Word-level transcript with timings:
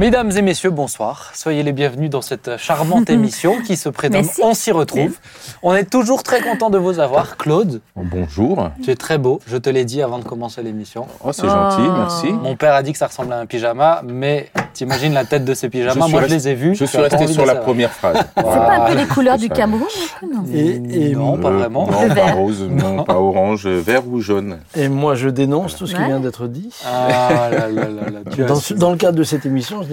Mesdames 0.00 0.30
et 0.34 0.40
messieurs, 0.40 0.70
bonsoir. 0.70 1.30
Soyez 1.34 1.62
les 1.62 1.72
bienvenus 1.72 2.08
dans 2.08 2.22
cette 2.22 2.56
charmante 2.56 3.10
émission 3.10 3.56
qui 3.60 3.76
se 3.76 3.90
prénomme 3.90 4.22
Merci. 4.24 4.40
On 4.42 4.54
s'y 4.54 4.72
retrouve. 4.72 5.18
On 5.62 5.74
est 5.74 5.84
toujours 5.84 6.22
très 6.22 6.40
content 6.40 6.70
de 6.70 6.78
vous 6.78 7.00
avoir. 7.00 7.36
Claude, 7.36 7.82
Bonjour. 7.96 8.70
tu 8.82 8.90
es 8.90 8.96
très 8.96 9.18
beau. 9.18 9.40
Je 9.46 9.58
te 9.58 9.68
l'ai 9.68 9.84
dit 9.84 10.00
avant 10.00 10.18
de 10.18 10.24
commencer 10.24 10.62
l'émission. 10.62 11.06
Oh, 11.22 11.32
c'est 11.32 11.42
Oh. 11.44 11.50
gentil, 11.50 11.82
merci. 11.82 12.32
Mon 12.32 12.56
père 12.56 12.72
a 12.72 12.82
dit 12.82 12.92
que 12.92 12.98
ça 12.98 13.08
ressemblait 13.08 13.34
à 13.34 13.40
un 13.40 13.44
pyjama, 13.46 14.00
mais 14.08 14.48
t'imagines 14.72 15.12
la 15.12 15.26
tête 15.26 15.44
de 15.44 15.52
ces 15.52 15.68
pyjamas? 15.68 15.92
Suis 15.92 16.00
Moi, 16.00 16.08
je 16.08 16.16
resté- 16.16 16.34
les 16.34 16.48
ai 16.48 16.54
vus. 16.54 16.74
Je 16.76 16.84
suis 16.86 16.96
resté 16.98 17.26
sur 17.26 17.44
la 17.44 17.56
première 17.56 17.90
phrase. 17.92 18.16
C'est 18.38 18.42
pas 18.42 18.76
un 18.78 18.86
peu 18.90 18.94
les 18.96 19.06
couleurs 19.06 19.36
du. 19.36 19.50
Cameroun 19.50 19.86
non 20.32 20.44
Et, 20.54 20.80
et- 21.10 21.14
Non, 21.14 21.36
pas 21.36 21.48
Euh, 21.48 21.58
vraiment. 21.58 21.86
Non, 21.90 22.00
Le 22.02 22.08
pas 22.08 22.14
vert. 22.14 22.36
rose, 22.38 22.62
non, 22.70 23.04
pas 23.04 23.16
orange, 23.20 23.66
vert 23.66 24.08
ou 24.08 24.20
jaune. 24.20 24.60
et 24.76 24.88
moi, 24.88 25.14
je 25.14 25.28
dénonce 25.28 25.76
tout 25.76 25.86
ce 25.86 25.94
qui 25.94 26.00
Ouais. 26.00 26.06
vient 26.06 26.20
d'être 26.20 26.46
dit. 26.46 26.70
Ah 26.86 27.50
là 27.50 27.68
là 27.68 27.68
là 27.68 28.10
là, 28.10 28.20
tu 28.32 28.44
Dans, 28.44 28.56
assumes. 28.56 28.78
dans 28.78 28.92
le 28.92 28.96
cadre 28.96 29.18
de 29.18 29.24
cette 29.24 29.44
émission, 29.44 29.82
je 29.82 29.88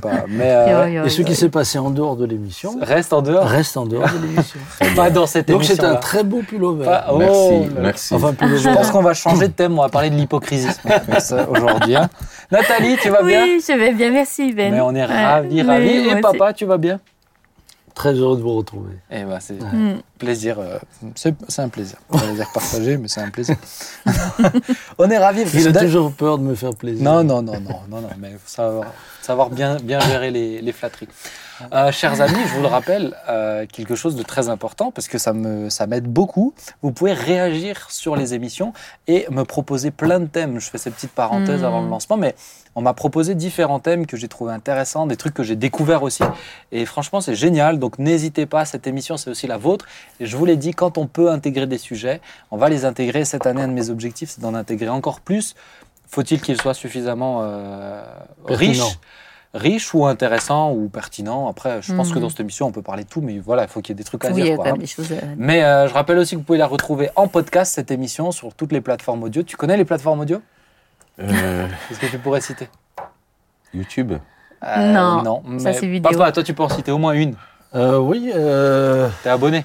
pas. 0.00 0.10
Mais 0.28 0.50
euh, 0.50 0.88
Yo, 0.88 0.94
yo, 1.00 1.04
Et 1.04 1.08
ce 1.10 1.20
yo. 1.22 1.26
qui 1.26 1.34
s'est 1.34 1.48
passé 1.48 1.78
en 1.78 1.90
dehors 1.90 2.16
de 2.16 2.24
l'émission 2.26 2.76
reste 2.80 3.12
en 3.12 3.22
dehors. 3.22 3.44
reste 3.46 3.76
en 3.76 3.86
dehors 3.86 4.08
de 4.08 4.18
l'émission. 4.26 4.58
Pas 4.96 5.10
dans 5.10 5.26
cette 5.26 5.48
Donc 5.48 5.64
c'est 5.64 5.72
émission. 5.74 5.90
un 5.92 5.96
très 5.96 6.24
beau 6.24 6.42
pullover. 6.46 6.84
Pas- 6.84 7.06
oh, 7.10 7.18
Merci, 7.18 7.70
merci. 7.80 8.14
Enfin, 8.14 8.32
pullover. 8.34 8.58
Je 8.58 8.68
pense 8.70 8.90
qu'on 8.90 9.02
va 9.02 9.14
changer 9.14 9.48
de 9.48 9.52
thème. 9.52 9.78
On 9.78 9.82
va 9.82 9.88
parler 9.88 10.10
de 10.10 10.16
l'hypocrisie 10.16 10.68
aujourd'hui. 11.48 11.96
hein. 11.96 12.08
Nathalie, 12.50 12.96
tu 13.00 13.08
vas 13.10 13.22
bien 13.22 13.42
Oui, 13.44 13.62
je 13.66 13.72
vais 13.72 13.92
bien, 13.92 14.10
merci 14.10 14.52
Ben. 14.52 14.72
Mais 14.72 14.80
on 14.80 14.94
est 14.94 15.04
ravis, 15.04 15.48
Oui, 15.50 15.62
ravis. 15.62 15.88
Et 16.08 16.12
aussi. 16.12 16.20
papa, 16.20 16.52
tu 16.52 16.64
vas 16.66 16.76
bien 16.78 17.00
Très 17.94 18.12
heureux 18.14 18.36
de 18.36 18.42
vous 18.42 18.54
retrouver. 18.56 18.94
Eh 19.10 19.22
ben, 19.22 19.38
c'est 19.40 19.54
Mm. 19.60 20.00
plaisir. 20.18 20.58
euh, 20.58 20.78
c'est 21.14 21.34
c'est 21.48 21.62
un 21.62 21.68
plaisir. 21.68 21.96
On 22.10 22.16
va 22.18 22.32
dire 22.32 22.50
partagé, 22.52 22.96
mais 22.96 23.06
c'est 23.08 23.20
un 23.20 23.30
plaisir. 23.30 23.56
on 24.98 25.08
est 25.10 25.18
ravis. 25.18 25.44
Il 25.54 25.68
a 25.68 25.72
D'a- 25.72 25.80
toujours 25.80 26.12
peur 26.12 26.38
de 26.38 26.42
me 26.42 26.54
faire 26.54 26.74
plaisir. 26.74 27.04
Non, 27.04 27.22
non, 27.22 27.40
non, 27.42 27.60
non, 27.60 27.80
non, 27.88 28.00
non, 28.00 28.08
mais 28.18 28.30
il 28.32 28.38
faut 28.38 28.48
savoir, 28.48 28.86
savoir 29.22 29.50
bien, 29.50 29.76
bien 29.76 30.00
gérer 30.00 30.30
les, 30.30 30.60
les 30.60 30.72
flatteries. 30.72 31.08
Euh, 31.72 31.92
chers 31.92 32.20
amis, 32.20 32.38
je 32.46 32.54
vous 32.54 32.62
le 32.62 32.66
rappelle, 32.68 33.16
euh, 33.28 33.66
quelque 33.66 33.94
chose 33.94 34.16
de 34.16 34.22
très 34.22 34.48
important 34.48 34.90
parce 34.90 35.08
que 35.08 35.18
ça 35.18 35.32
me, 35.32 35.70
ça 35.70 35.86
m'aide 35.86 36.06
beaucoup. 36.06 36.54
Vous 36.82 36.92
pouvez 36.92 37.12
réagir 37.12 37.90
sur 37.90 38.16
les 38.16 38.34
émissions 38.34 38.72
et 39.06 39.26
me 39.30 39.44
proposer 39.44 39.90
plein 39.90 40.20
de 40.20 40.26
thèmes. 40.26 40.58
Je 40.60 40.68
fais 40.70 40.78
ces 40.78 40.90
petites 40.90 41.12
parenthèses 41.12 41.62
Mm. 41.62 41.66
avant 41.66 41.82
le 41.82 41.88
lancement, 41.88 42.16
mais 42.16 42.34
on 42.74 42.82
m'a 42.82 42.92
proposé 42.94 43.34
différents 43.34 43.78
thèmes 43.78 44.06
que 44.06 44.16
j'ai 44.16 44.28
trouvé 44.28 44.52
intéressants, 44.52 45.06
des 45.06 45.16
trucs 45.16 45.34
que 45.34 45.42
j'ai 45.42 45.56
découverts 45.56 46.02
aussi. 46.02 46.24
Et 46.72 46.84
franchement, 46.86 47.20
c'est 47.20 47.36
génial. 47.36 47.78
Donc 47.78 47.98
n'hésitez 47.98 48.46
pas, 48.46 48.64
cette 48.64 48.86
émission, 48.86 49.16
c'est 49.16 49.30
aussi 49.30 49.46
la 49.46 49.56
vôtre. 49.56 49.86
Et 50.20 50.26
je 50.26 50.36
vous 50.36 50.44
l'ai 50.44 50.56
dit, 50.56 50.72
quand 50.72 50.98
on 50.98 51.06
peut 51.06 51.30
intégrer 51.30 51.66
des 51.66 51.78
sujets, 51.78 52.20
on 52.50 52.56
va 52.56 52.68
les 52.68 52.84
intégrer. 52.84 53.24
Cette 53.24 53.46
année, 53.46 53.62
un 53.62 53.68
de 53.68 53.72
mes 53.72 53.90
objectifs, 53.90 54.30
c'est 54.30 54.40
d'en 54.40 54.54
intégrer 54.54 54.88
encore 54.88 55.20
plus. 55.20 55.54
Faut-il 56.08 56.40
qu'ils 56.40 56.60
soient 56.60 56.74
suffisamment 56.74 57.40
euh, 57.42 58.04
riches 58.46 58.98
riche 59.54 59.94
ou 59.94 60.04
intéressant 60.06 60.72
ou 60.72 60.88
pertinent. 60.88 61.48
Après, 61.48 61.80
je 61.80 61.94
pense 61.94 62.12
que 62.12 62.18
dans 62.18 62.28
cette 62.28 62.40
émission, 62.40 62.66
on 62.66 62.72
peut 62.72 62.82
parler 62.82 63.04
de 63.04 63.08
tout, 63.08 63.20
mais 63.20 63.38
voilà, 63.38 63.62
il 63.62 63.68
faut 63.68 63.80
qu'il 63.80 63.92
y 63.92 63.96
ait 63.96 63.96
des 63.96 64.04
trucs 64.04 64.24
à 64.24 64.28
Oui, 64.28 64.34
il 64.38 64.40
y 64.40 64.42
dire. 64.44 64.52
a 64.54 64.56
quoi, 64.56 64.64
quand 64.64 64.70
hein. 64.70 64.72
même 64.74 64.80
des 64.80 64.86
choses. 64.86 65.12
euh, 65.12 65.20
Mais 65.36 65.62
euh, 65.64 65.86
je 65.88 65.94
rappelle 65.94 66.18
aussi 66.18 66.34
que 66.34 66.38
vous 66.40 66.44
pouvez 66.44 66.58
la 66.58 66.66
retrouver 66.66 67.08
en 67.16 67.28
podcast, 67.28 67.72
cette 67.74 67.90
émission, 67.92 68.32
sur 68.32 68.52
toutes 68.54 68.72
les 68.72 68.80
plateformes 68.80 69.22
audio. 69.22 69.42
Tu 69.44 69.56
connais 69.56 69.76
les 69.76 69.84
plateformes 69.84 70.20
audio? 70.20 70.42
Euh, 71.20 71.66
Qu'est-ce 71.88 72.00
que 72.00 72.06
tu 72.06 72.18
pourrais 72.18 72.40
citer? 72.40 72.68
YouTube. 73.72 74.12
Euh, 74.64 74.92
Non, 74.92 75.22
non. 75.22 75.42
ça, 75.58 75.70
mais 75.70 75.72
c'est 75.74 75.86
vidéo. 75.86 76.10
Papa, 76.10 76.32
toi, 76.32 76.42
tu 76.42 76.54
peux 76.54 76.62
en 76.62 76.68
citer 76.68 76.90
au 76.90 76.98
moins 76.98 77.12
une. 77.12 77.34
Euh, 77.74 77.98
oui, 77.98 78.30
euh, 78.34 79.08
T'es 79.22 79.28
abonné 79.28 79.64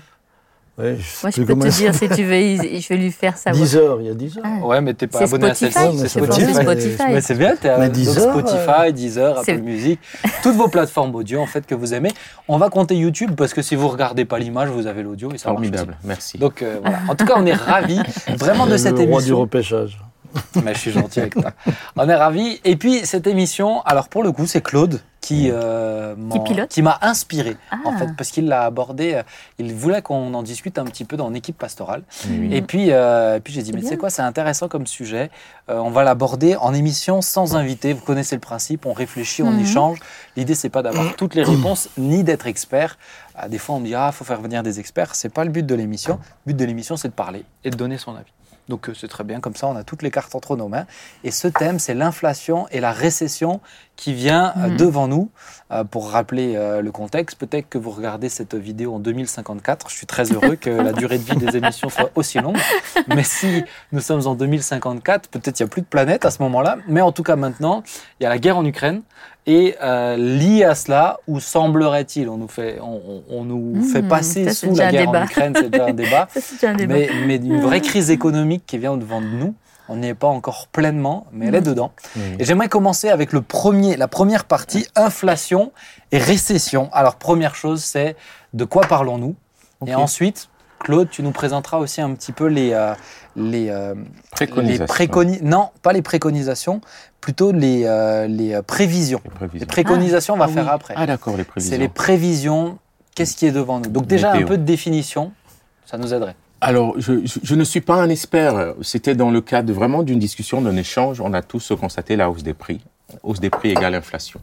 ouais, 0.79 0.95
je 0.99 1.03
sais 1.03 1.19
Moi, 1.23 1.31
je 1.31 1.41
peux 1.43 1.53
te 1.55 1.67
dire 1.67 1.93
si 1.95 2.09
tu 2.09 2.23
veux, 2.23 2.79
je 2.79 2.87
vais 2.87 2.97
lui 2.97 3.11
faire 3.11 3.37
savoir. 3.37 3.61
10 3.63 3.75
heures, 3.75 3.97
il 4.01 4.07
y 4.07 4.09
a 4.09 4.13
10 4.13 4.37
heures. 4.37 4.43
Ah. 4.45 4.65
Ouais, 4.65 4.81
mais 4.81 4.93
t'es 4.93 5.07
pas 5.07 5.23
abonné 5.23 5.53
Spotify, 5.53 5.65
à 5.65 5.71
celle-ci. 5.71 5.97
c'est 5.99 6.07
C'est 6.07 6.19
Spotify. 6.19 6.53
Spotify. 6.53 6.63
Spotify. 6.93 7.03
Mais 7.13 7.21
c'est 7.21 7.35
bien, 7.35 7.55
t'es 7.55 7.77
Mais 7.77 7.85
donc 7.87 7.91
10 7.95 8.17
heures, 8.17 8.33
Spotify, 8.39 8.93
Deezer, 8.93 9.37
Apple 9.39 9.57
Music, 9.61 9.99
toutes 10.43 10.55
vos 10.55 10.67
plateformes 10.67 11.13
audio 11.15 11.39
en 11.41 11.45
fait 11.47 11.65
que 11.65 11.75
vous 11.75 11.93
aimez. 11.93 12.11
On 12.47 12.57
va 12.57 12.69
compter 12.69 12.95
YouTube 12.95 13.31
parce 13.35 13.53
que 13.53 13.61
si 13.61 13.75
vous 13.75 13.87
regardez 13.87 14.25
pas 14.25 14.39
l'image, 14.39 14.69
vous 14.69 14.87
avez 14.87 15.03
l'audio 15.03 15.31
et 15.33 15.37
ça 15.37 15.49
marche 15.49 15.59
Formidable, 15.59 15.97
merci. 16.03 16.37
Donc 16.37 16.61
euh, 16.61 16.79
voilà. 16.81 16.99
En 17.07 17.15
tout 17.15 17.25
cas, 17.25 17.33
on 17.37 17.45
est 17.45 17.53
ravis 17.53 18.01
vraiment 18.37 18.65
de 18.65 18.71
Le 18.71 18.77
cette 18.77 18.93
roi 18.95 19.05
du 19.05 19.11
émission. 19.11 19.39
repêchage. 19.39 19.99
Mais 20.63 20.73
je 20.75 20.79
suis 20.79 20.91
gentil 20.91 21.21
avec 21.21 21.33
toi. 21.33 21.51
On 21.95 22.07
est 22.07 22.15
ravis. 22.15 22.59
Et 22.63 22.75
puis 22.75 22.99
cette 23.03 23.25
émission, 23.27 23.81
alors 23.81 24.09
pour 24.09 24.21
le 24.23 24.31
coup, 24.31 24.45
c'est 24.45 24.61
Claude 24.61 25.01
qui 25.21 25.49
euh, 25.51 26.15
m'en- 26.17 26.35
Qui 26.39 26.53
pilote 26.53 26.69
qui 26.69 26.81
m'a 26.81 26.97
inspiré 27.01 27.57
Ah. 27.71 27.77
en 27.83 27.97
fait 27.97 28.07
parce 28.17 28.29
qu'il 28.31 28.47
l'a 28.47 28.63
abordé. 28.63 29.15
euh, 29.15 29.23
Il 29.59 29.73
voulait 29.73 30.01
qu'on 30.01 30.33
en 30.33 30.43
discute 30.43 30.77
un 30.79 30.85
petit 30.85 31.03
peu 31.05 31.17
dans 31.17 31.29
l'équipe 31.29 31.57
pastorale. 31.57 32.03
Oui, 32.29 32.37
oui. 32.41 32.55
Et 32.55 32.61
puis, 32.61 32.91
euh, 32.91 33.35
et 33.35 33.39
puis 33.41 33.51
j'ai 33.53 33.61
dit, 33.61 33.73
mais 33.73 33.81
tu 33.81 33.87
sais 33.87 33.97
quoi, 33.97 34.09
c'est 34.09 34.21
intéressant 34.21 34.67
comme 34.69 34.87
sujet. 34.87 35.29
Euh, 35.69 35.77
on 35.79 35.89
va 35.89 36.03
l'aborder 36.03 36.55
en 36.55 36.73
émission 36.73 37.21
sans 37.21 37.55
invité. 37.55 37.91
Vous 37.93 38.01
connaissez 38.03 38.35
le 38.35 38.39
principe, 38.41 38.85
on 38.85 38.93
réfléchit, 38.93 39.43
on 39.43 39.51
Mhm. 39.51 39.59
échange. 39.59 39.99
L'idée, 40.37 40.55
c'est 40.55 40.69
pas 40.69 40.81
d'avoir 40.83 41.15
toutes 41.15 41.35
les 41.35 41.43
réponses 41.43 41.89
ni 41.97 42.23
d'être 42.23 42.47
expert. 42.47 42.97
Ah, 43.35 43.47
des 43.49 43.57
fois, 43.57 43.75
on 43.75 43.79
me 43.79 43.85
dit, 43.85 43.95
ah, 43.95 44.11
faut 44.11 44.23
faire 44.25 44.41
venir 44.41 44.63
des 44.63 44.79
experts. 44.79 45.15
C'est 45.15 45.29
pas 45.33 45.43
le 45.43 45.49
but 45.51 45.65
de 45.65 45.75
l'émission. 45.75 46.19
Le 46.45 46.53
but 46.53 46.59
de 46.59 46.65
l'émission, 46.65 46.95
c'est 46.97 47.09
de 47.09 47.13
parler 47.13 47.43
et 47.63 47.69
de 47.69 47.75
donner 47.75 47.97
son 47.97 48.15
avis. 48.15 48.31
Donc 48.69 48.87
euh, 48.87 48.93
c'est 48.93 49.07
très 49.09 49.23
bien, 49.23 49.39
comme 49.41 49.55
ça 49.55 49.67
on 49.67 49.75
a 49.75 49.83
toutes 49.83 50.01
les 50.03 50.11
cartes 50.11 50.33
entre 50.35 50.55
nos 50.55 50.67
mains. 50.69 50.85
Et 51.23 51.31
ce 51.31 51.47
thème, 51.47 51.79
c'est 51.79 51.93
l'inflation 51.93 52.67
et 52.71 52.79
la 52.79 52.91
récession 52.91 53.59
qui 53.95 54.13
vient 54.13 54.53
euh, 54.57 54.67
Mhm. 54.67 54.77
devant 54.77 55.07
nous. 55.07 55.29
Euh, 55.71 55.83
pour 55.83 56.09
rappeler 56.09 56.55
euh, 56.55 56.81
le 56.81 56.91
contexte, 56.91 57.37
peut-être 57.37 57.69
que 57.69 57.77
vous 57.77 57.91
regardez 57.91 58.29
cette 58.29 58.55
vidéo 58.55 58.95
en 58.95 58.99
2054. 58.99 59.89
Je 59.89 59.95
suis 59.95 60.07
très 60.07 60.31
heureux 60.31 60.55
que 60.55 60.69
la 60.69 60.93
durée 60.93 61.17
de 61.19 61.23
vie 61.23 61.35
des 61.35 61.57
émissions 61.57 61.89
soit 61.89 62.09
aussi 62.15 62.39
longue. 62.39 62.57
Mais 63.07 63.23
si 63.23 63.63
nous 63.91 63.99
sommes 63.99 64.25
en 64.25 64.35
2054, 64.35 65.29
peut-être 65.29 65.59
il 65.59 65.63
n'y 65.63 65.67
a 65.67 65.69
plus 65.69 65.81
de 65.81 65.87
planète 65.87 66.25
à 66.25 66.31
ce 66.31 66.41
moment-là. 66.43 66.77
Mais 66.87 67.01
en 67.01 67.11
tout 67.11 67.23
cas 67.23 67.35
maintenant, 67.35 67.83
il 68.19 68.23
y 68.23 68.25
a 68.25 68.29
la 68.29 68.39
guerre 68.39 68.57
en 68.57 68.65
Ukraine. 68.65 69.01
Et 69.49 69.75
euh, 69.81 70.15
lié 70.15 70.63
à 70.63 70.75
cela, 70.75 71.19
où 71.27 71.39
semblerait-il, 71.39 72.29
on 72.29 72.37
nous 72.37 72.47
fait, 72.47 72.79
on, 72.79 73.43
nous 73.43 73.77
Mhm, 73.77 73.83
fait 73.83 74.03
passer 74.03 74.45
ça, 74.45 74.53
sous 74.53 74.75
la 74.75 74.87
un 74.87 74.91
guerre 74.91 75.09
en 75.09 75.11
débat. 75.11 75.25
Ukraine, 75.25 75.53
c'est 75.55 75.69
déjà 75.71 75.85
un 75.87 75.93
débat. 76.05 76.27
Ça, 76.31 76.39
c'est 76.39 76.53
déjà 76.55 76.69
un 76.69 76.75
débat. 76.75 76.93
Mais, 76.93 77.09
mais 77.25 77.35
une 77.37 77.59
vraie 77.61 77.81
crise 77.81 78.11
économique 78.11 78.63
qui 78.67 78.77
vient 78.77 78.95
devant 78.95 79.21
de 79.21 79.25
nous, 79.25 79.55
on 79.87 79.95
n'y 79.95 80.07
est 80.09 80.13
pas 80.13 80.27
encore 80.27 80.67
pleinement, 80.67 81.25
mais 81.31 81.47
elle 81.47 81.55
est 81.55 81.61
dedans. 81.61 81.91
Oui. 82.15 82.21
Et 82.37 82.45
j'aimerais 82.45 82.69
commencer 82.69 83.09
avec 83.09 83.33
le 83.33 83.41
premier, 83.41 83.97
la 83.97 84.07
première 84.07 84.45
partie, 84.45 84.85
inflation 84.95 85.71
et 86.11 86.19
récession. 86.19 86.89
Alors 86.93 87.15
première 87.15 87.55
chose, 87.55 87.83
c'est 87.83 88.15
de 88.53 88.65
quoi 88.65 88.83
parlons-nous? 88.87 89.35
Et 89.87 89.95
ensuite, 89.95 90.48
Claude, 90.79 91.09
tu 91.09 91.23
nous 91.23 91.31
présenteras 91.31 91.77
aussi 91.77 92.01
un 92.01 92.13
petit 92.13 92.31
peu 92.31 92.45
les, 92.47 92.71
euh, 92.73 92.93
les, 93.35 93.69
euh, 93.69 93.93
les 93.95 94.01
Préconisation. 94.31 94.85
préconi- 94.85 95.41
non, 95.43 95.69
pas 95.81 95.93
les 95.93 96.01
préconisations, 96.01 96.81
plutôt 97.21 97.51
les, 97.51 97.83
euh, 97.85 98.27
les 98.27 98.61
prévisions. 98.61 99.21
Les 99.53 99.65
préconisations, 99.65 100.33
on 100.35 100.37
va 100.37 100.45
Ah 100.45 100.53
faire 100.53 100.63
oui. 100.63 100.69
après. 100.71 100.93
Ah 100.97 101.05
d'accord, 101.05 101.35
les 101.37 101.43
prévisions. 101.43 101.71
c'est 101.71 101.77
les 101.79 101.89
prévisions. 101.89 102.77
Qu'est-ce 103.15 103.35
qui 103.35 103.45
est 103.45 103.51
devant 103.51 103.79
nous? 103.79 103.89
Donc 103.89 104.07
déjà 104.07 104.31
un 104.31 104.43
peu 104.43 104.57
de 104.57 104.63
définition, 104.63 105.31
ça 105.85 105.97
nous 105.97 106.13
aiderait. 106.13 106.35
Alors, 106.61 106.93
je, 106.97 107.25
je- 107.25 107.39
je 107.43 107.55
ne 107.55 107.63
suis 107.63 107.81
pas 107.81 107.95
un 107.95 108.09
expert. 108.09 108.73
C'était 108.81 109.15
dans 109.15 109.31
le 109.31 109.41
cadre 109.41 109.71
vraiment 109.73 110.03
d'une 110.03 110.19
discussion, 110.19 110.61
d'un 110.61 110.75
échange. 110.75 111.21
On 111.21 111.33
a 111.33 111.41
tous 111.41 111.71
constaté 111.79 112.15
la 112.15 112.29
hausse 112.29 112.43
des 112.43 112.53
prix. 112.53 112.81
Hausse 113.23 113.39
des 113.39 113.49
prix 113.49 113.69
égale 113.71 113.95
inflation. 113.95 114.41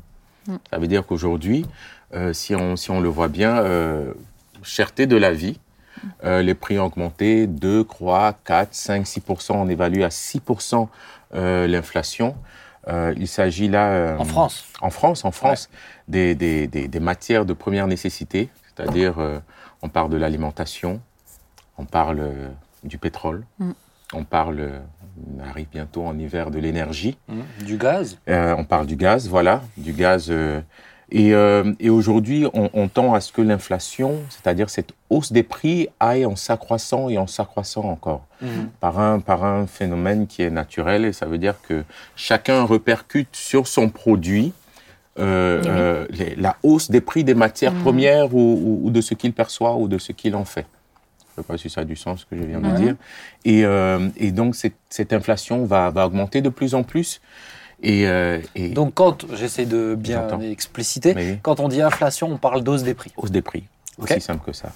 Mm. 0.48 0.56
Ça 0.70 0.78
veut 0.78 0.86
dire 0.88 1.06
qu'aujourd'hui, 1.06 1.66
euh, 2.14 2.32
si, 2.32 2.54
on, 2.54 2.76
si 2.76 2.91
on 2.91 3.00
le 3.00 3.08
voit 3.08 3.28
bien, 3.28 3.58
euh, 3.58 4.12
cherté 4.62 5.06
de 5.06 5.16
la 5.16 5.32
vie, 5.32 5.58
euh, 6.24 6.42
les 6.42 6.54
prix 6.54 6.78
ont 6.78 6.86
augmenté 6.86 7.46
2, 7.46 7.84
3, 7.84 8.34
4, 8.44 8.74
5, 8.74 9.04
6% 9.04 9.52
On 9.54 9.68
évalue 9.68 10.02
à 10.02 10.08
6% 10.08 10.88
euh, 11.34 11.66
l'inflation. 11.66 12.36
Euh, 12.88 13.12
il 13.16 13.26
s'agit 13.28 13.68
là... 13.68 13.88
euh, 13.90 14.16
En 14.18 14.24
France. 14.24 14.64
en 14.80 14.90
France, 14.90 15.24
en 15.24 15.32
France, 15.32 15.68
des, 16.08 16.34
des, 16.34 16.66
des, 16.68 16.86
des 16.88 17.00
matières 17.00 17.44
de 17.44 17.52
première 17.52 17.86
nécessité, 17.88 18.48
c'est-à-dire 18.76 19.18
euh, 19.18 19.40
on 19.82 19.88
parle 19.88 20.10
de 20.10 20.16
l'alimentation, 20.16 21.00
on 21.78 21.84
parle 21.84 22.20
euh, 22.20 22.48
du 22.84 22.98
pétrole, 22.98 23.44
Mm. 23.58 23.72
on 24.14 24.22
parle, 24.24 24.71
on 25.36 25.42
arrive 25.48 25.66
bientôt 25.72 26.06
en 26.06 26.16
hiver, 26.16 26.53
de 26.53 26.60
l'énergie, 26.60 27.18
Hum, 27.28 27.42
Du 27.65 27.76
gaz. 27.76 28.18
euh, 28.28 28.54
on 28.56 28.65
parle 28.65 28.86
du 28.86 28.94
gaz, 28.97 29.28
voilà, 29.28 29.62
du 29.76 29.92
gaz. 29.92 30.30
Euh, 31.12 31.16
et 31.18 31.34
euh, 31.34 31.72
et 31.80 31.91
aujourd'hui, 31.91 32.47
on, 32.53 32.68
on 32.74 32.88
tend 32.88 33.14
à 33.14 33.20
ce 33.20 33.32
que 33.32 33.41
l'inflation, 33.42 34.16
c'est-à-dire 34.28 34.68
cette 34.70 34.91
hausse 35.10 35.32
des 35.32 35.42
prix, 35.42 35.88
aille 36.00 36.26
en 36.26 36.36
s'accroissant 36.36 37.08
et 37.08 37.18
en 37.18 37.26
s'accroissant 37.26 37.84
encore 37.84 38.26
Hum. 38.42 38.68
par 38.80 38.98
un, 38.98 39.18
par 39.20 39.44
un 39.44 39.66
phénomène 39.66 40.26
qui 40.26 40.42
est 40.42 40.50
naturel 40.50 41.06
et 41.06 41.14
ça 41.14 41.24
veut 41.24 41.38
dire 41.38 41.54
que 41.66 41.84
chacun 42.16 42.64
repercute 42.64 43.34
sur 43.34 43.66
son 43.66 43.88
produit 43.88 44.53
euh, 45.18 45.60
Oui. 45.62 45.68
euh, 45.70 46.06
les- 46.10 46.34
la 46.36 46.56
hausse 46.62 46.91
des 46.91 47.00
prix 47.00 47.24
des 47.24 47.34
matières 47.34 47.72
Mhm. 47.72 47.80
premières 47.80 48.34
ou, 48.34 48.38
ou- 48.38 48.80
ou 48.84 48.91
de 48.91 49.00
ce 49.00 49.14
qu'il 49.14 49.32
perçoit 49.32 49.74
ou 49.76 49.88
de 49.88 49.97
ce 49.97 50.12
qu'il 50.12 50.34
en 50.36 50.44
fait. 50.44 50.66
Je 51.34 51.41
ne 51.41 51.42
sais 51.44 51.47
pas 51.47 51.56
si 51.56 51.70
ça 51.70 51.80
a 51.80 51.84
du 51.84 51.97
sens 51.97 52.20
ce 52.20 52.26
que 52.26 52.36
je 52.36 52.44
viens 52.47 52.60
de 52.60 52.70
dire. 52.76 52.97
Et, 53.47 53.62
et 54.22 54.30
donc 54.32 54.54
cette, 54.56 54.74
cette 54.91 55.14
inflation 55.14 55.64
va, 55.64 55.88
va 55.88 56.06
augmenter 56.06 56.42
de 56.42 56.50
plus 56.50 56.74
en 56.74 56.82
plus. 56.82 57.22
Et, 57.82 58.06
euh, 58.06 58.40
et 58.54 58.70
Donc 58.70 58.94
quand, 58.94 59.26
j'essaie 59.34 59.66
de 59.66 59.94
bien 59.94 60.40
expliciter, 60.40 61.14
Mais 61.14 61.38
quand 61.42 61.60
on 61.60 61.68
dit 61.68 61.82
inflation, 61.82 62.28
on 62.32 62.38
parle 62.38 62.62
d'hausse 62.62 62.82
des 62.82 62.94
prix. 62.94 63.12
hausse 63.16 63.30
des 63.30 63.42
prix, 63.42 63.64
Ok. 63.98 64.10
aussi 64.10 64.20
simple 64.20 64.44
que 64.44 64.52
ça. 64.52 64.72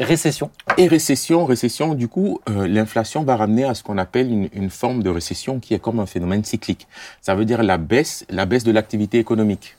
Récession. 0.00 0.50
Et 0.78 0.88
récession, 0.88 1.44
récession, 1.44 1.94
du 1.94 2.08
coup, 2.08 2.40
euh, 2.48 2.66
l'inflation 2.66 3.22
va 3.22 3.36
ramener 3.36 3.64
à 3.64 3.74
ce 3.74 3.82
qu'on 3.84 3.98
appelle 3.98 4.30
une, 4.32 4.48
une 4.52 4.70
forme 4.70 5.02
de 5.02 5.10
récession 5.10 5.60
qui 5.60 5.74
est 5.74 5.78
comme 5.78 6.00
un 6.00 6.06
phénomène 6.06 6.42
cyclique. 6.44 6.88
Ça 7.20 7.34
veut 7.34 7.44
dire 7.44 7.62
la 7.62 7.78
baisse, 7.78 8.24
la 8.30 8.46
baisse 8.46 8.64
de 8.64 8.72
l'activité 8.72 9.18
économique. 9.18 9.76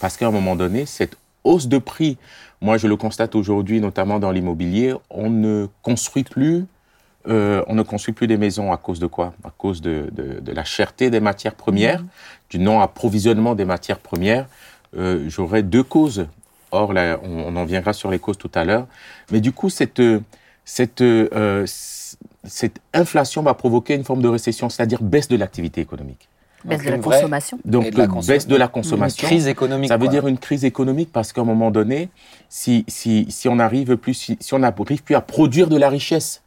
Parce 0.00 0.16
qu'à 0.16 0.26
un 0.26 0.30
moment 0.32 0.56
donné, 0.56 0.84
cette 0.86 1.16
hausse 1.44 1.68
de 1.68 1.78
prix, 1.78 2.18
moi 2.60 2.76
je 2.76 2.88
le 2.88 2.96
constate 2.96 3.34
aujourd'hui, 3.36 3.80
notamment 3.80 4.18
dans 4.18 4.32
l'immobilier, 4.32 4.92
on 5.08 5.30
ne 5.30 5.68
construit 5.82 6.24
plus. 6.24 6.66
Euh, 7.28 7.62
on 7.66 7.74
ne 7.74 7.82
construit 7.82 8.14
plus 8.14 8.26
des 8.26 8.36
maisons 8.36 8.72
à 8.72 8.76
cause 8.76 8.98
de 8.98 9.06
quoi? 9.06 9.34
À 9.44 9.50
cause 9.50 9.80
de, 9.82 10.08
de- 10.12 10.40
de 10.40 10.52
la 10.52 10.64
cherté 10.64 11.10
des 11.10 11.20
matières 11.20 11.54
premières, 11.54 12.02
du 12.50 12.58
non-approvisionnement 12.58 13.54
des 13.54 13.64
matières 13.64 13.98
premières. 13.98 14.46
Euh, 14.96 15.24
J'aurais 15.28 15.62
deux 15.62 15.82
causes. 15.82 16.26
Or, 16.70 16.92
là, 16.92 17.18
on, 17.22 17.54
on 17.54 17.56
en 17.56 17.64
viendra 17.64 17.92
sur 17.92 18.10
les 18.10 18.18
causes 18.18 18.38
tout 18.38 18.50
à 18.54 18.64
l'heure. 18.64 18.86
Mais 19.30 19.40
du 19.40 19.52
coup, 19.52 19.68
cette, 19.70 20.00
euh, 20.00 20.20
cette, 20.64 21.00
euh, 21.02 21.66
inflation 22.94 23.42
va 23.42 23.54
provoquer 23.54 23.94
une 23.94 24.04
forme 24.04 24.22
de 24.22 24.28
récession, 24.28 24.68
c'est-à-dire 24.68 25.02
baisse 25.02 25.28
de 25.28 25.36
l'activité 25.36 25.80
économique. 25.80 26.28
Baisse 26.64 26.78
Donc, 26.78 26.86
de 26.86 26.90
la 26.90 26.96
une 26.96 27.02
vraie- 27.02 27.16
consommation. 27.16 27.58
Donc, 27.64 27.90
de 27.90 27.98
la 27.98 28.04
euh, 28.04 28.06
consom- 28.08 28.26
baisse 28.28 28.46
de 28.46 28.56
la 28.56 28.64
Une 28.64 28.70
consommation. 28.70 29.26
crise 29.26 29.46
économique. 29.46 29.88
Ça 29.88 29.96
veut 29.96 30.04
quoi. 30.06 30.12
dire 30.12 30.26
une 30.26 30.38
crise 30.38 30.64
économique 30.64 31.10
parce 31.12 31.32
qu'à 31.32 31.40
un 31.42 31.44
moment 31.44 31.70
donné, 31.70 32.08
si, 32.48 32.84
si, 32.88 33.26
si 33.30 33.48
on 33.48 33.56
n'arrive 33.56 33.96
plus, 33.96 34.14
si, 34.14 34.36
si 34.40 34.54
on 34.54 34.58
n'arrive 34.58 35.02
plus 35.02 35.14
à 35.14 35.20
produire 35.20 35.68
de 35.68 35.76
la 35.76 35.88
richesse, 35.88 36.42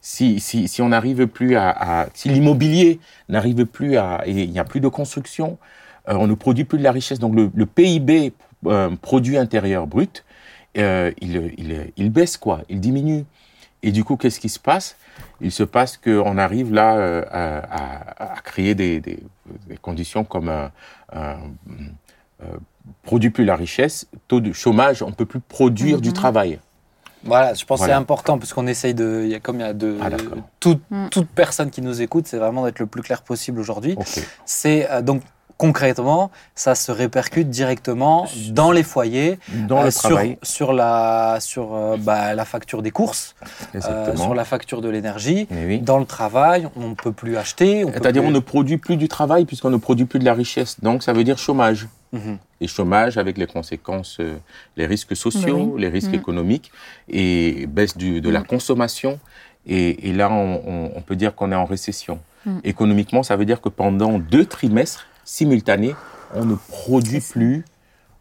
si, 0.00 0.40
si, 0.40 0.68
si 0.68 0.82
on 0.82 0.88
n'arrive 0.90 1.26
plus 1.26 1.56
à, 1.56 1.70
à- 1.70 2.06
si 2.14 2.28
l'immobilier 2.28 3.00
n'arrive 3.28 3.64
plus 3.66 3.96
à, 3.96 4.22
et 4.26 4.42
il 4.44 4.50
n'y 4.50 4.58
a 4.58 4.64
plus 4.64 4.80
de 4.80 4.88
construction, 4.88 5.58
euh, 6.08 6.14
on 6.14 6.26
ne 6.26 6.34
produit 6.34 6.64
plus 6.64 6.78
de 6.78 6.84
la 6.84 6.92
richesse. 6.92 7.18
Donc 7.18 7.34
le, 7.34 7.50
le 7.54 7.66
PIB, 7.66 8.32
euh, 8.66 8.90
produit 9.00 9.36
intérieur 9.38 9.86
brut, 9.86 10.24
euh, 10.78 11.10
il, 11.20 11.52
il, 11.58 11.92
il 11.96 12.10
baisse 12.10 12.36
quoi, 12.36 12.62
il 12.68 12.80
diminue. 12.80 13.24
Et 13.82 13.92
du 13.92 14.04
coup, 14.04 14.16
qu'est-ce 14.16 14.40
qui 14.40 14.48
se 14.48 14.58
passe? 14.58 14.96
Il 15.40 15.50
se 15.52 15.62
passe 15.62 15.96
qu'on 15.96 16.38
arrive 16.38 16.72
là 16.72 17.22
à, 17.30 18.40
créer 18.42 18.74
des, 18.74 19.00
des- 19.00 19.20
des 19.68 19.76
conditions 19.76 20.24
comme 20.24 20.48
un, 20.48 20.70
un- 21.12 21.38
produit 23.02 23.30
plus 23.30 23.44
la 23.44 23.56
richesse, 23.56 24.06
taux 24.28 24.40
de 24.40 24.52
chômage, 24.52 25.02
on 25.02 25.10
peut 25.12 25.24
plus 25.26 25.40
produire 25.40 26.00
du 26.00 26.08
Mhm. 26.10 26.14
travail. 26.14 26.58
Voilà, 27.24 27.54
je 27.54 27.64
pense 27.64 27.80
que 27.80 27.86
c'est 27.86 27.92
important 27.92 28.38
parce 28.38 28.52
qu'on 28.52 28.66
essaye 28.66 28.94
de. 28.94 29.22
Il 29.24 29.30
y 29.30 29.34
a 29.34 29.40
comme 29.40 29.56
il 29.56 29.62
y 29.62 29.64
a 29.64 29.72
de. 29.72 29.96
Ah, 30.00 30.08
toute, 30.60 30.80
Mm. 30.90 31.08
toute 31.10 31.28
personne 31.28 31.70
qui 31.70 31.82
nous 31.82 32.00
écoute, 32.02 32.26
c'est 32.28 32.38
vraiment 32.38 32.64
d'être 32.64 32.78
le 32.78 32.86
plus 32.86 33.02
clair 33.02 33.22
possible 33.22 33.58
aujourd'hui. 33.60 33.96
C'est 34.44 34.88
euh, 34.90 35.02
donc 35.02 35.22
concrètement, 35.58 36.30
ça 36.54 36.74
se 36.74 36.92
répercute 36.92 37.48
directement 37.48 38.26
dans 38.50 38.72
les 38.72 38.82
foyers, 38.82 39.38
Dans 39.68 39.80
euh, 39.80 39.84
le 39.86 39.90
sur, 39.90 40.00
travail, 40.10 40.38
sur 40.42 40.72
la 40.72 41.38
sur 41.40 41.74
euh, 41.74 41.96
bah, 41.98 42.34
la 42.34 42.44
facture 42.44 42.82
des 42.82 42.90
courses, 42.90 43.34
euh, 43.74 44.14
sur 44.16 44.34
la 44.34 44.44
facture 44.44 44.80
de 44.82 44.88
l'énergie. 44.88 45.46
Oui. 45.50 45.78
Dans 45.80 45.98
le 45.98 46.04
travail, 46.04 46.68
on 46.76 46.88
ne 46.90 46.94
peut 46.94 47.12
plus 47.12 47.36
acheter. 47.36 47.84
C'est-à-dire 47.94 48.22
plus- 48.22 48.28
on 48.28 48.32
ne 48.32 48.38
produit 48.38 48.76
plus 48.76 48.96
du 48.96 49.08
travail 49.08 49.44
puisqu'on 49.46 49.70
ne 49.70 49.76
produit 49.76 50.04
plus 50.04 50.18
de 50.18 50.24
la 50.24 50.34
richesse. 50.34 50.76
Donc 50.82 51.02
ça 51.02 51.12
veut 51.12 51.24
dire 51.24 51.38
chômage. 51.38 51.88
Mhm. 52.12 52.38
Et 52.60 52.68
chômage 52.68 53.18
avec 53.18 53.36
les 53.36 53.46
conséquences, 53.46 54.18
euh, 54.20 54.36
les 54.76 54.86
risques 54.86 55.16
sociaux, 55.16 55.72
Oui, 55.74 55.80
les 55.82 55.88
risques 55.88 56.12
Mm. 56.12 56.14
économiques 56.22 56.70
et 57.08 57.66
baisse 57.66 57.96
du, 57.96 58.20
de 58.20 58.30
la 58.30 58.40
Mm. 58.40 58.46
consommation. 58.46 59.18
Et, 59.66 60.08
et 60.08 60.12
là, 60.12 60.30
on, 60.30 60.62
on- 60.66 60.90
on 60.94 61.00
peut 61.02 61.16
dire 61.16 61.34
qu'on 61.34 61.50
est 61.50 61.56
en 61.56 61.64
récession. 61.66 62.20
Mm. 62.46 62.58
Économiquement, 62.64 63.22
ça 63.24 63.34
veut 63.36 63.44
dire 63.44 63.60
que 63.60 63.68
pendant 63.68 64.18
deux 64.18 64.46
trimestres 64.46 65.06
simultanés, 65.26 65.94
on 66.34 66.46
ne 66.46 66.54
produit 66.54 67.20
plus, 67.20 67.64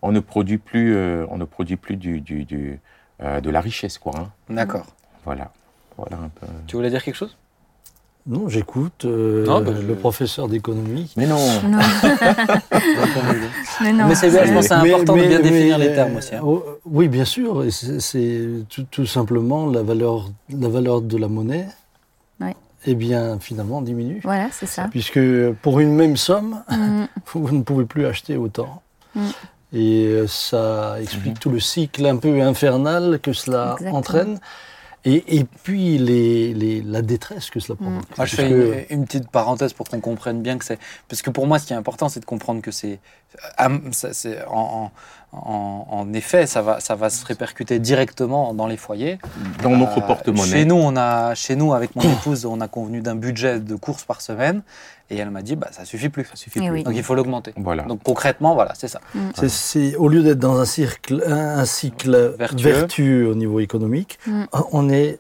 on 0.02 0.12
ne 0.12 0.20
produit 0.20 0.58
plus, 0.58 0.94
euh, 0.96 1.26
on 1.30 1.38
ne 1.38 1.46
produit 1.46 1.78
plus 1.78 1.96
du, 1.96 2.20
du- 2.20 2.44
du, 2.44 2.80
euh, 3.24 3.40
de 3.40 3.50
la 3.50 3.62
richesse, 3.62 3.98
quoi. 3.98 4.12
hein. 4.18 4.30
D'accord. 4.50 4.86
Voilà. 5.24 5.52
Voilà 5.98 6.18
un 6.18 6.30
peu. 6.30 6.48
Tu 6.68 6.76
voulais 6.76 6.90
dire 6.90 7.04
quelque 7.04 7.16
chose? 7.16 7.38
Non, 8.28 8.50
j'écoute 8.50 9.06
euh, 9.06 9.46
Non, 9.46 9.62
bah, 9.62 9.72
je- 9.80 9.86
le 9.86 9.96
professeur 9.96 10.48
d'économie. 10.48 11.14
Mais 11.16 11.28
non. 11.28 11.38
Non. 11.64 11.78
mais 13.82 13.94
non. 13.94 14.08
Mais 14.08 14.16
c'est 14.16 14.30
bien, 14.32 14.46
je 14.46 14.54
pense 14.54 14.68
que 14.68 14.76
c'est 14.76 14.82
Mais- 14.82 14.94
important 14.94 15.16
de 15.16 15.22
mais- 15.22 15.28
bien 15.28 15.40
définir 15.40 15.78
mais, 15.78 15.90
les 15.90 15.94
termes 15.96 16.16
aussi. 16.18 16.36
hein. 16.36 16.42
oh, 16.44 16.64
oui, 16.86 17.08
bien 17.08 17.26
sûr. 17.26 17.64
C'est 17.72 18.48
tout, 18.70 18.84
tout 18.90 19.06
simplement 19.06 19.68
la 19.70 19.84
valeur, 19.84 20.30
la 20.50 20.70
valeur 20.70 21.02
de 21.02 21.18
la 21.18 21.28
monnaie. 21.28 21.68
Eh 22.86 22.96
bien, 22.96 23.40
finalement, 23.40 23.82
diminue. 23.82 24.20
Voilà, 24.24 24.50
c'est 24.52 24.66
ça. 24.68 24.88
Puisque 24.90 25.20
pour 25.62 25.80
une 25.80 25.94
même 25.96 26.18
somme, 26.18 26.64
Mm. 26.70 27.06
vous 27.34 27.52
ne 27.52 27.64
pouvez 27.64 27.86
plus 27.86 28.06
acheter 28.06 28.38
autant. 28.38 28.82
Mm. 29.16 29.22
Et 29.74 30.06
euh, 30.06 30.28
ça 30.28 30.98
explique 31.02 31.40
tout 31.40 31.50
le 31.50 31.60
cycle 31.60 32.06
un 32.06 32.18
peu 32.18 32.42
infernal 32.42 33.20
que 33.22 33.34
cela 33.34 33.72
Exactement. 33.74 33.98
entraîne. 33.98 34.40
Et, 35.08 35.38
et 35.38 35.44
puis 35.44 36.00
les, 36.00 36.54
les- 36.56 36.82
la 36.82 37.04
détresse 37.04 37.52
que 37.52 37.60
cela 37.60 37.76
provoque. 37.76 38.04
Moi, 38.18 38.26
je 38.26 38.36
fais 38.36 38.50
que- 38.50 38.86
une, 38.90 39.00
une 39.02 39.06
petite 39.06 39.30
parenthèse 39.30 39.74
pour 39.74 39.88
qu'on 39.88 40.00
comprenne 40.00 40.42
bien 40.42 40.58
que 40.58 40.66
c'est. 40.66 40.80
Parce 41.08 41.22
que 41.22 41.30
pour 41.30 41.46
moi, 41.46 41.60
ce 41.60 41.68
qui 41.68 41.74
est 41.74 41.76
important, 41.76 42.10
c'est 42.10 42.20
de 42.22 42.26
comprendre 42.26 42.62
que 42.64 42.72
c'est. 42.72 43.00
En, 43.60 43.76
en- 44.50 44.92
en- 45.46 45.86
en 45.90 46.14
effet, 46.14 46.46
ça 46.48 46.62
va, 46.62 46.80
ça 46.80 46.96
va 46.96 47.10
se 47.10 47.26
répercuter 47.26 47.80
directement 47.80 48.54
dans 48.54 48.68
les 48.68 48.78
foyers. 48.78 49.18
Dans 49.64 49.70
notre 49.72 50.00
Euh, 50.00 50.02
porte-monnaie. 50.02 50.50
Chez 50.52 50.66
nous, 50.66 50.76
on 50.76 50.96
a, 50.96 51.36
chez 51.36 51.56
nous, 51.56 51.74
avec 51.74 51.96
mon 51.96 52.02
épouse, 52.04 52.46
on 52.46 52.62
a 52.62 52.68
convenu 52.68 53.02
d'un 53.02 53.16
budget 53.16 53.60
de 53.60 53.76
courses 53.76 54.04
par 54.04 54.22
semaine. 54.22 54.62
Et 55.12 55.18
elle 55.18 55.30
m'a 55.30 55.44
dit, 55.44 55.56
bah, 55.56 55.68
ça 55.72 55.86
suffit 55.86 56.10
plus. 56.10 56.24
Ça 56.26 56.36
suffit 56.36 56.60
Eh 56.64 56.68
plus. 56.68 56.72
oui. 56.78 56.84
Donc 56.84 56.96
il 56.96 57.04
faut 57.04 57.14
l'augmenter. 57.14 57.54
Voilà. 57.58 57.84
Donc 57.84 58.02
concrètement, 58.04 58.56
voilà, 58.56 58.74
c'est 58.76 58.88
ça. 58.88 59.00
C'est- 59.36 59.50
C'est 59.50 59.96
au 59.98 60.08
lieu 60.08 60.24
d'être 60.24 60.40
dans 60.40 60.60
un 60.60 60.66
cycle, 60.66 61.24
un, 61.28 61.60
un 61.60 61.66
cycle 61.66 62.34
Vertueux. 62.40 62.72
vertueux. 62.72 63.28
au 63.30 63.36
niveau 63.36 63.60
économique, 63.60 64.18
Mm. 64.26 64.44
on 64.72 64.90
est 64.90 65.20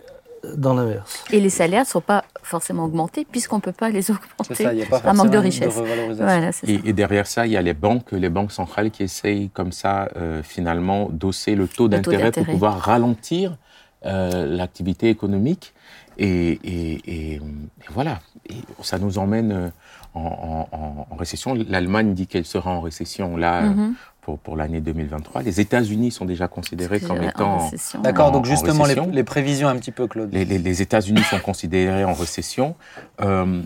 dans 0.56 0.74
l'inverse. 0.74 1.24
Et 1.32 1.40
les 1.40 1.50
salaires 1.52 1.82
ne 1.82 1.88
sont 1.88 2.02
pas 2.02 2.25
forcément 2.45 2.86
augmentés 2.86 3.25
puisqu'on 3.30 3.57
ne 3.57 3.62
peut 3.62 3.71
pas 3.71 3.89
les 3.89 4.01
C'est 4.03 4.13
augmenter. 4.13 4.63
ça, 4.63 4.74
il 4.74 4.77
n'y 4.77 4.83
a 4.83 4.86
pas 4.86 5.01
Un 5.06 5.13
manque 5.13 5.31
de 5.31 5.38
richesse. 5.38 5.74
Voilà, 5.74 6.51
Et, 6.68 6.94
derrière 6.94 7.27
ça, 7.27 7.45
il 7.45 7.51
y 7.53 7.57
a 7.57 7.62
les 7.62 7.74
banques, 7.74 8.12
les 8.12 8.30
banques 8.30 8.51
centrales 8.51 8.92
qui 8.92 9.03
essayent 9.03 9.50
comme 9.50 9.71
ça, 9.71 10.09
euh, 10.15 10.42
finalement, 10.44 11.09
d'osser 11.09 11.56
le 11.56 11.68
taux 11.68 11.88
d'intérêt 11.88 12.31
pour 12.31 12.45
pouvoir 12.45 12.80
ralentir 12.80 13.57
euh, 14.06 14.45
l'activité 14.45 15.09
économique. 15.09 15.74
Et, 16.18 16.59
et- 16.63 17.01
et- 17.06 17.33
et 17.36 17.42
voilà, 17.89 18.19
et 18.50 18.56
ça 18.81 19.00
nous 19.00 19.18
emmène 19.18 19.51
euh, 19.51 19.69
en, 20.13 20.68
en- 20.71 20.77
en- 20.77 21.07
en 21.12 21.15
récession. 21.18 21.53
L'Allemagne 21.68 22.13
dit 22.13 22.25
qu'elle 22.27 22.45
sera 22.45 22.71
en 22.71 22.80
récession 22.81 23.36
là 23.36 23.63
Mhm. 23.63 23.95
Pour, 24.25 24.39
pour 24.39 24.56
l'année 24.57 24.81
2023. 24.81 25.44
Les 25.44 25.62
États-Unis 25.62 26.10
sont 26.12 26.25
déjà 26.25 26.48
considérés 26.48 27.00
comme 27.00 27.19
En 27.19 27.22
étant... 27.22 27.57
récession. 27.69 28.01
D'accord, 28.01 28.31
donc 28.31 28.45
en 28.48 28.50
justement, 28.50 28.86
les, 28.86 28.95
les 28.95 29.24
prévisions 29.24 29.68
un 29.68 29.75
petit 29.77 29.92
peu, 29.92 30.07
Claude. 30.07 30.30
Les, 30.33 30.45
les- 30.45 30.57
les 30.57 30.81
États-Unis 30.81 31.22
sont 31.30 31.38
considérés 31.39 32.04
en 32.04 32.13
récession. 32.13 32.75
Euh, 33.22 33.62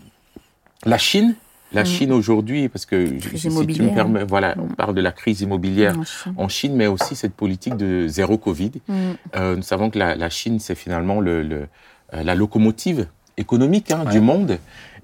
la 0.86 0.98
Chine, 0.98 1.36
la 1.72 1.84
Mm. 1.84 1.86
Chine 1.86 2.12
aujourd'hui, 2.12 2.68
parce 2.68 2.86
que 2.86 3.08
si 3.36 3.48
tu 3.50 3.50
me 3.84 3.94
permets, 3.94 4.26
voilà, 4.26 4.56
on 4.58 4.68
parle 4.74 4.96
de 4.96 5.02
la 5.02 5.14
crise 5.14 5.40
immobilière 5.40 5.98
En 5.98 6.04
Chine. 6.04 6.34
en 6.36 6.48
Chine, 6.50 6.74
mais 6.76 6.88
aussi 6.88 7.16
cette 7.16 7.34
politique 7.36 7.78
de 7.78 8.08
zéro 8.10 8.38
Covid. 8.38 8.72
Mm. 8.90 8.94
Euh, 9.38 9.56
nous 9.56 9.62
savons 9.62 9.90
que 9.90 9.98
la, 9.98 10.16
la 10.16 10.30
Chine, 10.30 10.60
c'est 10.60 10.76
finalement 10.76 11.22
le, 11.22 11.42
le- 11.42 11.68
euh, 12.16 12.24
la 12.24 12.36
locomotive 12.36 13.08
économique 13.38 13.92
hein, 13.92 14.04
Ouais. 14.06 14.12
du 14.12 14.20
monde. 14.20 14.58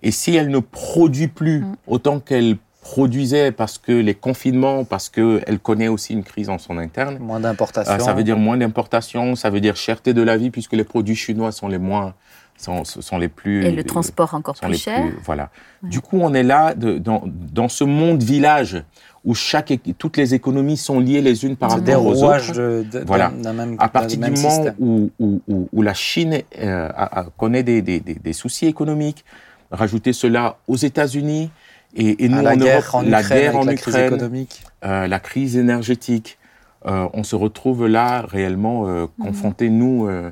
Et 0.03 0.12
si 0.12 0.36
elle 0.36 0.50
ne 0.50 0.60
produit 0.60 1.30
plus 1.30 1.60
Mm. 1.62 1.75
autant 1.88 2.20
qu'elle 2.20 2.58
produisait 2.89 3.51
parce 3.51 3.80
que 3.80 3.92
les 3.92 4.13
confinements, 4.13 4.86
parce 4.86 5.10
qu'elle 5.10 5.58
connaît 5.62 5.88
aussi 5.88 6.13
une 6.13 6.24
crise 6.24 6.50
en 6.50 6.60
son 6.60 6.77
interne, 6.77 7.18
Moins 7.18 7.39
d'importation. 7.39 7.92
euh, 7.92 7.98
ça 7.98 8.13
veut 8.13 8.24
dire 8.24 8.38
moins 8.38 8.58
d'importation, 8.58 9.36
ça 9.36 9.50
veut 9.50 9.60
dire 9.60 9.75
cherté 9.75 10.13
de 10.13 10.22
la 10.22 10.38
vie 10.38 10.51
puisque 10.51 10.74
les 10.74 10.84
produits 10.84 11.15
chinois 11.15 11.51
sont 11.51 11.68
les 11.68 11.80
moins, 11.80 12.13
sont, 12.58 12.84
sont 12.86 13.18
les 13.18 13.27
plus. 13.27 13.65
Et 13.65 13.72
le 13.72 13.84
transport 13.84 14.36
encore 14.36 14.54
plus 14.54 14.77
cher. 14.77 15.01
plus- 15.01 15.18
voilà. 15.25 15.50
Du 15.82 16.00
coup, 16.00 16.20
on 16.22 16.32
est 16.36 16.44
là 16.44 16.75
de- 16.75 17.00
dans, 17.00 17.24
dans 17.25 17.70
ce 17.70 17.84
monde 17.84 18.22
village 18.22 18.84
où 19.24 19.34
chaque, 19.34 19.74
toutes 19.98 20.18
les 20.18 20.36
économies 20.36 20.77
sont 20.77 21.00
liées 21.00 21.22
les 21.22 21.44
unes 21.44 21.56
par 21.56 21.72
rapport 21.72 22.06
aux 22.06 22.24
autres. 22.24 22.54
de, 22.54 22.86
de- 22.92 23.04
Voilà. 23.08 23.30
même, 23.32 23.77
À 23.80 23.89
partir 23.89 24.20
d'un 24.20 24.27
du 24.30 24.34
même 24.34 24.44
moment 24.44 24.65
où, 24.77 25.10
où, 25.20 25.42
où, 25.48 25.68
où 25.74 25.82
la 25.82 25.96
Chine 25.96 26.38
euh, 26.60 26.88
a- 26.96 27.22
a- 27.22 27.25
connaît 27.36 27.63
des, 27.63 27.82
des, 27.82 28.00
des, 28.00 28.13
des 28.13 28.34
soucis 28.34 28.68
économiques, 28.68 29.25
rajouter 29.72 30.13
cela 30.13 30.58
aux 30.68 30.75
États-Unis 30.77 31.50
et, 31.96 32.25
et 32.25 32.30
nous 32.30 32.40
À 32.40 32.42
la 32.44 32.52
en 32.54 32.58
guerre 32.58 32.75
Europe, 32.78 32.94
en 32.94 33.02
la 33.02 33.22
Ukraine, 33.22 33.40
guerre 33.40 33.50
avec 33.52 33.62
en 33.62 33.66
la 33.66 33.74
crise 33.75 33.96
économique. 33.96 34.64
euh, 34.84 35.08
la 35.08 35.20
crise 35.20 35.58
énergétique, 35.58 36.38
euh, 36.86 37.08
on 37.14 37.24
se 37.24 37.36
retrouve 37.36 37.88
là 37.88 38.22
réellement 38.28 38.88
euh, 38.88 39.08
confrontés, 39.22 39.70
nous, 39.70 40.08
euh, 40.08 40.32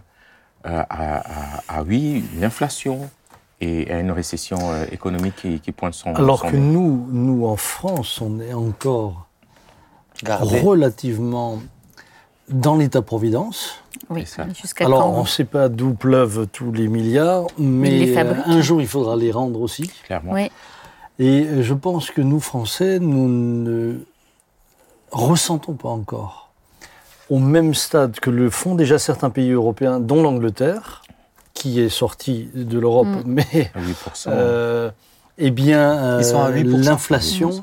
euh, 0.66 0.84
à, 0.90 1.18
à- 1.18 1.80
à, 1.80 1.84
oui, 1.84 2.24
une 2.36 2.44
inflation 2.44 3.10
et 3.62 3.92
à 3.92 4.00
une 4.00 4.12
récession 4.12 4.58
euh, 4.62 4.86
économique 4.92 5.36
qui, 5.38 5.60
qui 5.60 5.72
pointe 5.72 5.94
son 5.94 6.14
Alors 6.16 6.40
son 6.42 6.52
que 6.52 6.56
nous, 6.58 7.08
nous, 7.12 7.46
en 7.46 7.56
France, 7.56 8.20
on 8.22 8.40
est 8.40 8.54
encore 8.54 9.28
Gardez. 10.24 10.60
relativement 10.60 11.60
dans 12.50 12.76
l'état-providence. 12.76 13.76
Oui, 14.10 14.24
C'est 14.26 14.36
ça. 14.42 14.48
jusqu'à 14.54 14.86
Alors, 14.86 15.00
quand 15.00 15.10
on 15.12 15.22
ne 15.24 15.28
sait 15.28 15.46
pas 15.46 15.70
d'où 15.70 15.94
pleuvent 15.94 16.48
tous 16.52 16.72
les 16.74 16.88
milliards, 16.90 17.48
mais 17.58 17.90
les 17.90 18.18
un 18.18 18.62
jour, 18.62 18.82
il 18.82 18.88
faudra 18.88 19.16
les 19.16 19.32
rendre 19.32 19.62
aussi. 19.62 19.90
clairement. 20.06 20.34
Oui, 20.34 20.52
Et 21.20 21.62
je 21.62 21.74
pense 21.74 22.10
que 22.12 22.22
nous, 22.22 22.40
Français, 22.40 23.00
nous 23.00 23.28
ne 23.28 23.96
ressentons 25.12 25.74
pas 25.74 25.90
encore 25.90 26.52
au 27.30 27.40
même 27.40 27.74
stade 27.74 28.20
que 28.20 28.30
le 28.30 28.50
font 28.50 28.76
déjà 28.76 29.00
certains 29.00 29.30
pays 29.30 29.52
européens, 29.52 30.00
dont 30.00 30.22
l'Angleterre, 30.22 31.04
qui 31.54 31.80
est 31.80 31.90
sorti 31.90 32.50
de 32.54 32.78
l'Europe, 32.80 33.08
Mm. 33.08 33.22
mais 33.26 33.72
À 33.74 33.80
8%. 33.82 34.30
euh, 34.32 34.92
eh 35.38 35.52
bien, 35.52 35.80
euh, 36.20 36.22
8%. 36.22 36.78
l'inflation 36.90 37.50
8%. 37.52 37.62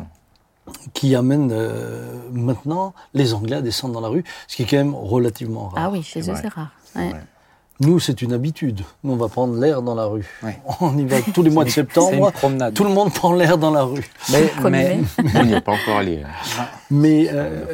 qui 0.95 1.15
amène 1.17 1.51
euh, 1.53 2.21
maintenant 2.33 2.95
les 3.15 3.35
Anglais 3.35 3.57
à 3.57 3.63
descendre 3.63 3.95
dans 3.95 4.01
la 4.01 4.09
rue, 4.09 4.25
ce 4.49 4.57
qui 4.57 4.63
est 4.63 4.67
quand 4.67 4.77
même 4.79 4.95
relativement 4.95 5.69
rare. 5.69 5.85
Ah 5.87 5.91
oui, 5.91 6.03
chez 6.03 6.23
C'est 6.23 6.31
eux, 6.31 6.35
c'est 6.41 6.49
rare. 6.49 6.71
Ouais. 6.97 7.13
Nous, 7.81 7.99
c'est 7.99 8.21
une 8.21 8.33
habitude. 8.35 8.83
Nous, 9.03 9.13
on 9.13 9.17
va 9.17 9.29
prendre 9.29 9.59
l'air 9.59 9.81
dans 9.81 9.95
la 9.95 10.05
rue. 10.05 10.27
Ouais. 10.43 10.59
On 10.81 10.97
y 10.99 11.05
va 11.07 11.17
tous 11.23 11.43
les 11.43 11.49
mois 11.51 11.65
de 11.65 11.71
C'est 11.71 11.81
une 11.81 11.87
septembre. 11.87 12.31
promenade. 12.33 12.75
Tout 12.75 12.85
le 12.85 12.91
monde 12.91 13.11
prend 13.13 13.33
l'air 13.33 13.57
dans 13.57 13.71
la 13.71 13.83
rue. 13.85 14.07
Mais, 14.31 14.51
mais- 14.65 14.71
mai. 14.71 15.01
On 15.35 15.45
n'y 15.45 15.55
est 15.55 15.61
pas 15.63 15.73
encore 15.73 15.97
allé. 15.99 16.23
hein. 16.23 16.65
Mais 16.91 17.29
euh, 17.33 17.65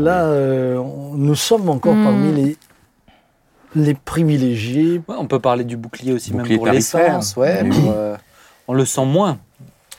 là, 0.00 0.24
euh, 0.26 0.76
on- 0.78 1.14
nous 1.14 1.34
sommes 1.34 1.68
encore 1.68 1.94
Mm. 1.94 2.04
parmi 2.04 2.32
les, 2.32 2.56
les 3.74 3.94
privilégiés. 3.94 5.02
Ouais, 5.08 5.16
on 5.18 5.26
peut 5.26 5.40
parler 5.40 5.64
du 5.64 5.76
bouclier 5.76 6.12
aussi, 6.12 6.30
Bouclier 6.32 6.50
même 6.56 6.58
pour 6.58 6.68
l'essence. 6.72 7.36
Ouais, 7.36 7.64
pour, 7.68 7.90
euh, 7.92 8.16
on 8.68 8.74
le 8.74 8.84
sent 8.84 9.04
moins 9.04 9.38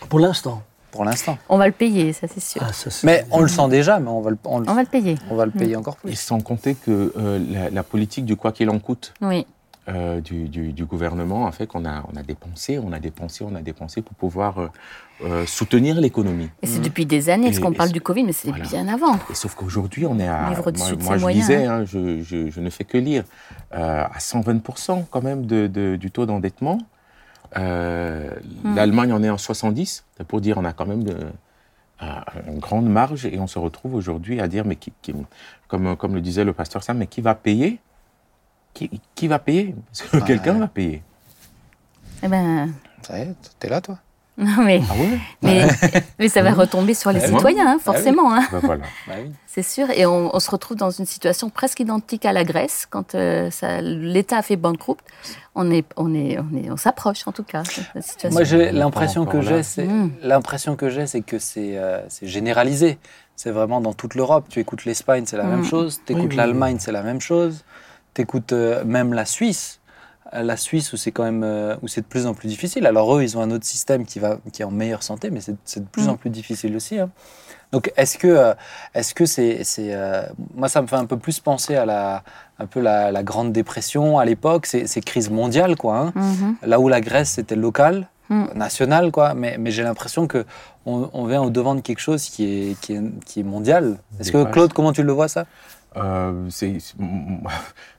Pour 0.09 0.19
l'instant. 0.19 0.62
pour 0.91 1.03
l'instant. 1.03 1.38
On 1.50 1.57
va 1.57 1.67
le 1.67 1.74
payer, 1.74 2.13
ça 2.13 2.27
c'est 2.33 2.39
sûr. 2.39 2.62
Ah, 2.65 2.71
ça, 2.71 2.89
Mais 3.03 3.25
on 3.31 3.41
le 3.41 3.47
sent 3.50 3.67
déjà, 3.69 4.00
mais 4.00 4.07
on 4.09 4.21
va 4.21 4.29
le, 4.31 4.38
on 4.45 4.59
le- 4.59 4.69
On 4.69 4.74
va 4.74 4.81
le 4.83 4.88
payer. 4.88 5.15
on 5.29 5.36
va 5.36 5.45
le 5.45 5.51
payer 5.51 5.75
encore 5.75 5.97
Et 6.05 6.07
plus. 6.07 6.15
sans 6.19 6.39
compter 6.39 6.74
que 6.75 7.12
euh, 7.17 7.39
la, 7.51 7.69
la 7.69 7.83
politique 7.83 8.24
du 8.25 8.36
quoi 8.38 8.51
qu'il 8.53 8.69
en 8.69 8.79
coûte 8.79 9.13
Oui. 9.21 9.45
Euh, 9.89 10.20
du, 10.22 10.50
du- 10.50 10.74
du 10.74 10.86
gouvernement 10.86 11.48
a 11.48 11.51
fait 11.51 11.65
qu'on 11.67 11.86
a, 11.86 12.03
on 12.12 12.17
a 12.17 12.24
dépensé, 12.24 12.77
on 12.79 12.91
a 12.91 13.00
dépensé, 13.00 13.44
on 13.44 13.56
a 13.56 13.62
dépensé 13.62 14.01
pour 14.01 14.15
pouvoir 14.15 14.60
euh, 14.60 14.67
euh, 15.24 15.46
soutenir 15.46 16.00
l'économie. 16.01 16.50
Et 16.62 16.67
c'est 16.67 16.82
depuis 16.82 17.06
des 17.06 17.29
années, 17.29 17.48
parce 17.48 17.60
qu'on 17.60 17.72
parle 17.74 17.91
du 17.91 18.01
Covid, 18.01 18.24
mais 18.24 18.34
c'est 18.34 18.50
voilà. 18.50 18.65
bien 18.65 18.88
avant. 18.88 19.15
Et 19.32 19.34
sauf 19.36 19.56
qu'aujourd'hui, 19.56 20.06
on 20.06 20.20
est 20.20 20.27
à. 20.27 20.51
Au-dessus 20.65 20.96
moi, 20.96 21.03
moi, 21.03 21.15
je 21.17 21.22
moyens, 21.22 21.48
disais, 21.48 21.65
hein. 21.65 21.86
je, 21.86 22.22
je- 22.22 22.50
je 22.50 22.60
ne 22.60 22.70
fais 22.70 22.84
que 22.84 22.98
lire, 22.98 23.24
euh, 23.74 24.03
à 24.03 24.17
120% 24.20 25.06
quand 25.10 25.24
même 25.24 25.46
de, 25.46 25.67
de- 25.67 25.96
du 25.96 26.12
taux 26.12 26.25
d'endettement. 26.25 26.79
Euh, 27.58 28.29
Hmm. 28.63 28.75
L'Allemagne 28.75 29.13
en 29.13 29.24
est 29.24 29.29
en 29.29 29.38
70, 29.38 30.03
c'est 30.17 30.27
pour 30.27 30.41
dire 30.41 30.58
on 30.58 30.65
a 30.65 30.74
quand 30.74 30.86
même 30.86 31.03
de, 31.03 31.15
une 32.48 32.60
grande 32.60 32.88
marge 32.89 33.25
et 33.25 33.39
on 33.39 33.48
se 33.48 33.58
retrouve 33.58 33.96
aujourd'hui 33.96 34.39
à 34.41 34.48
dire, 34.48 34.65
mais 34.65 34.75
qui, 34.75 34.91
qui- 35.01 35.13
comme, 35.67 35.96
comme 35.96 36.13
le 36.13 36.22
disait 36.22 36.44
le 36.44 36.53
pasteur 36.53 36.84
Sam, 36.84 36.98
mais 36.98 37.08
qui 37.08 37.22
va 37.22 37.36
payer 37.36 37.79
qui, 38.77 39.01
qui 39.15 39.27
va 39.27 39.39
payer? 39.39 39.74
Parce 39.91 40.10
que 40.12 40.17
Ouais. 40.17 40.24
quelqu'un 40.24 40.53
va 40.60 40.67
payer. 40.67 41.01
Eh 42.24 42.27
ben, 42.27 42.69
Ça 43.01 43.17
y 43.17 43.22
est, 43.22 43.36
t'es 43.60 43.69
là, 43.69 43.81
toi 43.81 43.98
non, 44.38 44.63
mais, 44.63 44.81
Ah 44.88 44.93
ouais? 44.96 45.17
mais, 45.41 45.67
mais 46.19 46.29
ça 46.29 46.43
va 46.43 46.53
retomber 46.53 46.93
sur 46.93 47.12
les 47.12 47.19
Ouais? 47.22 47.27
citoyens, 47.27 47.67
hein, 47.74 47.79
forcément. 47.84 48.31
hein. 48.36 48.46
Ben 48.51 48.60
voilà. 48.60 48.84
Bah 49.07 49.15
oui. 49.19 49.31
C'est 49.48 49.63
sûr, 49.63 49.89
et 49.89 50.05
on, 50.05 50.36
on 50.36 50.39
se 50.39 50.51
retrouve 50.51 50.77
dans 50.77 50.91
une 50.91 51.07
situation 51.07 51.50
presque 51.50 51.79
identique 51.79 52.24
à 52.24 52.34
la 52.34 52.43
Grèce 52.43 52.86
quand 52.88 53.15
euh, 53.15 53.50
l'État 53.81 54.38
a 54.38 54.41
fait 54.43 54.55
banqueroute. 54.55 55.00
On 55.55 55.72
est, 55.72 55.84
on 55.96 56.13
est, 56.13 56.38
on 56.38 56.55
est, 56.55 56.69
on 56.69 56.77
s'approche 56.77 57.27
en 57.27 57.31
tout 57.31 57.43
cas. 57.43 57.63
de 57.63 57.84
la 57.96 58.01
situation. 58.03 58.39
Moi, 58.57 58.72
l'impression 58.74 59.25
que 59.25 59.41
j'ai, 59.41 59.63
c'est 59.63 59.86
Mm. 59.88 60.12
l'impression 60.22 60.75
que 60.75 60.89
j'ai, 60.91 61.07
c'est 61.07 61.22
que 61.22 61.39
c'est 61.39 61.75
euh, 61.79 62.01
c'est 62.07 62.27
généralisé. 62.27 63.00
C'est 63.36 63.50
vraiment 63.51 63.81
dans 63.81 63.93
toute 63.93 64.13
l'Europe. 64.13 64.46
Tu 64.50 64.60
écoutes 64.60 64.86
l'Espagne, 64.86 65.24
c'est 65.25 65.38
la 65.38 65.46
Mm. 65.46 65.50
même 65.50 65.63
chose. 65.65 66.01
Tu 66.05 66.12
écoutes 66.13 66.24
Oui, 66.25 66.29
oui, 66.29 66.36
l'Allemagne, 66.36 66.77
c'est 66.79 66.91
la 66.91 67.01
même 67.01 67.22
chose. 67.22 67.65
Tu 68.17 68.24
écoutes 68.24 68.53
même 68.86 69.13
la 69.13 69.25
Suisse. 69.25 69.79
Euh, 70.33 70.41
La 70.43 70.57
Suisse 70.57 70.91
où 70.91 70.97
c'est 70.97 71.12
quand 71.12 71.24
même 71.24 71.43
euh, 71.43 71.75
où 71.83 71.88
c'est 71.88 72.01
de 72.01 72.05
plus 72.07 72.25
en 72.25 72.33
plus 72.33 72.50
difficile. 72.50 72.86
Alors 72.88 73.15
eux, 73.15 73.21
ils 73.24 73.38
ont 73.38 73.41
un 73.41 73.51
autre 73.51 73.63
système 73.65 74.05
qui 74.05 74.17
va 74.19 74.39
qui 74.51 74.62
est 74.63 74.65
en 74.65 74.71
meilleure 74.71 75.03
santé, 75.03 75.29
mais 75.29 75.39
c'est 75.39 75.55
c'est 75.63 75.79
de 75.81 75.86
plus 75.86 76.07
Mm. 76.07 76.09
en 76.09 76.15
plus 76.17 76.29
difficile 76.31 76.75
aussi. 76.75 77.00
hein. 77.00 77.09
Donc 77.71 77.93
est-ce 77.95 78.17
que 78.17 78.27
euh, 78.27 78.53
est-ce 78.95 79.13
que 79.13 79.25
c'est 79.25 79.63
c'est 79.63 79.93
euh, 79.93 80.24
moi 80.55 80.67
ça 80.67 80.81
me 80.81 80.88
fait 80.88 80.95
un 80.97 81.05
peu 81.05 81.17
plus 81.17 81.39
penser 81.39 81.75
à 81.75 81.86
la 81.86 82.24
un 82.59 82.65
peu 82.65 82.81
la, 82.81 83.12
la 83.12 83.24
grande 83.24 83.53
dépression 83.53 84.17
à 84.19 84.25
l'époque, 84.25 84.65
ces 84.65 85.01
crises 85.01 85.29
mondiales 85.29 85.75
quoi. 85.77 85.95
hein. 85.97 86.12
Mhm. 86.15 86.55
Là 86.63 86.79
où 86.79 86.89
la 86.89 87.01
Grèce 87.01 87.29
c'était 87.38 87.55
local, 87.55 88.07
Mm. 88.29 88.47
national, 88.55 89.09
quoi. 89.13 89.33
Mais, 89.33 89.55
mais 89.57 89.71
j'ai 89.71 89.83
l'impression 89.83 90.27
que 90.27 90.43
on, 90.86 91.09
on 91.13 91.24
vient 91.27 91.41
au 91.41 91.50
devant 91.50 91.75
de 91.75 91.79
quelque 91.88 92.01
chose 92.01 92.24
qui 92.33 92.43
est, 92.43 92.79
qui 92.81 92.91
est, 92.95 93.01
qui 93.25 93.39
est 93.39 93.43
mondial. 93.55 94.00
Est-ce 94.19 94.33
que. 94.33 94.43
Claude, 94.51 94.74
comment 94.74 94.91
tu 94.91 95.01
le 95.03 95.13
vois 95.13 95.29
ça? 95.29 95.45
Euh, 95.98 96.50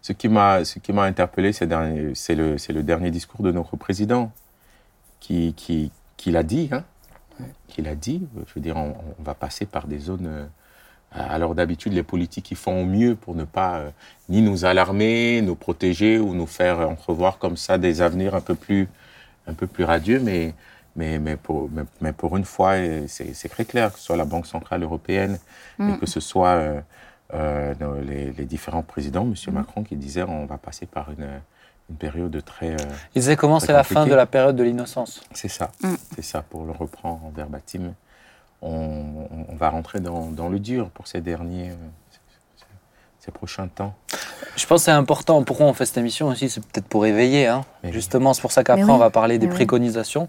ce 0.03 0.13
qui 0.13 0.29
m'a 0.29 0.65
ce 0.65 0.79
qui 0.79 0.93
m'a 0.93 1.05
interpellé 1.05 1.53
c'est 1.53 1.67
le 1.67 2.15
c'est 2.15 2.73
le 2.73 2.83
dernier 2.83 3.11
discours 3.11 3.43
de 3.43 3.53
notre 3.53 3.77
président 3.77 4.33
qui 5.21 5.55
qui 5.55 5.91
qui 6.17 6.31
l'a 6.31 6.43
dit 6.43 6.69
hein. 6.73 6.85
Qui 7.69 7.83
l'a 7.83 7.95
dit. 7.95 8.27
Je 8.47 8.55
veux 8.55 8.61
dire 8.61 8.77
on, 8.77 8.97
on 9.19 9.23
va 9.23 9.35
passer 9.35 9.65
par 9.67 9.87
des 9.87 9.99
zones 9.99 10.27
euh, 10.27 10.47
alors 11.13 11.55
d'habitude 11.55 11.93
les 11.93 12.03
politiques 12.03 12.51
ils 12.51 12.57
font 12.57 12.83
au 12.83 12.85
mieux 12.85 13.15
pour 13.15 13.35
ne 13.35 13.45
pas 13.45 13.77
euh, 13.79 13.91
ni 14.29 14.43
nous 14.43 14.65
alarmer 14.65 15.41
nous 15.43 15.55
protéger 15.55 16.19
ou 16.19 16.35
nous 16.35 16.47
faire 16.47 16.81
entrevoir 16.81 17.39
comme 17.39 17.57
ça 17.57 17.79
des 17.79 18.03
avenirs 18.03 18.35
un 18.35 18.41
peu 18.41 18.55
plus 18.55 18.89
un 19.47 19.55
peu 19.55 19.67
plus 19.67 19.85
radieux 19.85 20.21
mais 20.21 20.55
mais, 20.97 21.19
mais, 21.21 21.37
pour, 21.37 21.71
mais, 21.71 21.83
mais 22.01 22.13
pour 22.13 22.37
une 22.37 22.45
fois, 22.45 22.73
euh, 22.73 23.05
c'est 23.07 23.49
très 23.49 23.65
clair, 23.65 23.93
que 23.93 23.99
ce 24.01 24.05
soit 24.07 24.17
la 24.17 24.25
Banque 24.25 24.47
Centrale 24.47 24.83
Européenne 24.83 25.39
et 25.79 25.83
Mm. 25.85 25.99
que 25.99 26.07
ce 26.07 26.19
soit 26.19 26.49
euh, 26.57 26.81
euh, 27.35 27.75
nos- 27.81 28.01
les, 28.01 28.33
les 28.33 28.45
différents 28.45 28.83
présidents, 28.83 29.23
M. 29.27 29.35
Macron 29.55 29.83
qui 29.85 29.97
disait 29.97 30.23
on 30.23 30.47
va 30.47 30.59
passer 30.59 30.87
par 30.87 31.11
une, 31.11 31.29
une 31.91 31.97
période 31.97 32.31
de 32.31 32.41
très... 32.41 32.73
euh, 32.73 32.77
Il 33.15 33.21
disait 33.21 33.37
comment 33.37 33.61
c'est 33.61 33.73
la 33.73 33.85
fin 33.85 34.07
de 34.07 34.15
la 34.15 34.27
période 34.27 34.57
de 34.57 34.63
l'innocence. 34.63 35.23
c'est 35.33 35.49
ça, 35.49 35.71
Mm. 35.83 35.95
c'est 36.15 36.23
ça, 36.23 36.43
pour 36.43 36.65
le 36.65 36.73
reprendre 36.73 37.25
en 37.25 37.31
verbatim. 37.31 37.93
On, 38.63 38.71
on- 38.71 39.47
on 39.51 39.57
va 39.57 39.71
rentrer 39.71 40.01
dans, 40.01 40.27
dans 40.31 40.49
le 40.49 40.59
dur 40.59 40.91
pour 40.91 41.07
ces 41.07 41.21
derniers, 41.21 41.71
euh, 41.71 41.75
ces 43.29 43.33
prochains 43.33 43.69
temps. 43.69 43.95
Je 44.57 44.67
pense 44.67 44.81
que 44.81 44.85
c'est 44.87 44.91
important. 44.91 45.43
Pourquoi 45.43 45.67
on 45.67 45.75
fait 45.75 45.85
cette 45.87 45.99
émission 45.99 46.29
aussi? 46.29 46.49
C'est 46.49 46.61
peut-être 46.65 46.87
pour 46.87 47.05
éveiller. 47.05 47.47
Hein. 47.47 47.65
Justement, 47.85 48.33
c'est 48.33 48.41
pour 48.41 48.53
ça 48.53 48.65
qu'après, 48.65 48.85
oui. 48.85 48.91
on 48.91 48.97
va 48.97 49.11
parler 49.11 49.39
des 49.39 49.47
oui. 49.47 49.53
préconisations 49.53 50.29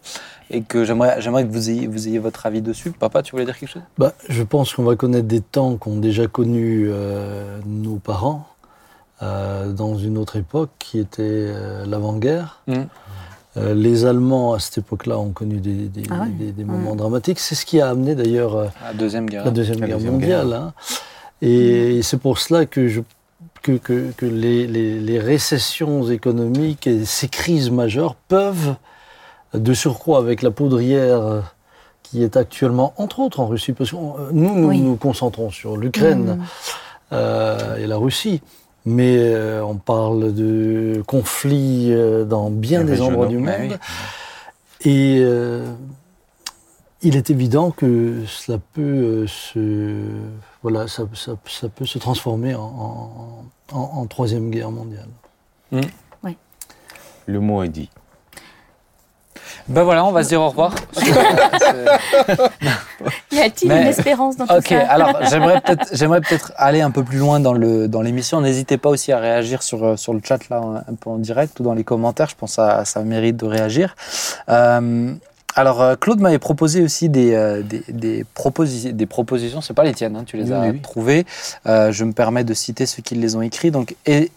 et 0.51 0.61
que 0.61 0.83
j'aimerais 0.83 1.21
j'aimerais 1.21 1.45
que 1.47 1.51
vous 1.51 1.69
ayez, 1.69 1.87
vous 1.87 2.07
ayez 2.09 2.19
votre 2.19 2.45
avis 2.45 2.61
dessus. 2.61 2.91
Papa, 2.91 3.23
tu 3.23 3.31
voulais 3.31 3.45
dire 3.45 3.57
quelque 3.57 3.69
chose? 3.71 3.81
Bah, 3.97 4.13
je 4.27 4.43
pense 4.43 4.73
qu'on 4.73 4.83
va 4.83 4.95
connaître 4.97 5.27
des 5.27 5.39
temps 5.41 5.77
qu'ont 5.77 5.97
déjà 5.97 6.27
connus 6.27 6.89
euh, 6.91 7.59
nos 7.65 7.95
parents 7.95 8.45
euh, 9.23 9.71
dans 9.71 9.95
une 9.95 10.17
autre 10.17 10.35
époque 10.35 10.69
qui 10.77 10.99
était 10.99 11.21
euh, 11.23 11.85
l'avant-guerre. 11.85 12.61
Mm. 12.67 12.73
Euh, 13.57 13.73
les 13.73 14.05
Allemands, 14.05 14.53
à 14.53 14.59
cette 14.59 14.77
époque-là, 14.77 15.17
ont 15.17 15.31
connu 15.31 15.57
des, 15.59 15.87
des- 15.87 16.03
Ah 16.11 16.21
ouais 16.21 16.29
des- 16.29 16.51
des 16.51 16.63
Mm. 16.65 16.67
moments 16.67 16.95
dramatiques. 16.95 17.39
C'est 17.39 17.55
ce 17.55 17.65
qui 17.65 17.79
a 17.81 17.89
amené 17.89 18.13
d'ailleurs 18.13 18.55
euh, 18.55 18.67
La 18.85 18.93
Deuxième 18.93 19.25
Guerre. 19.27 19.45
la 19.45 19.51
Deuxième 19.51 19.79
La 19.79 19.87
Guerre 19.87 19.95
Deuxième 19.97 20.13
mondiale. 20.13 20.53
hein. 20.53 20.73
Et 21.41 22.01
c'est 22.03 22.17
pour 22.19 22.37
cela 22.39 22.65
que, 22.65 22.87
je, 22.87 23.01
que, 23.61 23.73
que, 23.73 24.11
que 24.17 24.25
les, 24.25 24.67
les- 24.67 24.99
les 24.99 25.19
récessions 25.19 26.09
économiques 26.09 26.87
et 26.87 27.05
ces 27.05 27.27
crises 27.29 27.69
majeures 27.71 28.15
peuvent, 28.15 28.75
de 29.53 29.73
surcroît 29.73 30.19
avec 30.19 30.41
la 30.41 30.51
poudrière 30.51 31.21
euh, 31.21 31.41
qui 32.03 32.23
est 32.23 32.35
actuellement, 32.37 32.93
entre 32.97 33.19
autres 33.19 33.39
en 33.39 33.47
Russie, 33.47 33.71
parce 33.73 33.91
que 33.91 33.95
nous, 33.95 34.55
nous 34.55 34.67
Oui. 34.67 34.79
nous 34.79 34.95
concentrons 34.95 35.49
sur 35.49 35.77
l'Ukraine 35.77 36.37
Mhm. 36.37 36.43
euh, 37.13 37.77
et 37.77 37.87
la 37.87 37.97
Russie. 37.97 38.41
Mais 38.85 39.17
euh, 39.19 39.63
on 39.63 39.75
parle 39.75 40.33
de 40.33 41.03
conflits 41.05 41.91
euh, 41.91 42.23
dans 42.25 42.49
bien 42.49 42.83
des 42.83 43.01
endroits 43.01 43.27
du 43.27 43.37
monde. 43.37 43.49
oui. 43.59 43.75
Et 44.81 45.19
euh, 45.21 45.65
il 47.01 47.15
est 47.15 47.29
évident 47.29 47.71
que 47.71 48.23
cela 48.27 48.57
peut 48.73 48.81
euh, 48.81 49.27
se 49.27 50.01
voilà 50.63 50.87
ça, 50.87 51.03
ça- 51.13 51.37
ça 51.47 51.69
peut 51.69 51.85
se 51.85 51.97
transformer 51.97 52.55
en, 52.55 52.61
en- 52.61 53.45
en- 53.77 53.91
en 54.01 54.05
troisième 54.07 54.49
guerre 54.49 54.71
mondiale. 54.71 55.07
Le 57.25 57.39
mot 57.39 57.61
est 57.63 57.69
dit. 57.69 57.89
Ben 59.67 59.83
voilà, 59.83 60.03
on 60.03 60.11
va 60.11 60.23
se 60.23 60.29
dire 60.29 60.41
au 60.41 60.49
revoir. 60.49 60.73
Y 63.31 63.39
a-t-il 63.39 63.67
Mais- 63.69 63.81
une 63.83 63.87
espérance 63.87 64.35
dans 64.37 64.47
tout 64.47 64.53
Ok, 64.55 64.67
ça 64.69 64.79
alors 64.91 65.13
j'aimerais 65.29 65.61
peut-être 65.61 65.87
j'aimerais 65.93 66.21
peut-être 66.21 66.51
aller 66.57 66.81
un 66.81 66.89
peu 66.91 67.03
plus 67.03 67.19
loin 67.19 67.39
dans 67.39 67.53
le 67.53 67.87
dans 67.87 68.01
l'émission. 68.01 68.41
N'hésitez 68.41 68.77
pas 68.77 68.89
aussi 68.89 69.11
à 69.11 69.19
réagir 69.19 69.61
sur 69.63 69.83
euh, 69.85 69.95
sur 69.95 70.13
le 70.13 70.21
chat 70.23 70.49
là 70.49 70.83
un 70.87 70.95
peu 70.95 71.09
en 71.11 71.17
direct 71.17 71.59
ou 71.59 71.63
dans 71.63 71.73
les 71.75 71.83
commentaires. 71.83 72.27
Je 72.29 72.35
pense 72.35 72.51
que 72.51 72.55
ça 72.55 72.83
ça 72.85 73.03
mérite 73.03 73.37
de 73.37 73.45
réagir. 73.45 73.95
Euh, 74.49 75.13
alors 75.55 75.81
euh, 75.81 75.95
Claude 75.95 76.19
m'avait 76.19 76.39
proposé 76.39 76.81
aussi 76.81 77.09
des 77.09 77.33
euh, 77.33 77.61
des, 77.61 77.83
des, 77.89 78.25
proposi- 78.35 78.91
des 78.93 79.05
propositions. 79.05 79.61
C'est 79.61 79.73
pas 79.73 79.83
les 79.83 79.93
tiennes, 79.93 80.15
hein, 80.15 80.23
tu 80.25 80.37
les 80.37 80.43
Oui, 80.43 80.53
as 80.53 80.69
oui, 80.71 80.79
trouvées. 80.81 81.25
Euh, 81.65 81.91
je 81.91 82.03
me 82.05 82.13
permets 82.13 82.43
de 82.43 82.53
citer 82.53 82.85
ceux 82.85 83.01
qui 83.01 83.15
les 83.15 83.35
ont 83.35 83.41
écrits. 83.41 83.71
Donc 83.71 83.95
et 84.05 84.31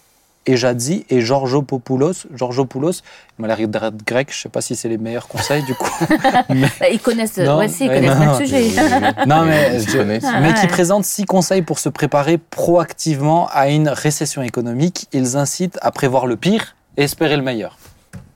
Ejadzi 0.46 1.04
et 1.08 1.20
Georgopoulos. 1.20 2.26
Georgopoulos, 2.34 3.02
il 3.38 3.42
m'a 3.42 3.46
l'air 3.54 3.68
d'être 3.68 4.04
grec, 4.04 4.28
je 4.32 4.40
sais 4.40 4.48
pas 4.48 4.60
si 4.60 4.74
c'est 4.74 4.88
les 4.88 4.98
meilleurs 4.98 5.28
conseils 5.28 5.62
du 5.62 5.74
coup. 5.74 5.88
Bah, 6.48 6.88
Ils 6.90 6.98
connaissent, 7.00 7.38
Non, 7.38 7.58
ouais, 7.58 7.68
si, 7.68 7.84
ils 7.84 7.88
ouais, 7.90 8.00
connaissent 8.00 8.18
non, 8.18 8.24
notre 8.24 8.38
sujet. 8.38 8.64
Non, 9.28 9.44
mais 9.44 9.78
je-. 9.78 9.98
Ah, 10.00 10.40
mais 10.40 10.48
ouais. 10.48 10.54
qui 10.60 10.66
présente 10.66 11.04
six 11.04 11.26
conseils 11.26 11.62
pour 11.62 11.78
se 11.78 11.88
préparer 11.88 12.38
proactivement 12.38 13.48
à 13.52 13.68
une 13.68 13.88
récession 13.88 14.42
économique. 14.42 15.06
Ils 15.12 15.36
incitent 15.36 15.78
à 15.80 15.92
prévoir 15.92 16.26
le 16.26 16.36
pire 16.36 16.74
et 16.96 17.04
espérer 17.04 17.36
le 17.36 17.42
meilleur. 17.42 17.78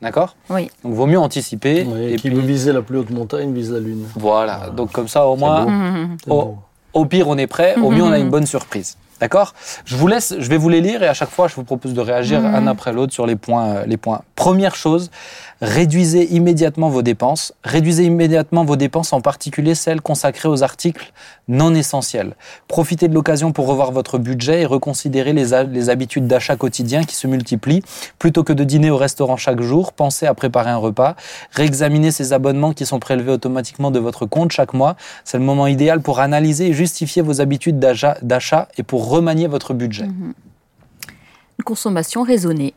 D'accord 0.02 0.36
Oui. 0.50 0.70
Donc, 0.84 0.94
vaut 0.94 1.06
mieux 1.06 1.18
anticiper. 1.18 1.84
Ouais, 1.84 2.12
et 2.12 2.16
qui 2.16 2.28
puis, 2.28 2.36
veut 2.36 2.42
viser 2.42 2.72
la 2.72 2.82
plus 2.82 2.98
haute 2.98 3.10
montagne 3.10 3.52
vise 3.54 3.72
la 3.72 3.80
lune. 3.80 4.04
voilà. 4.14 4.68
Donc, 4.76 4.92
comme 4.92 5.08
ça, 5.08 5.26
au 5.26 5.36
moins, 5.36 5.66
Mhm. 5.66 6.16
C'est 6.24 6.30
Oh. 6.30 6.42
beau. 6.44 6.58
au 6.92 7.04
pire, 7.06 7.28
on 7.28 7.36
est 7.38 7.46
prêt. 7.46 7.74
Au 7.82 7.90
mieux, 7.90 8.02
on 8.02 8.12
a 8.12 8.18
une 8.18 8.30
bonne 8.30 8.46
surprise. 8.46 8.96
D'accord 9.18 9.54
Je 9.86 9.96
vous 9.96 10.06
laisse, 10.08 10.34
je 10.38 10.48
vais 10.50 10.58
vous 10.58 10.68
les 10.68 10.82
lire 10.82 11.02
et 11.02 11.08
à 11.08 11.14
chaque 11.14 11.30
fois, 11.30 11.48
je 11.48 11.54
vous 11.54 11.64
propose 11.64 11.94
de 11.94 12.00
réagir 12.02 12.44
un 12.44 12.66
après 12.66 12.92
l'autre 12.92 13.14
sur 13.14 13.26
les 13.26 13.36
points, 13.36 13.66
euh, 13.68 13.86
les 13.86 13.96
points. 13.96 14.20
Première 14.34 14.74
chose, 14.74 15.10
réduisez 15.60 16.34
immédiatement 16.34 16.88
vos 16.88 17.02
dépenses. 17.02 17.52
Réduisez 17.64 18.04
immédiatement 18.04 18.64
vos 18.64 18.76
dépenses, 18.76 19.12
en 19.12 19.20
particulier 19.20 19.74
celles 19.74 20.00
consacrées 20.00 20.48
aux 20.48 20.62
articles 20.62 21.12
non 21.48 21.74
essentiels. 21.74 22.34
Profitez 22.68 23.08
de 23.08 23.14
l'occasion 23.14 23.52
pour 23.52 23.66
revoir 23.66 23.92
votre 23.92 24.18
budget 24.18 24.62
et 24.62 24.66
reconsidérer 24.66 25.32
les, 25.32 25.64
les 25.70 25.90
habitudes 25.90 26.26
d'achat 26.26 26.56
quotidien 26.56 27.04
qui 27.04 27.16
se 27.16 27.26
multiplient. 27.26 27.82
Plutôt 28.18 28.44
que 28.44 28.52
de 28.52 28.64
dîner 28.64 28.90
au 28.90 28.96
restaurant 28.96 29.36
chaque 29.36 29.60
jour, 29.60 29.92
pensez 29.92 30.26
à 30.26 30.34
préparer 30.34 30.70
un 30.70 30.76
repas. 30.76 31.16
Réexaminez 31.52 32.10
ces 32.10 32.32
abonnements 32.32 32.72
qui 32.72 32.84
sont 32.84 32.98
prélevés 32.98 33.32
automatiquement 33.32 33.90
de 33.90 33.98
votre 33.98 34.26
compte 34.26 34.52
chaque 34.52 34.74
mois. 34.74 34.96
C'est 35.24 35.38
le 35.38 35.44
moment 35.44 35.66
idéal 35.66 36.00
pour 36.00 36.20
analyser 36.20 36.68
et 36.68 36.72
justifier 36.72 37.22
vos 37.22 37.40
habitudes 37.40 37.78
d'achat 37.78 38.68
et 38.76 38.82
pour 38.82 39.08
remanier 39.08 39.46
votre 39.46 39.74
budget. 39.74 40.04
Une 40.04 41.64
consommation 41.64 42.22
raisonnée. 42.22 42.74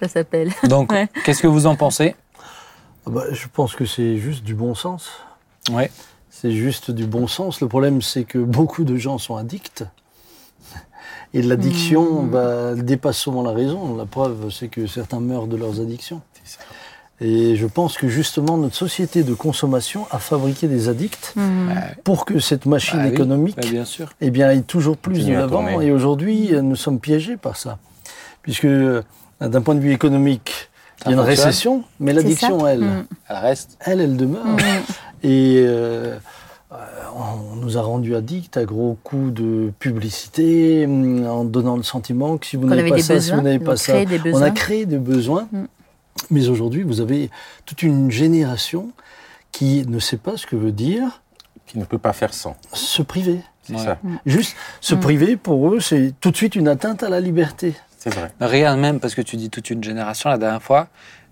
Ça 0.00 0.08
s'appelle. 0.08 0.52
Donc, 0.64 0.92
Ouais. 0.92 1.08
qu'est-ce 1.24 1.42
que 1.42 1.46
vous 1.46 1.66
en 1.66 1.76
pensez? 1.76 2.14
Ah 3.06 3.10
bah, 3.10 3.24
je 3.32 3.46
pense 3.52 3.74
que 3.74 3.84
c'est 3.86 4.18
juste 4.18 4.44
du 4.44 4.54
bon 4.54 4.74
sens. 4.74 5.10
Ouais. 5.70 5.90
C'est 6.30 6.52
juste 6.52 6.90
du 6.90 7.06
bon 7.06 7.26
sens. 7.26 7.60
Le 7.60 7.68
problème, 7.68 8.02
c'est 8.02 8.24
que 8.24 8.38
beaucoup 8.38 8.84
de 8.84 8.96
gens 8.96 9.18
sont 9.18 9.36
addicts. 9.36 9.84
Et 11.34 11.42
l'addiction 11.42 12.22
Mmh. 12.22 12.30
bah, 12.30 12.74
dépasse 12.74 13.18
souvent 13.18 13.42
la 13.42 13.52
raison. 13.52 13.96
La 13.96 14.06
preuve, 14.06 14.50
c'est 14.50 14.68
que 14.68 14.86
certains 14.86 15.20
meurent 15.20 15.46
de 15.46 15.56
leurs 15.56 15.80
addictions. 15.80 16.20
Et 17.20 17.56
je 17.56 17.66
pense 17.66 17.96
que 17.96 18.08
justement, 18.08 18.58
notre 18.58 18.74
société 18.76 19.22
de 19.22 19.32
consommation 19.32 20.06
a 20.10 20.18
fabriqué 20.18 20.68
des 20.68 20.88
addicts 20.90 21.32
Mhm. 21.36 21.72
pour 22.04 22.26
que 22.26 22.38
cette 22.38 22.66
machine 22.66 22.98
Bah 22.98 23.04
oui, 23.06 23.12
économique 23.12 23.56
bah, 23.56 23.68
bien 23.70 23.86
sûr. 23.86 24.10
eh 24.20 24.30
bien, 24.30 24.48
aille 24.48 24.62
toujours 24.64 24.98
plus 24.98 25.26
de 25.26 25.32
l'avant. 25.32 25.80
Et 25.80 25.90
aujourd'hui, 25.92 26.50
nous 26.62 26.76
sommes 26.76 27.00
piégés 27.00 27.36
par 27.38 27.56
ça. 27.56 27.78
Puisque, 28.42 28.66
euh, 28.66 29.02
d'un 29.40 29.60
point 29.60 29.74
de 29.74 29.80
vue 29.80 29.92
économique, 29.92 30.70
il 31.04 31.10
y 31.10 31.10
a 31.10 31.12
une 31.14 31.20
récession, 31.20 31.84
mais 32.00 32.12
l'addiction, 32.12 32.66
elle, 32.66 32.80
Mhm. 32.80 33.06
Elle 33.28 33.36
reste. 33.36 33.76
elle, 33.80 34.00
elle 34.00 34.16
demeure. 34.16 34.46
Mhm. 34.46 34.58
Et 35.22 35.56
euh, 35.58 36.16
euh, 36.72 36.76
on 37.14 37.56
nous 37.56 37.76
a 37.78 37.82
rendus 37.82 38.14
addicts 38.14 38.56
à 38.56 38.64
gros 38.64 38.96
coups 39.04 39.32
de 39.34 39.72
publicité, 39.78 40.84
hum, 40.86 41.26
en 41.26 41.44
donnant 41.44 41.76
le 41.76 41.82
sentiment 41.82 42.38
que 42.38 42.46
si 42.46 42.56
vous 42.56 42.66
n'avez 42.66 42.88
pas 42.88 42.98
ça, 42.98 43.20
si 43.20 43.30
vous 43.32 43.40
n'avez 43.42 43.58
on 43.60 43.64
pas 43.64 43.76
ça, 43.76 43.94
on 44.32 44.42
a 44.42 44.50
créé 44.50 44.86
des 44.86 44.98
besoins. 44.98 45.48
Mm. 45.52 45.64
Mais 46.30 46.48
aujourd'hui, 46.48 46.82
vous 46.82 47.00
avez 47.02 47.30
toute 47.66 47.82
une 47.82 48.10
génération 48.10 48.90
qui 49.52 49.84
ne 49.86 49.98
sait 49.98 50.16
pas 50.16 50.36
ce 50.36 50.46
que 50.46 50.56
veut 50.56 50.72
dire 50.72 51.20
Qui 51.66 51.78
ne 51.78 51.84
peut 51.84 51.98
pas 51.98 52.12
faire 52.14 52.32
sans. 52.32 52.56
se 52.72 53.02
priver. 53.02 53.40
C'est 53.64 53.74
Ouais. 53.74 53.84
ça. 53.84 53.98
Juste 54.24 54.56
se 54.80 54.94
Mm. 54.94 55.00
priver, 55.00 55.36
pour 55.36 55.68
eux, 55.72 55.80
c'est 55.80 56.14
tout 56.20 56.30
de 56.30 56.36
suite 56.36 56.54
une 56.56 56.68
atteinte 56.68 57.02
à 57.02 57.08
la 57.10 57.20
liberté. 57.20 57.74
C'est 58.06 58.14
vrai. 58.14 58.30
Regarde 58.40 58.78
même, 58.78 59.00
parce 59.00 59.16
que 59.16 59.22
tu 59.22 59.36
dis 59.36 59.50
toute 59.50 59.68
une 59.70 59.82
génération, 59.82 60.30
la 60.30 60.38
dernière 60.38 60.62
fois, 60.62 60.86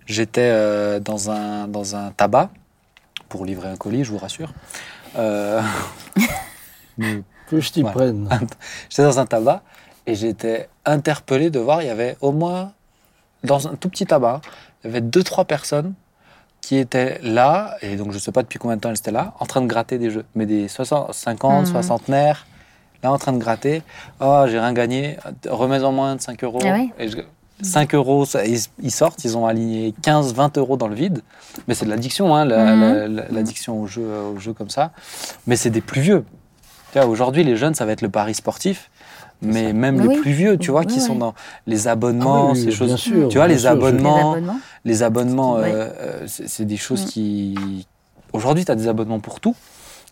j'étais 0.07 0.50
euh, 0.52 0.99
dans, 0.99 1.31
un, 1.31 1.69
dans 1.69 1.95
un 1.95 2.11
tabac 2.11 2.50
pour 3.28 3.45
livrer 3.45 3.69
un 3.69 3.76
colis, 3.76 4.02
je 4.02 4.11
vous 4.11 4.19
rassure. 4.19 4.52
Euh, 5.16 5.62
mais 6.99 7.23
Que 7.49 7.61
je 7.61 7.71
t'y 7.71 7.85
Ouais. 7.85 7.93
prenne. 7.93 8.28
J'étais 8.90 9.04
dans 9.04 9.21
un 9.21 9.26
tabac 9.26 9.62
et 10.07 10.16
j'étais 10.16 10.69
interpellé 10.85 11.50
de 11.50 11.61
voir, 11.61 11.81
il 11.83 11.87
y 11.87 11.90
avait 11.90 12.16
au 12.21 12.33
moins, 12.33 12.73
dans 13.45 13.69
un 13.69 13.76
tout 13.76 13.88
petit 13.88 14.07
tabac, 14.07 14.40
il 14.83 14.88
y 14.88 14.90
avait 14.90 15.00
deux, 15.00 15.23
trois 15.23 15.45
personnes 15.45 15.95
qui 16.61 16.76
étaient 16.76 17.21
là, 17.23 17.76
et 17.83 17.95
donc 17.97 18.09
je 18.11 18.14
ne 18.16 18.21
sais 18.21 18.33
pas 18.33 18.43
depuis 18.43 18.59
combien 18.59 18.76
de 18.76 18.81
temps 18.81 18.88
elles 18.90 18.99
étaient 18.99 19.11
là, 19.12 19.35
en 19.38 19.47
train 19.47 19.61
de 19.61 19.66
gratter 19.66 19.99
des 19.99 20.11
jeux. 20.11 20.25
Mais 20.35 20.47
des 20.47 20.66
60, 20.66 21.14
50, 21.14 21.61
Mhm. 21.61 21.66
soixantenaires, 21.66 22.47
là 23.04 23.12
en 23.12 23.18
train 23.18 23.32
de 23.32 23.38
gratter. 23.38 23.82
Oh, 24.20 24.44
j'ai 24.49 24.58
rien 24.58 24.73
gagné, 24.73 25.16
remets-en 25.49 25.92
moins 25.92 26.16
de 26.16 26.20
5 26.20 26.42
euros. 26.44 26.58
Ah 26.64 26.73
ouais 26.73 26.88
Et 26.99 27.08
je- 27.08 27.18
5 27.62 27.94
euros, 27.94 28.25
ça- 28.25 28.44
ils, 28.44 28.90
sortent, 28.90 29.25
ils 29.25 29.37
ont 29.38 29.46
aligné 29.46 29.94
15, 30.02 30.34
20 30.34 30.58
euros 30.58 30.76
dans 30.76 30.88
le 30.88 30.94
vide. 30.96 31.20
Mais 31.68 31.75
c'est 31.75 31.84
de 31.84 31.90
l'addiction, 31.90 32.34
hein, 32.34 32.44
la- 32.44 32.75
Mhm. 32.75 32.80
la- 32.80 33.08
la- 33.08 33.28
l'addiction 33.30 33.80
aux 33.80 33.87
jeux, 33.87 34.08
aux 34.34 34.38
jeux 34.40 34.52
comme 34.52 34.70
ça. 34.70 34.90
Mais 35.47 35.54
c'est 35.56 35.71
des 35.71 35.80
plus 35.80 36.00
vieux. 36.00 36.25
Aujourd'hui, 37.08 37.43
les 37.45 37.56
jeunes, 37.56 37.75
ça 37.75 37.84
va 37.84 37.93
être 37.93 38.02
le 38.02 38.08
pari 38.08 38.34
sportif. 38.34 38.90
Mais 39.43 39.73
même 39.75 40.00
les 40.08 40.17
plus 40.21 40.32
vieux, 40.32 40.56
tu 40.56 40.71
vois, 40.71 40.80
Oui, 40.80 40.86
qui 40.86 41.00
sont 41.00 41.17
dans 41.17 41.34
les 41.67 41.86
abonnements, 41.88 42.49
Ah 42.49 42.52
oui, 42.52 42.58
ces 42.58 42.67
bien 42.69 42.76
choses. 42.76 42.97
sûr, 42.97 43.28
tu 43.28 43.36
vois, 43.36 43.47
bien 43.47 43.54
les 43.56 43.60
sûr, 43.60 43.71
je- 43.71 43.75
Les 43.76 43.84
abonnements, 43.86 44.30
abonnements. 44.32 44.60
les 44.84 45.02
abonnements, 45.02 45.56
euh, 45.58 45.62
euh, 45.64 46.23
c'est 46.26 46.49
c'est 46.49 46.64
des 46.64 46.76
choses 46.78 47.04
qui. 47.04 47.86
Aujourd'hui, 48.32 48.64
tu 48.64 48.73
as 48.73 48.75
des 48.76 48.88
abonnements 48.88 49.19
pour 49.21 49.40
tout. 49.40 49.54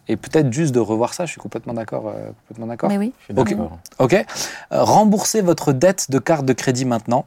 Et 0.08 0.16
peut-être 0.16 0.52
juste 0.52 0.74
de 0.74 0.80
revoir 0.80 1.14
ça, 1.14 1.26
je 1.26 1.30
suis 1.32 1.40
complètement 1.40 1.74
d'accord. 1.74 2.08
euh, 2.08 2.30
complètement 2.48 2.66
d'accord. 2.66 2.90
Mais 2.90 2.98
oui. 2.98 3.12
Je 3.20 3.32
suis 3.32 3.40
Ok. 3.40 3.48
d'accord. 3.50 3.78
Ok. 3.98 4.14
Euh, 4.14 4.24
remboursez 4.82 5.40
votre 5.42 5.72
dette 5.72 6.10
de 6.10 6.18
carte 6.18 6.44
de 6.44 6.52
crédit 6.52 6.84
maintenant. 6.84 7.24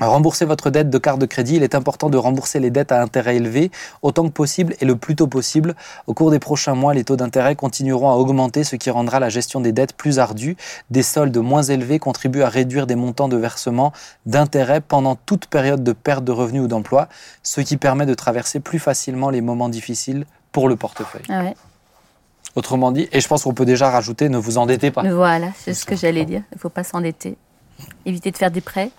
Remboursez 0.00 0.46
votre 0.46 0.70
dette 0.70 0.90
de 0.90 0.98
carte 0.98 1.18
de 1.20 1.26
crédit. 1.26 1.56
Il 1.56 1.62
est 1.62 1.74
important 1.74 2.10
de 2.10 2.16
rembourser 2.16 2.58
les 2.60 2.70
dettes 2.70 2.92
à 2.92 3.02
intérêt 3.02 3.36
élevé 3.36 3.70
autant 4.00 4.24
que 4.24 4.30
possible 4.32 4.74
et 4.80 4.84
le 4.84 4.96
plus 4.96 5.14
tôt 5.16 5.26
possible. 5.26 5.76
Au 6.06 6.14
cours 6.14 6.30
des 6.30 6.38
prochains 6.38 6.74
mois, 6.74 6.92
les 6.94 7.04
taux 7.04 7.16
d'intérêt 7.16 7.54
continueront 7.56 8.10
à 8.10 8.14
augmenter, 8.14 8.64
ce 8.64 8.74
qui 8.76 8.90
rendra 8.90 9.20
la 9.20 9.28
gestion 9.28 9.60
des 9.60 9.70
dettes 9.70 9.92
plus 9.92 10.18
ardue. 10.18 10.56
Des 10.90 11.02
soldes 11.02 11.36
moins 11.36 11.62
élevés 11.62 11.98
contribuent 11.98 12.42
à 12.42 12.48
réduire 12.48 12.86
des 12.86 12.96
montants 12.96 13.28
de 13.28 13.36
versement 13.36 13.92
d'intérêt 14.26 14.80
pendant 14.80 15.14
toute 15.14 15.46
période 15.46 15.84
de 15.84 15.92
perte 15.92 16.24
de 16.24 16.32
revenus 16.32 16.62
ou 16.62 16.68
d'emploi, 16.68 17.08
ce 17.42 17.60
qui 17.60 17.76
permet 17.76 18.06
de 18.06 18.14
traverser 18.14 18.60
plus 18.60 18.78
facilement 18.78 19.30
les 19.30 19.42
moments 19.42 19.68
difficiles 19.68 20.24
pour 20.52 20.68
le 20.68 20.76
portefeuille. 20.76 21.22
Ah 21.28 21.42
ouais. 21.44 21.54
Autrement 22.54 22.92
dit, 22.92 23.08
et 23.12 23.20
je 23.20 23.28
pense 23.28 23.44
qu'on 23.44 23.54
peut 23.54 23.64
déjà 23.64 23.88
rajouter, 23.90 24.28
ne 24.28 24.36
vous 24.36 24.58
endettez 24.58 24.90
pas. 24.90 25.02
Voilà, 25.02 25.48
c'est 25.56 25.72
ce 25.74 25.86
que 25.86 25.96
j'allais 25.96 26.24
dire. 26.26 26.42
Il 26.52 26.56
ne 26.56 26.60
faut 26.60 26.68
pas 26.68 26.84
s'endetter. 26.84 27.36
Éviter 28.04 28.30
de 28.30 28.36
faire 28.36 28.50
des 28.50 28.60
prêts. 28.60 28.90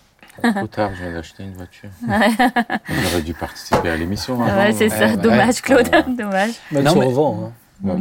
Trop 0.42 0.66
tard, 0.68 0.90
je 0.96 1.04
viens 1.04 1.14
d'acheter 1.14 1.44
une 1.44 1.54
voiture. 1.54 1.90
J'aurais 2.90 3.22
dû 3.22 3.34
participer 3.36 3.90
à 3.90 3.96
l'émission. 3.96 4.42
Avant, 4.42 4.58
ouais, 4.58 4.72
c'est 4.74 4.90
ça. 4.90 5.06
ouais. 5.06 5.18
Dommage, 5.18 5.62
Claude. 5.62 5.88
Dommage. 6.18 6.52
Mais 6.72 6.80
elle 6.80 6.86
Non, 6.86 6.96
mais- 6.96 7.06
revend. 7.06 7.44
hein. 7.46 7.52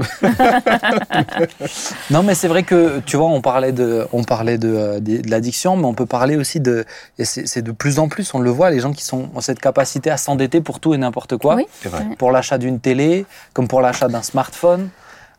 Non, 2.11 2.23
mais 2.23 2.35
c'est 2.35 2.49
vrai 2.49 2.63
que, 2.63 3.01
tu 3.01 3.17
vois, 3.17 3.27
on 3.27 3.41
parlait 3.41 3.73
de, 3.73 4.07
on 4.13 4.23
parlait 4.25 4.57
de, 4.59 4.69
euh, 4.69 5.01
de, 5.01 5.19
de 5.21 5.31
l'addiction, 5.31 5.77
mais 5.77 5.85
on 5.87 5.95
peut 5.95 6.07
parler 6.07 6.37
aussi 6.37 6.61
de. 6.61 6.85
Et 7.19 7.25
c'est 7.25 7.47
c'est 7.47 7.63
de 7.63 7.73
plus 7.73 7.99
en 7.99 8.09
plus, 8.09 8.33
on 8.35 8.39
le 8.39 8.51
voit, 8.51 8.71
les 8.71 8.81
gens 8.81 8.93
qui 8.93 9.05
sont, 9.05 9.29
ont 9.35 9.41
cette 9.41 9.61
capacité 9.61 10.11
à 10.11 10.17
s'endetter 10.17 10.61
pour 10.61 10.79
tout 10.81 10.95
et 10.95 10.99
n'importe 10.99 11.37
quoi. 11.37 11.57
Oui. 11.57 11.67
C'est 11.83 11.89
vrai. 11.89 12.05
Pour 12.19 12.31
l'achat 12.31 12.59
d'une 12.59 12.81
télé, 12.81 13.27
comme 13.55 13.69
pour 13.69 13.81
l'achat 13.81 14.09
d'un 14.09 14.23
smartphone. 14.23 14.89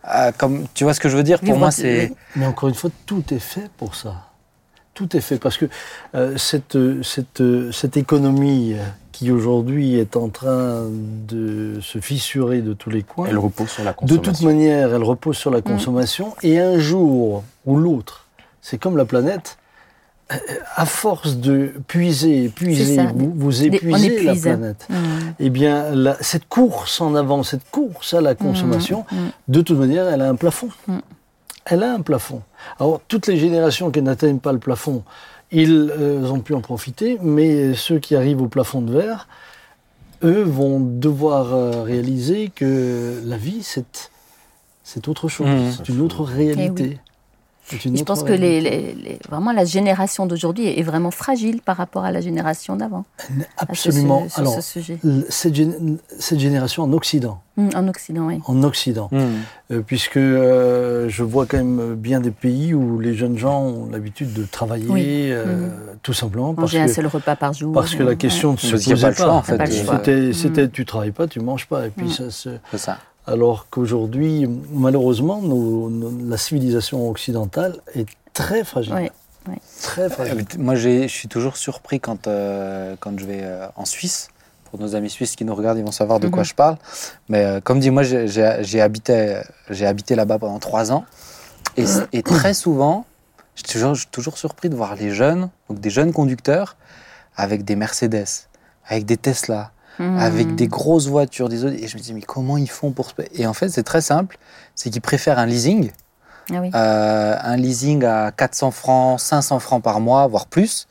Euh, 0.08 0.32
comme, 0.38 0.66
tu 0.74 0.84
vois 0.84 0.94
ce 0.94 1.00
que 1.00 1.10
je 1.10 1.18
veux 1.18 1.24
dire? 1.24 1.40
Pour 1.40 1.58
moi, 1.58 1.70
de- 1.70 1.74
c'est. 1.74 2.14
Mais 2.36 2.46
encore 2.46 2.70
une 2.70 2.76
fois, 2.76 2.90
tout 3.06 3.24
est 3.34 3.40
fait 3.40 3.70
pour 3.78 3.96
ça. 3.96 4.16
Tout 4.94 5.16
est 5.18 5.22
fait 5.22 5.38
parce 5.40 5.58
que 5.58 5.66
euh, 6.14 6.38
cette, 6.38 6.78
cette, 7.02 7.42
cette 7.72 7.98
économie 7.98 8.76
qui 9.12 9.32
aujourd'hui 9.32 9.96
est 9.98 10.16
en 10.16 10.30
train 10.30 10.84
de 11.28 11.80
se 11.82 12.00
fissurer 12.00 12.62
de 12.62 12.74
tous 12.74 12.90
les 12.92 13.02
coins, 13.04 13.28
Elle 13.30 13.38
repose 13.40 13.70
sur 13.70 13.84
la 13.84 13.92
de 13.92 13.96
consommation. 13.96 14.32
toute 14.34 14.42
manière, 14.44 14.94
elle 14.94 15.04
repose 15.04 15.38
sur 15.38 15.50
la 15.52 15.62
consommation. 15.62 16.36
Et 16.44 16.60
un 16.60 16.78
jour 16.80 17.44
ou 17.66 17.78
l'autre, 17.78 18.28
c'est 18.62 18.78
comme 18.78 18.98
la 18.98 19.06
planète, 19.06 19.58
à 20.76 20.86
force 20.86 21.38
de 21.38 21.74
puiser, 21.88 22.50
puiser, 22.50 22.96
ça. 22.96 23.12
vous, 23.16 23.64
épuisez 23.64 24.24
la 24.24 24.36
planète. 24.36 24.88
Mmh. 24.90 24.96
Eh 25.40 25.50
bien, 25.50 25.92
la- 25.92 26.18
cette 26.22 26.48
course 26.48 27.02
en 27.02 27.16
avant, 27.16 27.44
cette 27.44 27.70
course 27.72 28.14
à 28.14 28.22
la 28.22 28.36
consommation, 28.36 29.06
Mmh. 29.12 29.16
de 29.50 29.62
toute 29.62 29.78
manière, 29.78 30.08
elle 30.08 30.22
a 30.22 30.30
un 30.30 30.36
plafond. 30.36 30.70
Mm. 30.88 30.98
Elle 31.66 31.84
a 31.84 31.94
un 31.94 32.02
plafond. 32.02 32.42
Alors, 32.80 33.00
toutes 33.08 33.28
les 33.28 33.38
générations 33.38 33.90
qui 33.92 34.02
n'atteignent 34.02 34.40
pas 34.40 34.52
le 34.52 34.60
plafond, 34.60 35.04
ils 35.52 35.92
euh, 35.98 36.26
ont 36.30 36.40
pu 36.40 36.54
en 36.54 36.62
profiter, 36.62 37.18
mais 37.22 37.74
ceux 37.74 38.00
qui 38.00 38.16
arrivent 38.16 38.42
au 38.42 38.48
plafond 38.48 38.82
de 38.82 38.92
verre, 38.92 39.28
eux 40.24 40.42
vont 40.44 40.80
devoir 40.80 41.54
euh, 41.54 41.84
réaliser 41.84 42.52
que 42.54 43.22
la 43.26 43.38
vie, 43.38 43.62
c'est, 43.64 45.08
autre 45.08 45.28
chose. 45.28 45.48
Mm. 45.48 45.72
C'est 45.78 45.90
une 45.90 46.02
autre 46.02 46.24
réalité. 46.24 46.84
Une 46.84 46.98
Et 47.72 47.78
je 47.98 48.04
pense 48.04 48.24
que 48.24 48.34
les, 48.34 48.60
réalité. 48.60 48.70
les- 48.96 49.10
les- 49.12 49.20
vraiment 49.30 49.54
la 49.54 49.64
génération 49.64 50.26
d'aujourd'hui 50.26 50.68
est 50.68 50.84
vraiment 50.84 51.12
fragile 51.12 51.62
par 51.62 51.78
rapport 51.78 52.04
à 52.04 52.12
la 52.12 52.20
génération 52.20 52.76
d'avant. 52.76 53.06
ce- 53.18 53.26
Absolument. 53.58 54.28
Sur 54.28 54.40
Alors, 54.40 54.54
ce 54.56 54.62
sujet. 54.62 55.00
cette, 55.30 55.54
gén- 55.56 55.98
cette 56.20 56.40
génération 56.40 56.84
en 56.84 56.92
Occident, 56.94 57.40
Mmh, 57.56 57.70
en 57.76 57.88
Occident, 57.88 58.26
oui. 58.28 58.40
en 58.48 58.64
Occident, 58.64 59.08
Hmm. 59.12 59.22
Euh, 59.72 59.82
puisque 59.86 60.18
euh, 60.18 61.08
je 61.08 61.24
vois 61.24 61.46
quand 61.46 61.58
même 61.58 61.96
bien 61.96 62.20
des 62.20 62.32
pays 62.32 62.74
où 62.74 63.00
les 63.00 63.14
jeunes 63.14 63.38
gens 63.38 63.62
ont 63.62 63.90
l'habitude 63.92 64.34
de 64.34 64.44
travailler, 64.44 64.90
Oui. 64.90 65.04
euh, 65.32 65.70
tout 66.02 66.14
simplement 66.14 66.54
parce 66.54 66.74
Manger 66.74 66.84
un 66.84 66.88
seul 66.94 67.08
repas 67.08 67.36
par 67.36 67.54
jour. 67.54 67.72
parce 67.74 67.96
que 67.96 68.04
la 68.04 68.16
question 68.16 68.54
ne 68.54 68.58
se 68.58 68.72
posait 68.72 69.12
pas 69.14 69.30
en 69.30 69.42
fait. 69.42 70.34
C'était, 70.34 70.68
tu 70.68 70.86
travailles 70.86 71.12
pas, 71.12 71.28
tu 71.28 71.40
manges 71.40 71.66
pas. 71.68 71.88
Et 71.88 71.90
puis 71.92 72.12
ça 72.12 72.30
se... 72.30 72.50
C'est 72.72 72.78
ça. 72.78 72.98
Alors 73.26 73.68
qu'aujourd'hui, 73.70 74.48
malheureusement, 74.72 75.42
la 76.28 76.38
civilisation 76.38 77.10
occidentale 77.10 77.78
est 77.96 78.08
très 78.34 78.64
fragile. 78.64 78.94
Ouais. 78.94 79.12
Très 79.82 80.10
fragile. 80.10 80.40
Euh, 80.40 80.58
Moi, 80.58 80.76
je 80.76 81.08
suis 81.08 81.28
toujours 81.28 81.58
surpris 81.58 82.00
quand, 82.00 82.28
euh, 82.28 82.96
quand 83.00 83.18
je 83.20 83.26
vais 83.26 83.42
euh, 83.44 83.68
en 83.76 83.86
Suisse. 83.86 84.30
Pour 84.70 84.80
nos 84.80 84.96
amis 84.96 85.10
suisses 85.12 85.36
qui 85.36 85.46
nous 85.46 85.54
regardent, 85.54 85.78
ils 85.78 85.86
vont 85.86 85.92
savoir 85.92 86.20
de 86.20 86.28
quoi 86.28 86.40
Mhm. 86.40 86.46
je 86.46 86.54
parle. 86.56 86.78
Mais 87.30 87.44
euh, 87.46 87.62
comme 87.62 87.80
dit, 87.80 87.92
moi, 87.92 88.02
j'ai- 88.04 88.82
habité, 88.82 89.40
j'ai 89.70 89.86
habité 89.86 90.16
là-bas 90.16 90.40
pendant 90.40 90.60
trois 90.60 90.92
ans. 90.92 91.06
Et, 91.78 91.86
et 92.12 92.24
très 92.24 92.54
souvent, 92.54 93.06
Je 93.56 93.60
suis 93.62 93.74
toujours, 93.74 93.94
je 93.94 94.00
suis 94.00 94.10
toujours 94.10 94.38
surpris 94.40 94.68
de 94.70 94.76
voir 94.76 94.96
les 94.96 95.12
jeunes, 95.12 95.50
donc 95.70 95.80
des 95.80 95.92
jeunes 95.92 96.12
conducteurs, 96.12 96.76
avec 97.36 97.64
des 97.64 97.76
Mercedes, 97.76 98.26
avec 98.88 99.06
des 99.06 99.16
Tesla, 99.16 99.70
Hmm. 100.00 100.18
avec 100.18 100.56
des 100.56 100.68
grosses 100.68 101.08
voitures, 101.08 101.50
des 101.50 101.64
autres. 101.66 101.76
Et 101.78 101.88
je 101.88 101.98
me 101.98 102.02
dis, 102.02 102.14
mais 102.16 102.22
comment 102.22 102.58
ils 102.58 102.70
font 102.70 102.92
pour 102.92 103.12
Et 103.36 103.46
en 103.46 103.54
fait, 103.54 103.70
c'est 103.70 103.84
très 103.84 104.02
simple. 104.02 104.38
C'est 104.74 104.90
qu'ils 104.90 105.02
préfèrent 105.02 105.38
un 105.38 105.46
leasing, 105.46 105.92
Ah 106.52 106.62
oui. 106.62 106.72
euh, 106.74 107.36
un 107.42 107.58
leasing 107.58 108.04
à 108.04 108.32
400 108.32 108.72
francs, 108.72 109.20
500 109.20 109.60
francs 109.60 109.84
par 109.84 110.00
mois, 110.00 110.26
voire 110.26 110.48
plus, 110.48 110.88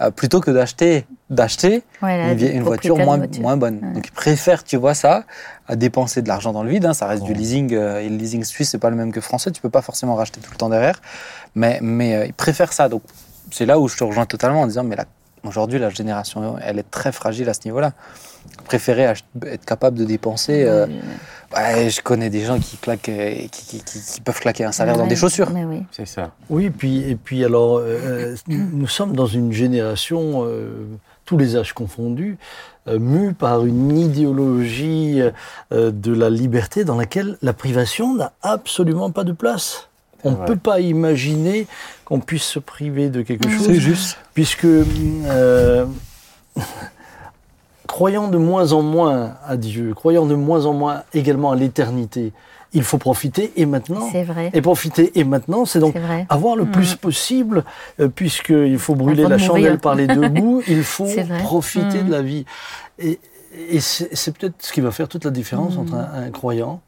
euh, 0.00 0.10
plutôt 0.12 0.40
que 0.40 0.50
d'acheter 0.52 1.06
d'acheter 1.30 1.82
Ouais, 2.02 2.16
la 2.18 2.32
une, 2.32 2.62
voiture 2.62 2.96
moins, 2.96 3.16
de 3.18 3.22
voiture. 3.24 3.42
moins 3.42 3.56
bonne. 3.56 3.80
Ouais. 3.82 3.92
Donc 3.94 4.06
ils 4.06 4.12
préfèrent, 4.12 4.62
tu 4.62 4.76
vois 4.76 4.94
ça, 4.94 5.24
à 5.66 5.74
dépenser 5.74 6.22
de 6.22 6.28
l'argent 6.28 6.52
dans 6.52 6.62
le 6.62 6.70
vide. 6.70 6.84
hein. 6.86 6.94
Ça 6.94 7.06
reste 7.08 7.24
du 7.24 7.34
leasing. 7.34 7.74
euh, 7.74 7.98
et 8.00 8.08
le 8.08 8.16
leasing 8.16 8.44
suisse, 8.44 8.70
c'est 8.70 8.78
pas 8.78 8.90
le 8.90 8.96
même 8.96 9.10
que 9.10 9.20
français. 9.20 9.50
Tu 9.50 9.60
peux 9.60 9.70
pas 9.70 9.82
forcément 9.82 10.14
racheter 10.14 10.40
tout 10.40 10.50
le 10.52 10.56
temps 10.58 10.68
derrière. 10.68 11.00
Mais, 11.56 11.80
mais 11.82 12.14
euh, 12.14 12.26
ils 12.26 12.34
préfèrent 12.34 12.72
ça. 12.72 12.88
Donc 12.88 13.02
c'est 13.50 13.66
là 13.66 13.80
où 13.80 13.88
je 13.88 13.96
te 13.96 14.04
rejoins 14.04 14.26
totalement 14.26 14.60
en 14.60 14.66
disant, 14.68 14.84
mais 14.84 14.94
là, 14.94 15.06
aujourd'hui, 15.44 15.78
la 15.78 15.90
génération, 15.90 16.56
elle 16.62 16.78
est 16.78 16.90
très 16.90 17.12
fragile 17.12 17.48
à 17.48 17.54
ce 17.54 17.60
niveau-là. 17.64 17.92
Préférer 18.64 19.12
être 19.46 19.64
capable 19.64 19.98
de 19.98 20.04
dépenser. 20.04 20.64
euh, 20.64 20.86
ouais, 21.56 21.88
je 21.90 22.00
connais 22.02 22.30
des 22.30 22.44
gens 22.44 22.58
qui 22.58 22.76
claquent, 22.76 23.08
euh, 23.08 23.34
qui, 23.50 23.64
qui- 23.66 23.82
qui- 23.84 24.00
qui 24.00 24.20
peuvent 24.20 24.38
claquer 24.40 24.64
un 24.64 24.72
salaire 24.72 24.96
dans 24.96 25.06
des 25.06 25.16
chaussures. 25.16 25.50
mais 25.50 25.64
oui. 25.64 25.82
C'est 25.92 26.06
ça. 26.06 26.32
Oui, 26.50 26.70
puis, 26.70 27.02
et 27.10 27.16
puis 27.16 27.44
alors, 27.44 27.78
euh, 27.82 28.34
nous 28.48 28.86
sommes 28.88 29.14
dans 29.16 29.26
une 29.26 29.52
génération, 29.52 30.44
euh, 30.46 30.86
tous 31.24 31.38
les 31.38 31.56
âges 31.56 31.72
confondus, 31.72 32.36
euh, 32.86 32.98
mus 32.98 33.32
par 33.32 33.64
une 33.64 33.96
idéologie 33.96 35.22
euh, 35.72 35.90
de 35.90 36.12
la 36.12 36.28
liberté 36.28 36.84
dans 36.84 36.96
laquelle 36.96 37.38
la 37.40 37.54
privation 37.54 38.14
n'a 38.14 38.32
absolument 38.42 39.10
pas 39.10 39.24
de 39.24 39.32
place. 39.32 39.88
On 40.24 40.32
ne 40.32 40.46
peut 40.46 40.56
pas 40.56 40.80
imaginer 40.80 41.66
qu'on 42.04 42.20
puisse 42.20 42.44
se 42.44 42.58
priver 42.58 43.08
de 43.10 43.22
quelque 43.22 43.48
chose, 43.48 43.66
C'est 43.66 43.74
juste. 43.74 44.18
puisque 44.34 44.64
euh, 44.66 45.86
croyant 47.86 48.28
de 48.28 48.38
moins 48.38 48.72
en 48.72 48.82
moins 48.82 49.34
à 49.46 49.56
Dieu, 49.56 49.94
croyant 49.94 50.26
de 50.26 50.34
moins 50.34 50.66
en 50.66 50.72
moins 50.72 51.02
également 51.12 51.52
à 51.52 51.56
l'éternité, 51.56 52.32
il 52.72 52.82
faut 52.82 52.98
profiter 52.98 53.52
et 53.56 53.66
maintenant. 53.66 54.08
C'est 54.10 54.24
vrai. 54.24 54.50
Et 54.52 54.60
profiter 54.60 55.12
et 55.18 55.24
maintenant, 55.24 55.64
c'est 55.64 55.78
donc 55.78 55.96
vrai. 55.96 56.26
avoir 56.28 56.56
le 56.56 56.64
plus 56.64 56.94
possible, 56.96 57.64
euh, 58.00 58.08
puisqu'il 58.08 58.78
faut 58.78 58.94
brûler 58.96 59.22
la 59.24 59.36
de 59.36 59.40
chandelle 59.40 59.78
par 59.78 59.94
les 59.94 60.06
deux 60.08 60.28
bouts, 60.40 60.62
il 60.66 60.82
faut 60.82 61.06
profiter 61.42 62.02
Mm. 62.02 62.06
de 62.06 62.10
la 62.10 62.22
vie. 62.22 62.44
Et, 62.98 63.20
et 63.70 63.78
c'est 63.80 64.36
peut-être 64.36 64.54
ce 64.58 64.72
qui 64.72 64.80
va 64.80 64.90
faire 64.90 65.08
toute 65.08 65.24
la 65.24 65.30
différence 65.30 65.76
Mm. 65.76 65.80
entre 65.80 65.94
un, 65.94 66.08
un 66.26 66.30
croyant 66.30 66.80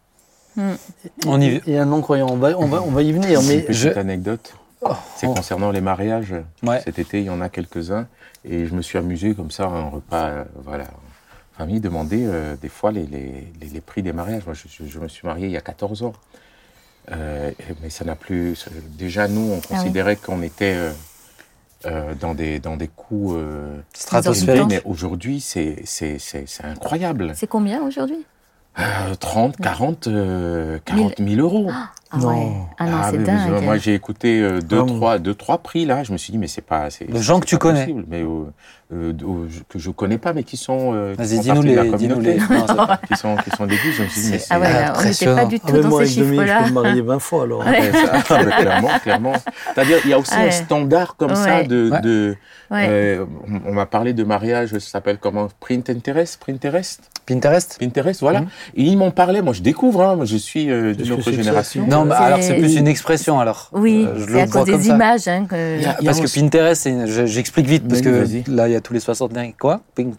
On 1.27 1.41
y 1.41 1.61
et 1.67 1.79
un 1.79 1.85
non-croyant. 1.87 2.29
On 2.31 2.37
va, 2.37 2.59
on, 2.59 2.67
va, 2.67 2.83
on 2.83 2.91
va 2.91 3.03
y 3.03 3.13
venir, 3.13 3.41
Une 3.41 3.47
mais 3.49 3.61
petite 3.63 3.73
je- 3.95 3.99
anecdote. 3.99 4.55
Oh, 4.83 4.91
C'est 5.17 5.27
oh. 5.27 5.35
concernant 5.35 5.71
les 5.71 5.81
mariages. 5.81 6.35
Ouais. 6.63 6.81
Cet 6.85 6.99
été, 6.99 7.21
il 7.21 7.25
y 7.27 7.31
en 7.31 7.41
a 7.41 7.49
quelques-uns. 7.49 8.07
Et 8.45 8.67
je 8.67 8.75
me 8.75 8.83
suis 8.83 8.99
amusé 8.99 9.35
comme 9.35 9.51
ça, 9.51 9.65
un 9.65 9.89
repas, 9.89 10.27
euh, 10.27 10.45
voilà, 10.65 10.85
en 10.85 11.59
famille, 11.59 11.81
demander 11.81 12.25
euh, 12.25 12.55
des 12.61 12.69
fois 12.69 12.93
les, 12.93 13.07
les- 13.07 13.53
les- 13.61 13.67
les 13.69 13.81
prix 13.81 14.03
des 14.03 14.13
mariages. 14.13 14.45
Moi, 14.47 14.55
je, 14.55 14.69
je- 14.69 14.89
je 14.89 14.99
me 15.01 15.09
suis 15.09 15.27
marié 15.27 15.47
il 15.47 15.53
y 15.53 15.57
a 15.57 15.61
14 15.63 16.03
ans. 16.03 16.13
Euh, 17.13 17.51
mais 17.83 17.91
ça 17.91 18.05
n'a 18.05 18.17
plus. 18.17 18.67
Déjà, 18.99 19.29
nous, 19.29 19.53
on 19.53 19.57
Ah 19.57 19.61
oui. 19.71 19.77
considérait 19.77 20.17
qu'on 20.17 20.43
était 20.43 20.75
euh, 20.75 20.93
euh, 21.87 22.15
dans, 22.15 22.35
des, 22.35 22.59
dans 22.61 22.77
des 22.77 22.89
coûts 22.89 23.35
euh, 23.37 23.77
mais 24.69 24.83
aujourd'hui, 24.85 25.41
c'est- 25.41 25.83
c'est 25.85 26.19
incroyable. 26.65 27.33
C'est 27.37 27.47
combien 27.47 27.83
aujourd'hui? 27.83 28.25
Euh, 28.79 29.15
30, 29.19 29.57
40, 29.57 30.07
euh, 30.09 30.79
40 30.85 31.15
000 31.19 31.41
euros. 31.41 31.71
Ah 32.13 32.19
Non. 32.19 32.29
ouais. 32.29 32.53
Ah 32.79 32.87
non, 32.87 32.99
c'est 33.11 33.19
mais 33.19 33.25
dingue. 33.25 33.63
Moi, 33.65 33.79
j'ai 33.79 33.95
écouté 33.95 34.41
euh, 34.41 34.61
deux, 34.61 34.81
Ah 34.81 34.87
trois, 34.87 35.19
deux, 35.19 35.35
trois 35.35 35.59
prix 35.59 35.85
là. 35.87 36.05
Je 36.05 36.13
me 36.13 36.17
suis 36.19 36.31
dit, 36.31 36.39
mais 36.39 36.47
c'est 36.47 36.61
pas. 36.63 36.89
De 37.09 37.19
gens 37.21 37.41
que 37.41 37.47
tu 37.47 37.59
connais. 37.59 37.81
possible, 37.85 38.05
mais 38.09 38.23
euh, 38.23 38.45
euh, 38.93 39.13
que 39.69 39.79
je 39.81 39.91
connais 39.91 40.17
pas, 40.19 40.33
mais 40.33 40.45
qui 40.45 40.57
sont. 40.57 40.93
euh, 40.95 41.15
Vas-y, 41.19 41.41
dis-nous 41.41 41.63
les. 41.63 41.91
Dis-nous 41.97 42.21
les. 42.21 42.37
Non, 42.37 42.47
qui 43.09 43.17
sont, 43.17 43.37
qui 43.37 43.51
sont 43.57 43.65
l'église. 43.65 43.95
Je 43.97 44.03
me 44.05 44.09
suis 44.09 44.21
dit, 44.21 44.31
mais 44.31 44.39
c'est. 44.39 44.55
Ah 44.55 44.61
ouais, 44.61 44.69
on 44.97 45.03
n'était 45.03 45.27
pas 45.27 45.45
du 45.47 45.57
Ah, 45.57 45.67
tout 45.67 45.73
mais 45.75 45.81
dans 45.81 45.89
moi, 45.89 46.07
ces 46.07 46.21
Dominique, 46.21 46.41
je 46.43 46.47
peux 46.47 46.53
chiffres-là. 46.65 46.69
me 46.69 46.73
marier 46.83 47.01
20 47.03 47.19
fois 47.19 47.43
alors. 47.43 47.67
Ouais, 47.67 47.91
ça- 47.93 48.23
ah, 48.31 48.43
mais 48.45 48.53
clairement, 48.53 48.99
clairement. 49.03 49.33
C'est-à-dire, 49.75 49.99
il 50.05 50.11
y 50.11 50.13
a 50.13 50.19
aussi 50.21 50.31
Ah 50.37 50.43
ouais. 50.43 50.49
un 50.49 50.51
standard 50.53 51.17
comme 51.17 51.35
ça 51.35 51.65
de. 51.65 51.91
Ouais. 51.91 52.01
de 52.03 52.37
Ouais. 52.69 52.87
euh, 52.89 53.25
on 53.65 53.73
m'a 53.73 53.87
parlé 53.87 54.13
de 54.13 54.25
mariage, 54.25 54.71
ça 54.73 54.81
s'appelle 54.81 55.19
comment? 55.19 55.47
Pinterest 55.69 56.41
Pinterest 56.45 57.01
Pinterest? 57.25 57.77
Pinterest, 57.79 58.21
voilà. 58.21 58.41
Mhm. 58.41 58.47
Et 58.77 58.83
ils 58.83 58.97
m'en 58.99 59.11
parlaient. 59.13 59.43
Moi, 59.43 59.53
je 59.53 59.63
découvre. 59.63 60.03
Hein, 60.03 60.17
moi, 60.17 60.25
je 60.25 60.37
suis 60.37 60.67
d'une 60.67 61.13
autre 61.13 61.31
génération. 61.33 61.87
Non, 62.01 62.05
mais 62.05 62.15
alors 62.15 62.43
c'est 62.43 62.55
plus 62.55 62.77
une 62.77 62.89
expression 62.89 63.41
alors. 63.41 63.69
Oui, 63.73 64.07
Euh, 64.09 64.25
c'est 64.29 64.41
à 64.41 64.47
cause 64.47 64.65
des 64.67 64.83
ça. 64.83 64.95
images. 64.95 65.29
Hein, 65.29 65.47
que... 65.49 65.77
Il 65.77 65.83
y 65.83 65.87
a- 65.87 65.97
Parce 66.05 66.19
que 66.21 66.25
aussi- 66.25 66.41
Pinterest, 66.41 66.89
j'explique 67.27 67.67
vite 67.67 67.89
parce 67.89 68.01
que 68.01 68.27
là 68.51 68.69
il 68.69 68.73
y 68.73 68.77
a 68.77 68.81
tous 68.81 68.93
les 68.93 69.01
soixantenaires. 69.01 69.51
Quoi, 69.59 69.81
Pin- 69.97 70.13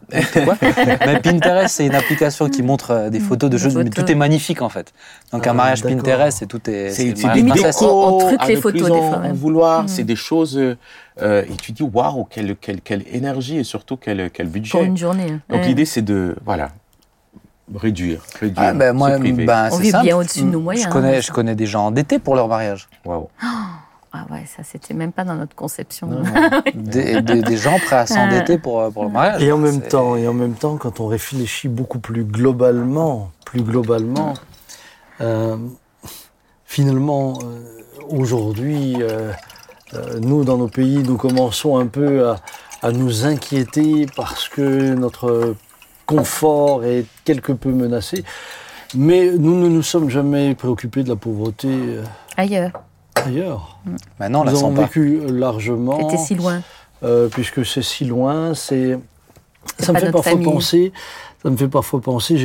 quoi 0.43 0.55
Mais 1.05 1.19
Pinterest, 1.19 1.75
c'est 1.75 1.85
une 1.85 1.95
application 1.95 2.49
qui 2.49 2.63
montre 2.63 2.91
euh, 2.91 3.09
des 3.09 3.19
photos 3.19 3.49
de 3.49 3.57
jeux, 3.57 3.69
mais 3.75 3.89
tout 3.89 4.09
est 4.11 4.15
magnifique 4.15 4.61
en 4.61 4.69
fait. 4.69 4.93
Donc 5.31 5.45
Ah, 5.45 5.51
un 5.51 5.53
mariage 5.53 5.81
d'accord. 5.81 5.97
Pinterest, 5.97 6.37
c'est 6.39 6.45
tout 6.47 6.61
est. 6.69 6.89
C'est 6.91 7.05
mariage 7.23 7.43
des 7.43 7.85
on- 7.85 7.85
on 7.85 8.17
décos, 8.17 8.27
truque 8.27 8.41
à 8.43 8.47
les 8.47 8.55
photos, 8.57 8.83
des 8.83 8.91
en- 8.91 9.09
fois, 9.11 9.21
vouloir, 9.33 9.81
Mhm. 9.83 9.87
c'est 9.87 10.03
des 10.03 10.15
choses. 10.15 10.57
euh, 10.57 10.75
euh, 11.21 11.41
et 11.43 11.55
tu 11.61 11.71
dis 11.71 11.83
waouh, 11.83 12.25
quelle, 12.29 12.55
quelle, 12.55 12.81
quelle 12.81 13.03
énergie 13.11 13.57
et 13.57 13.63
surtout 13.63 13.97
quel, 13.97 14.29
quel 14.31 14.47
budget. 14.47 14.71
Pour 14.71 14.83
une 14.83 14.97
journée. 14.97 15.27
Donc 15.49 15.61
Ouais. 15.61 15.67
l'idée 15.67 15.85
c'est 15.85 16.03
de 16.03 16.35
voilà 16.45 16.69
réduire, 17.75 18.21
réduire, 18.39 18.67
Ah, 18.69 18.73
ben, 18.73 18.93
moi, 18.93 19.13
se 19.13 19.19
priver. 19.19 19.45
ben, 19.45 19.69
On 19.71 19.77
vit 19.77 19.91
simple. 19.91 20.05
bien 20.05 20.17
au-dessus 20.17 20.41
de 20.41 20.45
nos 20.47 20.59
moyens, 20.61 20.85
Je 20.87 20.91
connais, 20.91 21.17
hein. 21.17 21.21
je 21.21 21.31
connais 21.31 21.55
des 21.55 21.65
gens 21.65 21.87
endettés 21.87 22.19
pour 22.19 22.35
leur 22.35 22.47
mariage. 22.47 22.87
Waouh. 23.05 23.27
Ah 24.13 24.25
ouais, 24.31 24.45
ça 24.47 24.63
c'était 24.63 24.93
même 24.93 25.11
pas 25.11 25.23
dans 25.25 25.35
notre 25.35 25.53
conception. 25.55 26.07
Non, 26.09 26.23
Des, 26.73 27.21
des- 27.21 27.41
des 27.41 27.57
gens 27.57 27.77
prêts 27.77 27.97
à 27.97 28.05
s'endetter 28.05 28.57
pour, 28.57 28.79
euh, 28.81 28.89
pour 28.89 29.03
le 29.03 29.09
mariage. 29.09 29.43
Et 29.43 29.51
en 29.51 29.57
même 29.57 29.81
temps, 29.81 30.15
et 30.15 30.27
en 30.27 30.33
même 30.33 30.53
temps, 30.53 30.77
quand 30.77 30.99
on 31.01 31.07
réfléchit 31.07 31.67
beaucoup 31.67 31.99
plus 31.99 32.23
globalement, 32.23 33.29
plus 33.45 33.61
globalement, 33.61 34.33
euh, 35.21 35.57
finalement, 36.65 37.37
euh, 37.43 37.81
aujourd'hui, 38.09 38.95
euh, 39.01 39.31
euh, 39.93 40.19
nous 40.19 40.43
dans 40.43 40.57
nos 40.57 40.67
pays, 40.67 40.97
nous 41.03 41.17
commençons 41.17 41.77
un 41.77 41.87
peu 41.87 42.29
à, 42.29 42.37
à 42.81 42.91
nous 42.91 43.25
inquiéter 43.25 44.05
parce 44.15 44.47
que 44.47 44.93
notre 44.95 45.55
confort 46.07 46.83
est 46.83 47.05
quelque 47.23 47.51
peu 47.51 47.69
menacé. 47.69 48.23
Mais 48.95 49.29
nous 49.31 49.55
ne 49.59 49.67
nous 49.67 49.83
sommes 49.83 50.09
jamais 50.09 50.55
préoccupés 50.55 51.03
de 51.03 51.09
la 51.09 51.15
pauvreté 51.15 51.67
euh, 51.67 52.03
Ailleurs, 52.37 52.71
ailleurs. 53.15 53.77
Maintenant, 54.19 54.41
on 54.41 54.43
la 54.45 54.51
nous 54.53 54.59
avons 54.59 54.73
pas. 54.73 54.83
vécu 54.83 55.19
largement. 55.27 56.09
c'était 56.09 56.23
si 56.23 56.35
loin. 56.35 56.61
Euh, 57.03 57.27
puisque 57.27 57.63
c'est 57.65 57.83
si 57.83 58.05
loin, 58.05 58.55
c'est 58.55 58.97
ça 59.79 59.93
me 59.93 59.99
fait 59.99 60.11
parfois 60.11 60.31
famille. 60.31 60.45
penser. 60.45 60.93
Ça 61.43 61.49
me 61.49 61.57
fait 61.57 61.67
parfois 61.67 62.01
penser. 62.01 62.37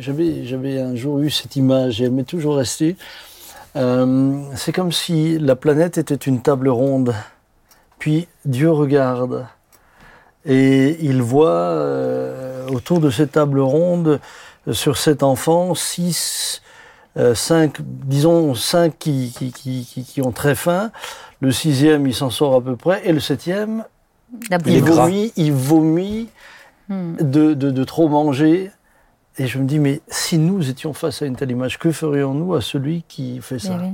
J'avais 0.00 0.44
j'avais 0.44 0.80
un 0.80 0.96
jour 0.96 1.20
eu 1.20 1.30
cette 1.30 1.54
image 1.56 2.00
et 2.00 2.06
elle 2.06 2.12
m'est 2.12 2.24
toujours 2.24 2.56
restée. 2.56 2.96
Euh, 3.76 4.40
c'est 4.54 4.72
comme 4.72 4.90
si 4.90 5.38
la 5.38 5.54
planète 5.54 5.98
était 5.98 6.14
une 6.14 6.40
table 6.40 6.68
ronde. 6.68 7.14
Puis 7.98 8.26
Dieu 8.44 8.70
regarde 8.70 9.46
et 10.46 10.96
il 11.00 11.22
voit 11.22 11.50
euh, 11.50 12.55
autour 12.70 13.00
de 13.00 13.10
cette 13.10 13.32
table 13.32 13.60
ronde, 13.60 14.20
euh, 14.68 14.72
sur 14.72 14.96
cet 14.96 15.22
enfant, 15.22 15.74
six, 15.74 16.62
euh, 17.16 17.34
cinq, 17.34 17.78
disons 17.80 18.54
cinq 18.54 18.98
qui, 18.98 19.32
qui, 19.36 19.52
qui, 19.52 20.04
qui- 20.04 20.22
ont 20.22 20.32
très 20.32 20.54
faim. 20.54 20.90
Le 21.40 21.52
sixième, 21.52 22.06
il 22.06 22.14
s'en 22.14 22.30
sort 22.30 22.54
à 22.54 22.60
peu 22.60 22.76
près. 22.76 23.02
Et 23.04 23.12
le 23.12 23.20
septième, 23.20 23.84
Il 24.66 24.82
vomit, 24.82 25.32
il 25.36 25.52
vomit 25.52 26.28
Hmm. 26.88 27.16
de, 27.16 27.54
de, 27.54 27.72
de 27.72 27.84
trop 27.84 28.08
manger. 28.08 28.70
Et 29.38 29.48
je 29.48 29.58
me 29.58 29.64
dis, 29.66 29.80
mais 29.80 30.02
si 30.08 30.38
nous 30.38 30.70
étions 30.70 30.92
face 30.92 31.20
à 31.20 31.26
une 31.26 31.34
telle 31.34 31.50
image, 31.50 31.78
que 31.80 31.90
ferions-nous 31.90 32.54
à 32.54 32.60
celui 32.60 33.02
qui 33.08 33.40
fait 33.40 33.58
ça 33.58 33.76
oui. 33.80 33.92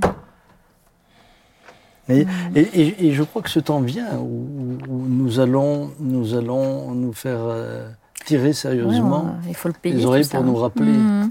et, 2.08 2.26
et, 2.54 2.60
et- 2.60 3.06
et 3.06 3.12
je 3.12 3.22
crois 3.22 3.40
que 3.42 3.48
ce 3.50 3.60
temps 3.60 3.80
vient 3.80 4.16
où, 4.18 4.76
où 4.88 5.06
nous, 5.08 5.40
allons, 5.40 5.90
nous 6.00 6.34
allons 6.34 6.90
nous 6.92 7.12
faire 7.14 7.38
euh, 7.40 7.88
tirer 8.24 8.52
sérieusement 8.52 9.24
ouais, 9.24 9.48
il 9.50 9.54
faut 9.56 9.68
le 9.68 9.74
payer. 9.74 9.96
les 9.96 10.06
oreilles 10.06 10.24
ça, 10.24 10.38
pour 10.38 10.46
nous 10.46 10.56
rappeler, 10.56 10.92
Mhm. 10.92 11.30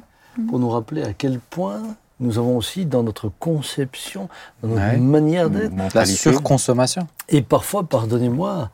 pour 0.49 0.59
nous 0.59 0.69
rappeler 0.69 1.03
à 1.03 1.13
quel 1.13 1.39
point 1.39 1.81
nous 2.19 2.37
avons 2.37 2.55
aussi 2.57 2.85
dans 2.85 3.01
notre 3.03 3.29
conception, 3.39 4.29
dans 4.61 4.69
notre 4.69 4.81
Ouais. 4.81 4.97
manière 4.97 5.49
d'être, 5.49 5.73
La 5.95 6.05
surconsommation. 6.05 7.07
Et 7.29 7.41
parfois, 7.41 7.83
pardonnez-moi, 7.83 8.69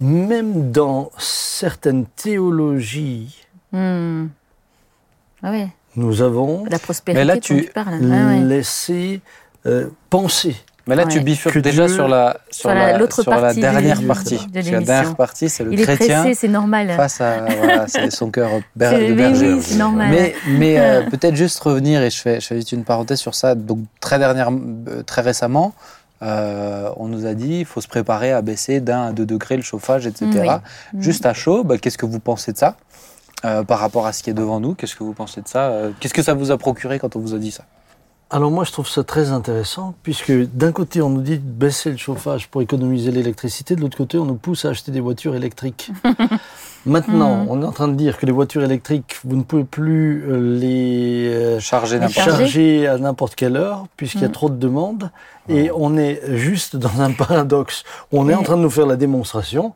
même 0.00 0.70
dans 0.70 1.10
certaines 1.18 2.06
théologies. 2.06 3.46
Ah 5.46 5.52
nous 5.96 6.22
avons 6.22 6.64
la 6.66 6.78
prospérité 6.78 7.20
Mais 7.20 7.24
là, 7.24 7.38
tu- 7.38 7.66
tu 7.66 7.70
parles. 7.72 8.00
Ah 8.12 8.26
ouais. 8.28 8.40
laissé 8.40 9.20
euh, 9.66 9.88
penser. 10.10 10.56
Mais 10.86 10.96
là, 10.96 11.04
Ouais. 11.04 11.08
tu 11.08 11.20
bifurques 11.20 11.54
Que 11.54 11.60
déjà 11.60 11.86
Dieu- 11.86 11.94
sur 11.94 12.08
la, 12.08 12.36
sur 12.50 12.68
Sur 12.70 12.74
la- 12.74 12.98
l'autre 12.98 13.22
sur 13.22 13.32
partie 13.32 13.60
dernière 13.60 13.98
du- 14.00 14.06
partie. 14.06 14.36
de 14.36 14.54
la 14.56 14.62
dernière 14.80 15.14
partie, 15.16 15.48
c'est 15.48 15.64
le 15.64 15.72
Il 15.72 15.80
est 15.80 15.84
chrétien 15.84 16.20
pressé, 16.22 16.38
c'est 16.38 16.48
normal. 16.48 16.90
face 16.90 17.20
à 17.22 17.46
voilà, 17.58 17.86
c'est 17.88 18.10
son 18.12 18.30
cœur 18.30 18.50
ber- 18.76 18.90
C'est- 18.90 19.08
de 19.08 19.14
mais 19.14 19.22
berger. 19.30 19.52
oui, 19.54 19.62
c'est 19.62 19.76
normal. 19.76 20.08
Mais, 20.10 20.34
mais 20.58 20.78
euh, 20.78 21.02
peut-être 21.10 21.36
juste 21.36 21.58
revenir, 21.60 22.02
et 22.02 22.10
je 22.10 22.20
fais, 22.20 22.38
je 22.40 22.46
fais 22.46 22.56
juste 22.56 22.72
une 22.72 22.84
parenthèse 22.84 23.18
sur 23.18 23.34
ça. 23.34 23.54
Donc, 23.54 23.78
très, 24.00 24.18
dernière, 24.18 24.50
euh, 24.50 25.02
très 25.02 25.22
récemment, 25.22 25.72
euh, 26.22 26.90
on 26.98 27.08
nous 27.08 27.24
a 27.26 27.34
dit 27.34 27.60
il 27.60 27.64
faut 27.64 27.80
se 27.80 27.88
préparer 27.88 28.32
à 28.32 28.42
baisser 28.42 28.80
d'un 28.80 29.08
à 29.08 29.12
deux 29.12 29.26
degrés 29.26 29.56
le 29.56 29.62
chauffage, 29.62 30.06
etc. 30.06 30.26
Oui. 30.34 31.00
Juste 31.02 31.24
à 31.26 31.32
chaud, 31.34 31.64
bah, 31.64 31.78
qu'est-ce 31.78 31.98
que 31.98 32.06
vous 32.06 32.20
pensez 32.20 32.52
de 32.52 32.58
ça 32.58 32.76
euh, 33.46 33.62
par 33.62 33.78
rapport 33.78 34.06
à 34.06 34.12
ce 34.12 34.22
qui 34.22 34.30
est 34.30 34.34
devant 34.34 34.60
nous? 34.60 34.74
Qu'est-ce 34.74 34.96
que 34.96 35.04
vous 35.04 35.12
pensez 35.14 35.40
de 35.40 35.48
ça 35.48 35.68
Euh, 35.68 35.90
Qu'est-ce 36.00 36.14
que 36.14 36.22
ça 36.22 36.34
vous 36.34 36.50
a 36.50 36.58
procuré 36.58 36.98
quand 36.98 37.16
on 37.16 37.20
vous 37.20 37.34
a 37.34 37.38
dit 37.38 37.50
ça? 37.52 37.64
Alors 38.30 38.50
moi, 38.50 38.64
je 38.64 38.72
trouve 38.72 38.88
ça 38.88 39.04
très 39.04 39.30
intéressant, 39.30 39.94
puisque 40.02 40.32
d'un 40.32 40.72
côté, 40.72 41.00
on 41.02 41.08
nous 41.10 41.20
dit 41.20 41.38
de 41.38 41.42
baisser 41.48 41.90
le 41.90 41.96
chauffage 41.96 42.48
pour 42.48 42.62
économiser 42.62 43.12
l'électricité, 43.12 43.76
de 43.76 43.80
l'autre 43.80 43.96
côté, 43.96 44.18
on 44.18 44.24
nous 44.24 44.34
pousse 44.34 44.64
à 44.64 44.70
acheter 44.70 44.90
des 44.90 44.98
voitures 45.00 45.36
électriques. 45.36 45.92
Maintenant, 46.86 47.44
Mhm. 47.44 47.50
on 47.50 47.62
est 47.62 47.64
en 47.66 47.72
train 47.72 47.88
de 47.88 47.94
dire 47.94 48.18
que 48.18 48.26
les 48.26 48.32
voitures 48.32 48.64
électriques, 48.64 49.16
vous 49.24 49.36
ne 49.36 49.42
pouvez 49.42 49.64
plus 49.64 50.24
euh, 50.28 50.58
les 50.58 51.28
euh, 51.32 51.60
Charger 51.60 51.98
Les 52.00 52.86
à 52.86 52.98
n'importe 52.98 53.36
quelle 53.36 53.56
heure, 53.56 53.86
puisqu'il 53.96 54.22
y 54.22 54.24
a 54.24 54.28
Mhm. 54.28 54.32
trop 54.34 54.48
de 54.50 54.56
demandes. 54.56 55.10
Et 55.48 55.70
on 55.74 55.96
est 55.96 56.20
juste 56.36 56.76
dans 56.76 57.00
un 57.00 57.12
paradoxe. 57.12 57.84
On 58.10 58.28
est 58.28 58.34
en 58.34 58.42
train 58.42 58.56
de 58.56 58.62
nous 58.62 58.70
faire 58.70 58.86
la 58.86 58.96
démonstration 58.96 59.74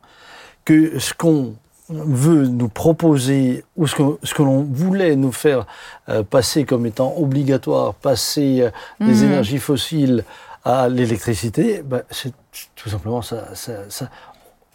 que 0.64 0.98
ce 0.98 1.14
qu'on 1.14 1.54
veut 1.90 2.46
nous 2.46 2.68
proposer, 2.68 3.64
ou 3.76 3.86
ce 3.86 3.94
que, 3.94 4.02
ce 4.22 4.34
que 4.34 4.42
l'on 4.42 4.62
voulait 4.62 5.16
nous 5.16 5.32
faire 5.32 5.66
euh, 6.08 6.22
passer 6.22 6.64
comme 6.64 6.84
étant 6.86 7.14
obligatoire, 7.16 7.94
passer 7.94 8.60
euh, 8.62 8.70
des 9.00 9.14
Mhm. 9.14 9.24
énergies 9.24 9.58
fossiles 9.58 10.24
à 10.64 10.88
l'électricité, 10.88 11.82
bah, 11.82 12.02
c'est 12.10 12.32
tout 12.76 12.88
simplement 12.90 13.22
ça. 13.22 13.54
ça- 13.54 13.88
ça- 13.88 14.10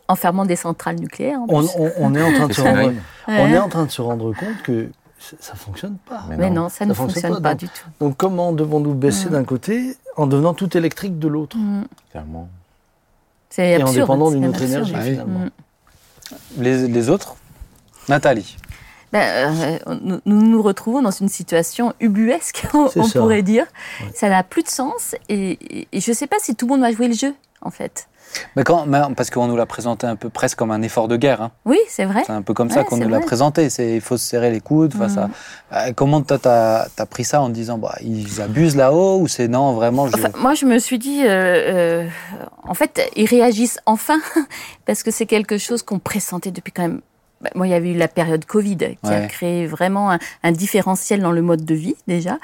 En 0.08 0.16
fermant 0.16 0.46
des 0.46 0.56
centrales 0.56 0.96
nucléaires. 1.00 1.40
en 1.42 1.46
On, 1.50 1.60
plus. 1.60 1.70
on- 1.78 1.92
on 2.00 2.16
est 2.16 2.22
en 2.24 2.34
train 2.34 2.48
de 2.48 2.54
se 2.54 2.62
rendre, 2.62 2.94
on 3.28 3.48
est 3.48 3.58
en 3.60 3.70
train 3.70 3.86
de 3.86 3.92
se 3.92 4.02
rendre 4.02 4.34
compte 4.36 4.62
que 4.64 4.90
ça- 5.20 5.38
ça 5.40 5.56
fonctionne 5.56 5.98
pas. 6.10 6.24
Mais 6.30 6.38
Mais 6.38 6.50
non. 6.50 6.68
ça 6.70 6.86
ne 6.86 6.94
fonctionne 6.94 7.22
fonctionne 7.22 7.34
pas, 7.44 7.50
pas 7.50 7.52
donc. 7.52 7.60
du 7.60 7.68
tout. 7.68 7.88
Donc 8.00 8.18
comment 8.18 8.52
devons-nous 8.54 8.94
baisser 8.96 9.28
Mhm. 9.28 9.32
d'un 9.34 9.44
côté 9.44 9.96
en 10.18 10.26
devenant 10.28 10.54
tout 10.54 10.76
électrique 10.76 11.20
de 11.20 11.28
l'autre? 11.28 11.58
Mhm. 11.58 11.86
Clairement. 12.12 12.50
C'est 13.50 13.80
et 13.80 13.84
en 13.84 13.92
dépendant 13.94 14.32
d'une 14.32 14.48
autre 14.48 14.64
absurde. 14.64 14.88
énergie 14.90 14.94
Ah 14.96 15.02
oui. 15.04 15.12
finalement. 15.12 15.46
Les, 16.58 16.88
les 16.88 17.10
autres 17.10 17.36
Nathalie. 18.10 18.58
Ben, 19.12 19.80
euh, 19.88 19.98
nous, 20.02 20.20
nous 20.26 20.42
nous 20.42 20.62
retrouvons 20.62 21.04
dans 21.04 21.12
une 21.12 21.30
situation 21.30 21.94
ubuesque, 22.00 22.66
on, 22.74 22.90
pourrait 23.10 23.44
dire. 23.44 23.66
Ouais. 24.02 24.12
Ça 24.16 24.28
n'a 24.28 24.44
plus 24.44 24.64
de 24.64 24.70
sens 24.70 25.16
et, 25.30 25.88
et 25.92 26.02
je 26.02 26.12
ne 26.12 26.16
sais 26.16 26.26
pas 26.26 26.38
si 26.40 26.56
tout 26.56 26.66
le 26.66 26.72
monde 26.72 26.82
va 26.82 26.92
jouer 26.92 27.08
le 27.08 27.14
jeu, 27.14 27.36
en 27.64 27.72
fait. 27.72 28.08
Mais 28.56 28.64
quand, 28.64 28.88
parce 29.16 29.30
qu'on 29.30 29.48
nous 29.48 29.56
l'a 29.56 29.66
présenté 29.68 30.08
un 30.08 30.16
peu 30.16 30.30
presque 30.30 30.58
comme 30.58 30.72
un 30.72 30.82
effort 30.82 31.08
de 31.08 31.18
guerre. 31.18 31.42
hein. 31.42 31.52
Oui, 31.66 31.78
c'est 31.88 32.06
vrai. 32.06 32.24
C'est 32.26 32.32
un 32.32 32.42
peu 32.42 32.54
comme 32.56 32.70
ça 32.72 32.84
qu'on 32.84 32.98
nous 32.98 33.08
l'a 33.10 33.20
présenté. 33.20 33.68
Il 33.80 34.02
faut 34.02 34.18
se 34.18 34.26
serrer 34.26 34.50
les 34.50 34.60
coudes 34.62 34.94
face 34.94 35.18
Mhm. 35.18 35.30
à. 35.72 35.88
Euh, 35.88 35.94
comment 35.96 36.22
toi 36.22 36.40
t'as 36.40 36.88
as 36.98 37.06
pris 37.06 37.26
ça 37.26 37.42
en 37.42 37.50
te 37.50 37.54
disant 37.54 37.78
bah 37.78 37.96
ils 38.02 38.42
abusent 38.42 38.76
là-haut 38.76 39.20
ou 39.20 39.28
c'est 39.28 39.48
non 39.48 39.74
vraiment 39.74 40.08
je. 40.08 40.16
Enfin, 40.18 40.30
moi, 40.40 40.56
je 40.56 40.66
me 40.66 40.80
suis 40.80 40.98
dit, 40.98 41.22
euh, 41.24 41.28
euh, 42.04 42.08
en 42.68 42.74
fait, 42.74 43.02
ils 43.16 43.28
réagissent 43.28 43.80
enfin, 43.86 44.20
parce 44.86 45.04
que 45.04 45.12
c'est 45.12 45.26
quelque 45.28 45.58
chose 45.60 45.84
qu'on 45.84 46.00
pressentait 46.00 46.52
depuis 46.52 46.72
quand 46.72 46.84
même. 46.84 47.02
bah, 47.42 47.52
Moi, 47.54 47.68
il 47.68 47.72
y 47.72 47.76
avait 47.76 47.92
eu 47.92 47.98
la 47.98 48.08
période 48.08 48.46
Covid 48.46 48.78
qui 49.04 49.12
a 49.12 49.28
créé 49.28 49.68
vraiment 49.68 50.12
un, 50.12 50.18
un 50.44 50.52
différentiel 50.52 51.22
dans 51.22 51.32
le 51.34 51.42
mode 51.44 51.66
de 51.66 51.76
vie 51.76 51.96
déjà. 52.08 52.40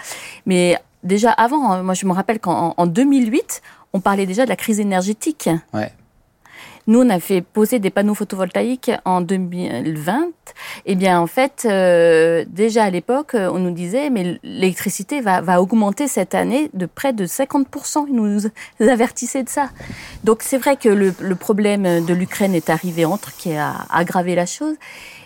Mais 0.45 0.77
déjà 1.03 1.31
avant, 1.31 1.71
hein, 1.71 1.81
moi, 1.83 1.93
je 1.95 2.05
me 2.05 2.11
rappelle 2.11 2.39
qu'en 2.39 2.73
en 2.77 2.85
2008, 2.85 3.61
on 3.93 3.99
parlait 3.99 4.25
déjà 4.25 4.43
de 4.43 4.49
la 4.49 4.55
crise 4.55 4.79
énergétique. 4.79 5.49
Ouais. 5.73 5.91
Nous, 6.89 6.99
on 7.01 7.09
a 7.11 7.19
fait 7.19 7.41
poser 7.41 7.77
des 7.77 7.91
panneaux 7.91 8.15
photovoltaïques 8.15 8.91
en 9.05 9.21
2020. 9.21 10.29
Eh 10.87 10.95
bien, 10.95 11.19
en 11.19 11.27
fait, 11.27 11.67
euh, 11.69 12.43
déjà 12.47 12.85
à 12.85 12.89
l'époque, 12.89 13.35
euh, 13.35 13.51
on 13.53 13.59
nous 13.59 13.69
disait, 13.71 14.09
mais 14.09 14.39
l'électricité 14.41 15.21
va, 15.21 15.39
va 15.41 15.61
augmenter 15.61 16.07
cette 16.07 16.33
année 16.33 16.71
de 16.73 16.87
près 16.87 17.13
de 17.13 17.27
50%. 17.27 18.05
Ils 18.07 18.15
nous 18.15 18.41
avertissaient 18.89 19.43
de 19.43 19.49
ça. 19.49 19.69
Donc, 20.23 20.41
c'est 20.41 20.57
vrai 20.57 20.77
que 20.77 20.89
le, 20.89 21.13
le 21.19 21.35
problème 21.35 22.03
de 22.03 22.13
l'Ukraine 22.15 22.55
est 22.55 22.71
arrivé 22.71 23.05
entre, 23.05 23.37
qui 23.37 23.53
a 23.53 23.85
aggravé 23.91 24.33
la 24.33 24.47
chose. 24.47 24.75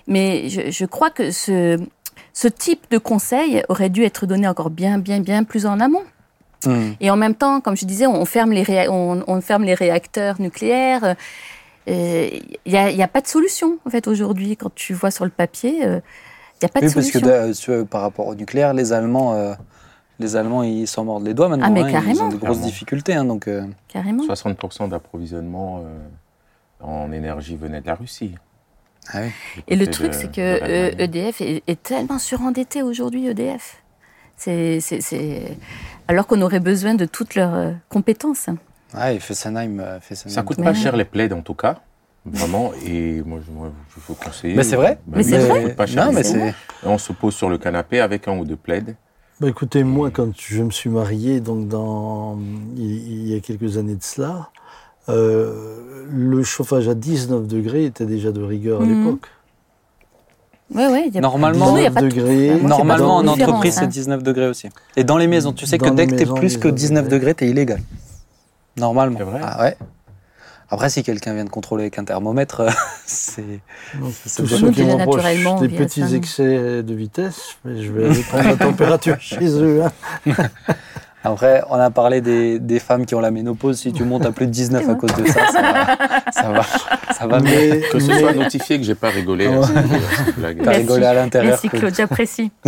Mais 0.06 0.50
je, 0.50 0.70
je 0.70 0.86
crois 0.86 1.12
que 1.12 1.32
ce, 1.32 1.80
ce 2.34 2.50
type 2.50 2.92
de 2.92 2.98
conseil 2.98 3.64
aurait 3.70 3.90
dû 3.90 4.04
être 4.04 4.26
donné 4.26 4.50
encore 4.50 4.70
bien, 4.70 4.98
bien, 4.98 5.22
bien 5.22 5.46
plus 5.46 5.66
en 5.66 5.80
amont. 5.80 6.04
Hmm. 6.66 6.94
Et 7.00 7.10
en 7.12 7.16
même 7.18 7.36
temps, 7.36 7.62
comme 7.62 7.76
je 7.78 7.86
disais, 7.86 8.08
on 8.08 8.26
ferme 8.26 8.52
les, 8.52 8.64
réa- 8.64 8.90
on, 8.90 9.24
on 9.28 9.42
ferme 9.42 9.64
les 9.64 9.74
réacteurs 9.74 10.40
nucléaires. 10.42 11.16
Il 11.88 12.42
n'y 12.66 12.78
a, 13.04 13.08
pas 13.08 13.22
de 13.22 13.28
solution, 13.28 13.78
en 13.86 13.90
fait, 13.90 14.08
aujourd'hui. 14.08 14.56
Quand 14.58 14.74
tu 14.74 14.94
vois 14.94 15.12
sur 15.12 15.26
le 15.26 15.32
papier, 15.32 15.80
il 15.82 15.82
n'y 15.82 16.66
a 16.66 16.70
pas 16.70 16.80
de 16.82 16.88
Oui, 16.88 16.94
parce 16.94 17.12
que 17.12 17.20
solution. 17.20 17.86
par 17.86 18.02
rapport 18.02 18.28
au 18.28 18.36
nucléaire, 18.36 18.74
les 18.74 18.94
Allemands, 18.94 19.34
euh, 19.34 19.54
les 20.20 20.36
Allemands, 20.38 20.64
ils 20.64 20.88
s'en 20.88 21.04
mordent 21.04 21.26
les 21.26 21.34
doigts 21.34 21.50
maintenant. 21.50 21.66
Ah, 21.68 21.72
mais 21.72 21.82
hein, 21.82 21.88
ils 21.90 21.92
carrément. 21.92 22.26
ont 22.26 22.30
des 22.30 22.38
grosses 22.38 22.62
difficultés, 22.62 23.14
hein, 23.16 23.26
donc. 23.26 23.48
euh, 23.48 23.66
Carrément. 23.90 24.24
60% 24.26 24.88
d'approvisionnement 24.90 25.84
euh, 25.86 26.00
en 26.86 27.12
énergie 27.12 27.58
venait 27.58 27.82
de 27.82 27.88
la 27.88 27.96
Russie. 27.96 28.36
ah 29.12 29.20
oui. 29.24 29.64
Et 29.68 29.76
le 29.76 29.88
truc, 29.88 30.14
c'est 30.14 30.32
que 30.32 30.40
euh. 30.40 30.92
EDF 30.98 31.42
est, 31.42 31.64
est 31.68 31.84
tellement 31.84 32.20
surendetté 32.20 32.82
aujourd'hui, 32.82 33.28
EDF. 33.28 33.83
C'est. 34.38 34.80
Alors 36.08 36.28
qu'on 36.28 36.42
aurait 36.42 36.60
besoin 36.60 36.96
de 36.96 37.06
toutes 37.06 37.36
leurs 37.36 37.54
euh, 37.56 37.72
compétences. 37.90 38.48
Ah, 38.94 39.14
et 39.14 39.20
Fessenheim, 39.20 39.82
Fessenheim. 40.02 40.34
Ça 40.36 40.44
coûte 40.44 40.58
Ouais. 40.58 40.64
pas 40.66 40.74
cher 40.74 40.96
les 40.96 41.06
plaids 41.06 41.32
en 41.34 41.42
tout 41.42 41.54
cas, 41.54 41.80
vraiment. 42.26 42.72
Et 42.86 43.22
moi, 43.24 43.40
je, 43.46 43.52
moi, 43.52 43.72
je 43.96 44.02
vous 44.06 44.14
conseiller. 44.16 44.56
Mais 44.56 44.64
c'est 44.64 44.76
vrai. 44.76 45.00
Bah 45.08 45.18
Mais 45.18 45.24
oui, 45.24 45.30
c'est 45.30 45.38
vrai. 45.48 45.64
coûte 45.64 45.76
pas 45.76 45.86
cher. 45.88 46.06
Non, 46.06 46.12
mais 46.12 46.24
c'est. 46.24 46.54
On 46.84 46.98
se 46.98 47.14
pose 47.14 47.34
sur 47.34 47.50
le 47.50 47.58
canapé 47.58 48.00
avec 48.02 48.28
un 48.28 48.38
ou 48.38 48.46
deux 48.46 48.56
plaids. 48.58 48.84
Bah, 49.40 49.48
écoutez, 49.50 49.84
moi, 49.84 50.12
quand 50.12 50.30
je 50.38 50.62
me 50.62 50.70
suis 50.72 50.90
marié, 50.90 51.40
donc 51.40 51.68
dans, 51.68 52.38
il, 52.76 52.84
il 52.86 53.28
y 53.30 53.36
a 53.36 53.40
quelques 53.40 53.78
années 53.78 53.96
de 53.96 54.04
cela, 54.04 54.50
euh, 55.10 56.06
le 56.10 56.44
chauffage 56.44 56.88
à 56.88 56.94
19 56.94 57.48
degrés 57.48 57.86
était 57.86 58.06
déjà 58.06 58.32
de 58.32 58.42
rigueur 58.42 58.82
à 58.82 58.86
Mhm. 58.86 59.06
l'époque. 59.06 59.28
Oui, 60.76 60.84
oui. 60.92 61.12
y 61.14 61.18
a- 61.18 61.22
Normalement- 61.22 61.78
y 61.78 61.86
a 61.86 61.92
pas 61.92 62.02
de- 62.02 62.08
degrés. 62.10 62.52
C'est 62.60 62.68
Normalement, 62.68 63.18
en 63.18 63.28
entreprise, 63.28 63.76
c'est 63.76 63.82
hein. 63.84 63.88
19 63.88 64.24
degrés 64.24 64.48
aussi. 64.48 64.70
Et 64.96 65.04
dans 65.04 65.18
les 65.18 65.28
maisons, 65.28 65.54
tu 65.54 65.66
sais 65.66 65.78
que 65.78 65.90
dès 65.90 66.08
que 66.08 66.12
t'es 66.16 66.26
maisons, 66.26 66.34
plus 66.36 66.58
que 66.58 66.68
19 66.68 67.04
19 67.06 67.08
degrés, 67.10 67.34
t'es 67.36 67.48
illégal. 67.50 67.80
Normalement. 68.78 69.18
C'est 69.20 69.26
vrai 69.26 69.40
Ah 69.44 69.62
ouais. 69.62 69.78
Après, 70.70 70.90
si 70.90 71.04
quelqu'un 71.04 71.36
vient 71.36 71.46
de 71.46 71.50
contrôler 71.52 71.84
avec 71.84 72.00
un 72.00 72.04
thermomètre, 72.06 72.62
euh, 72.62 72.70
c'est. 73.06 73.60
Tous 74.36 74.48
ceux 74.48 74.72
qui 74.72 74.84
m'approchent 74.84 75.24
des 75.62 75.70
petits 75.70 76.16
excès 76.16 76.82
de 76.82 76.94
vitesse, 76.96 77.58
mais 77.64 77.84
je 77.84 77.92
vais 77.92 78.06
aller 78.10 78.22
prendre 78.24 78.48
la 78.50 78.56
température 78.56 79.18
chez 79.20 79.46
eux. 79.62 79.84
hein. 79.84 79.92
Après, 81.24 81.64
on 81.70 81.76
a 81.76 81.90
parlé 81.90 82.20
des, 82.22 82.60
des 82.60 82.80
femmes 82.80 83.06
qui 83.06 83.16
ont 83.16 83.20
la 83.22 83.32
ménopause. 83.32 83.80
Si 83.80 83.94
tu 83.94 84.04
montes 84.04 84.26
à 84.26 84.32
plus 84.32 84.46
de 84.46 84.52
19 84.52 84.90
à 84.90 84.96
cause 84.96 85.14
de 85.16 85.26
ça, 85.28 85.48
ça 85.52 85.62
va, 85.62 86.32
ça 86.32 86.50
va, 86.52 86.64
ça 87.14 87.28
va 87.28 87.40
mieux. 87.40 87.50
Mais, 87.50 87.80
Que 87.92 88.00
ce 88.00 88.08
mais- 88.08 88.20
soit 88.20 88.34
notifié 88.34 88.78
que 88.78 88.84
j'ai 88.84 88.96
pas 88.96 89.10
rigolé. 89.10 89.48
Hein. 89.48 89.62
T'as 90.64 90.72
rigolé 90.72 91.06
à 91.06 91.14
l'intérieur. 91.14 91.52
Merci 91.52 91.70
que- 91.70 91.78
Claude, 91.78 91.96
j'apprécie. 91.96 92.52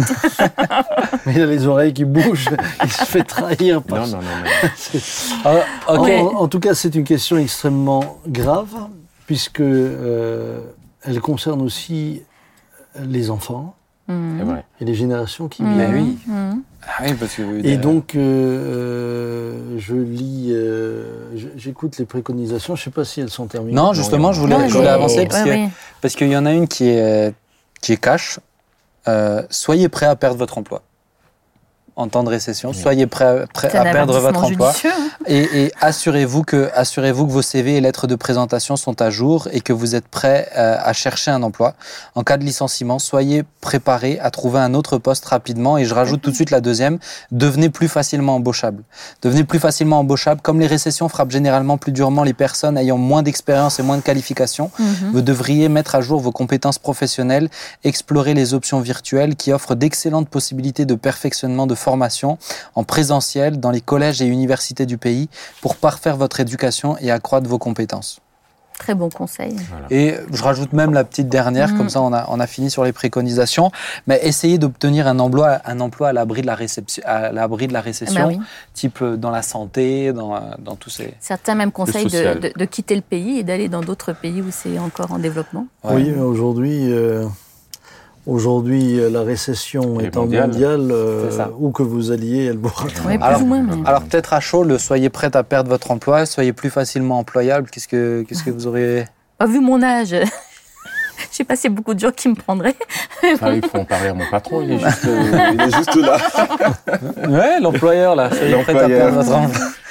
mais 1.25 1.33
il 1.35 1.41
a 1.41 1.45
les 1.45 1.67
oreilles 1.67 1.93
qui 1.93 2.05
bougent, 2.05 2.49
il 2.83 2.91
se 2.91 3.03
fait 3.05 3.23
trahir 3.23 3.81
par 3.83 3.99
Non, 4.07 4.07
non, 4.07 4.17
non. 4.17 4.23
mais- 4.43 4.99
Ah. 5.43 5.55
En, 5.87 5.97
en 6.43 6.47
tout 6.47 6.59
cas, 6.59 6.73
c'est 6.73 6.95
une 6.95 7.03
question 7.03 7.37
extrêmement 7.37 8.19
grave, 8.27 8.69
puisque 9.27 9.59
euh, 9.61 10.59
elle 11.03 11.19
concerne 11.19 11.61
aussi 11.61 12.21
les 13.03 13.29
enfants 13.29 13.75
Mhm. 14.07 14.43
Vrai. 14.43 14.63
et 14.81 14.85
les 14.85 14.93
générations 14.93 15.47
qui 15.47 15.63
Mhm. 15.63 15.73
viennent. 15.75 15.93
Oui. 15.93 16.17
Mhm. 16.27 16.61
Ah 16.87 17.03
oui, 17.05 17.13
parce 17.19 17.33
que. 17.35 17.65
Et 17.65 17.77
donc, 17.77 18.13
euh, 18.15 18.19
euh, 18.19 19.79
je 19.79 19.95
lis, 19.95 20.49
euh, 20.51 21.03
j'écoute 21.57 21.97
les 21.97 22.05
préconisations. 22.05 22.75
Je 22.75 22.81
ne 22.81 22.83
sais 22.85 22.91
pas 22.91 23.03
si 23.05 23.21
elles 23.21 23.29
sont 23.31 23.47
terminées. 23.47 23.73
Non, 23.73 23.93
justement, 23.93 24.31
je 24.33 24.41
voulais, 24.41 24.57
Non, 24.57 24.67
je 24.67 24.73
voulais 24.73 24.85
mais- 24.85 24.91
avancer 24.91 25.25
parce 25.25 25.43
que- 25.43 25.67
parce 26.01 26.15
qu'il 26.15 26.29
y 26.29 26.37
en 26.37 26.45
a 26.45 26.53
une 26.53 26.67
qui 26.67 26.87
est, 26.89 27.33
qui 27.81 27.93
est 27.93 27.97
cash. 27.97 28.39
Euh, 29.07 29.41
soyez 29.49 29.89
prêt 29.89 30.05
à 30.05 30.15
perdre 30.15 30.37
votre 30.37 30.57
emploi. 30.57 30.81
En 31.97 32.09
temps 32.09 32.23
de 32.23 32.29
récession, 32.29 32.71
Oui. 32.71 32.75
soyez 32.81 33.07
prêt, 33.07 33.23
à- 33.25 33.47
prêt 33.47 33.73
à 33.73 33.83
perdre 33.83 34.19
votre 34.19 34.43
emploi. 34.43 34.73
hein. 34.83 34.89
Et, 35.27 35.63
et 35.63 35.71
assurez-vous 35.79 36.43
que, 36.43 36.69
assurez-vous 36.75 37.25
que 37.25 37.31
vos 37.31 37.41
CV 37.41 37.77
et 37.77 37.81
lettres 37.81 38.05
de 38.05 38.15
présentation 38.15 38.75
sont 38.75 39.01
à 39.01 39.09
jour 39.09 39.47
et 39.53 39.61
que 39.61 39.71
vous 39.71 39.95
êtes 39.95 40.07
prêt 40.09 40.49
euh, 40.57 40.75
à 40.77 40.91
chercher 40.91 41.31
un 41.31 41.41
emploi. 41.41 41.73
En 42.13 42.23
cas 42.23 42.35
de 42.35 42.43
licenciement, 42.43 42.99
soyez 42.99 43.43
préparés 43.61 44.19
à 44.19 44.29
trouver 44.29 44.59
un 44.59 44.73
autre 44.73 44.97
poste 44.97 45.23
rapidement. 45.25 45.77
Et 45.77 45.85
je 45.85 45.93
rajoute 45.95 46.21
tout 46.21 46.31
de 46.31 46.35
suite 46.35 46.51
la 46.51 46.59
deuxième 46.59 46.99
devenez 47.31 47.69
plus 47.69 47.87
facilement 47.87 48.35
embauchable. 48.35 48.83
Devenez 49.21 49.45
plus 49.45 49.59
facilement 49.59 49.99
embauchable. 49.99 50.41
Comme 50.41 50.59
les 50.59 50.67
récessions 50.67 51.07
frappent 51.07 51.31
généralement 51.31 51.77
plus 51.77 51.93
durement 51.93 52.23
les 52.23 52.33
personnes 52.33 52.77
ayant 52.77 52.97
moins 52.97 53.23
d'expérience 53.23 53.79
et 53.79 53.83
moins 53.83 53.97
de 53.97 54.03
qualifications, 54.03 54.69
Mhm. 54.79 55.11
vous 55.13 55.21
devriez 55.21 55.69
mettre 55.69 55.95
à 55.95 56.01
jour 56.01 56.19
vos 56.19 56.33
compétences 56.33 56.77
professionnelles, 56.77 57.49
explorer 57.85 58.33
les 58.33 58.53
options 58.53 58.81
virtuelles 58.81 59.37
qui 59.37 59.53
offrent 59.53 59.75
d'excellentes 59.75 60.27
possibilités 60.27 60.83
de 60.85 60.95
perfectionnement 60.95 61.67
de 61.67 61.73
formation 61.89 62.37
en 62.79 62.83
présentiel 62.83 63.59
dans 63.59 63.71
les 63.77 63.81
collèges 63.91 64.19
et 64.21 64.25
universités 64.39 64.85
du 64.85 64.97
pays 64.97 65.29
pour 65.61 65.73
parfaire 65.75 66.17
votre 66.17 66.39
éducation 66.39 66.89
et 66.99 67.11
accroître 67.11 67.47
vos 67.47 67.59
compétences. 67.67 68.19
Très 68.77 68.93
bon 68.93 69.09
conseil. 69.09 69.55
Et 69.89 70.15
je 70.33 70.43
rajoute 70.43 70.73
même 70.73 70.91
la 70.99 71.05
petite 71.05 71.29
dernière, 71.29 71.69
Mm. 71.71 71.77
comme 71.77 71.87
ça 71.89 72.01
on 72.01 72.11
a, 72.11 72.21
on 72.27 72.41
a 72.41 72.47
fini 72.55 72.69
sur 72.69 72.83
les 72.83 72.91
préconisations. 72.91 73.71
Mais 74.07 74.19
essayez 74.29 74.57
d'obtenir 74.57 75.07
un 75.07 75.17
emploi, 75.19 75.59
un 75.63 75.79
emploi 75.79 76.09
à 76.09 76.13
l'abri 76.13 76.41
de 76.41 76.47
la 76.47 76.55
réception, 76.55 77.01
à 77.05 77.31
l'abri 77.31 77.67
de 77.67 77.73
la 77.73 77.79
Ah 77.79 77.89
récession, 77.89 78.23
bah 78.27 78.33
oui. 78.33 78.39
type 78.73 78.99
euh, 79.01 79.15
dans 79.15 79.31
la 79.31 79.43
santé, 79.43 80.11
dans, 80.11 80.35
euh, 80.35 80.39
dans 80.59 80.75
tous 80.75 80.89
ces. 80.89 81.13
Certains 81.21 81.55
même 81.55 81.71
conseillent 81.71 82.03
de, 82.05 82.09
social. 82.09 82.39
de- 82.41 82.51
de 82.61 82.65
quitter 82.65 82.95
le 83.01 83.01
pays 83.13 83.33
et 83.39 83.43
d'aller 83.43 83.69
dans 83.69 83.83
d'autres 83.89 84.11
pays 84.11 84.41
où 84.41 84.49
c'est 84.51 84.77
encore 84.87 85.11
en 85.13 85.19
développement. 85.19 85.67
Ouais. 85.85 85.93
Oui, 85.95 86.11
mais 86.13 86.21
aujourd'hui, 86.33 86.91
euh, 86.91 87.25
aujourd'hui, 88.27 88.99
euh, 88.99 89.09
la 89.09 89.21
récession 89.21 89.99
étant 89.99 90.21
mondiale. 90.21 90.49
mondiale, 90.49 90.87
euh, 90.91 91.45
où 91.59 91.71
que 91.71 91.83
vous 91.83 92.11
alliez, 92.11 92.45
elle 92.45 92.57
vous 92.57 92.69
rattrape. 92.73 93.21
Alors- 93.21 93.41
ou 93.41 93.45
moins. 93.45 93.61
mais- 93.61 93.87
Alors 93.87 94.03
peut-être 94.03 94.33
à 94.33 94.39
chaud, 94.39 94.63
le 94.63 94.77
soyez 94.77 95.09
prête 95.09 95.35
à 95.35 95.43
perdre 95.43 95.69
votre 95.69 95.91
emploi, 95.91 96.25
soyez 96.25 96.53
plus 96.53 96.69
facilement 96.69 97.19
employable. 97.19 97.69
Qu'est-ce 97.69 97.87
que, 97.87 98.23
qu'est-ce 98.27 98.43
que 98.43 98.51
vous 98.51 98.67
aurez 98.67 99.05
Ah, 99.39 99.45
vu 99.45 99.59
mon 99.59 99.81
âge, 99.83 100.15
je 101.31 101.35
sais 101.37 101.43
pas 101.43 101.55
s'il 101.55 101.69
y 101.71 101.73
a 101.73 101.75
beaucoup 101.75 101.93
de 101.93 101.99
gens 101.99 102.11
qui 102.11 102.29
me 102.29 102.35
prendraient. 102.35 102.75
Ah, 103.41 103.51
il 103.53 103.65
faut 103.65 103.79
en 103.79 103.85
parler 103.85 104.09
à 104.09 104.13
mon 104.13 104.29
patron, 104.29 104.61
il 104.61 104.73
est 104.73 104.77
juste, 104.79 105.05
euh, 105.05 105.51
il 105.53 105.61
est 105.61 105.75
juste 105.75 105.95
là. 105.95 106.17
Ouais, 107.27 107.59
l'employeur 107.59 108.15
là, 108.15 108.29
L'employeur. 108.51 109.19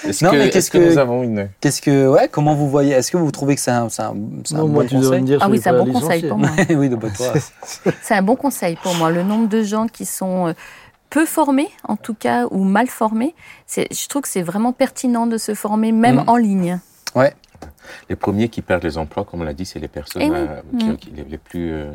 Est-ce 0.06 0.24
Non, 0.24 0.30
que, 0.30 0.36
mais 0.36 0.44
est-ce 0.46 0.52
qu'est-ce 0.52 0.70
que 0.70 0.78
que- 0.78 0.90
nous 0.92 0.98
avons 0.98 1.22
une... 1.22 1.48
Qu'est-ce 1.60 1.80
que, 1.82 2.06
ouais, 2.08 2.28
comment 2.30 2.54
vous 2.54 2.68
voyez 2.68 2.92
Est-ce 2.92 3.10
que 3.10 3.16
vous 3.16 3.30
trouvez 3.30 3.54
que 3.56 3.60
c'est 3.60 3.70
un, 3.70 3.88
c'est 3.88 4.02
un, 4.02 4.14
c'est 4.44 4.54
un 4.54 4.58
Non, 4.58 4.64
bon 4.66 4.72
moi, 4.74 4.84
conseil 4.84 5.22
dire 5.22 5.38
Ah 5.40 5.48
oui, 5.50 5.58
c'est 5.62 5.70
un 5.70 5.78
bon 5.84 5.92
conseil 5.92 6.22
licencier. 6.22 6.28
pour 6.28 6.38
moi. 6.38 6.50
Oui, 6.70 6.88
de. 6.88 6.98
C'est 8.02 8.14
un 8.14 8.22
bon 8.22 8.36
conseil 8.36 8.76
pour 8.82 8.94
moi. 8.94 9.10
Le 9.10 9.22
nombre 9.22 9.48
de 9.48 9.62
gens 9.62 9.86
qui 9.88 10.04
sont 10.04 10.48
euh, 10.48 10.52
peu 11.10 11.24
formés, 11.26 11.68
en 11.88 11.96
tout 11.96 12.14
cas, 12.14 12.44
ou 12.50 12.62
mal 12.64 12.86
formés, 12.86 13.34
c'est- 13.66 13.88
je 13.92 14.06
trouve 14.08 14.22
que 14.22 14.28
c'est 14.28 14.42
vraiment 14.42 14.72
pertinent 14.72 15.26
de 15.26 15.38
se 15.38 15.54
former, 15.54 15.90
même 15.92 16.16
Mhm. 16.16 16.24
en 16.28 16.36
ligne. 16.36 16.78
Ouais. 17.14 17.32
Les 18.08 18.16
premiers 18.16 18.48
qui 18.48 18.62
perdent 18.62 18.84
les 18.84 18.98
emplois, 18.98 19.24
comme 19.24 19.40
on 19.40 19.44
l'a 19.44 19.54
dit, 19.54 19.64
c'est 19.66 19.78
les 19.80 19.88
personnes 19.88 20.22
Eh 20.22 20.30
oui. 20.30 20.36
euh, 20.38 20.60
qui- 20.78 20.84
Mm. 20.86 20.96
qui- 20.96 21.10
les, 21.10 21.24
les 21.24 21.38
plus 21.38 21.72
euh, 21.72 21.90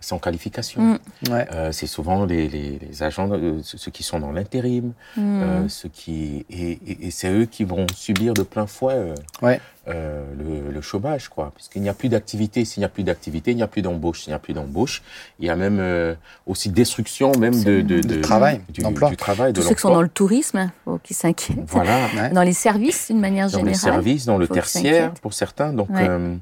sans 0.00 0.18
qualification. 0.18 0.82
Mm. 0.82 0.98
Ouais. 1.30 1.46
Euh, 1.52 1.72
c'est 1.72 1.86
souvent 1.86 2.24
les, 2.26 2.48
les- 2.48 2.78
les 2.78 3.02
agents, 3.02 3.28
euh, 3.32 3.60
ceux 3.62 3.90
qui 3.90 4.02
sont 4.02 4.20
dans 4.20 4.30
l'intérim, 4.32 4.92
euh, 5.18 5.68
ceux 5.68 5.88
qui 5.88 6.44
et, 6.50 6.72
et- 6.86 7.06
et 7.06 7.10
c'est 7.10 7.30
eux 7.32 7.46
qui 7.46 7.64
vont 7.64 7.86
subir 7.94 8.34
de 8.34 8.42
plein 8.42 8.66
fouet 8.66 8.94
euh, 8.94 9.14
Ouais. 9.42 9.60
Euh, 9.88 10.24
le, 10.36 10.72
le 10.72 10.80
chômage, 10.80 11.28
quoi. 11.28 11.52
Puisqu'il 11.54 11.80
n'y 11.82 11.88
a 11.88 11.94
plus 11.94 12.08
d'activité. 12.08 12.64
S'il 12.64 12.80
n'y 12.80 12.84
a 12.84 12.88
plus 12.88 13.04
d'activité, 13.04 13.52
il 13.52 13.56
n'y 13.56 13.62
a 13.62 13.68
plus 13.68 13.82
d'embauche. 13.82 14.22
S'il 14.22 14.30
n'y 14.30 14.34
a 14.34 14.38
plus 14.40 14.52
d'embauche, 14.54 15.02
il 15.38 15.46
y 15.46 15.50
a 15.50 15.54
même 15.56 15.78
euh, 15.80 16.14
aussi 16.46 16.70
destruction 16.70 17.30
même 17.38 17.62
de, 17.62 17.82
de, 17.82 18.20
travail, 18.20 18.60
du, 18.68 18.80
d'emploi. 18.82 19.10
du 19.10 19.16
travail, 19.16 19.52
de 19.52 19.60
Tous 19.60 19.68
ceux 19.68 19.74
qui 19.74 19.80
sont 19.80 19.90
dans 19.90 20.02
le 20.02 20.08
tourisme, 20.08 20.70
faut 20.84 20.98
qu'ils 20.98 21.14
s'inquiètent. 21.16 21.58
Voilà. 21.68 22.08
Ouais. 22.16 22.30
Dans 22.30 22.42
les 22.42 22.52
services, 22.52 23.06
d'une 23.08 23.20
manière 23.20 23.48
dans 23.50 23.58
les 23.62 23.74
générale. 23.74 23.92
services, 24.02 24.24
dans 24.26 24.38
le 24.38 24.48
tertiaire 24.48 25.12
pour 25.22 25.34
certains. 25.34 25.72
Donc 25.72 25.88
Ouais. 25.90 26.06
euh, 26.08 26.34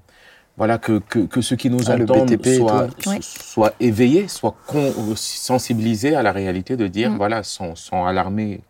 voilà 0.57 0.79
que, 0.79 1.01
que, 1.01 1.19
que 1.19 1.41
ceux 1.41 1.57
qui 1.57 1.69
nous 1.69 1.91
Ah, 1.91 1.97
le 1.97 2.05
entendent 2.05 2.43
soient. 2.47 2.87
Ouais. 3.07 3.19
soient 3.21 3.73
éveillés, 3.81 4.29
soient 4.29 4.55
con- 4.67 4.93
sensibilisés 5.17 6.15
à 6.15 6.23
la 6.23 6.33
réalité 6.33 6.77
de 6.77 6.87
dire 6.87 7.11
Mm. 7.11 7.17
voilà 7.17 7.43
sans, 7.43 7.75
sans 7.75 8.07
alarmer 8.07 8.61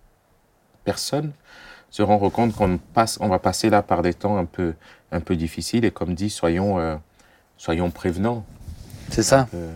personne, 0.85 1.33
se 1.95 2.03
rendre 2.03 2.29
compte 2.29 2.57
qu'on 2.57 2.79
passe, 2.93 3.19
on 3.21 3.29
va 3.29 3.39
passer 3.39 3.71
là 3.71 3.81
par 3.81 4.03
des 4.03 4.15
temps 4.15 4.37
un 4.37 4.47
peu 4.47 4.75
un 5.13 5.21
peu 5.21 5.37
difficiles 5.37 5.85
et 5.85 5.93
comme 5.93 6.15
dit 6.17 6.29
soyons 6.29 6.81
euh, 6.81 6.97
soyons 7.57 7.91
prévenants. 7.91 8.45
C'est 9.11 9.23
ça. 9.23 9.47
Euh. 9.55 9.73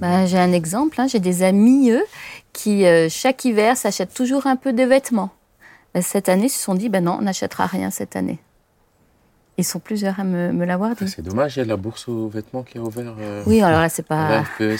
Bah, 0.00 0.26
j'ai 0.26 0.36
un 0.36 0.52
exemple, 0.52 1.00
hein. 1.00 1.06
j'ai 1.08 1.18
des 1.18 1.42
amis, 1.42 1.92
eux, 1.92 2.04
qui 2.52 2.84
euh, 2.84 3.08
chaque 3.08 3.42
hiver 3.46 3.78
s'achètent 3.78 4.12
toujours 4.12 4.46
un 4.46 4.56
peu 4.56 4.74
de 4.74 4.82
vêtements. 4.82 5.30
Bah, 5.94 6.02
cette 6.02 6.28
année, 6.28 6.46
ils 6.46 6.50
se 6.50 6.62
sont 6.62 6.74
dit, 6.74 6.90
ben 6.90 7.04
non, 7.04 7.16
on 7.18 7.22
n'achètera 7.22 7.64
rien 7.64 7.90
cette 7.90 8.16
année. 8.16 8.38
Ils 9.56 9.64
sont 9.64 9.78
plusieurs 9.78 10.20
à 10.20 10.24
me, 10.24 10.52
me 10.52 10.66
l'avoir 10.66 10.94
dit. 10.94 11.08
c'est 11.08 11.22
dommage, 11.22 11.56
il 11.56 11.60
y 11.60 11.62
a 11.62 11.64
la 11.64 11.76
bourse 11.76 12.06
aux 12.08 12.28
vêtements 12.28 12.62
qui 12.62 12.76
est 12.76 12.80
ouverte. 12.80 13.16
euh, 13.18 13.42
Oui, 13.46 13.62
alors 13.62 13.80
là, 13.80 13.88
c'est 13.88 14.06
pas. 14.06 14.44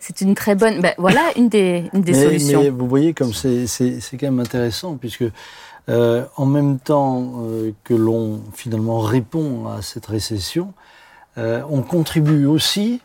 C'est 0.00 0.20
une 0.20 0.34
très 0.34 0.54
bonne. 0.54 0.80
Ben, 0.82 0.94
voilà 0.98 1.22
une 1.36 1.48
des, 1.48 1.90
une 1.94 2.02
des 2.02 2.12
mais, 2.12 2.22
solutions. 2.22 2.62
mais 2.62 2.68
vous 2.70 2.86
voyez 2.86 3.14
comme 3.14 3.32
c'est 3.32 3.66
quand 4.12 4.22
même 4.26 4.40
intéressant, 4.40 4.96
puisque 4.96 5.24
euh, 5.88 6.24
en 6.36 6.46
même 6.46 6.78
temps 6.78 7.32
euh, 7.44 7.72
que 7.84 7.94
l'on 7.94 8.40
finalement 8.54 8.98
répond 9.00 9.66
à 9.66 9.82
cette 9.82 10.06
récession, 10.06 10.72
euh, 11.38 11.60
on 11.70 11.82
contribue 11.82 12.46
aussi 12.46 13.00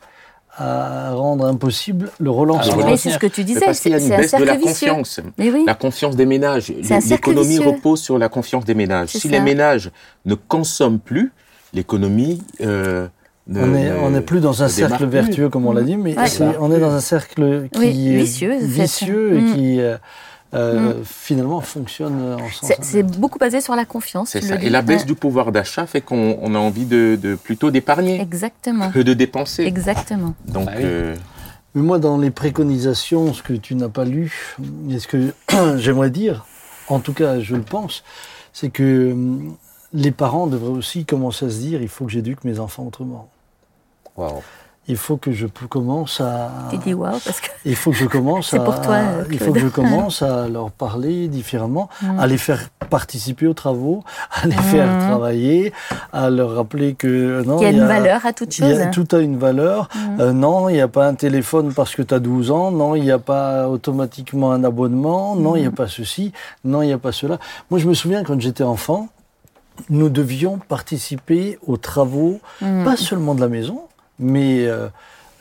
à 0.59 1.13
rendre 1.13 1.45
impossible 1.45 2.09
le 2.19 2.31
relançement. 2.31 2.71
Ah, 2.73 2.75
Mais 2.77 2.81
voilà. 2.83 2.97
c'est 2.97 3.11
ce 3.11 3.19
que 3.19 3.27
tu 3.27 3.43
disais, 3.43 3.59
parce 3.65 3.79
qu'il 3.79 3.91
y 3.91 3.95
a 3.95 3.99
c'est 3.99 4.13
un 4.13 4.17
baisse 4.17 4.31
de 4.33 4.37
la 4.43 4.53
cercle 4.53 4.67
vicieux. 4.67 4.87
confiance. 4.89 5.19
Mais 5.37 5.51
oui. 5.51 5.63
La 5.67 5.75
confiance 5.75 6.15
des 6.15 6.25
ménages. 6.25 6.73
Cercle 6.81 7.09
L'économie 7.29 7.59
repose 7.59 8.01
sur 8.01 8.17
la 8.17 8.27
confiance 8.27 8.65
des 8.65 8.73
ménages. 8.73 9.09
Si 9.09 9.19
ça. 9.19 9.29
les 9.29 9.39
ménages 9.39 9.91
ne 10.25 10.33
consomment 10.33 10.99
plus, 10.99 11.31
l'économie 11.73 12.41
euh, 12.61 13.07
ne- 13.47 13.99
On 14.03 14.09
n'est 14.09 14.21
plus 14.21 14.39
dans 14.41 14.63
un 14.63 14.67
cercle 14.67 14.97
plus. 14.97 15.05
vertueux, 15.07 15.49
comme 15.49 15.67
on 15.67 15.73
l'a 15.73 15.83
dit, 15.83 15.95
mais 15.95 16.17
Ouais. 16.17 16.25
on 16.59 16.71
est 16.71 16.79
dans 16.79 16.91
un 16.91 17.01
cercle 17.01 17.69
qui 17.71 17.79
Oui, 17.79 18.09
est 18.09 18.17
vicieux, 18.17 18.57
vicieux 18.59 19.35
et 19.37 19.41
Mm. 19.41 19.53
qui 19.53 19.79
euh, 19.81 19.97
euh, 20.53 21.03
finalement 21.03 21.59
fonctionne 21.61 22.35
en 22.39 22.49
sens 22.49 22.71
C'est- 22.81 23.03
beaucoup 23.03 23.37
basé 23.39 23.59
sur 23.61 23.75
la 23.75 23.85
confiance. 23.85 24.29
C'est 24.29 24.41
ça. 24.41 24.55
Et 24.61 24.69
la 24.69 24.81
baisse 24.81 25.01
Ouais. 25.01 25.07
du 25.07 25.15
pouvoir 25.15 25.51
d'achat 25.51 25.85
fait 25.85 26.01
qu'on 26.01 26.37
on 26.41 26.55
a 26.55 26.57
envie 26.59 26.85
de, 26.85 27.17
de 27.21 27.35
plutôt 27.35 27.69
d'épargner 27.71 28.21
Exactement. 28.21 28.89
que 28.91 28.99
de 28.99 29.13
dépenser. 29.13 29.63
Exactement. 29.63 30.33
Donc, 30.45 30.65
Bah 30.67 30.71
oui. 30.77 30.83
euh, 30.85 31.15
Mais 31.75 31.81
moi, 31.81 31.99
dans 31.99 32.17
les 32.17 32.31
préconisations, 32.31 33.33
ce 33.33 33.43
que 33.43 33.53
tu 33.53 33.75
n'as 33.75 33.89
pas 33.89 34.05
lu, 34.05 34.55
et 34.89 34.99
ce 34.99 35.07
que 35.07 35.33
j'aimerais 35.77 36.09
dire, 36.09 36.45
en 36.87 36.99
tout 36.99 37.13
cas, 37.13 37.39
je 37.41 37.55
le 37.55 37.61
pense, 37.61 38.03
c'est 38.53 38.69
que 38.69 39.15
les 39.93 40.11
parents 40.11 40.47
devraient 40.47 40.69
aussi 40.77 41.05
commencer 41.05 41.45
à 41.45 41.49
se 41.49 41.57
dire 41.59 41.81
il 41.81 41.87
faut 41.89 42.05
que 42.05 42.11
j'éduque 42.11 42.43
mes 42.45 42.59
enfants 42.59 42.83
autrement. 42.85 43.29
waouh. 44.15 44.41
Il 44.89 44.95
faut 44.97 45.17
que 45.17 45.31
je 45.33 45.47
commence 45.47 46.21
à. 46.21 46.49
Tu 46.71 46.77
dis 46.77 46.93
waouh 46.93 47.19
parce 47.25 47.41
que. 47.41 47.47
Il 47.65 47.75
faut 47.75 47.91
que 47.91 47.97
je 47.97 48.05
commence 48.17 48.53
à. 48.53 48.59
pour 48.59 48.79
toi, 48.81 48.99
il 49.29 49.37
faut 49.39 49.51
que 49.51 49.59
je 49.59 49.67
commence 49.79 50.21
à 50.21 50.47
leur 50.47 50.71
parler 50.71 51.27
différemment, 51.27 51.89
Mm. 52.01 52.19
à 52.19 52.27
les 52.27 52.37
faire 52.37 52.61
participer 52.89 53.47
aux 53.47 53.53
travaux, 53.53 54.03
à 54.31 54.47
les 54.47 54.55
faire 54.55 54.87
Mm. 54.87 54.99
travailler, 55.09 55.73
à 56.13 56.29
leur 56.29 56.55
rappeler 56.55 56.93
que 56.93 57.07
euh, 57.07 57.43
non. 57.43 57.57
Il 57.59 57.63
y 57.63 57.65
a 57.65 57.71
une 57.71 57.85
valeur 57.85 58.25
à 58.25 58.31
toute 58.33 58.57
y 58.57 58.61
chose. 58.61 58.79
a- 58.79 58.85
tout 58.87 59.07
a 59.11 59.19
une 59.19 59.37
valeur. 59.37 59.89
Mm. 59.93 60.21
Euh, 60.21 60.31
non, 60.33 60.69
il 60.69 60.73
n'y 60.75 60.81
a 60.81 60.87
pas 60.87 61.05
un 61.07 61.15
téléphone 61.15 61.73
parce 61.73 61.93
que 61.95 62.01
tu 62.01 62.13
as 62.13 62.19
12 62.19 62.51
ans. 62.51 62.71
Non, 62.71 62.95
il 62.95 63.03
n'y 63.03 63.11
a 63.11 63.19
pas 63.19 63.67
automatiquement 63.67 64.51
un 64.51 64.63
abonnement. 64.63 65.35
Non, 65.35 65.55
il 65.57 65.61
n'y 65.61 65.67
a 65.67 65.71
pas 65.71 65.87
ceci. 65.87 66.31
Non, 66.63 66.81
il 66.81 66.87
n'y 66.87 66.93
a 66.93 66.97
pas 66.97 67.11
cela. 67.11 67.39
Moi, 67.69 67.79
je 67.79 67.87
me 67.87 67.93
souviens 67.93 68.23
quand 68.23 68.39
j'étais 68.39 68.63
enfant, 68.63 69.09
nous 69.89 70.09
devions 70.09 70.59
participer 70.67 71.59
aux 71.67 71.77
travaux, 71.77 72.39
pas 72.61 72.95
seulement 72.97 73.35
de 73.35 73.41
la 73.41 73.47
maison, 73.49 73.81
mais 74.19 74.65
euh, 74.67 74.87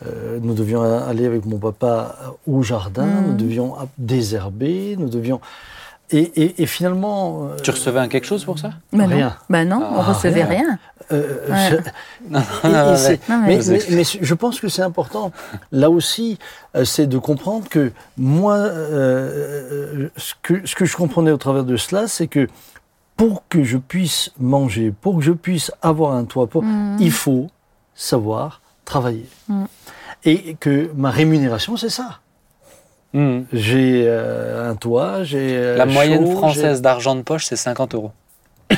euh, 0.07 0.39
nous 0.43 0.55
devions 0.55 0.83
aller 0.83 1.27
avec 1.27 1.45
mon 1.47 1.59
papa 1.59 2.17
au 2.47 2.63
jardin, 2.63 3.07
Mm. 3.07 3.27
nous 3.29 3.35
devions 3.35 3.79
ap- 3.79 3.89
désherber, 3.99 4.97
nous 4.99 5.09
devions... 5.09 5.41
Et, 6.13 6.19
et- 6.41 6.63
et 6.63 6.67
finalement... 6.67 7.49
euh, 7.51 7.57
Tu 7.65 7.71
recevais 7.73 7.99
un 7.99 8.07
quelque 8.07 8.27
chose 8.27 8.45
pour 8.45 8.61
ça? 8.61 8.71
Bah 8.93 9.07
non. 9.09 9.17
Rien. 9.17 9.37
Bah 9.51 9.65
non, 9.65 9.83
on 9.83 9.99
Ah, 9.99 10.03
recevait 10.13 10.45
rien. 10.45 10.79
euh, 11.11 11.49
Non, 12.31 12.41
non, 12.63 12.71
Non, 12.71 12.95
mais- 12.95 13.19
mais, 13.29 13.59
Vous 13.59 13.71
mais- 13.71 13.77
expliquez. 13.77 13.97
mais 13.97 14.05
je 14.05 14.35
pense 14.35 14.61
que 14.61 14.69
c'est 14.69 14.83
important. 14.83 15.33
Là 15.73 15.91
aussi, 15.91 16.39
euh, 16.77 16.85
c'est 16.85 17.09
de 17.09 17.19
comprendre 17.19 17.69
que 17.69 17.91
moi, 18.17 18.55
euh, 18.57 20.09
ce, 20.17 20.35
que, 20.43 20.65
ce 20.67 20.75
que 20.77 20.85
je 20.85 20.97
comprenais 20.97 21.33
au 21.33 21.37
travers 21.39 21.65
de 21.65 21.77
cela, 21.77 22.07
c'est 22.07 22.29
que 22.29 22.47
pour 23.17 23.43
que 23.49 23.65
je 23.65 23.79
puisse 23.79 24.31
manger, 24.39 24.93
pour 25.01 25.17
que 25.17 25.23
je 25.23 25.33
puisse 25.33 25.73
avoir 25.83 26.13
un 26.15 26.25
toit, 26.25 26.47
pour, 26.47 26.63
Mm. 26.63 26.99
il 27.01 27.11
faut 27.11 27.49
savoir 27.97 28.61
travailler. 28.87 29.27
Mm. 29.49 29.65
Et 30.25 30.57
que 30.59 30.91
ma 30.97 31.11
rémunération, 31.11 31.77
c'est 31.77 31.91
ça. 31.91 32.21
Mhm. 33.13 33.45
J'ai 33.53 34.05
euh, 34.07 34.71
un 34.71 34.75
toit, 34.75 35.23
j'ai 35.25 35.57
euh, 35.57 35.77
La 35.77 35.85
moyenne 35.87 36.25
chaud, 36.27 36.37
française 36.39 36.81
d'argent 36.83 37.15
de 37.15 37.23
poche, 37.23 37.45
c'est 37.47 37.57
50 37.57 37.95
euros 37.95 38.11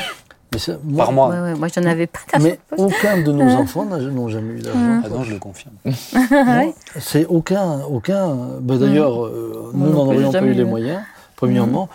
mais 0.53 0.59
ça, 0.59 0.73
moi- 0.85 1.05
par 1.05 1.13
mois. 1.13 1.29
Ouais, 1.31 1.41
ouais, 1.41 1.55
moi, 1.55 1.69
j'en 1.75 1.85
avais 1.85 2.07
pas 2.07 2.19
d'argent 2.31 2.45
Mais 2.45 2.53
de 2.53 2.77
poche. 2.77 2.93
aucun 2.99 3.23
de 3.23 3.33
nos 3.33 3.51
enfants 3.55 3.85
n'a- 3.87 3.99
n'ont 3.99 4.29
jamais 4.29 4.55
eu 4.55 4.61
d'argent. 4.61 5.01
Ah 5.05 5.09
non, 5.09 5.23
je 5.25 5.33
le 5.33 5.39
confirme. 5.39 5.75
C'est 7.01 7.25
aucun, 7.27 7.81
aucun. 7.81 8.37
ben 8.61 8.79
D'ailleurs, 8.79 9.25
euh, 9.27 9.71
Moi 9.75 9.89
nous 9.89 9.93
non 9.95 10.05
n'en 10.05 10.13
aurions 10.13 10.33
pas 10.33 10.43
eu 10.43 10.53
les 10.53 10.65
moyens, 10.65 11.01
premièrement. 11.37 11.89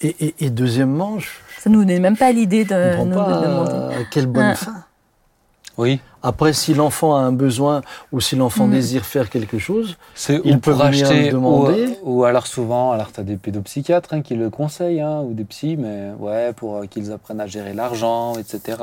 Et, 0.00 0.14
et- 0.26 0.34
et 0.46 0.50
deuxièmement, 0.50 1.18
je 1.18 1.28
Ça 1.60 1.68
nous 1.70 1.84
n'est 1.84 2.00
même 2.00 2.16
pas 2.16 2.32
l'idée 2.32 2.64
de 2.64 3.04
nous 3.04 3.14
pas 3.14 3.40
demander. 3.42 3.70
euh, 3.72 4.02
quelle 4.10 4.26
bonne 4.26 4.44
Ah. 4.52 4.54
fin. 4.54 4.84
Oui. 5.78 6.00
Après, 6.22 6.52
si 6.52 6.74
l'enfant 6.74 7.16
a 7.16 7.20
un 7.20 7.32
besoin 7.32 7.80
ou 8.12 8.20
si 8.20 8.36
l'enfant 8.36 8.66
Mm. 8.66 8.70
désire 8.72 9.04
faire 9.04 9.28
quelque 9.30 9.58
chose, 9.58 9.96
C'est 10.14 10.40
Il 10.44 10.56
ou 10.56 10.58
peut 10.60 10.74
acheter 10.78 11.26
me 11.26 11.32
demander. 11.32 11.96
Ou, 12.04 12.20
ou 12.20 12.24
alors 12.24 12.46
souvent, 12.46 12.92
alors 12.92 13.10
tu 13.10 13.18
as 13.20 13.24
des 13.24 13.36
pédopsychiatres 13.36 14.12
hein, 14.12 14.22
qui 14.22 14.34
le 14.34 14.50
conseillent, 14.50 15.00
hein, 15.00 15.20
ou 15.22 15.32
des 15.34 15.44
psys, 15.44 15.76
mais 15.76 16.10
ouais, 16.18 16.52
pour 16.52 16.76
euh, 16.76 16.86
qu'ils 16.86 17.10
apprennent 17.10 17.40
à 17.40 17.46
gérer 17.46 17.72
l'argent, 17.72 18.34
etc. 18.38 18.78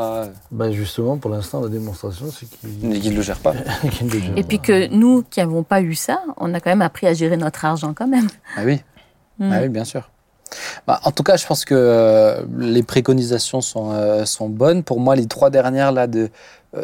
ben 0.52 0.72
justement, 0.72 1.18
pour 1.18 1.32
l'instant, 1.32 1.62
la 1.62 1.70
démonstration, 1.70 2.26
c'est 2.32 2.48
qu'ils 2.50 2.90
ne 2.90 3.16
le 3.16 3.22
gèrent 3.22 3.38
pas. 3.40 3.54
le 4.02 4.38
Et 4.38 4.42
pas. 4.42 4.48
puis 4.48 4.60
que 4.60 4.88
nous, 4.88 5.24
qui 5.30 5.40
n'avons 5.40 5.64
pas 5.64 5.82
eu 5.82 5.96
ça, 5.96 6.22
on 6.38 6.54
a 6.54 6.60
quand 6.60 6.72
même 6.72 6.82
appris 6.82 7.08
à 7.08 7.14
gérer 7.14 7.38
notre 7.38 7.64
argent 7.66 7.94
quand 7.94 8.08
même. 8.08 8.28
Ah 8.58 8.62
oui, 8.66 8.82
Mm. 9.38 9.52
ah 9.54 9.60
oui 9.62 9.70
bien 9.70 9.86
sûr. 9.86 10.10
Bah, 10.88 11.00
en 11.04 11.12
tout 11.12 11.22
cas, 11.22 11.38
je 11.38 11.46
pense 11.46 11.64
que 11.64 11.76
euh, 11.78 12.42
les 12.58 12.82
préconisations 12.82 13.62
sont, 13.62 13.92
euh, 13.94 14.26
sont 14.26 14.50
bonnes. 14.50 14.82
Pour 14.84 15.00
moi, 15.00 15.16
les 15.16 15.28
trois 15.28 15.52
dernières, 15.52 15.92
là, 15.92 16.08
de 16.08 16.22
euh, 16.22 16.28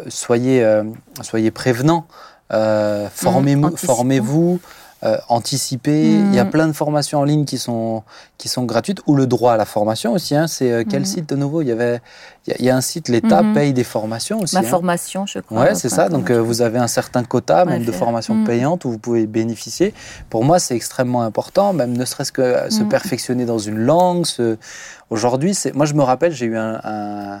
soyez, 0.08 0.62
euh, 0.64 0.84
soyez 1.22 1.50
prévenants, 1.50 2.06
euh, 2.52 3.08
formez-vous, 3.12 3.64
anticipons. 3.66 3.94
formez-vous, 3.94 4.60
euh, 5.04 5.18
anticipez. 5.28 6.04
Il 6.14 6.34
y 6.34 6.38
a 6.38 6.44
Mhm. 6.44 6.50
plein 6.50 6.66
de 6.68 6.72
formations 6.72 7.18
en 7.20 7.24
ligne 7.24 7.44
qui 7.44 7.58
sont, 7.58 8.02
qui 8.38 8.48
sont 8.48 8.64
gratuites, 8.64 9.00
ou 9.06 9.14
le 9.14 9.26
droit 9.26 9.52
à 9.52 9.56
la 9.56 9.66
formation 9.66 10.12
aussi. 10.14 10.34
hein. 10.34 10.46
C'est 10.46 10.72
euh, 10.72 10.84
quel 10.88 11.00
Mhm. 11.00 11.06
site 11.06 11.28
de 11.28 11.36
nouveau? 11.36 11.60
Il 11.62 11.68
y, 11.68 11.72
avait, 11.72 12.00
il 12.46 12.50
y 12.50 12.52
a- 12.54 12.56
il 12.60 12.64
y 12.64 12.70
a 12.70 12.76
un 12.76 12.80
site, 12.80 13.08
l'État 13.08 13.42
Mhm. 13.42 13.52
paye 13.54 13.72
des 13.74 13.84
formations 13.84 14.40
aussi. 14.40 14.54
Ma 14.54 14.60
hein. 14.60 14.64
formation, 14.64 15.26
je 15.26 15.38
crois. 15.40 15.60
Ouais, 15.62 15.74
c'est 15.74 15.88
ça. 15.90 16.08
Donc, 16.08 16.30
euh, 16.30 16.40
vous 16.40 16.62
avez 16.62 16.78
un 16.78 16.86
certain 16.88 17.22
quota, 17.24 17.64
même 17.66 17.84
de 17.84 17.90
faire. 17.92 17.98
formation 18.00 18.34
Mm. 18.34 18.44
payante, 18.44 18.84
où 18.86 18.90
vous 18.90 18.98
pouvez 18.98 19.26
bénéficier. 19.26 19.92
Pour 20.30 20.44
moi, 20.44 20.58
c'est 20.58 20.74
extrêmement 20.74 21.22
important, 21.22 21.72
même 21.74 21.96
ne 21.96 22.04
serait-ce 22.04 22.32
que 22.32 22.42
euh, 22.42 22.70
se 22.70 22.82
perfectionner 22.82 23.44
dans 23.44 23.58
une 23.58 23.78
langue. 23.78 24.24
se- 24.24 24.56
Aujourd'hui, 25.10 25.54
c'est. 25.54 25.74
Moi, 25.74 25.86
je 25.86 25.94
me 25.94 26.02
rappelle, 26.02 26.32
j'ai 26.32 26.46
eu 26.46 26.56
un, 26.56 26.80
un, 26.82 27.40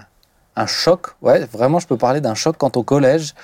un 0.56 0.66
choc. 0.66 1.08
Ouais, 1.22 1.44
vraiment, 1.46 1.78
je 1.78 1.86
peux 1.86 1.96
parler 1.96 2.20
d'un 2.20 2.34
choc 2.34 2.56
quand 2.58 2.76
au 2.76 2.82
collège. 2.82 3.34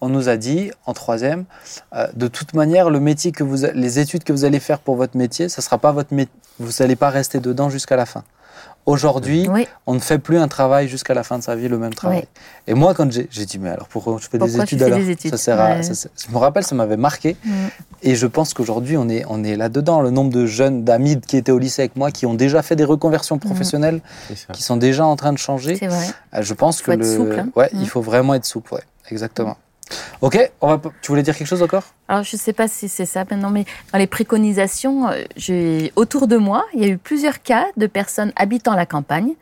On 0.00 0.10
nous 0.10 0.28
a 0.28 0.36
dit 0.36 0.70
en 0.84 0.92
troisième, 0.92 1.46
euh, 1.94 2.06
de 2.14 2.28
toute 2.28 2.52
manière, 2.52 2.90
le 2.90 3.00
métier 3.00 3.32
que 3.32 3.42
vous, 3.42 3.64
les 3.74 3.98
études 3.98 4.24
que 4.24 4.32
vous 4.32 4.44
allez 4.44 4.60
faire 4.60 4.78
pour 4.78 4.96
votre 4.96 5.16
métier, 5.16 5.48
ça 5.48 5.62
sera 5.62 5.78
pas 5.78 5.92
votre 5.92 6.12
métier. 6.12 6.34
Vous 6.58 6.70
n'allez 6.80 6.96
pas 6.96 7.08
rester 7.08 7.40
dedans 7.40 7.70
jusqu'à 7.70 7.96
la 7.96 8.04
fin. 8.04 8.22
Aujourd'hui, 8.86 9.48
Oui, 9.50 9.66
on 9.86 9.94
ne 9.94 9.98
fait 9.98 10.18
plus 10.20 10.38
un 10.38 10.46
travail 10.46 10.86
jusqu'à 10.86 11.12
la 11.12 11.24
fin 11.24 11.38
de 11.38 11.42
sa 11.42 11.56
vie, 11.56 11.66
le 11.66 11.76
même 11.76 11.92
travail. 11.92 12.24
Et 12.68 12.74
moi, 12.74 12.94
quand 12.94 13.10
j'ai 13.10 13.26
dit, 13.44 13.58
mais 13.58 13.70
alors 13.70 13.88
pourquoi 13.88 14.16
je 14.20 14.28
fais 14.28 14.38
des 14.38 14.44
Pourquoi 14.46 14.62
études 14.62 14.78
fais 14.78 14.84
alors 14.84 14.98
des 14.98 15.10
études 15.10 15.30
ça 15.32 15.36
sert 15.36 15.60
à, 15.60 15.74
Ouais. 15.76 15.82
ça 15.82 16.08
Je 16.24 16.32
me 16.32 16.38
rappelle, 16.38 16.62
ça 16.64 16.76
m'avait 16.76 16.96
marqué. 16.96 17.36
Mm. 17.44 17.50
Et 18.04 18.14
je 18.14 18.26
pense 18.28 18.54
qu'aujourd'hui, 18.54 18.96
on 18.96 19.08
est, 19.08 19.24
on 19.28 19.42
est 19.42 19.56
là-dedans. 19.56 20.00
Le 20.02 20.10
nombre 20.10 20.30
de 20.32 20.46
jeunes, 20.46 20.84
d'amis 20.84 21.20
qui 21.20 21.36
étaient 21.36 21.50
au 21.50 21.58
lycée 21.58 21.82
avec 21.82 21.96
moi, 21.96 22.12
qui 22.12 22.26
ont 22.26 22.34
déjà 22.34 22.62
fait 22.62 22.76
des 22.76 22.84
reconversions 22.84 23.38
professionnelles, 23.38 24.00
C'est 24.28 24.36
ça. 24.36 24.52
qui 24.52 24.62
sont 24.62 24.76
déjà 24.76 25.04
en 25.04 25.16
train 25.16 25.32
de 25.32 25.38
changer. 25.38 25.74
c'est 25.76 25.88
vrai. 25.88 26.06
Euh, 26.34 26.42
Je 26.42 26.54
pense 26.54 26.80
Faut 26.80 26.86
que 26.86 26.92
être 26.92 27.00
le... 27.00 27.16
souple, 27.16 27.38
hein. 27.40 27.48
ouais, 27.56 27.68
Mm. 27.72 27.78
il 27.80 27.88
faut 27.88 28.02
vraiment 28.02 28.34
être 28.34 28.44
souple. 28.46 28.72
Ouais, 28.74 28.82
exactement. 29.10 29.56
Ok, 30.20 30.50
on 30.60 30.68
va... 30.76 30.80
tu 31.00 31.08
voulais 31.12 31.22
dire 31.22 31.36
quelque 31.36 31.46
chose 31.46 31.62
encore? 31.62 31.84
Alors, 32.08 32.24
je 32.24 32.34
ne 32.36 32.40
sais 32.40 32.52
pas 32.52 32.66
si 32.68 32.88
c'est 32.88 33.06
ça 33.06 33.24
maintenant, 33.30 33.50
mais 33.50 33.64
dans 33.92 33.98
les 33.98 34.06
préconisations, 34.06 35.08
euh, 35.08 35.88
autour 35.96 36.26
de 36.26 36.36
moi, 36.36 36.64
il 36.74 36.80
y 36.80 36.84
a 36.84 36.88
eu 36.88 36.98
plusieurs 36.98 37.42
cas 37.42 37.66
de 37.76 37.86
personnes 37.86 38.32
habitant 38.36 38.74
la 38.74 38.86
campagne 38.86 39.32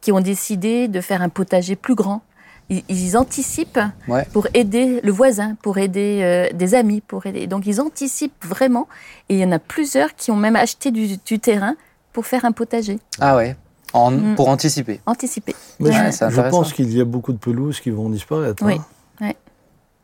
qui 0.00 0.12
ont 0.12 0.20
décidé 0.20 0.86
de 0.88 1.00
faire 1.00 1.22
un 1.22 1.28
potager 1.28 1.74
plus 1.76 1.94
grand. 1.96 2.22
Ils, 2.70 2.84
ils 2.88 3.16
anticipent 3.16 3.80
Ouais. 4.06 4.26
pour 4.32 4.46
aider 4.54 5.00
le 5.02 5.10
voisin, 5.10 5.56
pour 5.62 5.78
aider 5.78 6.20
euh, 6.22 6.48
des 6.54 6.74
amis, 6.74 7.00
pour 7.00 7.26
aider. 7.26 7.46
Donc, 7.46 7.66
ils 7.66 7.80
anticipent 7.80 8.44
vraiment. 8.44 8.86
Et 9.28 9.34
il 9.34 9.40
y 9.40 9.44
en 9.44 9.52
a 9.52 9.58
plusieurs 9.58 10.14
qui 10.14 10.30
ont 10.30 10.36
même 10.36 10.54
acheté 10.56 10.90
du, 10.90 11.16
du 11.16 11.38
terrain 11.40 11.74
pour 12.12 12.26
faire 12.26 12.44
un 12.44 12.52
potager. 12.52 12.98
Ah 13.20 13.36
ouais, 13.36 13.56
en... 13.94 14.10
Mm. 14.12 14.34
pour 14.36 14.48
anticiper. 14.48 15.00
Anticipé. 15.06 15.54
Mais 15.80 15.88
Ouais, 15.90 16.10
je- 16.12 16.48
pense 16.50 16.72
qu'il 16.72 16.94
y 16.96 17.00
a 17.00 17.04
beaucoup 17.04 17.32
de 17.32 17.38
pelouses 17.38 17.80
qui 17.80 17.90
vont 17.90 18.10
disparaître. 18.10 18.62
Oui, 18.64 18.74
hein. 18.74 18.84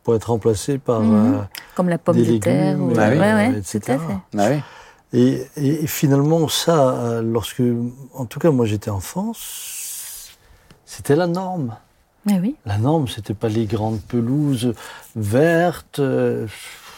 Pour 0.05 0.15
être 0.15 0.29
remplacées 0.29 0.77
par. 0.77 1.01
Mhm. 1.01 1.33
euh, 1.33 1.41
Comme 1.75 1.89
la 1.89 1.97
pomme 1.97 2.15
Des 2.15 2.25
de 2.25 2.37
terre. 2.37 2.77
légumes, 2.77 2.91
ou- 2.91 2.93
bah 2.95 3.07
oui, 3.09 3.17
ouais, 3.17 3.33
ouais, 3.33 3.49
euh, 3.49 3.51
tout 3.53 3.77
etc. 3.77 3.91
à 3.93 3.97
fait. 3.97 4.17
Ah 4.37 4.49
oui. 4.51 4.61
Et, 5.57 5.87
finalement, 5.87 6.47
ça, 6.47 6.89
euh, 6.91 7.21
lorsque, 7.23 7.61
en 8.13 8.25
tout 8.25 8.39
cas, 8.39 8.51
moi 8.51 8.65
j'étais 8.67 8.91
enfant, 8.91 9.31
c'était 10.85 11.15
la 11.15 11.25
norme. 11.27 11.75
Mais 12.25 12.39
oui. 12.39 12.55
La 12.65 12.77
norme, 12.77 13.07
c'était 13.07 13.33
pas 13.33 13.49
les 13.49 13.65
grandes 13.65 13.99
pelouses 14.01 14.73
vertes. 15.15 15.99
euh, 15.99 16.45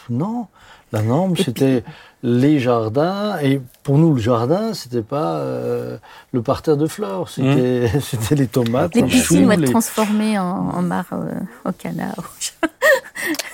non, 0.10 0.48
la 0.92 1.02
norme, 1.02 1.36
c'était 1.36 1.84
les 2.24 2.60
jardins. 2.60 3.38
Et 3.42 3.62
pour 3.84 3.98
nous, 3.98 4.14
le 4.14 4.22
jardin, 4.22 4.74
c'était 4.74 5.02
pas 5.02 5.36
euh, 5.38 5.98
le 6.32 6.42
parterre 6.42 6.78
de 6.78 6.88
fleurs. 6.88 7.30
C'était 7.30 7.90
c'était 8.02 8.36
les 8.36 8.48
tomates, 8.48 8.96
Les 8.96 9.04
piscines 9.04 9.46
vont 9.46 9.52
être 9.52 9.60
les- 9.60 9.70
transformées 9.72 10.40
en, 10.40 10.46
en 10.70 10.82
mare 10.82 11.06
euh, 11.12 11.32
au 11.66 11.72
canard 11.72 12.16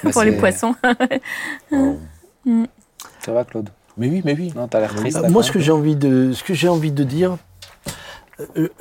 Bah, 0.03 0.09
pour 0.11 0.23
les 0.23 0.33
poissons. 0.37 0.75
Oh. 1.71 1.97
Ça 3.19 3.31
va, 3.31 3.43
Claude? 3.45 3.69
Mais 3.97 4.09
oui, 4.09 4.21
mais 4.25 4.33
oui. 4.35 4.51
Non, 4.55 4.67
t'as 4.67 4.79
l'air 4.79 4.93
triste. 4.95 5.17
Ah, 5.17 5.21
là, 5.23 5.29
Moi, 5.29 5.43
ce 5.43 5.51
que 5.51 5.59
j'ai 5.59 5.71
envie 5.71 5.95
de, 5.95 6.33
ce 6.33 6.43
que 6.43 6.53
j'ai 6.53 6.67
envie 6.67 6.91
de 6.91 7.03
dire, 7.03 7.31
euh, 7.33 7.35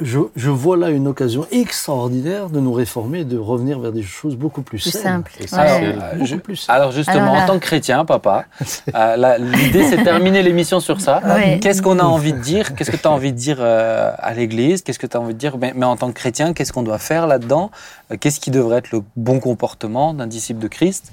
je, 0.01 0.19
je 0.35 0.51
vois 0.51 0.77
là 0.77 0.89
une 0.91 1.07
occasion 1.07 1.47
extraordinaire 1.51 2.49
de 2.49 2.59
nous 2.61 2.73
réformer 2.73 3.21
et 3.21 3.25
de 3.25 3.37
revenir 3.37 3.79
vers 3.81 3.93
des 3.93 4.03
choses 4.03 4.35
beaucoup 4.37 4.63
plus, 4.63 4.81
Plus 4.83 4.91
saines. 4.93 5.03
simple. 5.03 5.33
Ouais. 5.41 5.59
Alors, 5.59 5.79
euh, 5.83 6.13
Beaucoup 6.15 6.25
je- 6.27 6.37
plus 6.37 6.57
saines. 6.57 6.75
Alors 6.75 6.93
justement, 6.93 7.21
Alors 7.23 7.35
là- 7.35 7.43
en 7.45 7.47
tant 7.47 7.55
que 7.55 7.65
chrétien, 7.65 8.05
papa, 8.05 8.47
euh, 8.95 9.39
l'idée 9.39 9.85
c'est 9.89 9.99
de 9.99 10.05
terminer 10.05 10.43
l'émission 10.43 10.81
sur 10.81 11.01
ça. 11.01 11.21
Ouais. 11.33 11.59
Qu'est-ce 11.61 11.83
qu'on 11.83 11.99
a 11.99 12.05
envie 12.05 12.33
de 12.33 12.39
dire? 12.39 12.75
Qu'est-ce 12.75 12.91
que 12.91 12.97
tu 12.97 13.07
as 13.07 13.11
envie 13.11 13.33
de 13.33 13.37
dire 13.39 13.59
euh, 13.61 14.13
à 14.19 14.33
l'Église? 14.35 14.83
Qu'est-ce 14.83 14.99
que 14.99 15.07
tu 15.07 15.17
as 15.17 15.21
envie 15.21 15.35
de 15.35 15.39
dire? 15.39 15.57
Mais, 15.59 15.73
mais 15.75 15.87
en 15.87 15.97
tant 15.97 16.09
que 16.09 16.15
chrétien, 16.15 16.53
qu'est-ce 16.55 16.73
qu'on 16.73 16.83
doit 16.83 16.99
faire 16.99 17.27
là-dedans? 17.27 17.71
Euh, 18.11 18.17
Qu'est-ce 18.19 18.41
qui 18.41 18.51
devrait 18.51 18.79
être 18.79 18.91
le 18.93 19.03
bon 19.17 19.39
comportement 19.41 20.15
d'un 20.15 20.27
disciple 20.27 20.61
de 20.61 20.69
Christ? 20.69 21.13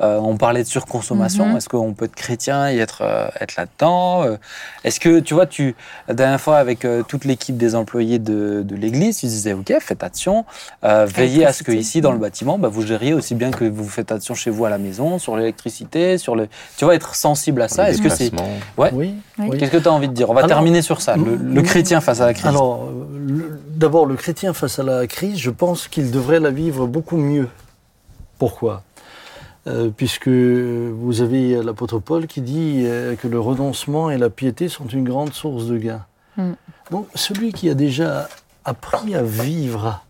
Euh, 0.00 0.18
On 0.20 0.36
parlait 0.36 0.62
de 0.62 0.68
surconsommation. 0.68 1.46
Mhm. 1.46 1.56
Est-ce 1.56 1.68
qu'on 1.68 1.92
peut 1.92 2.06
être 2.06 2.14
chrétien 2.14 2.70
et 2.70 2.78
être, 2.78 3.02
euh, 3.02 3.28
être 3.40 3.56
là-dedans 3.56 4.24
Euh, 4.24 4.36
Est-ce 4.84 5.00
que, 5.00 5.20
tu 5.20 5.34
vois, 5.34 5.46
tu, 5.46 5.74
la 6.08 6.14
dernière 6.14 6.40
fois 6.40 6.56
avec 6.56 6.84
euh, 6.84 7.02
toute 7.06 7.24
l'équipe 7.24 7.56
des 7.56 7.74
employés 7.74 8.18
de, 8.18 8.62
de 8.64 8.76
l'Église, 8.76 9.18
tu 9.18 9.26
disais, 9.26 9.52
OK, 9.52 9.72
faites 9.80 10.02
attention, 10.02 10.44
euh, 10.84 11.06
veillez 11.06 11.44
à 11.46 11.52
ce 11.52 11.62
que 11.62 11.72
ici, 11.72 12.00
dans 12.00 12.12
le 12.12 12.18
bâtiment, 12.18 12.58
bah, 12.58 12.68
vous 12.68 12.82
gériez 12.86 13.12
aussi 13.12 13.34
bien 13.34 13.50
que 13.50 13.64
vous 13.64 13.88
faites 13.88 14.10
attention 14.12 14.34
chez 14.34 14.50
vous 14.50 14.64
à 14.64 14.70
la 14.70 14.78
maison, 14.78 15.18
sur 15.18 15.36
l'électricité, 15.36 16.18
sur 16.18 16.34
le... 16.36 16.48
Tu 16.76 16.84
vois, 16.84 16.94
être 16.94 17.14
sensible 17.14 17.60
à 17.62 17.68
ça. 17.68 17.90
Est-ce 17.90 18.00
que 18.02 18.08
c'est... 18.08 18.32
Ouais. 18.76 18.90
Oui. 18.92 19.14
Oui. 19.38 19.46
oui. 19.50 19.58
Qu'est-ce 19.58 19.70
que 19.70 19.76
tu 19.78 19.88
as 19.88 19.92
envie 19.92 20.08
de 20.08 20.14
dire? 20.14 20.30
On 20.30 20.34
va 20.34 20.40
Alors, 20.40 20.48
terminer 20.48 20.82
sur 20.82 21.00
ça, 21.00 21.16
le, 21.16 21.36
le 21.36 21.60
mm, 21.60 21.64
chrétien 21.64 22.00
face 22.00 22.20
à 22.20 22.26
la 22.26 22.34
crise. 22.34 22.46
Alors, 22.46 22.88
d'abord, 23.68 24.06
le 24.06 24.16
chrétien 24.16 24.52
face 24.52 24.78
à 24.78 24.82
la 24.82 25.06
crise, 25.06 25.38
je 25.38 25.50
pense 25.50 25.88
qu'il 25.88 26.10
devrait 26.10 26.40
la 26.40 26.50
vivre 26.50 26.86
beaucoup 26.86 27.16
mieux. 27.16 27.48
Pourquoi? 28.38 28.82
Euh, 29.66 29.90
Puisque 29.94 30.28
vous 30.28 31.20
avez 31.20 31.62
l'apôtre 31.62 31.98
Paul 31.98 32.26
qui 32.26 32.40
dit 32.40 32.82
euh, 32.86 33.14
que 33.16 33.28
le 33.28 33.38
renoncement 33.38 34.10
et 34.10 34.16
la 34.16 34.30
piété 34.30 34.68
sont 34.68 34.86
une 34.86 35.04
grande 35.04 35.34
source 35.34 35.66
de 35.66 35.76
gain. 35.76 36.04
Mm. 36.36 36.52
Donc, 36.90 37.06
celui 37.14 37.52
qui 37.52 37.68
a 37.68 37.74
déjà 37.74 38.28
appris 38.64 39.14
à 39.14 39.22
vivre 39.22 40.02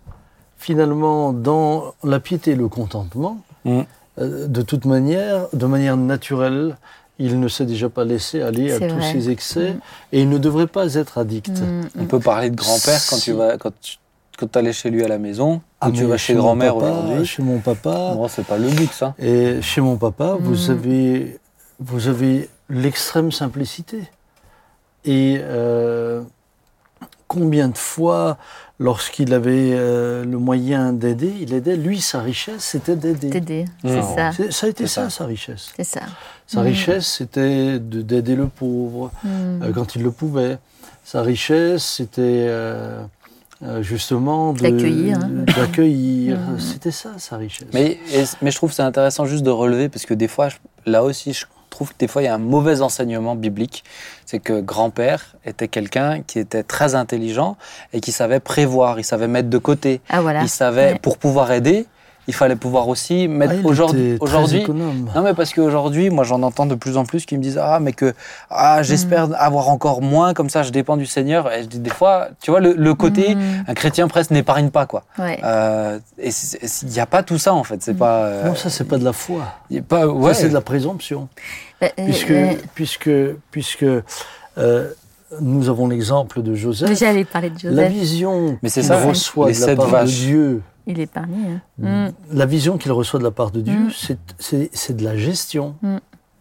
finalement 0.56 1.32
dans 1.32 1.94
la 2.04 2.20
piété 2.20 2.52
et 2.52 2.56
le 2.56 2.68
contentement, 2.68 3.38
Mm. 3.64 3.80
euh, 4.20 4.46
de 4.46 4.62
toute 4.62 4.84
manière, 4.84 5.48
de 5.52 5.66
manière 5.66 5.96
naturelle, 5.96 6.76
il 7.18 7.38
ne 7.40 7.48
s'est 7.48 7.66
déjà 7.66 7.88
pas 7.90 8.04
laissé 8.04 8.40
aller 8.40 8.72
à 8.72 8.78
tous 8.78 9.02
ses 9.02 9.30
excès 9.30 9.72
Mm. 9.74 9.80
et 10.12 10.20
il 10.22 10.28
ne 10.28 10.38
devrait 10.38 10.66
pas 10.68 10.94
être 10.94 11.18
addict. 11.18 11.50
Mm, 11.60 11.80
On 12.00 12.04
peut 12.06 12.20
parler 12.20 12.50
de 12.50 12.56
grand-père 12.56 13.00
quand 13.10 13.18
tu 13.18 13.32
vas... 13.32 13.58
Quand 13.58 13.72
tu 13.80 13.96
quand 14.40 14.56
allais 14.56 14.72
chez 14.72 14.90
lui 14.90 15.04
à 15.04 15.08
la 15.08 15.18
maison, 15.18 15.60
Ah, 15.80 15.88
ou 15.88 15.92
tu 15.92 16.04
vas 16.04 16.16
chez 16.16 16.34
mon 16.34 16.40
grand-mère 16.40 16.74
papa, 16.74 16.86
aujourd'hui. 16.86 17.26
Chez 17.26 17.42
mon 17.42 17.58
papa. 17.58 18.14
Bon, 18.14 18.26
c'est 18.28 18.44
pas 18.46 18.56
le 18.58 18.68
but, 18.70 18.90
ça. 18.92 19.14
Et 19.18 19.60
chez 19.62 19.80
mon 19.82 19.96
papa, 19.96 20.36
vous 20.40 20.68
Mm. 20.68 20.70
avez, 20.70 21.38
vous 21.78 22.08
avez 22.08 22.48
l'extrême 22.70 23.30
simplicité. 23.32 24.02
Et 25.04 25.38
euh, 25.40 26.22
combien 27.28 27.68
de 27.68 27.76
fois, 27.78 28.36
lorsqu'il 28.78 29.32
avait 29.34 29.72
euh, 29.74 30.24
le 30.24 30.38
moyen 30.38 30.92
d'aider, 30.92 31.32
il 31.40 31.52
aidait. 31.54 31.76
Lui, 31.76 32.00
sa 32.00 32.20
richesse, 32.20 32.62
c'était 32.64 32.96
d'aider. 32.96 33.30
T'aider, 33.30 33.64
Mm. 33.84 33.88
c'est 33.88 34.02
ça. 34.02 34.50
Ça 34.50 34.66
a 34.66 34.68
été 34.70 34.86
ça, 34.86 35.04
ça. 35.04 35.10
sa 35.10 35.26
richesse. 35.26 35.70
C'est 35.76 35.84
ça. 35.84 36.00
Sa 36.46 36.60
Mm. 36.60 36.64
richesse, 36.64 37.06
c'était 37.06 37.78
de- 37.78 38.02
d'aider 38.02 38.36
le 38.36 38.46
pauvre 38.46 39.10
euh, 39.26 39.72
quand 39.74 39.94
il 39.96 40.02
le 40.02 40.10
pouvait. 40.10 40.58
Sa 41.04 41.22
richesse, 41.22 41.84
c'était 41.84 42.46
euh, 43.62 43.82
justement 43.82 44.52
D'accueillir, 44.52 45.18
hein. 45.22 45.44
d'accueillir. 45.56 46.38
Mm. 46.50 46.58
C'était 46.60 46.90
ça, 46.90 47.10
sa 47.18 47.36
richesse. 47.36 47.68
Mais, 47.74 47.98
et- 48.14 48.24
mais 48.42 48.50
je 48.50 48.56
trouve 48.56 48.70
que 48.70 48.76
c'est 48.76 48.82
intéressant 48.82 49.24
juste 49.26 49.42
de 49.44 49.50
relever, 49.50 49.88
parce 49.88 50.06
que 50.06 50.14
des 50.14 50.28
fois, 50.28 50.48
je- 50.48 50.56
là 50.86 51.02
aussi, 51.02 51.32
je 51.32 51.44
trouve 51.70 51.90
que 51.92 51.98
des 51.98 52.08
fois, 52.08 52.22
il 52.22 52.24
y 52.26 52.28
a 52.28 52.34
un 52.34 52.38
mauvais 52.38 52.80
enseignement 52.82 53.34
biblique. 53.36 53.84
C'est 54.26 54.38
que 54.40 54.60
grand-père 54.60 55.36
était 55.44 55.68
quelqu'un 55.68 56.22
qui 56.22 56.38
était 56.38 56.62
très 56.62 56.94
intelligent 56.94 57.56
et 57.92 58.00
qui 58.00 58.12
savait 58.12 58.40
prévoir, 58.40 58.98
il 58.98 59.04
savait 59.04 59.28
mettre 59.28 59.48
de 59.50 59.58
côté, 59.58 60.00
Ah 60.08 60.20
voilà. 60.20 60.42
il 60.42 60.48
savait, 60.48 60.92
Ouais. 60.92 60.98
pour 60.98 61.18
pouvoir 61.18 61.52
aider, 61.52 61.86
il 62.30 62.34
fallait 62.34 62.56
pouvoir 62.56 62.86
aussi 62.88 63.26
mettre 63.28 63.54
Ah, 63.62 63.66
aujourd'hui. 63.66 64.16
Aujourd'hui, 64.20 64.64
non 65.14 65.22
mais 65.22 65.34
parce 65.34 65.52
qu'aujourd'hui, 65.52 66.10
moi 66.10 66.24
j'en 66.24 66.42
entends 66.42 66.66
de 66.66 66.74
plus 66.76 66.96
en 66.96 67.04
plus 67.04 67.26
qui 67.26 67.36
me 67.36 67.42
disent 67.42 67.58
ah 67.60 67.78
mais 67.80 67.92
que 67.92 68.14
ah 68.50 68.82
j'espère 68.82 69.28
Mm. 69.28 69.36
avoir 69.38 69.68
encore 69.68 70.00
moins 70.00 70.32
comme 70.32 70.48
ça 70.48 70.62
je 70.62 70.70
dépends 70.70 70.96
du 70.96 71.06
Seigneur 71.06 71.52
et 71.52 71.62
je 71.64 71.68
dis 71.68 71.80
des 71.80 71.90
fois 71.90 72.28
tu 72.40 72.50
vois 72.52 72.60
le, 72.60 72.72
le 72.74 72.94
côté 72.94 73.34
Mm. 73.34 73.40
un 73.68 73.74
chrétien 73.74 74.06
presque 74.08 74.30
n'épargne 74.30 74.70
pas 74.70 74.86
quoi 74.86 75.02
Ouais. 75.18 75.38
euh, 75.44 75.98
et 76.18 76.30
il 76.82 76.88
n'y 76.88 77.00
a 77.00 77.06
pas 77.06 77.22
tout 77.22 77.38
ça 77.38 77.52
en 77.52 77.64
fait 77.64 77.82
c'est 77.82 77.94
pas 78.06 78.16
euh, 78.24 78.44
Non, 78.48 78.54
ça, 78.54 78.70
c'est 78.70 78.84
pas 78.84 78.96
de 78.98 79.04
la 79.04 79.12
foi. 79.12 79.42
il 79.70 79.76
y 79.76 79.80
a 79.80 79.82
pas 79.82 80.06
ouais 80.06 80.32
Ça, 80.34 80.40
c'est 80.42 80.48
de 80.48 80.54
la 80.54 80.60
présomption. 80.60 81.28
Euh, 81.82 81.88
Puisque, 82.04 82.30
euh, 82.30 82.52
puisque, 82.74 83.10
puisque 83.50 83.86
euh, 84.58 84.88
nous 85.40 85.68
avons 85.68 85.86
l'exemple 85.88 86.42
de 86.42 86.54
Joseph. 86.54 86.90
J'allais 86.98 87.24
parler 87.24 87.50
de 87.50 87.68
La 87.70 87.84
Joseph. 87.84 87.92
vision 87.92 88.58
Mais 88.62 88.68
c'est 88.68 88.80
qu'il 88.80 88.88
ça, 88.88 88.96
reçoit 89.00 89.50
de 89.52 89.60
la 89.66 89.76
part 89.76 89.86
de 89.86 89.90
vaches. 89.92 90.10
Dieu, 90.10 90.62
Il 90.90 91.00
est 91.00 91.04
épargné. 91.04 91.60
hein. 91.82 92.08
Mm. 92.08 92.12
la 92.32 92.46
vision 92.46 92.78
qu'il 92.78 92.92
reçoit 92.92 93.18
de 93.18 93.24
la 93.24 93.30
part 93.30 93.50
de 93.50 93.60
Dieu, 93.60 93.78
Mm. 93.86 93.90
c'est- 93.96 94.18
c'est 94.38 94.70
c'est 94.72 94.96
de 94.96 95.04
la 95.04 95.16
gestion. 95.16 95.74
Mm. 95.82 95.96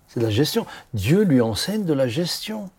C'est 0.07 0.19
de 0.19 0.25
la 0.25 0.31
gestion. 0.31 0.65
Dieu 0.93 1.21
lui 1.23 1.39
enseigne 1.41 1.83
de 1.85 1.93
la 1.93 2.07
gestion. 2.07 2.69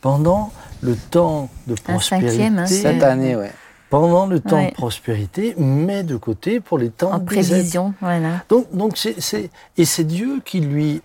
pendant 0.00 0.50
le 0.80 0.96
temps 0.96 1.48
de 1.68 1.74
Un 1.74 1.92
prospérité. 1.92 2.30
cinquième, 2.30 2.58
hein, 2.58 2.66
c'est- 2.66 2.82
Cette 2.82 3.04
année, 3.04 3.36
ouais. 3.36 3.52
pendant 3.88 4.26
le 4.26 4.40
temps 4.40 4.56
Ouais. 4.56 4.70
de 4.70 4.74
prospérité, 4.74 5.54
met 5.56 6.02
de 6.02 6.16
côté 6.16 6.58
pour 6.58 6.76
les 6.76 6.90
temps 6.90 7.12
En 7.12 7.18
aides. 7.18 7.24
prévision, 7.24 7.94
voilà. 8.00 8.42
Donc, 8.48 8.66
donc 8.74 8.96
c'est, 8.96 9.20
c'est- 9.20 9.48
et 9.76 9.84
c'est 9.84 10.02
Dieu 10.02 10.42
qui 10.44 10.58
lui 10.58 11.02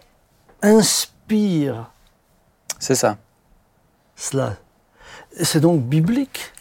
inspire 0.63 1.91
C'est 2.79 2.95
ça. 2.95 3.17
cela. 4.15 4.55
C'est 5.43 5.59
donc 5.59 5.81
biblique. 5.83 6.51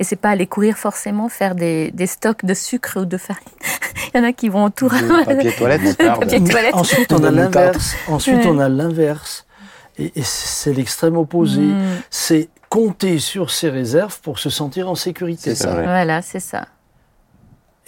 Et 0.00 0.04
c'est 0.04 0.16
pas 0.16 0.30
aller 0.30 0.46
courir 0.46 0.76
forcément 0.76 1.28
faire 1.28 1.54
des, 1.54 1.90
des 1.92 2.06
stocks 2.06 2.44
de 2.44 2.52
sucre 2.54 3.00
ou 3.00 3.04
de 3.04 3.16
farine. 3.16 3.42
Il 4.14 4.18
y 4.18 4.20
en 4.20 4.24
a 4.24 4.32
qui 4.32 4.48
vont 4.48 4.70
tout 4.70 4.88
Du 4.88 5.02
papier 5.24 5.52
toilette. 5.52 5.96
Papier 5.96 6.42
toilette. 6.42 6.74
Ensuite, 6.74 7.12
on 7.12 7.22
a 7.24 7.30
l'inverse. 7.30 7.94
Ensuite, 8.08 8.36
Ouais. 8.38 8.46
on 8.48 8.58
a 8.58 8.68
l'inverse. 8.68 9.46
Et, 9.98 10.12
et 10.16 10.22
c'est 10.22 10.72
l'extrême 10.72 11.16
opposé. 11.16 11.60
Mm. 11.62 11.82
C'est 12.10 12.48
compter 12.68 13.20
sur 13.20 13.50
ses 13.50 13.70
réserves 13.70 14.20
pour 14.20 14.40
se 14.40 14.50
sentir 14.50 14.88
en 14.90 14.96
sécurité. 14.96 15.54
C'est 15.54 15.62
ça. 15.64 15.72
vrai. 15.74 15.84
Voilà, 15.84 16.22
c'est 16.22 16.40
ça. 16.40 16.66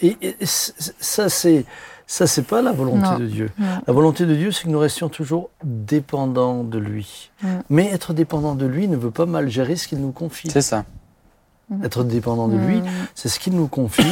Et, 0.01 0.17
ça, 0.45 1.29
c'est 1.29 1.65
ça, 2.07 2.27
c'est 2.29 2.43
pas 2.47 2.63
la 2.63 2.71
volonté 2.73 3.09
Non. 3.09 3.19
de 3.19 3.27
Dieu. 3.27 3.51
Non. 3.59 3.67
La 3.87 3.93
volonté 3.93 4.27
de 4.27 4.35
Dieu, 4.37 4.53
c'est 4.53 4.65
que 4.65 4.69
nous 4.69 4.79
restions 4.79 5.09
toujours 5.09 5.51
dépendants 5.65 6.63
de 6.63 6.79
lui. 6.79 7.31
Mm. 7.43 7.49
Mais 7.71 7.87
être 7.93 8.13
dépendant 8.13 8.55
de 8.55 8.67
lui 8.67 8.87
ne 8.87 8.97
veut 8.97 9.11
pas 9.11 9.27
mal 9.27 9.49
gérer 9.49 9.75
ce 9.75 9.89
qu'il 9.89 9.99
nous 10.01 10.13
confie. 10.13 10.51
C'est 10.51 10.61
ça. 10.61 10.85
Être 11.83 12.05
dépendant 12.05 12.49
de 12.49 12.57
lui, 12.57 12.77
Mm. 12.81 12.85
c'est 13.15 13.29
ce 13.29 13.41
qu'il 13.41 13.55
nous 13.55 13.67
confie. 13.69 14.03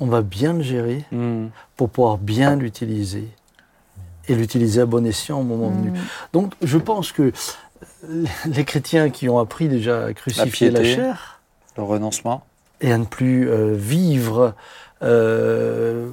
On 0.00 0.06
va 0.06 0.22
bien 0.22 0.52
le 0.54 0.62
gérer 0.62 1.04
Hmm. 1.12 1.46
pour 1.76 1.88
pouvoir 1.90 2.18
bien 2.18 2.56
l'utiliser 2.56 3.28
et 4.28 4.34
l'utiliser 4.34 4.80
à 4.80 4.86
bon 4.86 5.04
escient 5.06 5.40
au 5.40 5.42
moment 5.44 5.70
venu. 5.70 5.92
Donc, 6.32 6.52
je 6.62 6.78
pense 6.78 7.12
que 7.12 7.32
euh, 8.08 8.24
les 8.46 8.64
chrétiens 8.64 9.10
qui 9.10 9.28
ont 9.28 9.38
appris 9.38 9.68
déjà 9.68 10.06
à 10.06 10.12
crucifier 10.12 10.70
la, 10.70 10.80
piété. 10.80 10.96
chair 10.96 11.40
Le 11.76 11.82
renoncement. 11.84 12.42
et 12.80 12.92
à 12.92 12.98
ne 12.98 13.04
plus 13.04 13.48
euh, 13.48 13.74
vivre 13.74 14.54
euh, 15.02 16.10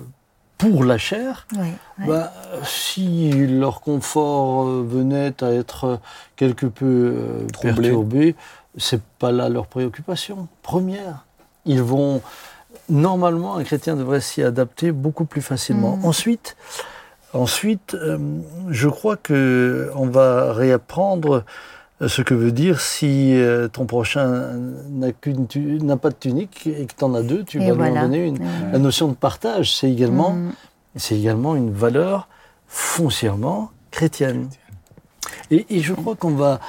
pour 0.58 0.84
la 0.86 0.98
chair, 0.98 1.46
Oui, 1.58 1.68
oui. 2.00 2.06
bah, 2.08 2.32
si 2.64 3.32
leur 3.48 3.82
confort 3.82 4.66
euh, 4.68 4.86
venait 4.88 5.44
à 5.44 5.52
être 5.52 6.00
quelque 6.38 6.66
peu 6.66 6.86
euh, 6.86 7.48
Troublé. 7.52 7.74
perturbé, 7.74 8.36
c'est 8.78 9.02
pas 9.20 9.32
là 9.32 9.50
leur 9.50 9.68
préoccupation 9.68 10.48
première. 10.62 11.26
Ils 11.66 11.82
vont 11.82 12.22
normalement 12.90 13.56
un 13.58 13.64
chrétien 13.64 13.96
devrait 13.96 14.22
s'y 14.22 14.44
adapter 14.44 14.92
beaucoup 14.92 15.26
plus 15.26 15.42
facilement. 15.42 15.98
Mm. 15.98 16.06
Ensuite, 16.06 16.56
ensuite, 17.34 17.94
euh, 17.96 18.18
je 18.70 18.88
crois 18.90 19.16
que 19.18 19.90
on 19.96 20.08
va 20.08 20.54
réapprendre 20.54 21.44
ce 22.06 22.22
que 22.22 22.34
veut 22.34 22.52
dire 22.52 22.82
si 22.82 23.34
euh, 23.36 23.68
ton 23.70 23.86
prochain 23.86 24.52
n'a 24.90 25.12
qu'une 25.14 25.48
tu- 25.48 25.80
n'a 25.82 25.96
pas 25.98 26.10
de 26.10 26.16
tunique 26.16 26.68
et 26.68 26.86
que 26.86 26.94
tu 26.98 27.04
en 27.06 27.14
as 27.16 27.24
deux, 27.24 27.44
tu 27.46 27.62
Et 27.62 27.72
vas 27.72 27.90
lui 27.90 27.98
en 27.98 28.02
donner 28.04 28.26
une. 28.28 28.40
La 28.72 28.80
notion 28.80 29.08
de 29.08 29.14
partage, 29.14 29.74
c'est 29.74 29.90
également 29.90 30.32
Mm. 30.32 30.52
c'est 30.98 31.16
également 31.18 31.56
une 31.56 31.72
valeur 31.72 32.28
foncièrement 32.68 33.72
chrétienne. 33.92 34.50
Et, 35.52 35.66
et 35.70 35.82
je 35.82 35.94
crois 35.94 36.16
qu'on 36.16 36.36
va 36.36 36.60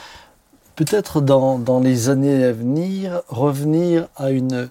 peut-être 0.77 1.21
dans, 1.21 1.59
dans 1.59 1.81
les 1.81 2.09
années 2.09 2.45
à 2.45 2.53
venir 2.53 3.23
revenir 3.29 4.09
à 4.17 4.31
une 4.31 4.69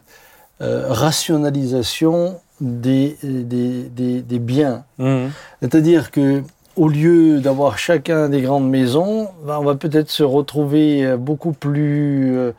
euh, 0.62 0.86
rationalisation 0.89 2.39
des, 2.62 3.18
des, 3.24 3.84
des- 3.89 4.22
des 4.22 4.39
biens. 4.39 4.86
Hmm. 4.97 5.28
C'est-à-dire 5.62 6.12
que 6.12 6.43
au 6.78 6.88
lieu 6.88 7.39
d'avoir 7.39 7.78
chacun 7.78 8.30
des 8.30 8.41
grandes 8.41 8.70
maisons, 8.70 9.30
ben, 9.45 9.58
on 9.60 9.64
va 9.64 9.76
peut-être 9.76 10.10
se 10.10 10.24
retrouver 10.24 11.06
euh, 11.06 11.18
beaucoup 11.18 11.51
plus 11.53 12.38
euh, 12.38 12.51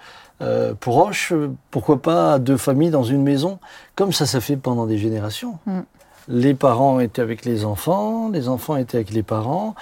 euh, 0.42 0.74
proches, 0.78 1.32
pourquoi 1.70 2.03
pas 2.03 2.38
deux 2.38 2.57
familles 2.59 2.90
dans 2.90 3.05
une 3.05 3.22
maison, 3.22 3.59
comme 3.94 4.12
ça 4.12 4.26
s'est 4.26 4.40
fait 4.40 4.57
pendant 4.57 4.86
des 4.86 4.99
générations. 4.99 5.59
Mm. 5.66 5.80
Les 6.28 6.55
parents 6.55 6.99
étaient 7.01 7.22
avec 7.22 7.44
les 7.44 7.64
enfants, 7.64 8.30
les 8.30 8.49
enfants 8.49 8.76
étaient 8.76 8.97
avec 8.97 9.12
les 9.12 9.22
parents. 9.22 9.74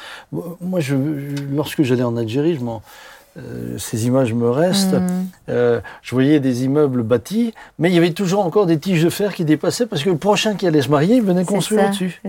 Moi, 0.61 0.79
je, 0.81 0.95
je- 0.95 1.43
lorsque 1.55 1.83
j'allais 1.83 2.03
en 2.03 2.17
Algérie, 2.17 2.55
je 2.57 2.63
m'en- 2.63 2.83
euh, 3.37 3.77
ces 3.79 4.07
images 4.07 4.33
me 4.33 4.49
restent. 4.49 4.95
Mm. 4.95 5.27
Euh, 5.49 5.81
je 6.03 6.15
voyais 6.15 6.39
des 6.41 6.65
immeubles 6.65 7.03
bâtis, 7.03 7.53
mais 7.79 7.91
il 7.91 7.95
y 7.95 7.99
avait 7.99 8.13
toujours 8.13 8.45
encore 8.47 8.67
des 8.67 8.79
tiges 8.79 9.03
de 9.03 9.11
fer 9.11 9.35
qui 9.35 9.45
dépassaient 9.45 9.87
parce 9.87 10.03
que 10.05 10.11
le 10.11 10.17
prochain 10.17 10.55
qui 10.55 10.67
allait 10.67 10.83
se 10.83 10.89
marier, 10.89 11.17
il 11.17 11.23
venait 11.23 11.45
construire 11.45 11.87
au-dessus. 11.87 12.23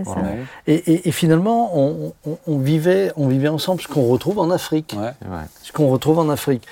Et, 0.66 0.74
et- 0.74 1.08
et 1.08 1.12
finalement, 1.12 1.78
on, 1.78 2.12
on- 2.26 2.38
on 2.46 2.58
vivait, 2.58 3.12
on 3.16 3.28
vivait 3.28 3.48
ensemble, 3.48 3.80
ce 3.80 3.88
qu'on 3.88 4.06
retrouve 4.06 4.38
en 4.38 4.50
Afrique. 4.50 4.96
Ouais. 4.98 5.12
Ce 5.62 5.72
qu'on 5.72 5.88
retrouve 5.88 6.18
en 6.18 6.28
Afrique. 6.28 6.64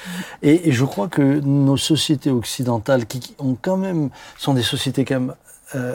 Et, 0.43 0.69
et 0.69 0.73
je 0.73 0.85
crois 0.85 1.09
que 1.09 1.23
nos 1.41 1.77
sociétés 1.77 2.31
occidentales, 2.31 3.07
qui, 3.07 3.21
qui 3.21 3.35
ont 3.39 3.57
quand 3.61 3.77
même, 3.77 4.11
sont 4.39 4.55
des 4.55 4.63
sociétés 4.63 5.05
quand 5.05 5.21
même 5.21 5.35
euh, 5.77 5.95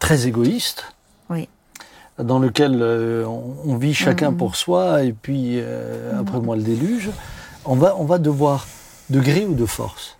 très 0.00 0.26
égoïstes, 0.26 0.84
Oui. 1.30 1.48
dans 2.22 2.38
lesquelles 2.40 2.78
euh, 2.82 3.24
on, 3.26 3.76
vit 3.76 3.94
chacun 3.94 4.30
Mhm. 4.32 4.36
pour 4.36 4.56
soi, 4.56 5.02
et 5.04 5.12
puis 5.12 5.54
euh, 5.56 6.20
après 6.20 6.38
moi 6.40 6.56
le 6.56 6.62
déluge, 6.62 7.10
on 7.68 7.76
va, 7.76 7.94
on 7.98 8.04
va 8.04 8.18
devoir, 8.18 8.66
de 9.10 9.20
gré 9.20 9.44
ou 9.46 9.54
de 9.54 9.66
force, 9.66 10.16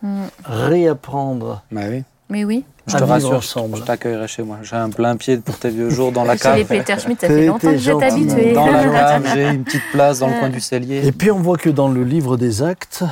Mm. 0.00 0.26
réapprendre 0.44 1.62
Bah 1.72 1.80
oui. 1.90 2.04
Mais 2.30 2.44
oui. 2.44 2.64
Je 2.86 2.96
te 2.96 3.02
rassure, 3.02 3.32
ensemble. 3.38 3.76
je 3.78 3.82
t'accueillerai 3.82 4.28
chez 4.28 4.42
moi. 4.44 4.58
J'ai 4.62 4.76
un 4.76 4.90
plein 4.90 5.16
pied 5.16 5.38
pour 5.38 5.58
tes 5.58 5.70
vieux 5.70 5.90
jours 5.90 6.12
dans 6.12 6.22
la 6.24 6.36
Chez 6.36 6.54
les 6.54 6.64
cave. 6.64 6.78
Peter 6.84 6.98
Schmidt, 7.00 7.20
ça 7.20 7.26
fait 7.26 7.46
longtemps 7.46 7.58
que 7.72 7.76
vous 7.76 7.90
êtes 7.90 8.02
habitué. 8.12 8.52
Dans 8.52 8.70
la 8.70 8.84
cave, 8.84 9.26
j'ai 9.34 9.48
une 9.48 9.64
petite 9.64 9.82
place 9.92 10.20
dans 10.20 10.28
le 10.28 10.38
coin 10.38 10.50
du 10.50 10.60
cellier. 10.60 11.04
Et 11.06 11.10
puis 11.12 11.30
on 11.32 11.40
voit 11.40 11.56
que 11.56 11.68
dans 11.68 11.88
le 11.88 12.04
livre 12.04 12.36
des 12.36 12.62
actes, 12.62 13.02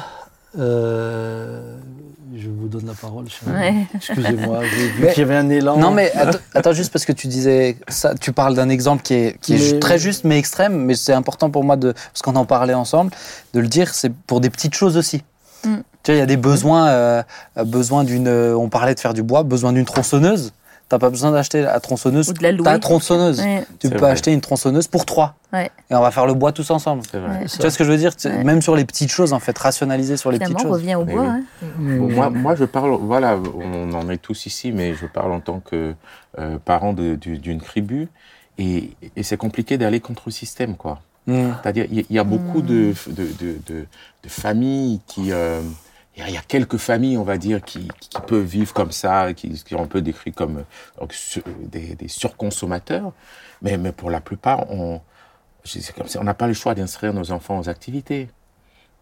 euh, 0.58 1.76
je 2.38 2.48
vous 2.48 2.68
donne 2.68 2.86
la 2.86 2.92
parole. 2.94 3.26
Ouais. 3.46 3.74
Excusez-moi, 3.94 4.60
j'ai 4.64 4.88
vu 4.88 5.02
Mais- 5.04 5.12
qu'il 5.12 5.20
y 5.20 5.24
avait 5.24 5.36
un 5.36 5.48
élan. 5.48 5.76
Non, 5.76 5.90
mais 5.90 6.12
attends, 6.12 6.38
attends, 6.54 6.72
juste 6.72 6.92
parce 6.92 7.04
que 7.04 7.12
tu 7.12 7.26
disais 7.28 7.76
ça, 7.88 8.14
tu 8.14 8.32
parles 8.32 8.54
d'un 8.54 8.68
exemple 8.68 9.02
qui 9.02 9.14
est, 9.14 9.40
qui 9.40 9.54
est 9.54 9.58
Mais- 9.58 9.62
ju- 9.64 9.78
très 9.80 9.98
juste 9.98 10.24
mais 10.24 10.38
extrême, 10.38 10.76
mais 10.84 10.94
c'est 10.94 11.12
important 11.12 11.50
pour 11.50 11.64
moi 11.64 11.76
de, 11.76 11.92
parce 11.92 12.22
qu'on 12.22 12.36
en 12.36 12.44
parlait 12.44 12.74
ensemble, 12.74 13.10
de 13.54 13.60
le 13.60 13.68
dire, 13.68 13.94
c'est 13.94 14.12
pour 14.12 14.40
des 14.40 14.50
petites 14.50 14.74
choses 14.74 14.96
aussi. 14.96 15.22
Mm. 15.64 15.76
Tu 16.02 16.12
vois, 16.12 16.14
il 16.16 16.18
y 16.18 16.22
a 16.22 16.26
des 16.26 16.36
besoins, 16.36 16.88
euh, 16.88 17.22
euh, 17.58 17.64
besoin 17.64 18.04
d'une, 18.04 18.28
euh, 18.28 18.54
on 18.56 18.68
parlait 18.68 18.94
de 18.94 19.00
faire 19.00 19.14
du 19.14 19.22
bois, 19.22 19.42
besoin 19.42 19.72
d'une 19.72 19.84
tronçonneuse. 19.84 20.52
T'as 20.88 21.00
pas 21.00 21.10
besoin 21.10 21.32
d'acheter 21.32 21.62
la 21.62 21.80
tronçonneuse, 21.80 22.28
Ou 22.28 22.32
de 22.32 22.42
la 22.44 22.52
louer. 22.52 22.78
tronçonneuse. 22.78 23.40
Ouais. 23.40 23.64
Tu 23.80 23.90
peux 23.90 23.98
vrai. 23.98 24.12
acheter 24.12 24.32
une 24.32 24.40
tronçonneuse 24.40 24.86
pour 24.86 25.04
trois. 25.04 25.34
Ouais. 25.52 25.68
Et 25.90 25.96
on 25.96 26.00
va 26.00 26.12
faire 26.12 26.26
le 26.26 26.34
bois 26.34 26.52
tous 26.52 26.70
ensemble. 26.70 27.02
Vrai. 27.12 27.46
Tu 27.46 27.58
vois 27.58 27.70
ce 27.70 27.76
que 27.78 27.82
je 27.82 27.90
veux 27.90 27.96
dire? 27.98 28.12
Ouais. 28.24 28.44
Même 28.44 28.62
sur 28.62 28.76
les 28.76 28.84
petites 28.84 29.10
choses, 29.10 29.32
en 29.32 29.40
fait, 29.40 29.58
rationaliser 29.58 30.16
sur 30.16 30.30
les 30.30 30.36
Finalement, 30.36 30.54
petites 30.54 30.66
on 30.68 30.72
choses. 30.74 30.80
revient 30.82 30.94
au 30.94 31.04
bois. 31.04 31.22
oui. 31.22 31.28
hein. 31.28 31.42
Moi, 31.78 32.30
moi, 32.30 32.54
je 32.54 32.64
parle, 32.64 32.96
voilà, 33.00 33.36
on 33.36 33.92
en 33.94 34.08
est 34.10 34.18
tous 34.18 34.46
ici, 34.46 34.70
mais 34.70 34.94
je 34.94 35.06
parle 35.06 35.32
en 35.32 35.40
tant 35.40 35.58
que 35.58 35.94
euh, 36.38 36.58
parent 36.64 36.92
d'une 36.92 37.60
tribu, 37.60 38.06
et, 38.58 38.90
et 39.16 39.22
c'est 39.24 39.36
compliqué 39.36 39.78
d'aller 39.78 39.98
contre 39.98 40.22
le 40.26 40.32
système, 40.32 40.76
quoi. 40.76 41.00
Mm. 41.26 41.48
C'est-à-dire, 41.62 41.86
il 41.90 42.04
y, 42.08 42.18
a 42.20 42.24
beaucoup 42.24 42.62
de, 42.62 42.94
de, 43.08 43.24
de, 43.24 43.58
de- 43.66 43.86
de 44.22 44.28
familles 44.28 45.00
qui... 45.08 45.32
euh, 45.32 45.60
il 46.16 46.20
y 46.20 46.22
a- 46.24 46.28
il 46.28 46.34
y 46.34 46.38
a 46.38 46.42
quelques 46.42 46.78
familles, 46.78 47.16
on 47.18 47.22
va 47.24 47.36
dire, 47.38 47.62
qui, 47.62 47.88
qui 48.00 48.20
peuvent 48.26 48.44
vivre 48.44 48.72
comme 48.72 48.90
ça, 48.92 49.32
qui, 49.34 49.50
qui 49.50 49.74
sont 49.74 49.82
un 49.82 49.86
peu 49.86 50.00
décrits 50.02 50.32
comme 50.32 50.64
des, 51.70 51.94
des 51.94 52.08
surconsommateurs. 52.08 53.12
Mais, 53.62 53.76
mais 53.76 53.92
pour 53.92 54.10
la 54.10 54.20
plupart, 54.20 54.70
on 54.70 55.00
n'a 56.22 56.34
pas 56.34 56.46
le 56.46 56.54
choix 56.54 56.74
d'inscrire 56.74 57.12
nos 57.12 57.30
enfants 57.32 57.58
aux 57.58 57.68
activités. 57.68 58.28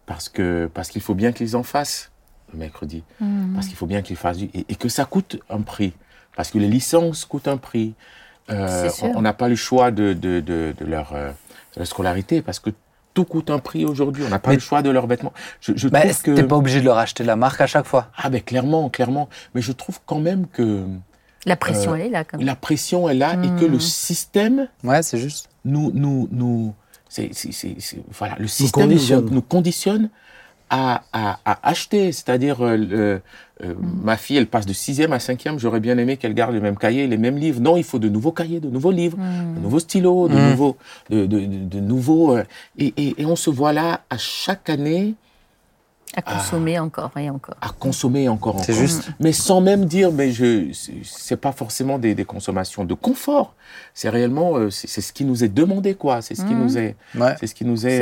Parce 0.05 0.29
que 0.29 0.69
parce 0.71 0.89
qu'il 0.89 1.01
faut 1.01 1.15
bien 1.15 1.31
qu'ils 1.31 1.55
en 1.55 1.63
fassent 1.63 2.11
le 2.53 2.59
mercredi. 2.59 3.03
Mm. 3.19 3.53
Parce 3.55 3.67
qu'il 3.67 3.75
faut 3.75 3.87
bien 3.87 4.01
qu'ils 4.03 4.17
fassent 4.17 4.37
du- 4.37 4.51
et, 4.53 4.65
et 4.69 4.75
que 4.75 4.87
ça 4.89 5.05
coûte 5.05 5.39
un 5.49 5.61
prix. 5.61 5.93
Parce 6.35 6.51
que 6.51 6.59
les 6.59 6.67
licences 6.67 7.25
coûtent 7.25 7.47
un 7.47 7.57
prix. 7.57 7.95
Euh, 8.51 8.87
on 9.15 9.21
n'a 9.21 9.33
pas 9.33 9.47
le 9.49 9.55
choix 9.55 9.89
de, 9.89 10.13
de, 10.13 10.41
de, 10.41 10.75
de 10.77 10.85
leur, 10.85 11.13
euh, 11.13 11.29
de 11.73 11.79
leur 11.79 11.87
scolarité 11.87 12.43
parce 12.43 12.59
que 12.59 12.69
tout 13.15 13.23
coûte 13.25 13.49
un 13.49 13.57
prix 13.57 13.85
aujourd'hui. 13.85 14.23
On 14.27 14.29
n'a 14.29 14.37
pas 14.37 14.49
Mais- 14.51 14.55
le 14.57 14.61
choix 14.61 14.83
de 14.83 14.91
leurs 14.91 15.07
vêtements. 15.07 15.33
Je, 15.61 15.71
je 15.75 15.87
Bah, 15.87 16.01
trouve 16.01 16.21
que 16.21 16.31
T'es 16.35 16.43
pas 16.43 16.57
obligé 16.57 16.81
de 16.81 16.85
leur 16.85 16.99
acheter 16.99 17.23
la 17.23 17.35
marque 17.35 17.61
à 17.61 17.65
chaque 17.65 17.85
fois? 17.87 18.11
ah 18.15 18.29
ben 18.29 18.41
clairement, 18.41 18.89
clairement. 18.89 19.27
Mais 19.55 19.61
je 19.61 19.71
trouve 19.71 19.99
quand 20.05 20.19
même 20.19 20.45
que 20.45 20.83
La 21.47 21.55
pression, 21.55 21.91
Euh, 21.93 21.95
elle 21.95 22.01
est 22.07 22.09
là. 22.09 22.23
Quand 22.23 22.37
même. 22.37 22.45
la 22.45 22.55
pression 22.55 23.07
est 23.09 23.13
là 23.15 23.33
et 23.33 23.47
que 23.59 23.65
Hmm. 23.65 23.71
le 23.71 23.79
système 23.79 24.67
Ouais, 24.83 25.01
c'est 25.03 25.17
juste. 25.17 25.49
nous, 25.63 25.91
nous, 25.93 26.27
nous, 26.31 26.73
c'est, 27.07 27.29
c'est, 27.33 27.51
c'est- 27.51 27.75
c'est- 27.79 28.03
voilà, 28.11 28.35
le 28.39 28.47
système 28.47 28.83
nous 28.83 28.89
conditionne. 28.89 29.25
nous, 29.31 29.41
conditionne 29.41 30.09
à, 30.69 31.03
à, 31.13 31.39
à 31.45 31.69
acheter. 31.69 32.11
C'est-à-dire, 32.11 32.57
euh, 32.65 33.19
euh, 33.63 33.73
ma 34.03 34.17
fille, 34.17 34.37
elle 34.37 34.47
passe 34.47 34.65
de 34.65 34.73
sixième 34.73 35.13
à 35.13 35.19
cinquième. 35.19 35.59
J'aurais 35.59 35.79
bien 35.79 35.97
aimé 35.97 36.17
qu'elle 36.17 36.33
garde 36.33 36.53
les 36.53 36.59
mêmes 36.59 36.77
cahiers, 36.77 37.07
les 37.07 37.17
mêmes 37.17 37.37
livres. 37.37 37.61
Non, 37.61 37.77
il 37.77 37.83
faut 37.83 37.99
de 37.99 38.09
nouveaux 38.09 38.31
cahiers, 38.33 38.59
de 38.59 38.69
nouveaux 38.69 38.91
livres, 38.91 39.17
de 39.17 39.59
nouveaux 39.61 39.79
stylos, 39.79 40.27
de 40.27 40.35
Mm. 40.35 40.49
nouveaux, 40.51 40.77
de, 41.09 41.25
de, 41.25 41.39
de, 41.39 41.57
de 41.65 41.79
nouveaux. 41.79 42.35
euh, 42.35 42.43
et, 42.77 42.93
et, 42.97 43.21
et 43.21 43.25
on 43.25 43.35
se 43.37 43.49
voit 43.49 43.71
là 43.73 44.01
à 44.09 44.17
chaque 44.17 44.69
année 44.69 45.15
À 46.15 46.21
consommer 46.21 46.79
encore 46.79 47.11
et 47.17 47.29
encore. 47.29 47.55
à 47.61 47.69
consommer 47.69 48.27
encore. 48.29 48.61
C'est 48.63 48.73
encore. 48.73 48.81
juste. 48.81 49.09
Mais 49.19 49.31
sans 49.31 49.61
même 49.61 49.85
dire, 49.85 50.11
mais 50.11 50.31
je, 50.31 50.71
c'est- 51.03 51.35
pas 51.37 51.51
forcément 51.53 51.97
des, 51.99 52.13
des 52.15 52.25
consommations 52.25 52.83
de 52.85 52.93
confort. 52.93 53.55
C'est 53.93 54.09
réellement, 54.09 54.57
euh, 54.57 54.69
c'est 54.69 55.01
ce 55.01 55.11
qui 55.13 55.23
nous 55.25 55.43
est 55.43 55.49
demandé, 55.53 55.93
quoi. 55.95 56.21
C'est 56.21 56.35
ce 56.35 56.43
qui 56.45 56.53
nous 56.55 56.77
est, 56.77 56.95
Ouais. 57.15 57.35
c'est 57.39 57.47
ce 57.47 57.55
qui 57.55 57.63
nous 57.65 57.85
est. 57.87 58.01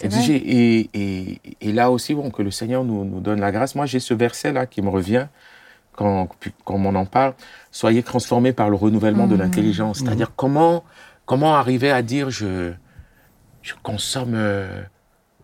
Exiger. 0.00 0.36
Et, 0.36 0.90
et, 0.94 1.40
et 1.60 1.72
là 1.72 1.90
aussi, 1.90 2.14
bon, 2.14 2.30
que 2.30 2.42
le 2.42 2.50
Seigneur 2.50 2.84
nous, 2.84 3.04
nous 3.04 3.20
donne 3.20 3.40
la 3.40 3.52
grâce. 3.52 3.74
Moi, 3.74 3.86
j'ai 3.86 4.00
ce 4.00 4.12
verset-là 4.14 4.66
qui 4.66 4.82
me 4.82 4.88
revient 4.90 5.26
quand, 5.92 6.28
quand 6.64 6.74
on 6.74 6.94
en 6.94 7.04
parle. 7.06 7.34
Soyez 7.70 8.02
transformés 8.02 8.52
par 8.52 8.68
le 8.70 8.76
renouvellement 8.76 9.26
de 9.26 9.34
Mhm. 9.34 9.40
l'intelligence. 9.42 9.98
C'est-à-dire 10.00 10.32
comment, 10.34 10.82
comment 11.26 11.54
arriver 11.54 11.90
à 11.90 12.02
dire 12.02 12.30
je, 12.30 12.72
je 13.62 13.74
consomme, 13.82 14.32
euh, 14.34 14.82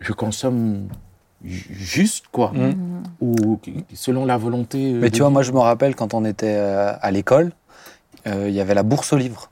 je 0.01 0.11
consomme 0.13 0.87
ju- 1.43 1.73
juste, 1.73 2.25
quoi. 2.31 2.51
Mm. 2.53 3.03
Ou 3.21 3.59
selon 3.93 4.25
la 4.25 4.37
volonté. 4.37 4.93
euh, 4.93 4.99
Mais 4.99 5.09
de 5.09 5.15
tu 5.15 5.21
vois, 5.21 5.29
moi 5.29 5.43
je 5.43 5.51
me 5.53 5.59
rappelle 5.59 5.95
quand 5.95 6.13
on 6.13 6.25
était 6.25 6.55
euh, 6.57 6.91
à 7.01 7.11
l'école, 7.11 7.51
euh, 8.27 8.49
il 8.49 8.53
y 8.53 8.59
avait 8.59 8.75
la 8.75 8.83
bourse 8.83 9.13
aux 9.13 9.17
livres. 9.17 9.49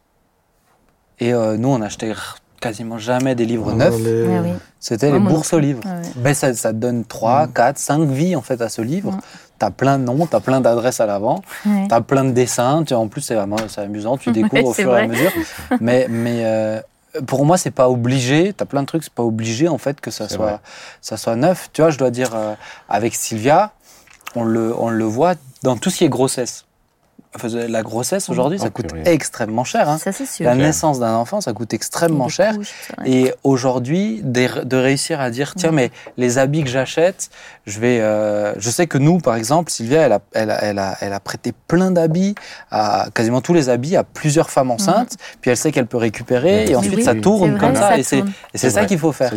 Et 1.20 1.34
euh, 1.34 1.58
nous, 1.58 1.70
on 1.70 1.82
achetait 1.82 2.14
quasiment 2.60 2.98
jamais 2.98 3.36
des 3.36 3.46
livres 3.46 3.74
neufs. 3.74 3.96
Les- 4.00 4.28
Ouais, 4.28 4.40
oui. 4.44 4.50
C'était 4.80 5.12
les 5.12 5.20
bourses 5.20 5.54
aux 5.54 5.60
livres. 5.60 5.82
Ouais, 5.86 5.92
ouais. 5.92 6.12
Ben, 6.16 6.34
ça, 6.34 6.54
ça 6.54 6.70
te 6.72 6.78
donne 6.78 7.04
3, 7.06 7.48
4, 7.48 7.78
5 7.78 8.08
vies 8.10 8.36
en 8.36 8.42
fait 8.42 8.62
à 8.62 8.70
ce 8.70 8.82
livre. 8.82 9.12
Mm. 9.12 9.20
Tu 9.60 9.66
as 9.66 9.72
plein 9.72 10.00
de 10.00 10.04
noms, 10.06 10.26
tu 10.26 10.36
as 10.36 10.40
plein 10.40 10.62
d'adresses 10.62 11.00
à 11.02 11.06
l'avant, 11.06 11.42
Ouais. 11.66 11.88
tu 11.90 11.94
as 11.94 12.02
plein 12.02 12.24
de 12.24 12.32
dessins. 12.32 12.84
Tu, 12.86 12.94
en 12.94 13.08
plus, 13.10 13.22
c'est 13.22 13.36
vraiment 13.36 13.58
c'est 13.68 13.82
amusant, 13.82 14.18
tu 14.18 14.32
découvres 14.34 14.54
Ouais, 14.64 14.70
au 14.70 14.74
fur 14.74 14.98
et 14.98 15.02
à 15.02 15.08
mesure. 15.08 15.32
mais 15.82 16.08
mais 16.10 16.42
euh, 16.46 16.82
pour 17.28 17.46
moi, 17.46 17.58
c'est 17.58 17.72
pas 17.72 17.90
obligé. 17.90 18.54
Tu 18.58 18.64
as 18.64 18.66
plein 18.66 18.82
de 18.82 18.88
trucs, 18.88 19.04
c'est 19.04 19.14
pas 19.14 19.24
obligé 19.24 19.68
en 19.68 19.78
fait 19.78 20.00
que 20.00 20.12
ça 20.12 20.30
soit, 20.30 20.62
ça 21.02 21.18
soit 21.18 21.36
neuf. 21.36 21.70
Tu 21.74 21.82
vois, 21.82 21.92
je 21.92 21.98
dois 21.98 22.12
dire, 22.12 22.30
euh, 22.36 22.54
avec 22.88 23.16
Sylvia, 23.16 23.72
on 24.36 24.44
le, 24.44 24.74
on 24.80 24.90
le 24.90 25.04
voit 25.06 25.34
dans 25.64 25.76
tout 25.76 25.90
ce 25.90 25.98
qui 25.98 26.06
est 26.06 26.10
grossesse. 26.10 26.66
Enfin, 27.36 27.48
La 27.68 27.84
grossesse 27.84 28.28
aujourd'hui, 28.30 28.58
ça 28.58 28.72
coûte 28.72 28.88
purée. 28.88 29.04
extrêmement 29.06 29.64
cher. 29.64 29.88
hein. 29.88 30.00
Ça, 30.00 30.12
c'est 30.12 30.26
sûr. 30.26 30.46
La 30.46 30.56
naissance 30.56 31.00
d'un 31.00 31.14
enfant, 31.14 31.42
ça 31.42 31.54
coûte 31.54 31.74
extrêmement 31.76 32.28
cher. 32.28 32.56
couches, 32.56 32.74
ça, 32.88 33.04
ouais. 33.04 33.10
Et 33.12 33.34
aujourd'hui, 33.44 34.22
de, 34.24 34.64
de 34.64 34.78
réussir 34.78 35.22
à 35.22 35.30
dire, 35.30 35.54
tiens, 35.56 35.70
Mhm. 35.70 35.76
mais 35.76 35.92
les 36.18 36.40
habits 36.40 36.64
que 36.64 36.70
j'achète, 36.72 37.30
je 37.68 37.80
vais, 37.80 38.00
euh, 38.02 38.54
je 38.58 38.70
sais 38.72 38.88
que 38.88 38.98
nous, 38.98 39.20
par 39.20 39.36
exemple, 39.36 39.70
Sylvia, 39.72 40.02
elle 40.02 40.14
a, 40.14 40.20
elle 40.34 40.50
a, 40.50 40.64
elle 40.64 40.80
a, 40.80 40.98
elle 41.02 41.14
a 41.14 41.20
prêté 41.20 41.54
plein 41.68 41.92
d'habits, 41.92 42.34
à 42.72 43.10
quasiment 43.14 43.42
tous 43.42 43.54
les 43.54 43.70
habits, 43.70 43.96
à 43.96 44.04
plusieurs 44.04 44.50
femmes 44.50 44.72
enceintes. 44.72 45.16
Puis 45.42 45.52
elle 45.52 45.58
sait 45.58 45.72
qu'elle 45.72 45.86
peut 45.86 45.98
récupérer, 45.98 46.66
et 46.66 46.76
ensuite 46.76 46.96
oui, 46.96 47.04
ça 47.04 47.14
tourne 47.14 47.52
vrai, 47.52 47.60
comme 47.60 47.76
ça. 47.76 47.90
ça 47.90 47.98
et 48.00 48.04
c'est, 48.04 48.24
ça 48.72 48.86
qu'il 48.86 48.98
faut 48.98 49.12
faire. 49.12 49.34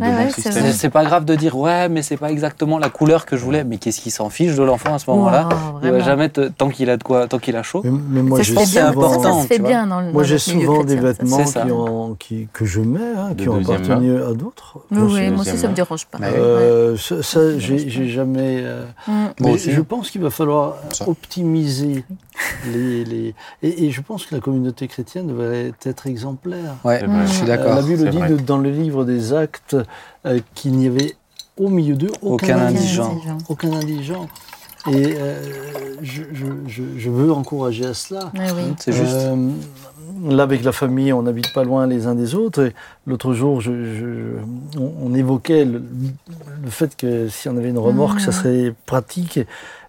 C'est 0.72 0.88
pas 0.88 1.05
grave 1.05 1.26
de 1.26 1.34
dire, 1.34 1.59
ouais, 1.59 1.90
mais 1.90 2.01
c'est 2.01 2.16
pas 2.16 2.30
exactement 2.30 2.78
la 2.78 2.88
couleur 2.88 3.26
que 3.26 3.36
je 3.36 3.45
voulais. 3.45 3.64
Mais 3.64 3.76
qu'est-ce 3.76 4.01
qui 4.01 4.11
s'en 4.11 4.30
fiche 4.30 4.55
de 4.55 4.62
l'enfant 4.62 4.95
à 4.95 4.99
ce 4.99 5.11
moment-là? 5.11 5.49
Wow, 5.51 5.80
Il 5.84 5.90
va 5.90 6.01
jamais 6.01 6.30
te- 6.30 6.49
tant 6.49 6.70
qu'il 6.70 6.88
a 6.88 6.97
de 6.97 7.03
quoi, 7.03 7.28
tant 7.28 7.38
qu'il 7.38 7.55
a 7.57 7.62
chaud. 7.62 7.82
Mais, 7.85 7.91
mais 7.91 8.22
moi, 8.22 8.39
Ça 8.39 8.43
j'ai 8.45 8.55
se 8.55 8.59
fait 8.61 8.66
c'est 8.66 8.78
bien. 8.80 8.89
important, 8.89 9.22
Ça, 9.22 9.33
ça 9.33 9.43
se 9.43 9.47
fait 9.47 9.55
tu 9.57 9.61
vois. 9.62 9.70
bien 9.70 9.87
dans 9.87 10.01
le 10.01 10.12
Moi, 10.12 10.22
dans 10.22 10.28
j'ai 10.28 10.35
notre 10.35 10.55
milieu 10.55 10.66
souvent 10.66 10.85
des 10.85 10.97
vêtements 10.97 11.45
qui 11.45 11.70
ont, 11.72 12.14
qui, 12.18 12.49
que 12.53 12.64
je 12.64 12.80
mets, 12.80 13.01
hein, 13.16 13.35
qui 13.37 13.49
ont 13.49 13.57
appartenu 13.61 14.22
à 14.22 14.33
d'autres. 14.35 14.78
Oui, 14.91 14.99
oui, 15.01 15.30
moi 15.30 15.41
aussi, 15.41 15.51
ça 15.51 15.53
deuxième 15.53 15.70
me 15.72 15.76
dérange 15.76 16.07
pas. 16.07 16.18
Oui. 16.20 16.26
Euh, 16.35 16.97
ça, 16.97 17.22
ça, 17.22 17.59
j'ai 17.59 17.89
j'ai 17.89 18.09
jamais. 18.09 18.61
euh, 18.62 18.85
Mm. 19.09 19.12
Mais 19.41 19.59
je 19.59 19.80
pense 19.80 20.11
qu'il 20.11 20.20
va 20.22 20.30
falloir 20.30 20.76
Ça. 20.93 21.09
optimiser 21.09 22.05
les. 22.72 23.05
les 23.05 23.35
et, 23.62 23.87
et 23.87 23.91
je 23.91 24.01
pense 24.01 24.26
que 24.26 24.35
la 24.35 24.41
communauté 24.41 24.87
chrétienne 24.89 25.26
devrait 25.28 25.72
être 25.85 26.07
exemplaire. 26.07 26.76
Vrai. 26.85 27.05
je 27.26 27.33
suis 27.33 27.47
d'accord. 27.47 27.74
la 27.74 27.83
Bible 27.83 28.11
dit 28.11 28.43
dans 28.45 28.59
le 28.59 28.70
livre 28.70 29.05
des 29.05 29.33
Actes 29.33 29.76
euh, 30.26 30.39
qu'il 30.55 30.72
n'y 30.72 30.87
avait 30.87 31.14
au 31.59 31.68
milieu 31.68 31.95
d'eux 31.97 32.11
aucun, 32.22 32.47
Aucun 32.57 32.59
indigent. 32.66 33.11
indigent. 33.12 33.39
Aucun 33.49 33.72
indigent. 33.72 34.28
Et 34.91 35.14
euh, 35.16 35.37
je, 36.03 36.22
je, 36.33 36.47
je, 36.66 36.83
je 36.99 37.11
veux 37.11 37.33
encourager 37.33 37.87
à 37.87 37.95
cela. 37.95 38.30
Ouais, 38.35 38.51
oui. 38.57 38.74
C'est 38.78 38.93
juste. 38.93 39.14
Euh, 39.14 39.51
là, 40.28 40.43
avec 40.43 40.64
la 40.64 40.72
famille, 40.72 41.12
on 41.12 41.22
n'habite 41.22 41.53
pas 41.55 41.62
loin 41.64 41.87
les 41.87 42.07
uns 42.07 42.14
des 42.16 42.35
autres. 42.35 42.70
L'autre 43.07 43.33
jour, 43.35 43.61
je, 43.61 43.70
je- 43.72 44.78
on, 44.80 44.93
on 45.05 45.14
évoquait 45.14 45.64
le, 45.64 45.83
le 46.64 46.70
fait 46.70 46.97
que 46.97 47.28
si 47.28 47.49
on 47.49 47.57
avait 47.57 47.68
une 47.70 47.78
remorque, 47.78 48.20
ça 48.20 48.28
Mhm. 48.28 48.33
serait 48.33 48.74
pratique. 48.87 49.39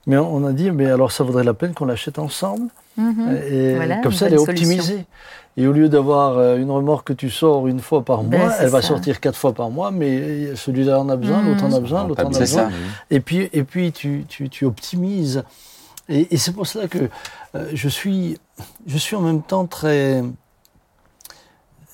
Mais 0.06 0.18
on 0.18 0.46
a 0.46 0.52
dit, 0.52 0.70
mais 0.70 0.88
alors 0.92 1.12
ça 1.12 1.24
vaudrait 1.24 1.46
la 1.46 1.54
peine 1.54 1.74
qu'on 1.74 1.86
l'achète 1.86 2.20
ensemble. 2.20 2.68
Mhm. 2.98 3.38
Et 3.50 3.76
Voilà, 3.76 3.98
comme 4.02 4.12
ça, 4.12 4.28
elle 4.28 4.34
est 4.36 4.38
solution. 4.38 5.06
Et 5.56 5.68
au 5.68 5.72
lieu 5.72 5.88
d'avoir 5.88 6.38
euh, 6.38 6.58
une 6.58 6.72
remorque 6.72 7.08
que 7.10 7.14
tu 7.14 7.30
sors 7.30 7.68
une 7.68 7.80
fois 7.80 8.04
par 8.04 8.24
Ben, 8.24 8.40
mois, 8.40 8.54
elle 8.60 8.70
va 8.70 8.82
ça. 8.82 8.88
sortir 8.90 9.20
quatre 9.20 9.38
fois 9.38 9.54
par 9.54 9.70
mois, 9.70 9.92
mais 9.92 10.56
celui-là 10.56 11.00
en 11.00 11.10
a 11.10 11.16
besoin, 11.16 11.42
Mhm. 11.42 11.50
l'autre 11.50 11.64
en 11.66 11.74
a 11.74 11.80
besoin, 11.80 12.08
l'autre 12.08 12.24
en 12.24 12.28
a 12.28 12.40
besoin. 12.40 12.46
ça. 12.46 12.70
Et 13.12 13.20
puis, 13.20 13.50
et 13.54 13.64
puis 13.64 13.92
tu, 13.92 14.26
tu, 14.28 14.50
tu 14.50 14.66
optimises. 14.66 15.44
Et, 16.10 16.34
et 16.34 16.38
c'est 16.38 16.54
pour 16.54 16.66
cela 16.66 16.88
que 16.88 17.08
euh, 17.56 17.70
je, 17.74 17.88
suis, 17.88 18.38
je 18.88 18.98
suis 18.98 19.16
en 19.16 19.22
même 19.22 19.42
temps 19.44 19.66
très. 19.68 20.24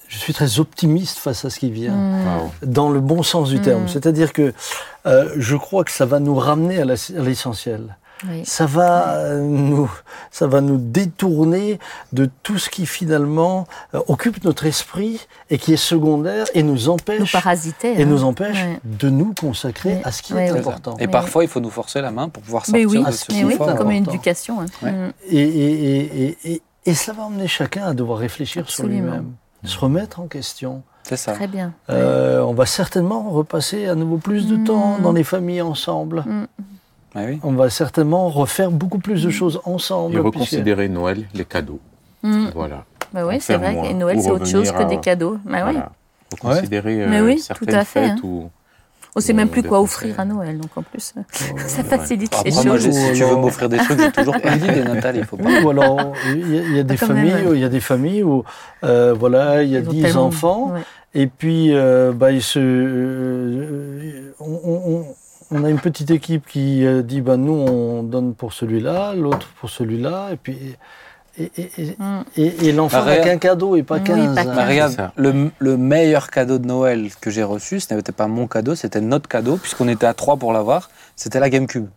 Je 0.07 0.17
suis 0.17 0.33
très 0.33 0.59
optimiste 0.59 1.17
face 1.19 1.45
à 1.45 1.49
ce 1.51 1.59
qui 1.59 1.69
vient, 1.69 1.93
Mm. 1.95 2.25
Waouh. 2.25 2.51
dans 2.65 2.89
le 2.89 2.99
bon 2.99 3.21
sens 3.23 3.49
du 3.49 3.59
terme. 3.61 3.83
Mm. 3.83 3.87
C'est-à-dire 3.89 4.33
que 4.33 4.53
euh, 5.05 5.29
je 5.37 5.55
crois 5.55 5.83
que 5.83 5.91
ça 5.91 6.05
va 6.05 6.19
nous 6.19 6.35
ramener 6.35 6.81
à 6.81 6.85
l'essentiel. 6.85 7.97
Oui. 8.27 8.41
Ça 8.45 8.65
va, 8.65 9.11
euh, 9.13 9.39
nous, 9.41 9.89
ça 10.31 10.47
va 10.47 10.59
nous 10.61 10.77
détourner 10.77 11.79
de 12.11 12.29
tout 12.43 12.57
ce 12.57 12.69
qui 12.69 12.85
finalement 12.85 13.65
euh, 13.93 14.01
occupe 14.07 14.43
notre 14.43 14.65
esprit 14.65 15.25
et 15.49 15.57
qui 15.57 15.73
est 15.73 15.77
secondaire 15.77 16.45
et 16.53 16.63
nous 16.63 16.73
Nous 16.73 16.89
empêche, 16.89 17.31
parasiter. 17.31 17.93
et 17.99 18.03
hein. 18.03 18.05
nous 18.05 18.23
empêche 18.23 18.57
de 18.83 19.09
nous 19.09 19.33
consacrer 19.33 20.01
à 20.03 20.11
ce 20.11 20.21
qui 20.21 20.33
est 20.33 20.49
important. 20.49 20.95
Et 20.97 21.05
Mais- 21.05 21.11
parfois, 21.11 21.43
il 21.43 21.49
faut 21.49 21.59
nous 21.61 21.69
forcer 21.69 22.01
la 22.01 22.11
main 22.11 22.27
pour 22.29 22.43
pouvoir 22.43 22.63
Mais 22.69 22.83
sortir 22.83 22.99
oui, 23.01 23.05
de 23.05 23.11
ce 23.11 23.25
mais 23.31 23.43
oui, 23.45 23.57
confort. 23.57 23.75
comme 23.75 23.91
une 23.91 24.03
éducation. 24.07 24.61
hein. 24.61 24.65
Mm. 24.91 25.11
Et, 25.29 25.37
et, 25.37 25.71
et, 25.73 26.23
et, 26.23 26.37
et, 26.53 26.61
et 26.85 26.93
ça 26.93 27.13
va 27.13 27.23
emmener 27.23 27.47
chacun 27.47 27.85
à 27.85 27.93
devoir 27.93 28.19
réfléchir 28.19 28.63
Absolument. 28.63 28.97
sur 28.97 29.05
lui-même, 29.11 29.31
se 29.63 29.77
remettre 29.77 30.19
en 30.19 30.27
question. 30.27 30.83
C'est 31.03 31.17
ça. 31.17 31.33
Très 31.33 31.47
bien. 31.47 31.73
Euh, 31.89 32.41
on 32.41 32.53
va 32.53 32.65
certainement 32.65 33.29
repasser 33.29 33.87
à 33.87 33.95
nouveau 33.95 34.17
plus 34.17 34.47
de 34.47 34.57
Mm. 34.57 34.63
temps 34.65 34.97
dans 35.01 35.11
les 35.13 35.23
familles 35.23 35.61
ensemble. 35.61 36.23
Mm. 36.27 36.45
Oui. 37.15 37.39
On 37.43 37.53
va 37.53 37.69
certainement 37.69 38.29
refaire 38.29 38.69
beaucoup 38.71 38.99
plus 38.99 39.23
de 39.23 39.29
choses 39.29 39.59
ensemble. 39.65 40.13
Et 40.15 40.19
puisque- 40.19 40.25
reconsidérer 40.35 40.87
Noël, 40.89 41.25
les 41.33 41.45
cadeaux. 41.45 41.79
Mm. 42.23 42.47
Voilà. 42.53 42.85
Bah 43.13 43.25
oui, 43.25 43.37
c'est 43.41 43.55
vrai. 43.57 43.75
Et 43.89 43.93
Noël, 43.93 44.21
c'est 44.21 44.29
autre 44.29 44.45
chose 44.45 44.71
que 44.71 44.77
à- 44.81 44.85
des 44.85 44.97
cadeaux. 44.99 45.37
Bah 45.45 45.63
oui. 45.65 45.73
Voilà. 45.73 45.91
Reconsidérer 46.31 47.03
euh, 47.05 47.25
oui, 47.25 47.39
certaines 47.39 47.67
tout 47.69 47.75
à 47.75 47.83
fait, 47.83 48.07
fêtes 48.09 48.19
hein. 48.23 48.49
On 49.15 49.19
sait 49.21 49.29
Ouais, 49.31 49.37
même 49.37 49.49
plus 49.49 49.63
quoi 49.63 49.81
offrir 49.81 50.19
à 50.19 50.25
Noël, 50.25 50.59
donc 50.59 50.69
en 50.77 50.83
plus, 50.83 51.13
euh, 51.17 51.21
ça 51.67 51.81
Ouais. 51.81 51.83
facilite 51.87 52.31
les 52.45 52.51
Après, 52.55 52.63
moi, 52.69 52.75
choses. 52.77 52.83
j'ai- 52.83 52.91
si 52.91 53.13
tu 53.13 53.23
veux 53.23 53.35
m'offrir 53.37 53.67
des 53.67 53.77
trucs, 53.77 53.99
j'ai 53.99 54.11
toujours 54.11 54.39
plein 54.39 54.55
d'idées, 54.57 54.83
Nathalie. 54.83 55.19
Il 55.19 55.25
faut 55.25 55.35
pas. 55.37 55.45
Oui, 55.45 55.57
ou 55.63 55.69
alors 55.71 56.13
il 56.27 56.53
y 56.55 56.59
a, 56.59 56.61
il 56.61 56.75
y 56.75 56.79
a 56.79 56.83
des 56.83 56.95
familles, 56.97 57.33
il 57.53 57.59
y 57.59 57.63
a 57.63 57.69
des 57.69 57.79
familles 57.79 58.21
où 58.21 58.43
euh, 58.83 59.15
voilà, 59.17 59.63
il 59.63 59.71
y 59.71 59.75
a 59.75 59.79
Ils 59.79 59.89
ont 59.89 59.91
10 59.91 60.01
tellement- 60.03 60.25
enfants 60.25 60.71
Ouais. 60.73 60.81
et 61.15 61.25
puis 61.25 61.73
euh, 61.73 62.11
bah, 62.13 62.31
ils 62.31 62.43
se, 62.43 62.59
euh, 62.59 64.33
on, 64.39 64.59
on- 64.63 65.05
on- 65.51 65.63
a 65.63 65.69
une 65.69 65.79
petite 65.79 66.11
équipe 66.11 66.45
qui 66.47 66.85
euh, 66.85 67.01
dit 67.01 67.21
bah 67.21 67.37
nous 67.37 67.53
on 67.53 68.03
donne 68.03 68.33
pour 68.35 68.53
celui-là, 68.53 69.13
l'autre 69.15 69.47
pour 69.59 69.69
celui-là 69.69 70.29
et 70.31 70.35
puis 70.37 70.57
et, 71.37 71.51
et, 71.57 71.71
et, 71.77 71.95
Mm. 71.99 72.23
et- 72.37 72.67
et 72.67 72.71
l'enfant 72.73 73.05
n'a 73.05 73.17
qu'un 73.17 73.37
cadeau 73.37 73.75
et 73.77 73.83
pas 73.83 73.95
Oui, 73.95 74.03
15. 74.03 74.35
pas 74.35 74.41
hein. 74.41 74.45
Mais 74.47 74.55
quinze. 74.55 74.69
regarde, 74.69 74.91
C'est 74.91 74.97
ça. 74.97 75.13
le, 75.15 75.51
le 75.59 75.77
meilleur 75.77 76.29
cadeau 76.29 76.57
de 76.57 76.65
Noël 76.67 77.09
que 77.21 77.29
j'ai 77.29 77.43
reçu, 77.43 77.79
ce 77.79 77.93
n'était 77.93 78.11
pas 78.11 78.27
mon 78.27 78.45
cadeau, 78.47 78.75
c'était 78.75 78.99
notre 78.99 79.29
cadeau, 79.29 79.55
puisqu'on 79.57 79.87
était 79.87 80.05
à 80.07 80.13
trois 80.13 80.35
pour 80.37 80.51
l'avoir, 80.51 80.89
c'était 81.15 81.39
la 81.39 81.49
GameCube. 81.49 81.87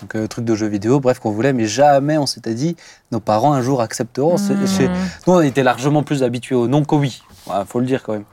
Donc, 0.00 0.16
euh, 0.16 0.26
truc 0.26 0.44
de 0.44 0.56
jeu 0.56 0.66
vidéo, 0.66 0.98
bref, 0.98 1.20
qu'on 1.20 1.30
voulait, 1.30 1.52
mais 1.52 1.66
jamais 1.66 2.18
on 2.18 2.26
s'était 2.26 2.54
dit, 2.54 2.74
nos 3.12 3.20
parents 3.20 3.52
un 3.52 3.62
jour 3.62 3.80
accepteront. 3.82 4.36
Mm. 4.36 4.88
Nous, 5.28 5.32
on 5.32 5.40
était 5.42 5.62
largement 5.62 6.02
plus 6.02 6.24
habitués 6.24 6.56
au 6.56 6.66
non 6.66 6.82
qu'au 6.84 6.98
oui. 6.98 7.22
Il 7.46 7.52
faut 7.68 7.78
le 7.78 7.86
dire 7.86 8.02
quand 8.02 8.14
même. 8.14 8.24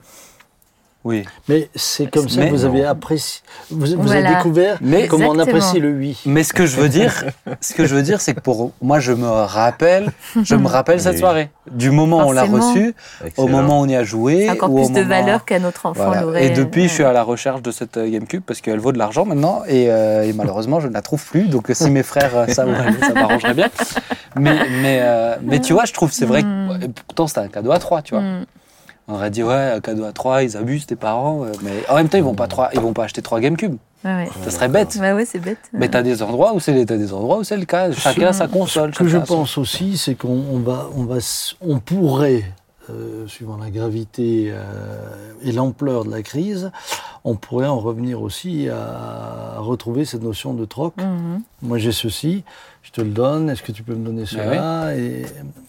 Oui. 1.05 1.23
Mais 1.47 1.69
c'est 1.75 2.11
comme 2.11 2.27
ça 2.27 2.45
que 2.45 2.49
vous 2.51 2.65
avez 2.65 2.83
apprécié, 2.83 3.41
vous, 3.71 3.85
vous 3.85 4.01
Voilà. 4.03 4.27
avez 4.27 4.35
découvert 4.35 4.77
Mais- 4.81 5.07
comment 5.07 5.29
on 5.29 5.39
apprécie 5.39 5.79
le 5.79 5.91
oui. 5.93 6.19
Mais 6.25 6.43
ce 6.43 6.51
que 6.51 6.65
je 6.65 6.75
veux 6.75 6.89
dire, 6.89 7.23
ce 7.61 7.73
que 7.73 7.85
je 7.85 7.95
veux 7.95 8.01
dire, 8.01 8.19
c'est 8.19 8.33
que 8.33 8.41
pour 8.41 8.73
moi, 8.81 8.99
je 8.99 9.13
me 9.13 9.27
rappelle, 9.27 10.11
je 10.43 10.55
me 10.55 10.67
rappelle 10.67 10.99
cette 10.99 11.17
soirée, 11.17 11.51
du 11.71 11.89
moment 11.89 12.17
où 12.17 12.29
on 12.29 12.31
l'a 12.33 12.45
Forcément. 12.45 12.73
reçu, 12.73 12.95
au 13.37 13.47
moment 13.47 13.79
où 13.79 13.83
on 13.83 13.87
y 13.87 13.95
a 13.95 14.03
joué, 14.03 14.49
encore 14.49 14.71
ou 14.71 14.79
au 14.79 14.85
plus 14.87 14.93
de 14.93 14.99
moment- 15.03 15.09
valeur 15.09 15.45
qu'un 15.45 15.63
autre 15.63 15.85
enfant 15.85 16.03
Voilà. 16.07 16.21
l'aurait. 16.21 16.45
Et 16.47 16.49
depuis, 16.49 16.83
je 16.89 16.93
suis 16.93 17.03
Ouais. 17.03 17.09
à 17.09 17.13
la 17.13 17.23
recherche 17.23 17.61
de 17.61 17.71
cette 17.71 17.95
euh, 17.95 18.09
GameCube 18.11 18.43
parce 18.45 18.59
qu'elle 18.59 18.79
vaut 18.79 18.91
de 18.91 18.97
l'argent 18.97 19.23
maintenant 19.23 19.61
et, 19.69 19.89
euh, 19.89 20.23
et 20.23 20.33
malheureusement, 20.33 20.81
je 20.81 20.89
ne 20.89 20.93
la 20.93 21.01
trouve 21.01 21.25
plus. 21.25 21.47
Donc, 21.47 21.69
euh, 21.69 21.73
si 21.73 21.89
mes 21.89 22.03
frères 22.03 22.35
euh, 22.35 22.47
ça, 22.47 22.65
ça 23.07 23.13
m'arrangerait 23.13 23.53
bien. 23.53 23.69
Mais, 24.35 24.57
mais, 24.81 24.99
euh, 25.01 25.35
mais 25.41 25.59
tu 25.59 25.71
vois, 25.71 25.85
je 25.85 25.93
trouve, 25.93 26.11
c'est 26.11 26.25
vrai 26.25 26.43
Mm. 26.43 26.79
que 26.79 26.85
et 26.85 26.89
pourtant, 26.89 27.25
c'était 27.27 27.39
un 27.39 27.47
cadeau 27.47 27.71
à 27.71 27.79
trois, 27.79 28.01
tu 28.01 28.13
vois. 28.15 28.21
Mm. 28.23 28.45
On 29.09 29.15
aurait 29.15 29.31
dit, 29.31 29.41
ouais, 29.43 29.71
un 29.75 29.79
cadeau 29.79 30.03
à 30.05 30.11
trois, 30.11 30.43
ils 30.43 30.55
abusent, 30.55 30.85
tes 30.85 30.95
parents. 30.95 31.45
mais 31.63 31.83
en 31.89 31.95
même 31.95 32.07
temps, 32.09 32.17
ils 32.19 32.23
vont 32.23 32.35
pas, 32.35 32.47
trois, 32.47 32.69
ils 32.73 32.79
vont 32.79 32.93
pas 32.93 33.05
acheter 33.05 33.21
trois 33.23 33.39
GameCube. 33.39 33.75
Ouais, 34.05 34.13
ouais. 34.15 34.29
Ça 34.43 34.51
serait 34.51 34.69
bête. 34.69 34.95
Bah 34.99 35.15
ouais, 35.15 35.25
c'est 35.25 35.39
bête. 35.39 35.57
Mais 35.73 35.89
t'as 35.89 36.03
des 36.03 36.21
endroits 36.23 36.53
où 36.53 36.59
c'est 36.59 36.85
t'as 36.85 36.95
des 36.95 37.11
endroits 37.11 37.39
où 37.39 37.43
c'est 37.43 37.57
le 37.57 37.65
cas. 37.65 37.91
Chacun 37.91 38.27
a 38.27 38.33
sa 38.33 38.47
console. 38.47 38.93
Ce 38.93 38.99
que 38.99 39.07
je 39.07 39.17
son- 39.17 39.25
pense 39.25 39.57
aussi, 39.57 39.97
c'est 39.97 40.15
qu'on 40.15 40.29
on 40.53 40.59
va, 40.59 40.87
on 40.95 41.03
va, 41.03 41.17
on 41.59 41.79
pourrait, 41.79 42.43
euh, 42.89 43.27
suivant 43.27 43.57
la 43.57 43.69
gravité 43.71 44.51
euh, 44.53 44.61
et 45.43 45.51
l'ampleur 45.51 46.05
de 46.05 46.11
la 46.11 46.21
crise, 46.21 46.71
on 47.25 47.35
pourrait 47.35 47.67
en 47.67 47.79
revenir 47.79 48.21
aussi 48.21 48.69
à 48.69 49.55
retrouver 49.57 50.05
cette 50.05 50.23
notion 50.23 50.53
de 50.53 50.63
troc. 50.65 50.93
Mhm. 50.97 51.41
Moi, 51.63 51.77
j'ai 51.79 51.91
ceci, 51.91 52.43
je 52.83 52.91
te 52.91 53.01
le 53.01 53.09
donne. 53.09 53.49
Est-ce 53.49 53.63
que 53.63 53.71
tu 53.73 53.83
peux 53.83 53.95
me 53.95 54.05
donner 54.05 54.25
cela, 54.25 54.95
et, 54.95 55.25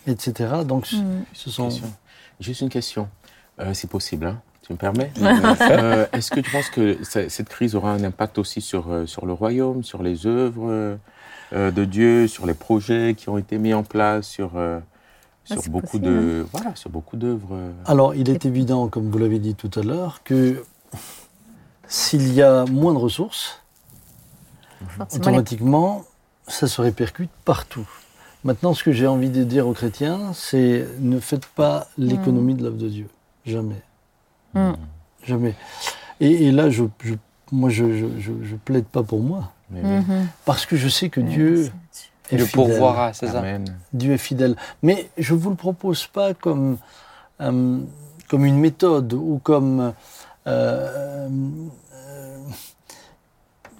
etc. 0.06 0.50
Donc, 0.64 0.92
Mhm. 0.92 1.24
ce 1.32 1.50
sont. 1.50 1.68
Question. 1.68 1.90
Juste 2.38 2.62
une 2.62 2.70
question, 2.70 3.06
euh, 3.60 3.74
si 3.74 3.86
possible. 3.86 4.26
hein. 4.26 4.40
tu 4.62 4.72
me 4.72 4.78
permets? 4.78 5.10
Euh, 5.70 6.06
Est-ce 6.12 6.30
que 6.30 6.40
tu 6.40 6.50
penses 6.50 6.70
que 6.70 6.98
cette 7.04 7.48
crise 7.48 7.74
aura 7.74 7.92
un 7.92 8.02
impact 8.04 8.38
aussi 8.38 8.60
sur, 8.60 8.90
euh, 8.90 9.06
sur 9.06 9.26
le 9.26 9.32
royaume, 9.32 9.82
sur 9.84 10.02
les 10.02 10.26
œuvres 10.26 10.98
euh, 11.52 11.70
de 11.70 11.84
Dieu, 11.84 12.26
sur 12.28 12.46
les 12.46 12.54
projets 12.54 13.14
qui 13.16 13.28
ont 13.28 13.38
été 13.38 13.58
mis 13.58 13.74
en 13.74 13.82
place, 13.82 14.26
sur, 14.26 14.52
euh, 14.56 14.78
sur 15.44 15.60
c'est 15.62 15.70
beaucoup 15.70 15.98
possible, 15.98 16.06
de 16.06 16.46
voilà, 16.52 16.74
sur 16.76 16.90
beaucoup 16.90 17.16
d'œuvres 17.16 17.56
Alors, 17.86 18.14
il 18.14 18.28
est 18.30 18.44
évident, 18.46 18.88
comme 18.88 19.10
vous 19.10 19.18
l'avez 19.18 19.38
dit 19.38 19.54
tout 19.54 19.70
à 19.78 19.82
l'heure, 19.82 20.22
que 20.24 20.62
s'il 21.88 22.32
y 22.32 22.42
a 22.42 22.64
moins 22.66 22.92
de 22.94 22.98
ressources, 22.98 23.60
Forcément, 24.96 25.06
les- 25.10 25.16
automatiquement, 25.18 26.04
ça 26.48 26.66
se 26.68 26.80
répercute 26.80 27.30
partout. 27.44 27.88
Maintenant, 28.44 28.72
ce 28.72 28.82
que 28.82 28.92
j'ai 28.92 29.06
envie 29.06 29.28
de 29.28 29.44
dire 29.44 29.66
aux 29.66 29.72
chrétiens, 29.74 30.32
c'est 30.34 30.86
ne 31.00 31.20
faites 31.20 31.46
pas 31.46 31.88
l'économie 31.98 32.54
de 32.54 32.62
l'œuvre 32.62 32.78
de 32.78 32.88
Dieu. 32.88 33.06
Jamais. 33.46 33.82
Mm. 34.54 34.72
Jamais. 35.24 35.54
Et, 36.20 36.46
et 36.48 36.52
là, 36.52 36.70
je, 36.70 36.84
je- 37.02 37.14
moi, 37.52 37.70
je, 37.70 37.84
je, 37.96 38.06
je, 38.18 38.32
je 38.42 38.56
plaide 38.56 38.84
pas 38.84 39.02
pour 39.02 39.20
moi, 39.20 39.52
mais- 39.70 39.82
Mhm. 39.82 40.28
parce 40.44 40.66
que 40.66 40.76
je 40.76 40.88
sais 40.88 41.08
que 41.08 41.20
Dieu 41.20 41.70
est 42.30 42.36
Le 42.36 42.44
fidèle. 42.44 42.50
pourvoira, 42.68 43.12
c'est 43.12 43.26
ça. 43.28 43.42
Dieu 43.92 44.12
est 44.12 44.18
fidèle. 44.18 44.56
Mais 44.82 45.08
je 45.18 45.34
ne 45.34 45.38
vous 45.38 45.50
le 45.50 45.56
propose 45.56 46.06
pas 46.06 46.34
comme, 46.34 46.76
euh, 47.40 47.78
comme 48.28 48.44
une 48.44 48.58
méthode 48.58 49.12
ou 49.14 49.40
comme, 49.42 49.92
euh, 50.46 51.28
euh, 51.28 51.28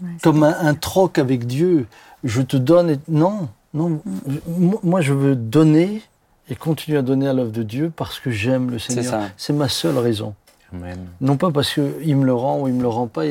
Ouais, 0.03 0.09
comme 0.23 0.43
un, 0.45 0.57
un 0.59 0.75
troc 0.75 1.19
avec 1.19 1.47
Dieu. 1.47 1.87
Je 2.25 2.41
te 2.43 2.57
donne. 2.57 2.91
et- 2.91 2.99
Non, 3.09 3.49
non. 3.75 4.01
Je- 4.27 4.39
moi- 4.51 4.81
moi, 4.83 5.01
je 5.03 5.13
veux 5.13 5.37
donner 5.37 6.03
et 6.51 6.57
continuer 6.57 6.99
à 6.99 7.03
donner 7.03 7.29
à 7.29 7.33
l'œuvre 7.33 7.53
de 7.53 7.63
Dieu 7.63 7.93
parce 7.95 8.19
que 8.21 8.31
j'aime 8.31 8.71
le 8.71 8.79
Seigneur. 8.79 9.23
C'est 9.37 9.53
ma 9.53 9.69
seule 9.69 9.99
raison. 9.99 10.35
Amen. 10.73 11.07
Non 11.21 11.37
pas 11.37 11.51
parce 11.51 11.73
qu'il 11.73 12.17
me 12.17 12.25
le 12.25 12.35
rend 12.35 12.61
ou 12.61 12.69
il 12.69 12.75
me 12.75 12.83
le 12.83 12.89
rend 12.89 13.07
pas. 13.07 13.23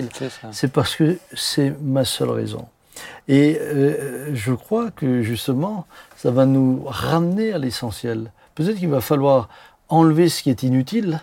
C'est 0.52 0.72
parce 0.72 0.96
que 0.96 1.18
c'est 1.34 1.74
ma 1.82 2.06
seule 2.06 2.32
raison. 2.32 2.68
Et 3.28 3.58
euh, 3.62 4.34
je 4.34 4.54
crois 4.54 4.92
que 4.92 5.22
justement, 5.22 5.86
ça 6.18 6.32
va 6.32 6.46
nous 6.46 6.84
ramener 6.86 7.54
à 7.54 7.58
l'essentiel. 7.58 8.32
Peut-être 8.56 8.78
qu'il 8.78 8.90
va 8.90 9.02
falloir 9.02 9.48
enlever 9.88 10.30
ce 10.30 10.44
qui 10.44 10.50
est 10.50 10.64
inutile 10.64 11.22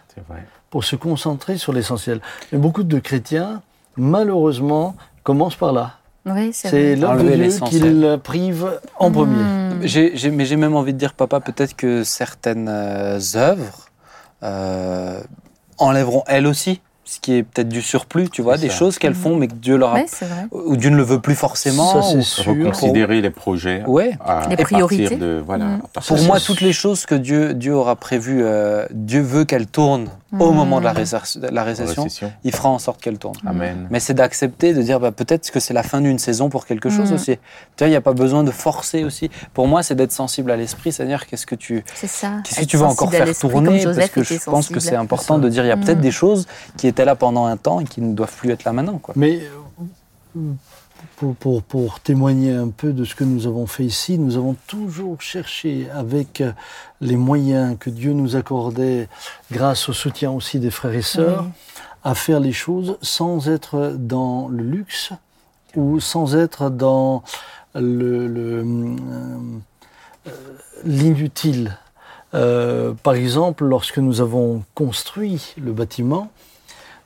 pour 0.70 0.84
se 0.84 0.96
concentrer 0.96 1.58
sur 1.58 1.72
l'essentiel. 1.72 2.20
Mais 2.52 2.58
beaucoup 2.58 2.82
de 2.82 2.98
chrétiens, 2.98 3.62
malheureusement, 3.96 4.96
commencent 5.22 5.56
par 5.56 5.72
là. 5.72 5.95
Oui, 6.26 6.50
c'est 6.52 6.96
l'œuvre 6.96 7.22
de 7.22 7.28
Dieu 7.36 7.58
qu'ils 7.66 8.18
privent 8.22 8.80
en 8.98 9.10
premier. 9.12 9.42
Mm. 9.42 9.80
J'ai- 9.82 10.16
j'ai- 10.16 10.30
mais 10.30 10.44
j'ai 10.44 10.56
même 10.56 10.74
envie 10.74 10.92
de 10.92 10.98
dire, 10.98 11.12
papa, 11.14 11.38
peut-être 11.40 11.76
que 11.76 12.02
certaines 12.02 12.68
euh, 12.68 13.18
œuvres 13.36 13.86
euh, 14.42 15.20
enlèveront 15.78 16.24
elles 16.26 16.46
aussi 16.46 16.80
ce 17.08 17.20
qui 17.20 17.34
est 17.34 17.42
peut-être 17.44 17.68
du 17.68 17.82
surplus, 17.82 18.28
tu 18.30 18.42
vois, 18.42 18.58
des 18.58 18.68
ça. 18.68 18.74
choses 18.74 18.98
qu'elles 18.98 19.14
font, 19.14 19.36
mais 19.36 19.46
que 19.46 19.54
Dieu 19.54 19.76
leur 19.76 19.92
a, 19.92 19.94
Ouais, 19.94 20.06
c'est 20.08 20.26
vrai. 20.26 20.46
ou 20.50 20.76
Dieu 20.76 20.90
ne 20.90 20.96
le 20.96 21.04
veut 21.04 21.20
plus 21.20 21.36
forcément. 21.36 21.92
Ça, 21.92 22.02
c'est 22.02 22.16
ou- 22.16 22.22
sûr. 22.22 22.52
Reconsidérer 22.52 23.20
les 23.20 23.30
projets. 23.30 23.84
Ouais. 23.86 24.18
à- 24.24 24.40
Les 24.48 24.54
à 24.54 24.56
partir 24.56 24.64
priorités. 24.64 25.16
de- 25.16 25.40
voilà, 25.46 25.64
Mm. 25.66 25.80
à 25.96 26.00
Pour 26.00 26.18
moi, 26.24 26.40
toutes 26.40 26.60
les 26.60 26.72
choses 26.72 27.06
que 27.06 27.14
Dieu, 27.14 27.54
Dieu 27.54 27.74
aura 27.74 27.94
prévues, 27.96 28.42
euh, 28.44 28.86
Dieu 28.90 29.20
veut 29.20 29.44
qu'elles 29.44 29.68
tournent 29.68 30.08
au 30.38 30.50
Mm. 30.50 30.54
moment 30.56 30.80
de 30.80 30.84
la, 30.84 30.92
récession, 30.92 31.40
de 31.40 31.46
la 31.46 31.62
récession. 31.62 32.02
récession. 32.02 32.32
Il 32.42 32.52
fera 32.52 32.68
en 32.70 32.78
sorte 32.80 33.00
qu'elles 33.00 33.18
tournent. 33.18 33.36
Amen. 33.46 33.86
Mais 33.90 34.00
c'est 34.00 34.14
d'accepter, 34.14 34.74
de 34.74 34.82
dire 34.82 34.98
bah, 34.98 35.12
peut-être 35.12 35.48
que 35.50 35.60
c'est 35.60 35.74
la 35.74 35.84
fin 35.84 36.00
d'une 36.00 36.18
saison 36.18 36.48
pour 36.48 36.66
quelque 36.66 36.90
chose 36.90 37.12
Mm. 37.12 37.14
aussi. 37.14 37.36
Tu 37.36 37.38
vois, 37.78 37.86
il 37.86 37.90
n'y 37.90 37.96
a 37.96 38.00
pas 38.00 38.12
besoin 38.14 38.42
de 38.42 38.50
forcer 38.50 39.04
aussi. 39.04 39.30
Pour 39.54 39.68
moi, 39.68 39.84
c'est 39.84 39.94
d'être 39.94 40.12
sensible 40.12 40.50
à 40.50 40.56
l'esprit. 40.56 40.90
Seigneur, 40.90 41.26
qu'est-ce 41.26 41.46
que 41.46 41.54
tu, 41.54 41.84
C'est 41.94 42.06
ça. 42.08 42.32
qu'est-ce 42.42 42.60
que 42.60 42.64
tu 42.64 42.76
vas 42.76 42.86
encore 42.86 43.10
sensible 43.10 43.22
à 43.22 43.26
faire 43.26 43.38
tourner? 43.38 43.84
Parce 43.84 44.08
que 44.10 44.24
je 44.24 44.34
pense 44.44 44.68
que 44.68 44.80
c'est 44.80 44.96
important 44.96 45.38
de 45.38 45.48
dire 45.48 45.64
il 45.64 45.68
y 45.68 45.70
a 45.70 45.76
peut-être 45.76 46.00
des 46.00 46.10
choses 46.10 46.46
qui 46.76 46.86
étaient 46.96 47.04
là 47.04 47.14
pendant 47.14 47.44
un 47.44 47.58
temps 47.58 47.80
et 47.80 47.84
qui 47.84 48.00
ne 48.00 48.14
doivent 48.14 48.34
plus 48.34 48.50
être 48.50 48.64
là 48.64 48.72
maintenant. 48.72 48.96
Quoi. 48.96 49.12
Mais 49.18 49.42
pour, 51.16 51.34
pour, 51.34 51.62
pour 51.62 52.00
témoigner 52.00 52.52
un 52.52 52.68
peu 52.68 52.92
de 52.94 53.04
ce 53.04 53.14
que 53.14 53.22
nous 53.24 53.46
avons 53.46 53.66
fait 53.66 53.84
ici, 53.84 54.18
nous 54.18 54.36
avons 54.38 54.56
toujours 54.66 55.20
cherché, 55.20 55.88
avec 55.94 56.42
les 57.02 57.16
moyens 57.16 57.76
que 57.78 57.90
Dieu 57.90 58.12
nous 58.14 58.34
accordait, 58.34 59.08
grâce 59.52 59.90
au 59.90 59.92
soutien 59.92 60.30
aussi 60.30 60.58
des 60.58 60.70
frères 60.70 60.94
et 60.94 61.02
sœurs, 61.02 61.44
Oui. 61.44 61.50
à 62.04 62.14
faire 62.14 62.40
les 62.40 62.52
choses 62.52 62.96
sans 63.02 63.46
être 63.48 63.94
dans 63.98 64.48
le 64.48 64.62
luxe 64.62 65.12
ou 65.74 66.00
sans 66.00 66.34
être 66.34 66.70
dans 66.70 67.22
le- 67.74 68.26
le, 68.26 68.64
euh, 68.64 69.36
euh, 70.28 70.30
l'inutile. 70.84 71.76
Euh, 72.34 72.94
par 73.02 73.14
exemple, 73.14 73.64
lorsque 73.66 73.98
nous 73.98 74.20
avons 74.22 74.62
construit 74.74 75.54
le 75.62 75.72
bâtiment, 75.72 76.30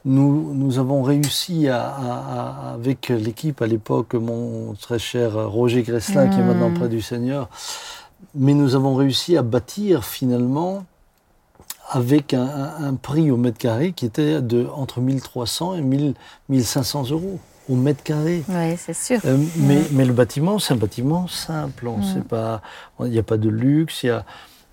nous, 0.04 0.54
nous 0.54 0.78
avons 0.78 1.02
réussi 1.02 1.68
à, 1.68 1.82
à- 1.86 1.90
à- 2.70 2.74
avec 2.74 3.08
l'équipe 3.08 3.60
à 3.62 3.66
l'époque, 3.66 4.14
mon 4.14 4.74
très 4.74 4.98
cher 4.98 5.48
Roger 5.50 5.82
Gresslin, 5.82 6.28
qui 6.28 6.38
est 6.38 6.42
maintenant 6.42 6.70
Mm. 6.70 6.74
près 6.78 6.88
du 6.88 7.02
Seigneur, 7.02 7.48
mais 8.34 8.54
nous 8.54 8.74
avons 8.74 8.94
réussi 8.94 9.36
à 9.36 9.42
bâtir 9.42 10.04
finalement 10.04 10.84
avec 11.90 12.34
un, 12.34 12.42
un- 12.44 12.84
un 12.84 12.94
prix 12.94 13.30
au 13.30 13.36
mètre 13.36 13.58
carré 13.58 13.92
qui 13.92 14.06
était 14.06 14.40
de 14.40 14.66
entre 14.74 15.00
1300 15.00 15.74
et 15.74 15.80
1000 15.82 16.14
1500 16.48 17.10
euros 17.10 17.38
au 17.68 17.74
mètre 17.76 18.02
carré. 18.02 18.42
Oui, 18.48 18.76
c'est 18.78 18.94
sûr. 18.94 19.20
Euh, 19.24 19.36
mais, 19.56 19.80
mais 19.92 20.04
le 20.04 20.12
bâtiment, 20.12 20.58
c'est 20.58 20.72
un 20.72 20.76
bâtiment 20.76 21.28
simple. 21.28 21.88
Mm. 21.88 22.22
pas, 22.22 22.62
il 23.00 23.10
n'y 23.10 23.18
a 23.18 23.22
pas 23.22 23.36
de 23.36 23.48
luxe. 23.48 24.02
Il 24.02 24.06
y 24.06 24.10
a, 24.10 24.24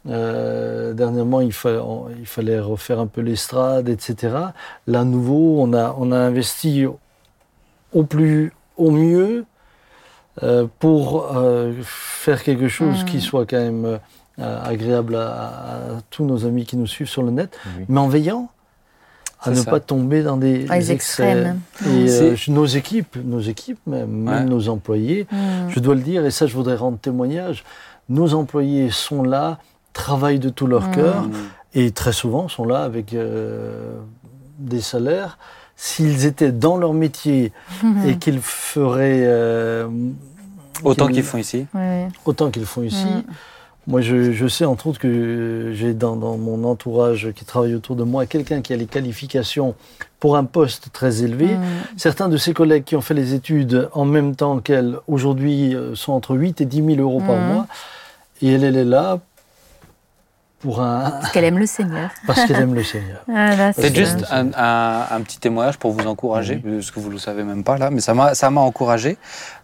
euh, 0.07 0.93
dernièrement, 0.93 1.41
il, 1.41 1.51
fa- 1.53 1.83
on- 1.83 2.07
il 2.17 2.25
fallait 2.25 2.59
refaire 2.59 2.99
un 2.99 3.07
peu 3.07 3.21
l'estrade, 3.21 3.89
etc. 3.89 4.35
Là, 4.87 4.99
à 5.01 5.03
nouveau, 5.03 5.57
on 5.61 5.73
a, 5.73 5.95
on 5.99 6.11
a 6.11 6.17
investi 6.17 6.85
au 7.93 8.03
plus, 8.03 8.53
au 8.77 8.91
mieux 8.91 9.45
euh, 10.43 10.67
pour 10.79 11.35
euh, 11.35 11.73
faire 11.83 12.43
quelque 12.43 12.67
chose 12.67 13.03
qui 13.05 13.21
soit 13.21 13.45
quand 13.45 13.57
même 13.59 13.99
euh, 14.39 14.63
agréable 14.63 15.15
à, 15.15 15.29
à 15.31 15.77
tous 16.09 16.23
nos 16.25 16.45
amis 16.45 16.65
qui 16.65 16.77
nous 16.77 16.87
suivent 16.87 17.09
sur 17.09 17.23
le 17.23 17.31
net, 17.31 17.57
Oui. 17.77 17.85
mais 17.89 17.99
en 17.99 18.07
veillant 18.07 18.49
à 19.41 19.49
ne 19.51 19.55
ça. 19.55 19.69
pas 19.69 19.79
tomber 19.79 20.23
dans 20.23 20.37
des, 20.37 20.65
Ah, 20.69 20.77
des 20.79 20.91
excès. 20.91 21.23
extrêmes. 21.31 21.59
Et 21.85 22.09
euh, 22.09 22.35
nos 22.47 22.65
équipes, 22.65 23.17
nos 23.23 23.39
équipes, 23.39 23.79
même, 23.85 24.09
même 24.09 24.27
Ouais. 24.35 24.43
nos 24.45 24.67
employés, 24.69 25.27
Mm. 25.31 25.69
je 25.69 25.79
dois 25.79 25.95
le 25.95 26.01
dire, 26.01 26.25
et 26.25 26.31
ça 26.31 26.47
je 26.47 26.55
voudrais 26.55 26.75
rendre 26.75 26.97
témoignage, 26.97 27.63
nos 28.09 28.33
employés 28.33 28.89
sont 28.89 29.21
là, 29.23 29.59
travaillent 29.97 30.39
de 30.39 30.49
tout 30.49 30.67
leur 30.67 30.87
Mm. 30.89 30.95
cœur, 30.95 31.25
et 31.73 31.91
très 31.91 32.13
souvent 32.13 32.47
sont 32.47 32.65
là 32.65 32.83
avec 32.83 33.13
euh, 33.13 33.97
des 34.59 34.81
salaires. 34.81 35.37
S'ils 35.75 36.25
étaient 36.25 36.51
dans 36.51 36.77
leur 36.77 36.93
métier 36.93 37.51
et 38.05 38.15
qu'ils 38.21 38.39
feraient 38.41 39.23
euh, 39.25 39.87
Autant 40.83 41.07
qu'ils 41.07 41.23
font 41.23 41.37
ici. 41.39 41.65
Oui, 41.73 42.05
autant 42.25 42.49
qu'ils 42.51 42.65
font 42.65 42.83
ici, 42.83 43.05
moi 43.87 44.01
je, 44.01 44.31
je 44.31 44.47
sais 44.47 44.65
entre 44.65 44.87
autres 44.87 44.99
que 44.99 45.71
j'ai 45.73 45.93
dans, 45.93 46.15
dans 46.15 46.37
mon 46.37 46.63
entourage 46.63 47.31
qui 47.35 47.45
travaille 47.45 47.73
autour 47.75 47.95
de 47.95 48.03
moi 48.03 48.25
quelqu'un 48.27 48.61
qui 48.61 48.73
a 48.73 48.75
les 48.77 48.85
qualifications 48.85 49.73
pour 50.19 50.35
un 50.37 50.43
poste 50.45 50.89
très 50.93 51.23
élevé. 51.23 51.47
Mm. 51.55 51.61
Certains 51.97 52.29
de 52.29 52.37
ses 52.37 52.53
collègues 52.53 52.83
qui 52.83 52.95
ont 52.95 53.01
fait 53.01 53.13
les 53.15 53.33
études 53.33 53.89
en 53.93 54.05
même 54.05 54.35
temps 54.35 54.59
qu'elle, 54.59 54.97
aujourd'hui, 55.07 55.75
euh, 55.75 55.95
sont 55.95 56.13
entre 56.13 56.35
8 56.35 56.61
et 56.61 56.65
10 56.65 56.83
000 56.95 57.01
euros 57.01 57.21
par 57.25 57.37
Mhm. 57.37 57.47
mois. 57.53 57.67
Et 58.41 58.51
elle, 58.53 58.63
elle 58.63 58.77
est 58.77 58.85
là 58.85 59.19
pour 60.59 60.81
un... 60.81 61.11
Parce 61.11 61.31
qu'elle 61.31 61.43
aime 61.43 61.59
le 61.59 61.65
Seigneur. 61.67 62.09
parce 62.27 62.45
qu'elle 62.45 62.61
aime 62.61 62.73
le 62.73 62.83
Seigneur. 62.83 63.21
Ah, 63.33 63.71
C'est 63.73 63.95
juste 63.95 64.25
un, 64.31 64.47
un- 64.55 65.05
un 65.11 65.21
petit 65.21 65.39
témoignage 65.39 65.77
pour 65.77 65.91
vous 65.91 66.07
encourager, 66.07 66.61
Oui. 66.65 66.75
parce 66.77 66.91
que 66.91 66.99
vous 66.99 67.09
ne 67.09 67.13
le 67.13 67.19
savez 67.19 67.43
même 67.43 67.63
pas 67.63 67.77
là, 67.77 67.89
mais 67.91 68.01
ça 68.01 68.13
m'a 68.13 68.33
ça 68.33 68.49
m'a 68.49 68.61
encouragé 68.61 69.17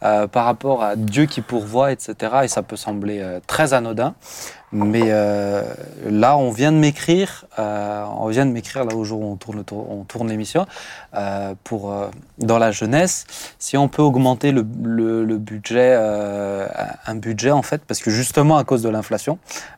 euh, 0.03 0.27
par 0.27 0.45
rapport 0.45 0.83
à 0.83 0.95
Dieu 0.95 1.25
qui 1.25 1.41
pourvoit, 1.41 1.91
etc. 1.91 2.15
Et 2.43 2.47
ça 2.47 2.61
peut 2.61 2.75
sembler 2.75 3.19
euh, 3.21 3.39
très 3.47 3.73
anodin, 3.73 4.13
mais 4.73 5.03
euh, 5.05 5.61
là, 6.09 6.35
on 6.37 6.49
vient 6.51 6.71
de 6.71 6.77
m'écrire, 6.77 7.45
euh, 7.59 8.03
on 8.19 8.27
vient 8.27 8.45
de 8.45 8.51
m'écrire 8.51 8.83
là 8.85 8.95
au 8.95 9.03
jour 9.03 9.21
où 9.21 9.31
on 9.31 9.35
tourne, 9.35 9.63
on 9.71 10.03
tourne 10.03 10.27
l'émission, 10.29 10.65
euh, 11.15 11.53
pour 11.63 11.91
euh, 11.91 12.07
dans 12.39 12.57
la 12.57 12.71
jeunesse, 12.71 13.25
si 13.59 13.77
on 13.77 13.87
peut 13.87 14.01
augmenter 14.01 14.51
le, 14.51 14.65
le- 14.83 15.23
le 15.23 15.37
budget, 15.37 15.93
euh, 15.95 16.67
un 17.05 17.15
budget 17.15 17.51
en 17.51 17.61
fait, 17.61 17.81
parce 17.87 17.99
que 18.01 18.09
justement 18.09 18.57
à 18.57 18.63
cause 18.63 18.81
de 18.81 18.89
l'inflation, 18.89 19.37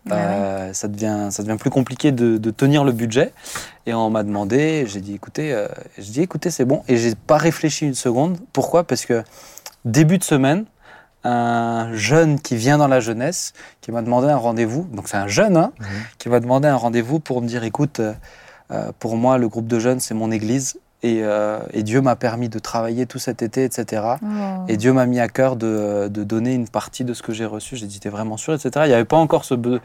Ah 0.09 0.13
euh, 0.15 0.73
ça 0.73 0.87
devient 0.87 1.27
ça 1.29 1.43
devient 1.43 1.57
plus 1.57 1.69
compliqué 1.69 2.11
de, 2.11 2.37
de 2.37 2.51
tenir 2.51 2.83
le 2.85 2.91
budget. 2.93 3.33
Et 3.87 3.93
on 3.93 4.09
m'a 4.09 4.23
demandé, 4.23 4.85
j'ai 4.87 5.01
dit 5.01 5.13
écoutez, 5.13 5.53
euh, 5.53 5.67
je 5.97 6.09
dis 6.09 6.21
écoutez 6.21 6.49
c'est 6.49 6.65
bon, 6.65 6.83
et 6.87 6.97
j'ai 6.97 7.13
pas 7.15 7.37
réfléchi 7.37 7.85
une 7.85 7.93
seconde. 7.95 8.37
Pourquoi? 8.53 8.83
Parce 8.85 9.05
que 9.05 9.23
début 9.83 10.17
de 10.17 10.23
semaine, 10.23 10.65
un 11.27 11.93
jeune 11.95 12.39
qui 12.39 12.55
vient 12.55 12.77
dans 12.77 12.87
la 12.87 12.99
jeunesse, 12.99 13.53
qui 13.81 13.91
m'a 13.91 14.01
demandé 14.01 14.27
un 14.27 14.37
rendez-vous, 14.37 14.87
donc 14.93 15.07
c'est 15.07 15.17
un 15.17 15.27
jeune, 15.27 15.57
hein, 15.57 15.71
Mhm. 15.79 15.85
qui 16.19 16.29
m'a 16.29 16.39
demandé 16.39 16.67
un 16.67 16.75
rendez-vous 16.75 17.19
pour 17.19 17.41
me 17.41 17.47
dire 17.47 17.63
écoute, 17.63 17.99
euh, 17.99 18.13
euh, 18.71 18.91
pour 18.99 19.17
moi 19.17 19.37
le 19.37 19.47
groupe 19.47 19.67
de 19.67 19.79
jeunes 19.79 19.99
c'est 19.99 20.13
mon 20.13 20.31
église. 20.31 20.79
Et, 21.03 21.19
euh, 21.21 21.59
et 21.71 21.83
Dieu 21.83 22.01
m'a 22.01 22.15
permis 22.15 22.49
de 22.49 22.57
travailler 22.57 23.05
tout 23.05 23.19
cet 23.19 23.43
été, 23.43 23.63
etc. 23.63 24.01
Oh. 24.23 24.25
Et 24.67 24.75
Dieu 24.75 24.91
m'a 24.91 25.05
mis 25.05 25.19
à 25.19 25.27
cœur 25.27 25.55
de, 25.55 26.07
de 26.07 26.23
donner 26.23 26.53
une 26.55 26.67
partie 26.67 27.03
de 27.03 27.13
ce 27.13 27.21
que 27.21 27.31
j'ai 27.31 27.45
reçu. 27.45 27.75
J'ai 27.75 27.85
dit, 27.85 27.99
t'es 27.99 28.09
vraiment 28.09 28.37
sûr, 28.37 28.53
etc. 28.55 28.71
Il 28.85 28.87
n'y 28.87 28.93
avait 28.95 29.05
pas 29.05 29.17
encore 29.17 29.45
ce 29.45 29.53
besoin. 29.53 29.81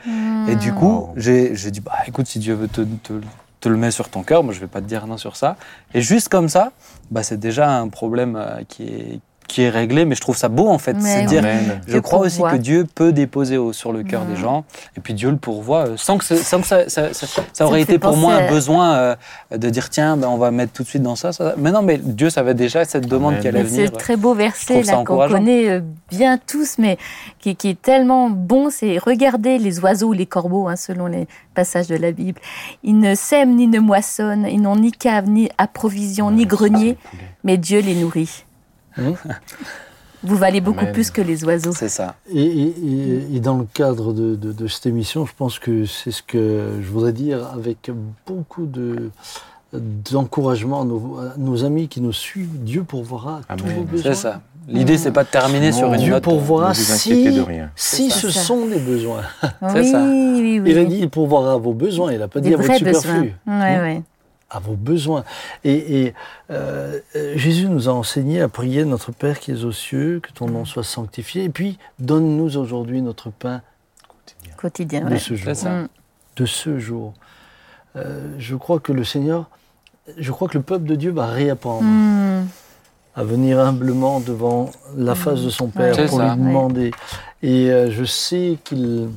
Et 0.49 0.57
du 0.57 0.72
coup, 0.72 0.86
Wow. 0.86 1.12
j'ai 1.16 1.55
j'ai 1.57 1.70
dit, 1.70 1.80
bah 1.80 1.93
écoute, 2.07 2.26
si 2.26 2.38
Dieu 2.38 2.55
veut 2.55 2.68
te, 2.68 2.80
te- 2.82 3.20
te 3.61 3.68
le 3.68 3.76
met 3.76 3.91
sur 3.91 4.09
ton 4.09 4.22
cœur. 4.22 4.43
Moi, 4.45 4.55
je 4.55 4.61
vais 4.61 4.66
pas 4.66 4.80
te 4.80 4.86
dire 4.86 5.07
non 5.07 5.18
sur 5.18 5.36
ça. 5.36 5.57
Et 5.93 6.01
juste 6.01 6.30
comme 6.30 6.49
ça, 6.49 6.72
bah, 7.11 7.22
c'est 7.22 7.38
déjà 7.38 7.70
un 7.70 7.88
problème 7.88 8.43
qui 8.68 8.84
est 8.84 9.20
qui 9.53 9.62
est 9.62 9.68
réglé, 9.70 10.05
mais 10.05 10.14
je 10.14 10.20
trouve 10.20 10.36
ça 10.36 10.48
beau 10.48 10.68
en 10.68 10.78
fait. 10.78 10.94
Mais 10.94 11.20
C'est 11.20 11.24
dire, 11.24 11.40
Amen. 11.40 11.80
je 11.86 11.98
crois 11.98 12.20
aussi 12.20 12.40
que 12.42 12.57
Dieu 12.57 12.86
peut 12.94 13.12
déposer 13.12 13.57
au- 13.57 13.72
sur 13.72 13.92
le 13.92 14.03
cœur 14.03 14.24
Mm. 14.24 14.28
des 14.34 14.36
gens, 14.40 14.64
et 14.96 15.01
puis 15.01 15.14
Dieu 15.14 15.30
le 15.30 15.36
pourvoit, 15.36 15.86
euh, 15.88 15.96
sans 15.96 16.18
que, 16.18 16.24
ça- 16.24 16.36
sans 16.36 16.61
que 16.61 16.66
ça, 16.66 16.88
ça, 16.88 17.12
ça- 17.12 17.42
ça 17.53 17.66
aurait 17.66 17.78
me 17.78 17.82
été 17.82 17.98
pour 17.98 18.16
moi 18.16 18.34
un 18.34 18.48
besoin 18.51 18.94
euh, 18.94 19.16
de 19.57 19.68
dire 19.70 19.90
tiens, 19.90 20.16
ben, 20.16 20.28
on 20.28 20.36
va 20.36 20.51
mettre 20.51 20.72
tout 20.72 20.82
de 20.82 20.88
suite 20.88 21.03
dans 21.03 21.16
ça, 21.16 21.32
ça. 21.32 21.55
Mais 21.59 21.70
non, 21.70 21.82
mais 21.82 21.98
Dieu 21.98 22.30
savait 22.30 22.55
déjà 22.55 22.84
cette 22.84 23.07
demande 23.07 23.32
Amen. 23.32 23.42
qui 23.42 23.48
allait 23.48 23.62
venir. 23.62 23.86
ce 23.88 23.92
très 23.92 24.16
beau 24.16 24.34
verset 24.34 24.82
là 24.82 25.03
qu'on 25.05 25.28
connaît 25.28 25.68
euh, 25.68 25.80
bien 26.11 26.38
tous, 26.38 26.76
mais 26.78 26.96
qui, 27.38 27.57
qui 27.57 27.70
est 27.70 27.80
tellement 27.82 28.30
bon, 28.30 28.70
c'est 28.70 28.98
regarder 28.98 29.59
les 29.59 29.80
oiseaux 29.80 30.09
ou 30.09 30.12
les 30.12 30.26
corbeaux, 30.26 30.68
hein, 30.68 30.76
selon 30.76 31.07
les 31.07 31.26
passages 31.55 31.88
de 31.88 31.96
la 31.96 32.12
Bible. 32.12 32.40
Ils 32.82 32.98
ne 32.98 33.14
sèment 33.14 33.55
ni 33.57 33.66
ne 33.66 33.80
moissonnent, 33.80 34.46
ils 34.51 34.61
n'ont 34.61 34.76
ni 34.76 34.92
cave, 34.92 35.28
ni 35.28 35.48
approvision, 35.59 36.30
ni 36.30 36.46
grenier, 36.46 36.96
mais 37.44 37.57
Dieu 37.57 37.80
les 37.80 37.94
nourrit. 37.94 38.44
Vous 40.22 40.36
valez 40.36 40.61
beaucoup 40.61 40.84
plus 40.93 41.11
que 41.11 41.22
les 41.22 41.45
oiseaux. 41.45 41.72
C'est 41.72 41.88
ça. 41.88 42.14
Et, 42.30 42.43
et- 42.43 43.34
et- 43.36 43.41
dans 43.41 43.57
le 43.57 43.64
cadre 43.72 44.12
de, 44.12 44.34
de- 44.36 44.53
de 44.53 44.66
cette 44.66 44.84
émission, 44.84 45.24
je 45.24 45.32
pense 45.36 45.59
que 45.59 45.86
c'est 45.86 46.11
ce 46.11 46.22
que 46.22 46.72
je 46.82 46.88
voudrais 46.91 47.12
dire 47.12 47.47
avec 47.55 47.91
beaucoup 48.26 48.66
de 48.66 49.11
d'encouragement 49.72 50.82
à 50.82 50.84
nos, 50.84 51.16
à 51.18 51.34
nos 51.38 51.64
amis 51.64 51.86
qui 51.88 52.01
nous 52.01 52.12
suivent. 52.12 52.59
Dieu 52.62 52.82
pourvoira 52.82 53.41
tous 53.57 53.64
Amen. 53.64 53.76
vos 53.76 53.84
besoins. 53.84 54.12
C'est 54.14 54.20
ça. 54.20 54.41
L'idée, 54.68 54.99
c'est 54.99 55.12
pas 55.12 55.24
de 55.24 55.28
terminer 55.30 55.70
Non. 55.70 55.76
sur 55.76 55.95
une 55.95 56.01
Dieu 56.01 56.11
note. 56.12 56.24
pourvoira 56.24 56.70
Ne 56.70 56.74
vous 56.74 56.93
inquiétez 56.93 57.30
si, 57.30 57.36
de 57.36 57.41
rien. 57.41 57.70
si 57.76 58.11
ce 58.11 58.30
ça. 58.30 58.41
sont 58.41 58.66
des 58.66 58.78
besoins. 58.78 59.22
C'est 59.68 59.80
oui, 59.80 59.91
ça. 59.91 60.03
oui, 60.05 60.61
oui. 60.61 60.70
Il 60.70 60.78
a 60.78 60.84
dit 60.84 60.99
il 61.01 61.09
pourvoira 61.09 61.55
à 61.55 61.57
vos 61.57 61.72
besoins. 61.72 62.12
Il 62.12 62.18
n'a 62.18 62.28
pas 62.28 62.41
des 62.41 62.49
dit 62.51 62.55
à 62.55 62.59
votre 62.59 62.74
superflu. 62.74 63.34
Ouais, 63.47 63.78
ouais. 63.80 64.03
À 64.51 64.59
vos 64.59 64.74
besoins. 64.74 65.24
Et, 65.64 66.03
et, 66.07 66.14
euh, 66.51 66.98
Jésus 67.36 67.68
nous 67.68 67.88
a 67.88 67.92
enseigné 67.92 68.40
à 68.40 68.48
prier 68.48 68.84
Notre 68.84 69.12
Père 69.12 69.38
qui 69.40 69.53
es 69.53 69.64
aux 69.64 69.72
cieux, 69.72 70.20
que 70.22 70.32
ton 70.32 70.46
nom 70.48 70.64
soit 70.64 70.84
sanctifié, 70.84 71.44
et 71.44 71.48
puis 71.48 71.78
donne-nous 71.98 72.57
aujourd'hui 72.57 73.01
notre 73.03 73.30
pain 73.30 73.62
Quotidien. 74.57 75.03
de 75.07 75.11
ouais. 75.12 75.18
ce 75.18 75.34
jour. 75.34 75.55
Ça. 75.57 75.84
De 76.36 76.46
ce 76.46 76.78
jour. 76.78 77.14
Euh, 77.96 78.34
je 78.38 78.55
crois 78.57 78.78
que 78.80 78.92
le 78.92 79.05
Seigneur, 79.05 79.48
je 80.18 80.30
crois 80.32 80.48
que 80.48 80.59
le 80.59 80.62
peuple 80.64 80.84
de 80.84 80.94
Dieu 80.94 81.11
va 81.12 81.26
réapprendre 81.26 81.82
Mm. 81.84 82.46
à 83.16 83.24
venir 83.24 83.59
humblement 83.59 84.20
devant 84.20 84.70
la 84.96 85.14
face 85.14 85.42
de 85.42 85.51
son 85.51 85.68
Père 85.68 85.94
C'est 85.94 86.07
pour 86.07 86.18
ça. 86.18 86.34
lui 86.34 86.42
demander. 86.42 86.90
Et 87.42 87.70
euh, 87.70 87.90
je 87.90 88.05
sais 88.05 88.59
qu'il 88.64 89.09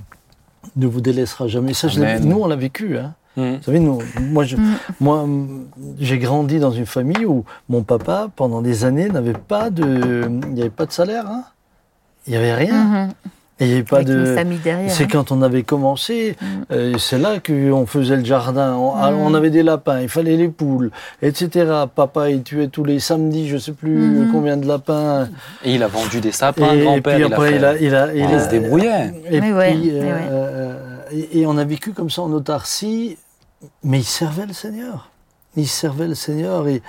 ne 0.76 0.88
vous 0.88 1.02
délaissera 1.02 1.48
jamais. 1.48 1.74
Ça, 1.74 1.88
je 1.88 2.00
nous, 2.20 2.38
on 2.42 2.48
l'a 2.48 2.56
vécu. 2.56 2.98
Hein. 2.98 3.14
Mm. 3.36 3.42
Vous 3.56 3.64
savez, 3.64 3.80
nous, 3.80 4.00
moi, 4.22 4.44
je, 4.44 4.56
Mm. 4.58 4.74
moi, 5.00 5.26
j'ai 6.00 6.20
grandi 6.20 6.60
dans 6.60 6.72
une 6.72 6.86
famille 6.86 7.26
où 7.26 7.46
mon 7.70 7.82
papa, 7.84 8.28
pendant 8.36 8.62
des 8.62 8.86
années, 8.86 9.10
n'avait 9.10 9.34
pas 9.34 9.70
de, 9.70 10.24
il 10.48 10.54
n'y 10.54 10.62
avait 10.62 10.70
pas 10.70 10.86
de 10.86 10.92
salaire. 10.92 11.26
hein. 11.28 11.44
Il 12.28 12.32
n'y 12.32 12.38
avait 12.38 12.54
rien. 12.54 12.84
Mhm. 12.84 13.10
Et 13.60 13.66
il 13.66 13.68
n'y 13.68 13.74
avait 13.76 13.84
pas 13.84 13.98
Avec 13.98 14.08
de. 14.08 14.18
une 14.20 14.36
famille 14.36 14.58
derrière. 14.60 14.90
C'est 14.92 15.04
hein. 15.04 15.08
quand 15.12 15.32
on 15.32 15.42
avait 15.44 15.62
commencé, 15.64 16.36
Mm. 16.42 16.46
euh, 16.72 16.98
c'est 16.98 17.20
là 17.20 17.40
qu'on 17.40 17.86
faisait 17.86 18.16
le 18.18 18.26
jardin. 18.26 18.76
On, 18.76 18.94
ah, 18.96 19.12
Mm. 19.12 19.16
on 19.22 19.34
avait 19.36 19.50
des 19.52 19.62
lapins, 19.62 20.00
il 20.02 20.10
fallait 20.10 20.36
les 20.38 20.48
poules, 20.50 20.90
etc. 21.22 21.72
Papa, 21.96 22.30
il 22.32 22.42
tuait 22.44 22.68
tous 22.68 22.84
les 22.84 23.00
samedis, 23.00 23.48
je 23.48 23.56
ne 23.56 23.60
sais 23.60 23.74
plus 23.74 23.96
Mhm. 23.96 24.32
combien 24.32 24.58
de 24.58 24.68
lapins. 24.68 25.28
Et 25.64 25.76
il 25.76 25.84
a 25.84 25.88
vendu 25.88 26.20
des 26.22 26.32
sapins, 26.32 26.74
et 26.74 26.82
grand-père. 26.82 27.16
puis 27.16 27.26
il 27.26 27.32
a 27.32 27.36
après, 27.36 27.50
fait- 27.52 27.56
il 27.58 27.66
a, 27.66 27.78
il 27.80 27.96
a, 27.96 28.14
il 28.14 28.20
il 28.30 28.36
a- 28.36 28.40
se 28.46 28.50
débrouillait. 28.50 29.14
Et 29.30 29.32
Mais 29.32 29.40
puis, 29.42 29.54
ouais, 29.54 29.74
euh, 29.76 30.02
ouais. 30.02 30.22
euh, 30.32 30.76
et, 31.12 31.42
et 31.42 31.46
on 31.46 31.58
a 31.58 31.64
vécu 31.64 31.92
comme 31.92 32.10
ça 32.10 32.24
en 32.24 32.32
autarcie, 32.32 33.18
mais 33.84 33.99
il 33.99 34.03
servait 34.05 34.45
le 34.45 34.53
Seigneur. 34.53 35.09
Il 35.55 35.68
servait 35.68 36.07
le 36.07 36.16
Seigneur 36.16 36.68
et, 36.68 36.82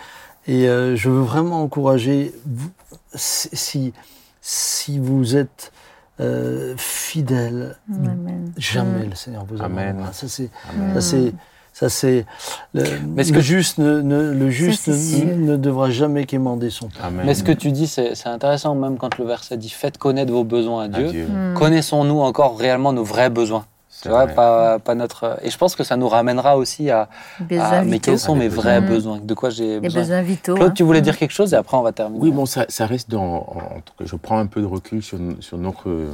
et 0.46 0.68
euh, 0.68 0.96
je 0.96 1.08
veux 1.10 1.20
vraiment 1.22 1.62
encourager, 1.62 2.32
vous, 2.46 2.70
si, 3.14 3.92
si- 4.40 4.98
vous 4.98 5.36
êtes 5.36 5.72
euh, 6.20 6.74
fidèle, 6.76 7.76
Amen. 7.92 8.52
jamais 8.56 9.04
le 9.06 9.14
Seigneur 9.14 9.44
vous 9.44 9.60
Amen. 9.62 9.88
abandonnera. 9.88 10.12
Ça 10.12 10.28
c'est, 10.28 10.50
Amen. 10.70 10.94
ça 10.94 11.00
c'est, 11.00 11.32
ça 11.72 11.88
c'est. 11.88 12.24
Le, 12.72 12.84
Mais 13.14 13.24
ce 13.24 13.32
le 13.32 13.38
que- 13.38 13.42
juste, 13.44 13.78
ne, 13.78 14.00
ne- 14.00 14.32
le 14.32 14.48
juste 14.50 14.86
ne, 14.88 15.56
devra 15.56 15.90
jamais 15.90 16.24
quémander 16.24 16.70
son 16.70 16.88
pain. 16.88 17.04
Amen. 17.08 17.26
Mais 17.26 17.34
ce 17.34 17.42
que 17.42 17.50
tu 17.52 17.72
dis, 17.72 17.86
c'est 17.88 18.14
c'est 18.14 18.28
intéressant, 18.28 18.74
même 18.76 18.96
quand 18.96 19.18
le 19.18 19.24
verset 19.24 19.56
dit 19.56 19.70
Faites 19.70 19.98
connaître 19.98 20.32
vos 20.32 20.44
besoins 20.44 20.84
à 20.84 20.88
Dieu. 20.88 21.08
Adieu. 21.08 21.26
Mm. 21.26 21.54
Connaissons-nous 21.54 22.20
encore 22.20 22.56
réellement 22.58 22.92
nos 22.92 23.04
vrais 23.04 23.28
besoins? 23.30 23.66
Tu 24.02 24.08
vois, 24.08 24.24
vrai. 24.24 24.34
pas, 24.34 24.78
pas 24.78 24.94
notre. 24.94 25.38
Et 25.42 25.50
je 25.50 25.58
pense 25.58 25.74
que 25.76 25.84
ça 25.84 25.96
nous 25.96 26.08
ramènera 26.08 26.56
aussi 26.56 26.90
à. 26.90 27.08
Des 27.40 27.58
à, 27.58 27.82
mais 27.84 27.98
quels 27.98 28.18
sont 28.18 28.34
Ah, 28.34 28.38
mes 28.38 28.48
vrais 28.48 28.80
besoins? 28.80 28.94
besoins 28.94 29.18
De 29.18 29.34
quoi 29.34 29.50
j'ai 29.50 29.80
besoin? 29.80 30.02
besoins 30.02 30.22
vitaux. 30.22 30.54
Claude, 30.56 30.70
hein. 30.70 30.74
tu 30.74 30.82
voulais 30.82 31.00
dire 31.00 31.16
quelque 31.16 31.32
chose 31.32 31.52
et 31.52 31.56
après 31.56 31.76
on 31.76 31.82
va 31.82 31.92
terminer. 31.92 32.22
Oui, 32.22 32.30
bon, 32.30 32.46
ça, 32.46 32.66
ça 32.68 32.86
reste 32.86 33.10
dans. 33.10 33.36
En 33.36 33.80
tout 33.84 33.94
cas, 33.98 34.04
je 34.04 34.16
prends 34.16 34.38
un 34.38 34.46
peu 34.46 34.60
de 34.60 34.66
recul 34.66 35.02
sur, 35.02 35.18
sur 35.40 35.58
notre, 35.58 36.10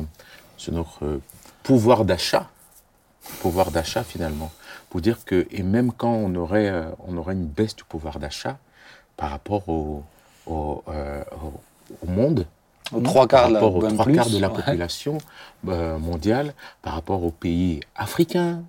sur 0.56 0.72
notre 0.72 1.20
pouvoir 1.62 2.04
d'achat, 2.04 2.48
pouvoir 3.40 3.70
d'achat 3.70 4.02
finalement, 4.02 4.50
pour 4.88 5.00
dire 5.00 5.24
que 5.24 5.46
et 5.50 5.62
même 5.62 5.92
quand 5.92 6.12
on 6.12 6.34
aurait, 6.34 6.68
euh, 6.68 6.84
on 7.06 7.16
aurait 7.16 7.34
une 7.34 7.46
baisse 7.46 7.76
du 7.76 7.84
pouvoir 7.84 8.18
d'achat 8.18 8.58
par 9.16 9.30
rapport 9.30 9.68
au, 9.68 10.02
au, 10.46 10.82
euh, 10.88 11.22
au- 11.42 12.06
au 12.06 12.10
monde, 12.10 12.46
Aux 12.92 13.00
trois 13.00 13.26
quarts, 13.28 13.42
par 13.44 13.52
rapport 13.54 13.76
aux 13.76 13.82
trois 13.88 14.04
plus, 14.04 14.14
quarts 14.14 14.30
de 14.30 14.38
la 14.38 14.48
population 14.50 15.18
euh, 15.68 15.98
mondiale, 15.98 16.54
par 16.82 16.94
rapport 16.94 17.22
aux 17.24 17.30
pays 17.30 17.80
africains. 17.96 18.62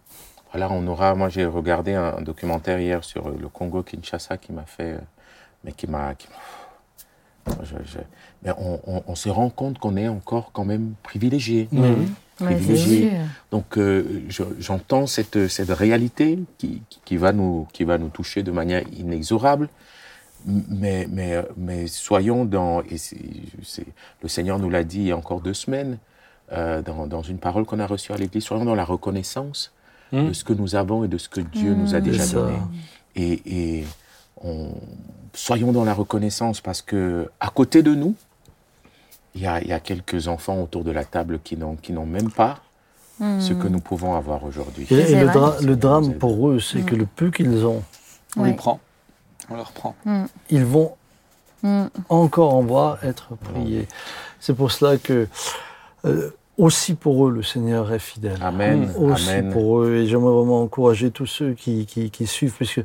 Voilà, 0.51 0.69
on 0.71 0.85
aura. 0.87 1.15
Moi, 1.15 1.29
j'ai 1.29 1.45
regardé 1.45 1.93
un, 1.93 2.17
un 2.17 2.21
documentaire 2.21 2.79
hier 2.79 3.03
sur 3.03 3.27
euh, 3.27 3.37
le 3.39 3.47
Congo 3.47 3.83
Kinshasa 3.83 4.37
qui 4.37 4.51
m'a 4.51 4.65
fait, 4.65 4.91
euh, 4.93 4.97
mais 5.63 5.71
qui 5.71 5.87
m'a. 5.87 6.13
je- 7.63 7.75
je- 7.85 7.97
mais 8.43 8.51
on, 8.57 8.79
on- 8.85 9.03
on 9.07 9.15
se 9.15 9.29
rend 9.29 9.49
compte 9.49 9.79
qu'on 9.79 9.95
est 9.97 10.07
encore 10.07 10.51
quand 10.53 10.65
même 10.65 10.93
privilégié. 11.03 11.67
Privilégié. 12.35 13.11
Donc 13.51 13.77
euh, 13.77 14.23
je- 14.29 14.43
j'entends 14.59 15.05
cette, 15.07 15.47
cette 15.47 15.69
réalité 15.69 16.39
qui, 16.57 16.81
qui- 16.89 16.99
qui 17.05 17.17
va 17.17 17.31
nous, 17.33 17.67
qui 17.71 17.83
va 17.83 17.97
nous 17.97 18.09
toucher 18.09 18.43
de 18.43 18.51
manière 18.51 18.83
inexorable. 18.97 19.69
Mais, 20.45 21.07
mais, 21.09 21.43
mais 21.57 21.87
soyons 21.87 22.45
dans, 22.45 22.81
et 22.81 22.97
le 24.21 24.27
Seigneur 24.27 24.57
nous 24.59 24.69
l'a 24.69 24.83
dit 24.83 24.99
il 24.99 25.07
y 25.07 25.11
a 25.11 25.17
encore 25.17 25.41
deux 25.41 25.53
semaines, 25.53 25.97
euh, 26.51 26.81
dans, 26.81 27.07
dans 27.07 27.21
une 27.21 27.37
parole 27.37 27.65
qu'on 27.65 27.79
a 27.79 27.85
reçue 27.87 28.11
à 28.11 28.17
l'Église, 28.17 28.43
soyons 28.43 28.65
dans 28.65 28.75
la 28.75 28.85
reconnaissance 28.85 29.71
Hmm. 30.13 30.27
de 30.27 30.33
ce 30.33 30.43
que 30.43 30.51
nous 30.51 30.75
avons 30.75 31.05
et 31.05 31.07
de 31.07 31.17
ce 31.17 31.29
que 31.29 31.39
Dieu 31.39 31.73
nous 31.73 31.95
a 31.95 31.99
Hmm. 31.99 32.03
déjà 32.03 32.27
donné. 32.27 32.57
Et, 33.15 33.41
et 33.79 33.85
on- 34.43 34.73
soyons 35.33 35.71
dans 35.71 35.85
la 35.85 35.93
reconnaissance 35.93 36.59
parce 36.59 36.81
que 36.81 37.29
à 37.39 37.47
côté 37.47 37.81
de 37.81 37.95
nous, 37.95 38.13
il 39.35 39.41
y 39.43 39.47
a, 39.47 39.61
il 39.61 39.67
y 39.69 39.71
a 39.71 39.79
quelques 39.79 40.27
enfants 40.27 40.61
autour 40.61 40.83
de 40.83 40.91
la 40.91 41.05
table 41.05 41.39
qui 41.41 41.55
n'ont 41.55 41.77
qui 41.77 41.93
n'ont 41.93 42.05
même 42.05 42.29
pas 42.29 42.59
ce 43.39 43.53
que 43.53 43.69
nous 43.69 43.79
pouvons 43.79 44.15
avoir 44.15 44.43
aujourd'hui. 44.43 44.85
Et, 44.91 44.95
le, 45.15 45.25
vrai. 45.27 45.33
dra- 45.33 45.61
le 45.61 45.75
drame 45.77 46.15
pour 46.15 46.49
eux, 46.49 46.59
c'est 46.59 46.81
que 46.81 46.95
le 46.95 47.05
peu 47.05 47.31
qu'ils 47.31 47.65
ont, 47.65 47.81
On 48.35 48.41
Ouais. 48.41 48.49
les 48.49 48.53
prend. 48.55 48.79
On 49.49 49.55
leur 49.55 49.71
prend. 49.71 49.95
ils 50.49 50.65
vont 50.65 50.93
Mm. 51.63 51.85
encore 52.09 52.55
en 52.55 52.61
voir 52.63 52.97
être 53.05 53.35
priés. 53.35 53.87
C'est 54.39 54.55
pour 54.55 54.71
cela 54.71 54.97
que 54.97 55.27
euh, 56.05 56.31
aussi 56.57 56.95
pour 56.95 57.27
eux, 57.27 57.31
le 57.31 57.43
Seigneur 57.43 57.93
est 57.93 57.99
fidèle. 57.99 58.39
Amen. 58.41 58.91
Aussi 58.97 59.29
Amen. 59.29 59.51
pour 59.53 59.81
eux. 59.81 59.93
Et 59.97 60.07
j'aimerais 60.07 60.33
vraiment 60.33 60.63
encourager 60.63 61.11
tous 61.11 61.27
ceux 61.27 61.53
qui, 61.53 61.85
qui, 61.85 62.09
qui 62.09 62.25
suivent, 62.25 62.55
parce 62.57 62.73
que 62.73 62.81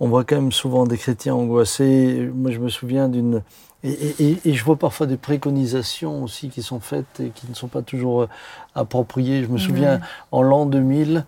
on 0.00 0.08
voit 0.08 0.24
quand 0.24 0.36
même 0.36 0.50
souvent 0.52 0.86
des 0.86 0.96
chrétiens 0.96 1.34
angoissés. 1.34 2.30
Moi, 2.34 2.50
je 2.52 2.58
me 2.58 2.70
souviens 2.70 3.08
d'une... 3.10 3.42
Et, 3.84 3.90
et- 3.90 4.22
et- 4.30 4.38
et 4.46 4.54
je 4.54 4.64
vois 4.64 4.76
parfois 4.76 5.06
des 5.06 5.18
préconisations 5.18 6.24
aussi 6.24 6.48
qui 6.48 6.62
sont 6.62 6.80
faites 6.80 7.20
et 7.20 7.28
qui 7.28 7.46
ne 7.50 7.54
sont 7.54 7.68
pas 7.68 7.82
toujours 7.82 8.22
euh, 8.22 8.28
appropriées. 8.74 9.42
Je 9.44 9.48
me 9.48 9.58
souviens, 9.58 10.00
en 10.32 10.40
l'an 10.40 10.64
2000, 10.64 11.26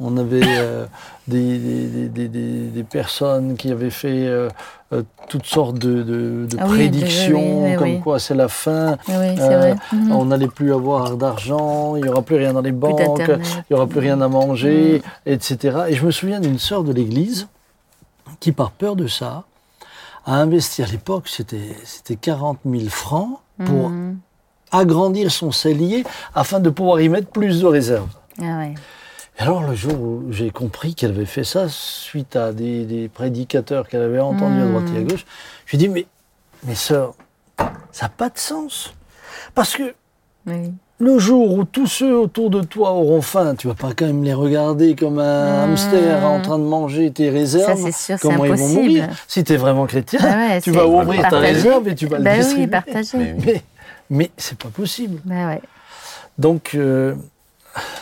on 0.00 0.16
avait 0.16 0.40
euh, 0.44 0.86
des, 1.28 1.58
des, 2.08 2.28
des- 2.28 2.28
des- 2.68 2.82
personnes 2.84 3.56
qui 3.56 3.70
avaient 3.70 3.90
fait 3.90 4.26
euh, 4.26 4.48
euh, 4.92 5.02
toutes 5.28 5.44
sortes 5.46 5.78
de, 5.78 6.02
de- 6.02 6.46
de 6.50 6.56
Ah 6.58 6.64
oui, 6.68 6.76
prédictions, 6.78 7.62
oui, 7.64 7.70
oui, 7.72 7.76
comme 7.76 8.00
quoi 8.00 8.18
c'est 8.18 8.34
la 8.34 8.48
fin, 8.48 8.96
vrai. 9.06 9.76
Mhm. 9.92 10.10
on 10.12 10.24
n'allait 10.24 10.48
plus 10.48 10.72
avoir 10.72 11.16
d'argent, 11.16 11.96
il 11.96 12.02
n'y 12.04 12.08
aura 12.08 12.22
plus 12.22 12.36
rien 12.36 12.52
dans 12.54 12.62
les 12.62 12.72
banques, 12.72 13.20
il 13.28 13.38
n'y 13.70 13.76
aura 13.76 13.86
plus 13.86 14.00
rien 14.00 14.20
à 14.22 14.28
manger, 14.28 15.02
etc. 15.26 15.80
Et 15.88 15.94
je 15.94 16.04
me 16.04 16.10
souviens 16.10 16.40
d'une 16.40 16.58
sœur 16.58 16.82
de 16.82 16.92
l'église 16.92 17.46
qui, 18.40 18.52
par 18.52 18.70
peur 18.70 18.96
de 18.96 19.06
ça, 19.06 19.44
a 20.26 20.34
investi 20.34 20.82
à 20.82 20.86
l'époque, 20.86 21.28
c'était 21.28 21.76
c'était 21.84 22.16
40 22.16 22.58
000 22.64 22.88
francs 22.88 23.38
pour 23.66 23.90
Mhm. 23.90 24.18
agrandir 24.72 25.30
son 25.30 25.50
cellier 25.52 26.04
afin 26.34 26.60
de 26.60 26.70
pouvoir 26.70 27.00
y 27.00 27.08
mettre 27.08 27.28
plus 27.28 27.60
de 27.60 27.66
réserves. 27.66 28.08
Ah 28.40 28.58
ouais. 28.58 28.74
Alors, 29.40 29.62
le 29.62 29.74
jour 29.74 29.94
où 29.98 30.24
j'ai 30.30 30.50
compris 30.50 30.94
qu'elle 30.94 31.12
avait 31.12 31.24
fait 31.24 31.44
ça, 31.44 31.64
suite 31.68 32.36
à 32.36 32.52
des, 32.52 32.84
des 32.84 33.08
prédicateurs 33.08 33.88
qu'elle 33.88 34.02
avait 34.02 34.20
entendus 34.20 34.60
à 34.60 34.66
droite 34.66 34.84
et 34.94 34.98
à 34.98 35.02
gauche, 35.02 35.24
je 35.64 35.76
lui 35.76 35.82
ai 35.82 35.86
dit, 35.86 35.88
mais, 35.88 36.04
mais 36.66 36.74
sœur, 36.74 37.14
ça 37.90 38.04
n'a 38.04 38.08
pas 38.10 38.28
de 38.28 38.36
sens. 38.38 38.92
Parce 39.54 39.74
que 39.76 39.94
Oui. 40.46 40.74
le 40.98 41.18
jour 41.18 41.54
où 41.54 41.64
tous 41.64 41.86
ceux 41.86 42.14
autour 42.18 42.50
de 42.50 42.60
toi 42.60 42.90
auront 42.92 43.22
faim, 43.22 43.54
tu 43.56 43.66
vas 43.66 43.72
pas 43.74 43.94
quand 43.96 44.04
même 44.04 44.22
les 44.24 44.34
regarder 44.34 44.94
comme 44.94 45.18
un 45.18 45.66
Mmh. 45.66 45.70
hamster 45.70 46.22
en 46.26 46.42
train 46.42 46.58
de 46.58 46.64
manger 46.64 47.10
tes 47.10 47.30
réserves. 47.30 47.78
Ça, 47.78 47.82
c'est 47.82 47.92
sûr, 47.92 48.16
c'est 48.18 48.28
Comment 48.28 48.44
ils 48.44 48.52
vont 48.52 48.68
mourir 48.68 49.08
Si 49.26 49.42
tu 49.42 49.54
es 49.54 49.56
vraiment 49.56 49.86
chrétien, 49.86 50.20
Bah 50.22 50.36
ouais, 50.36 50.60
tu 50.60 50.70
vas 50.70 50.86
ouvrir 50.86 51.26
ta 51.30 51.38
réserve 51.38 51.88
et 51.88 51.94
tu 51.94 52.06
vas 52.06 52.18
le 52.18 52.24
Bah 52.24 52.32
oui, 52.34 52.38
distribuer. 52.40 52.66
partager. 52.66 53.16
Mais. 53.16 53.36
Mais, 53.46 53.62
mais 54.10 54.30
c'est 54.36 54.58
pas 54.58 54.68
possible. 54.68 55.18
Bah 55.24 55.46
ouais. 55.46 55.62
Donc, 56.36 56.72
euh, 56.74 57.14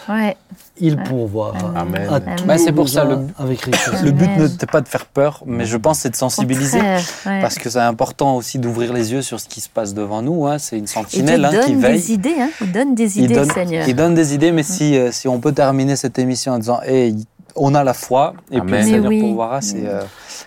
Ouais. 0.08 0.36
il 0.80 0.94
Ouais. 0.94 1.02
pourvoira 1.04 1.52
Amen. 1.76 2.08
à 2.08 2.14
Amen. 2.16 2.36
tous 2.36 2.44
Bah, 2.44 2.56
c'est 2.56 2.72
pour 2.72 2.88
ça, 2.88 3.04
le- 3.04 3.18
avec 3.38 3.60
richesse. 3.62 4.02
Le 4.02 4.10
but 4.12 4.28
n'était 4.38 4.66
pas 4.66 4.80
de 4.80 4.88
faire 4.88 5.04
peur, 5.06 5.42
mais 5.44 5.66
je 5.66 5.76
pense 5.76 5.98
que 5.98 6.02
c'est 6.04 6.10
de 6.10 6.16
sensibiliser. 6.16 6.80
Ouais. 6.80 7.00
Parce 7.42 7.56
que 7.58 7.68
c'est 7.68 7.78
important 7.80 8.36
aussi 8.36 8.58
d'ouvrir 8.58 8.92
les 8.92 9.12
yeux 9.12 9.20
sur 9.22 9.38
ce 9.40 9.48
qui 9.48 9.60
se 9.60 9.68
passe 9.68 9.92
devant 9.92 10.22
nous. 10.22 10.46
hein. 10.46 10.58
C'est 10.58 10.78
une 10.78 10.86
sentinelle 10.86 11.44
hein, 11.44 11.50
qui 11.64 11.72
donne 11.72 11.80
veille. 11.82 11.92
des 11.98 12.12
idées, 12.12 12.36
hein. 12.40 12.48
Il 12.62 12.72
donne 12.72 12.94
des 12.94 13.18
Il 13.18 13.24
idées, 13.24 13.34
donne, 13.34 13.50
Seigneur. 13.50 13.88
il 13.88 13.94
donne 13.96 14.14
des 14.14 14.34
idées, 14.34 14.52
mais 14.52 14.62
si, 14.62 14.96
euh, 14.96 15.12
si 15.12 15.28
on 15.28 15.38
peut 15.40 15.52
terminer 15.52 15.96
cette 15.96 16.18
émission 16.18 16.52
en 16.52 16.58
disant 16.58 16.80
hey, 16.86 17.14
on 17.56 17.74
a 17.74 17.82
la 17.84 17.92
foi, 17.94 18.34
et 18.50 18.60
puis 18.60 18.60
Amen. 18.60 18.70
le 18.70 18.76
Mais 18.76 18.82
Seigneur 18.84 19.08
oui. 19.10 19.20
pourvoira. 19.20 19.60
c'est, 19.60 19.84
euh, 19.86 20.02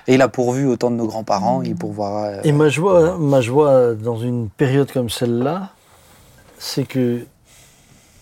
et 0.08 0.16
il 0.16 0.22
a 0.22 0.30
pourvu 0.30 0.66
autant 0.66 0.90
de 0.90 0.96
nos 0.96 1.06
grands-parents, 1.08 1.62
il 1.62 1.76
pourvoira. 1.76 2.26
euh, 2.28 2.42
Et 2.44 2.52
ma 2.54 2.70
joie, 2.70 3.18
ma 3.20 3.42
joie 3.42 3.94
dans 3.94 4.18
une 4.18 4.50
période 4.50 4.92
comme 4.92 5.10
celle-là, 5.10 5.70
c'est 6.58 6.86
que 6.88 7.26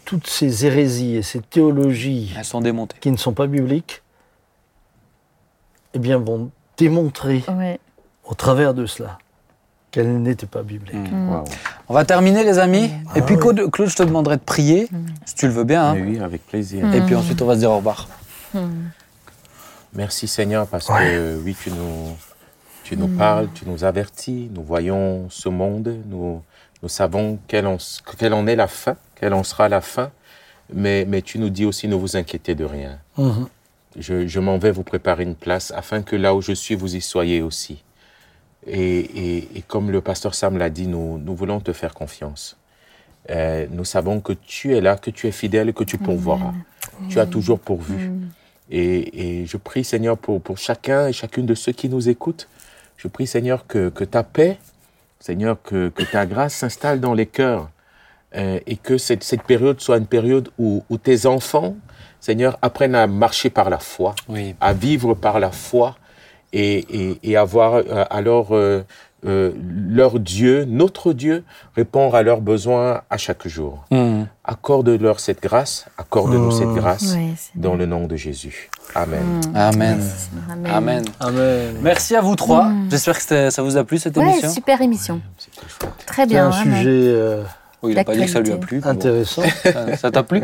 toutes 0.10 0.26
ces 0.28 0.66
hérésies 0.66 1.18
et 1.18 1.22
ces 1.22 1.40
théologies 1.40 2.34
elles 2.36 2.44
sont 2.44 2.62
démontées. 2.62 2.98
qui 3.00 3.12
ne 3.12 3.18
sont 3.18 3.34
pas 3.34 3.46
bibliques, 3.46 4.02
eh 5.94 6.00
bien, 6.00 6.18
vont 6.18 6.50
démontrer 6.78 7.44
Ouais. 7.48 7.80
au 8.26 8.34
travers 8.34 8.74
de 8.74 8.88
cela 8.88 9.20
qu'elles 9.92 10.20
n'étaient 10.22 10.48
pas 10.48 10.64
bibliques. 10.64 11.12
Mm. 11.12 11.30
Waouh. 11.30 11.44
On 11.90 11.94
va 11.94 12.06
terminer, 12.06 12.44
les 12.44 12.58
amis. 12.58 12.86
Et 12.86 12.92
Ah 13.20 13.22
puis, 13.22 13.36
ouais. 13.36 13.42
Claude, 13.42 13.70
Claude, 13.72 13.90
je 13.90 13.96
te 13.96 14.02
demanderai 14.04 14.38
de 14.38 14.42
prier, 14.42 14.88
si 15.26 15.36
tu 15.36 15.46
le 15.46 15.54
veux 15.54 15.64
bien. 15.64 15.92
hein. 15.92 15.96
Oui, 16.00 16.20
avec 16.20 16.44
plaisir. 16.48 16.92
Et 16.94 17.02
puis 17.02 17.14
ensuite, 17.14 17.40
on 17.44 17.46
va 17.46 17.54
se 17.54 17.60
dire 17.60 17.70
au 17.72 17.78
revoir. 17.78 18.08
Merci 19.94 20.28
Seigneur 20.28 20.66
parce 20.68 20.88
que 20.88 21.38
oui, 21.44 21.56
tu 21.62 21.70
nous, 21.72 22.16
tu 22.84 22.98
nous 22.98 23.08
parles, 23.10 23.48
tu 23.54 23.68
nous 23.68 23.84
avertis, 23.84 24.50
nous 24.56 24.64
voyons 24.64 25.28
ce 25.30 25.50
monde, 25.50 25.96
nous, 26.08 26.42
nous 26.82 26.90
savons 26.90 27.38
quelle 27.48 27.68
en, 27.68 27.78
quelle 28.18 28.34
en 28.34 28.46
est 28.48 28.56
la 28.56 28.68
fin, 28.68 28.96
quelle 29.20 29.34
en 29.34 29.44
sera 29.44 29.70
la 29.70 29.82
fin, 29.82 30.12
mais, 30.74 31.06
mais 31.08 31.22
tu 31.22 31.40
nous 31.40 31.50
dis 31.50 31.66
aussi 31.66 31.88
ne 31.88 31.96
vous 31.96 32.16
inquiétez 32.16 32.56
de 32.56 32.66
rien. 32.66 33.00
Mhm. 33.18 33.48
Je, 33.98 34.28
je 34.28 34.40
m'en 34.40 34.58
vais 34.58 34.72
vous 34.72 34.84
préparer 34.84 35.24
une 35.24 35.36
place 35.36 35.72
afin 35.76 36.02
que 36.04 36.16
là 36.16 36.36
où 36.36 36.42
je 36.42 36.52
suis, 36.54 36.76
vous 36.76 36.96
y 36.96 37.02
soyez 37.02 37.42
aussi. 37.42 37.84
Et, 38.68 39.00
et- 39.00 39.50
et 39.58 39.62
comme 39.62 39.90
le 39.90 40.02
pasteur 40.02 40.36
Sam 40.36 40.58
l'a 40.58 40.70
dit, 40.70 40.88
nous, 40.88 41.18
nous 41.18 41.36
voulons 41.36 41.60
te 41.60 41.74
faire 41.74 41.94
confiance. 41.94 42.56
Euh, 43.32 43.66
nous 43.72 43.86
savons 43.86 44.22
que 44.22 44.34
tu 44.34 44.76
es 44.76 44.82
là, 44.82 44.96
que 44.98 45.10
tu 45.10 45.28
es 45.28 45.32
fidèle 45.32 45.74
que 45.74 45.84
tu 45.84 45.98
pourvoiras. 45.98 46.54
Tu 47.10 47.20
as 47.20 47.26
toujours 47.26 47.60
pourvu. 47.60 48.12
Et, 48.72 49.40
et 49.42 49.46
je 49.46 49.58
prie, 49.58 49.84
Seigneur, 49.84 50.18
pour, 50.18 50.42
pour 50.42 50.58
chacun 50.58 51.08
et 51.08 51.14
chacune 51.14 51.46
de 51.46 51.56
ceux 51.56 51.72
qui 51.72 51.90
nous 51.90 52.10
écoutent. 52.10 52.48
Je 52.98 53.08
prie, 53.08 53.26
Seigneur, 53.28 53.66
que, 53.66 53.90
que 53.90 54.04
ta 54.04 54.24
paix, 54.24 54.58
Seigneur, 55.20 55.62
que, 55.64 55.90
que 55.90 56.04
ta 56.04 56.26
grâce 56.26 56.54
s'installe 56.54 57.00
dans 57.00 57.14
les 57.14 57.26
cœurs 57.26 57.70
euh, 58.36 58.60
et 58.68 58.76
que 58.78 58.98
cette, 58.98 59.24
cette 59.24 59.44
période 59.44 59.80
soit 59.82 59.98
une 59.98 60.06
période 60.08 60.50
où, 60.58 60.84
où 60.90 60.98
tes 60.98 61.26
enfants, 61.26 61.76
Seigneur, 62.20 62.58
apprennent 62.62 62.96
à 62.96 63.08
marcher 63.08 63.50
par 63.50 63.70
la 63.70 63.80
foi, 63.80 64.14
Oui. 64.28 64.56
à 64.62 64.74
vivre 64.74 65.14
par 65.14 65.40
la 65.40 65.52
foi 65.52 65.96
et, 66.54 66.78
et, 66.90 67.20
et 67.24 67.38
avoir 67.38 67.76
euh, 67.76 68.04
alors 68.10 68.50
euh, 68.52 68.84
euh, 69.26 69.52
leur 69.90 70.20
Dieu, 70.20 70.64
notre 70.66 71.12
Dieu, 71.14 71.44
répondre 71.76 72.16
à 72.16 72.24
leurs 72.24 72.40
besoins 72.42 73.02
à 73.10 73.18
chaque 73.18 73.48
jour. 73.48 73.84
Mm. 73.92 74.24
Accorde-leur 74.46 75.20
cette 75.20 75.42
grâce, 75.42 75.86
accorde-nous 75.98 76.52
cette 76.52 76.70
grâce 76.74 77.14
Ouais, 77.14 77.34
c'est 77.38 77.60
dans 77.60 77.76
le 77.76 77.86
nom 77.86 78.08
de 78.08 78.16
Jésus. 78.16 78.70
Amen. 78.96 79.42
Amen. 79.54 80.02
Amen. 80.50 80.68
Amen. 80.72 81.06
Amen. 81.20 81.76
Merci 81.82 82.16
à 82.16 82.22
vous 82.22 82.36
trois. 82.36 82.72
J'espère 82.90 83.18
que 83.24 83.50
ça 83.50 83.62
vous 83.62 83.76
a 83.78 83.84
plu 83.84 83.98
cette 83.98 84.16
Ouais, 84.18 84.24
émission. 84.24 84.50
super 84.50 84.82
émission. 84.82 85.22
Chouette. 85.68 85.94
Très 86.06 86.22
C'est 86.24 86.28
bien. 86.30 86.48
un 86.48 86.50
vraiment. 86.50 86.76
sujet 86.78 86.90
euh, 86.90 87.44
Oui, 87.84 87.92
il 87.92 87.96
n'a 87.96 88.04
pas 88.04 88.16
dit 88.16 88.22
que 88.26 88.28
ça 88.32 88.40
lui 88.42 88.52
a 88.52 88.58
plu. 88.58 88.78
mais 88.78 88.82
bon. 88.84 88.90
intéressant. 88.90 89.44
Ça- 89.98 90.12
t'a 90.12 90.24
plu? 90.24 90.44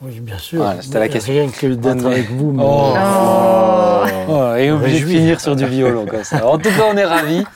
Oui, 0.00 0.20
bien 0.20 0.38
sûr. 0.38 0.62
Voilà, 0.62 0.80
c'était 0.80 1.00
la 1.00 1.08
question. 1.08 1.32
Rien 1.32 1.48
que 1.50 1.66
d'être 1.66 2.06
avec 2.06 2.30
vous. 2.30 2.52
me- 2.52 2.62
Oh. 2.62 2.94
Oh. 2.96 4.04
Oh, 4.30 4.54
et 4.56 4.70
obligé 4.70 5.00
de 5.00 5.06
finir 5.10 5.40
sur 5.40 5.56
du 5.56 5.66
violon 5.66 6.06
comme 6.06 6.22
ça. 6.22 6.46
En 6.46 6.56
tout 6.58 6.68
cas, 6.70 6.84
on 6.92 6.96
est 6.96 7.04
ravis. 7.04 7.44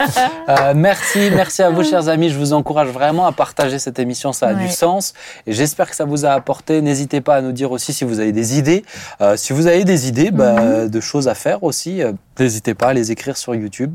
Euh, 0.48 0.72
merci, 0.74 1.30
merci 1.34 1.62
à 1.62 1.70
vous, 1.70 1.84
chers 1.84 2.08
amis. 2.08 2.28
Je 2.28 2.36
vous 2.36 2.52
encourage 2.52 2.88
vraiment 2.88 3.26
à 3.26 3.32
partager 3.32 3.78
cette 3.78 3.98
émission. 4.00 4.32
Ça 4.32 4.48
a 4.48 4.54
Ouais. 4.54 4.62
du 4.66 4.68
sens. 4.68 5.14
Et 5.46 5.52
j'espère 5.52 5.88
que 5.88 5.94
ça 5.94 6.04
vous 6.04 6.24
a 6.26 6.30
apporté. 6.30 6.80
N'hésitez 6.82 7.20
pas 7.20 7.36
à 7.36 7.40
nous 7.42 7.52
dire 7.52 7.70
aussi 7.70 7.92
si 7.92 8.04
vous 8.04 8.18
avez 8.18 8.32
des 8.32 8.58
idées. 8.58 8.84
Euh, 9.20 9.36
si 9.36 9.52
vous 9.52 9.68
avez 9.68 9.84
des 9.84 10.08
idées 10.08 10.30
bah, 10.32 10.88
de 10.88 11.00
choses 11.00 11.28
à 11.28 11.34
faire 11.34 11.62
aussi, 11.62 12.02
euh, 12.02 12.12
n'hésitez 12.40 12.74
pas 12.74 12.88
à 12.88 12.92
les 12.92 13.12
écrire 13.12 13.36
sur 13.36 13.54
YouTube. 13.54 13.94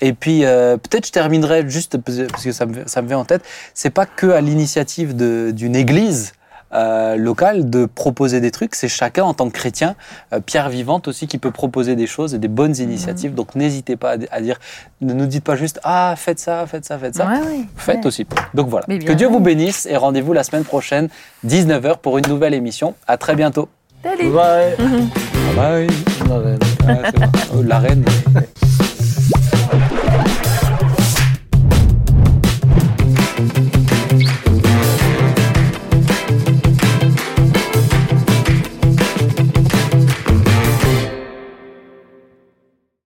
Et 0.00 0.12
puis 0.12 0.44
euh, 0.44 0.76
peut-être 0.76 1.06
je 1.06 1.12
terminerai 1.12 1.68
juste 1.68 1.98
parce 1.98 2.44
que 2.44 2.52
ça 2.52 2.66
me, 2.66 2.74
ça 2.86 3.02
me 3.02 3.08
vient 3.08 3.18
en 3.18 3.24
tête. 3.24 3.42
C'est 3.74 3.90
pas 3.90 4.06
que 4.06 4.26
à 4.28 4.40
l'initiative 4.40 5.16
de- 5.16 5.50
d'une 5.54 5.74
église 5.76 6.32
euh, 6.74 7.16
locale 7.16 7.70
de 7.70 7.86
proposer 7.86 8.40
des 8.42 8.50
trucs. 8.50 8.74
C'est 8.74 8.88
chacun 8.88 9.24
en 9.24 9.32
tant 9.32 9.48
que 9.48 9.54
chrétien, 9.54 9.96
euh, 10.34 10.40
pierre 10.40 10.68
vivante 10.68 11.08
aussi, 11.08 11.26
qui 11.26 11.38
peut 11.38 11.50
proposer 11.50 11.96
des 11.96 12.06
choses 12.06 12.34
et 12.34 12.38
des 12.38 12.46
bonnes 12.48 12.76
initiatives. 12.76 13.34
Donc 13.34 13.54
n'hésitez 13.54 13.96
pas 13.96 14.12
à, 14.12 14.16
à 14.30 14.40
dire, 14.42 14.58
ne 15.00 15.14
nous 15.14 15.24
dites 15.26 15.44
pas 15.44 15.56
juste 15.56 15.80
ah 15.82 16.14
faites 16.16 16.38
ça, 16.38 16.66
faites 16.66 16.84
ça, 16.84 16.98
faites 16.98 17.14
ça. 17.14 17.26
Ouais. 17.26 17.64
Faites 17.76 17.96
Ouais. 18.00 18.06
aussi. 18.06 18.26
Donc 18.52 18.68
voilà. 18.68 18.84
Que. 18.86 19.12
Dieu 19.14 19.28
vous 19.28 19.40
bénisse 19.40 19.86
et 19.86 19.96
rendez-vous 19.96 20.34
la 20.34 20.44
semaine 20.44 20.64
prochaine, 20.64 21.08
19h 21.46 21.98
pour 21.98 22.18
une 22.18 22.26
nouvelle 22.28 22.52
émission. 22.52 22.94
À 23.06 23.16
très 23.16 23.34
bientôt. 23.34 23.68
Salut. 24.04 24.28
Bye. 24.30 24.76
Bye. 25.56 25.86
La 26.28 26.38
reine. 26.38 26.58
Ah, 26.86 26.94
c'est 27.06 27.18
bon. 27.18 27.26
Oh, 27.56 27.62
La 27.62 27.78
reine. 27.78 28.04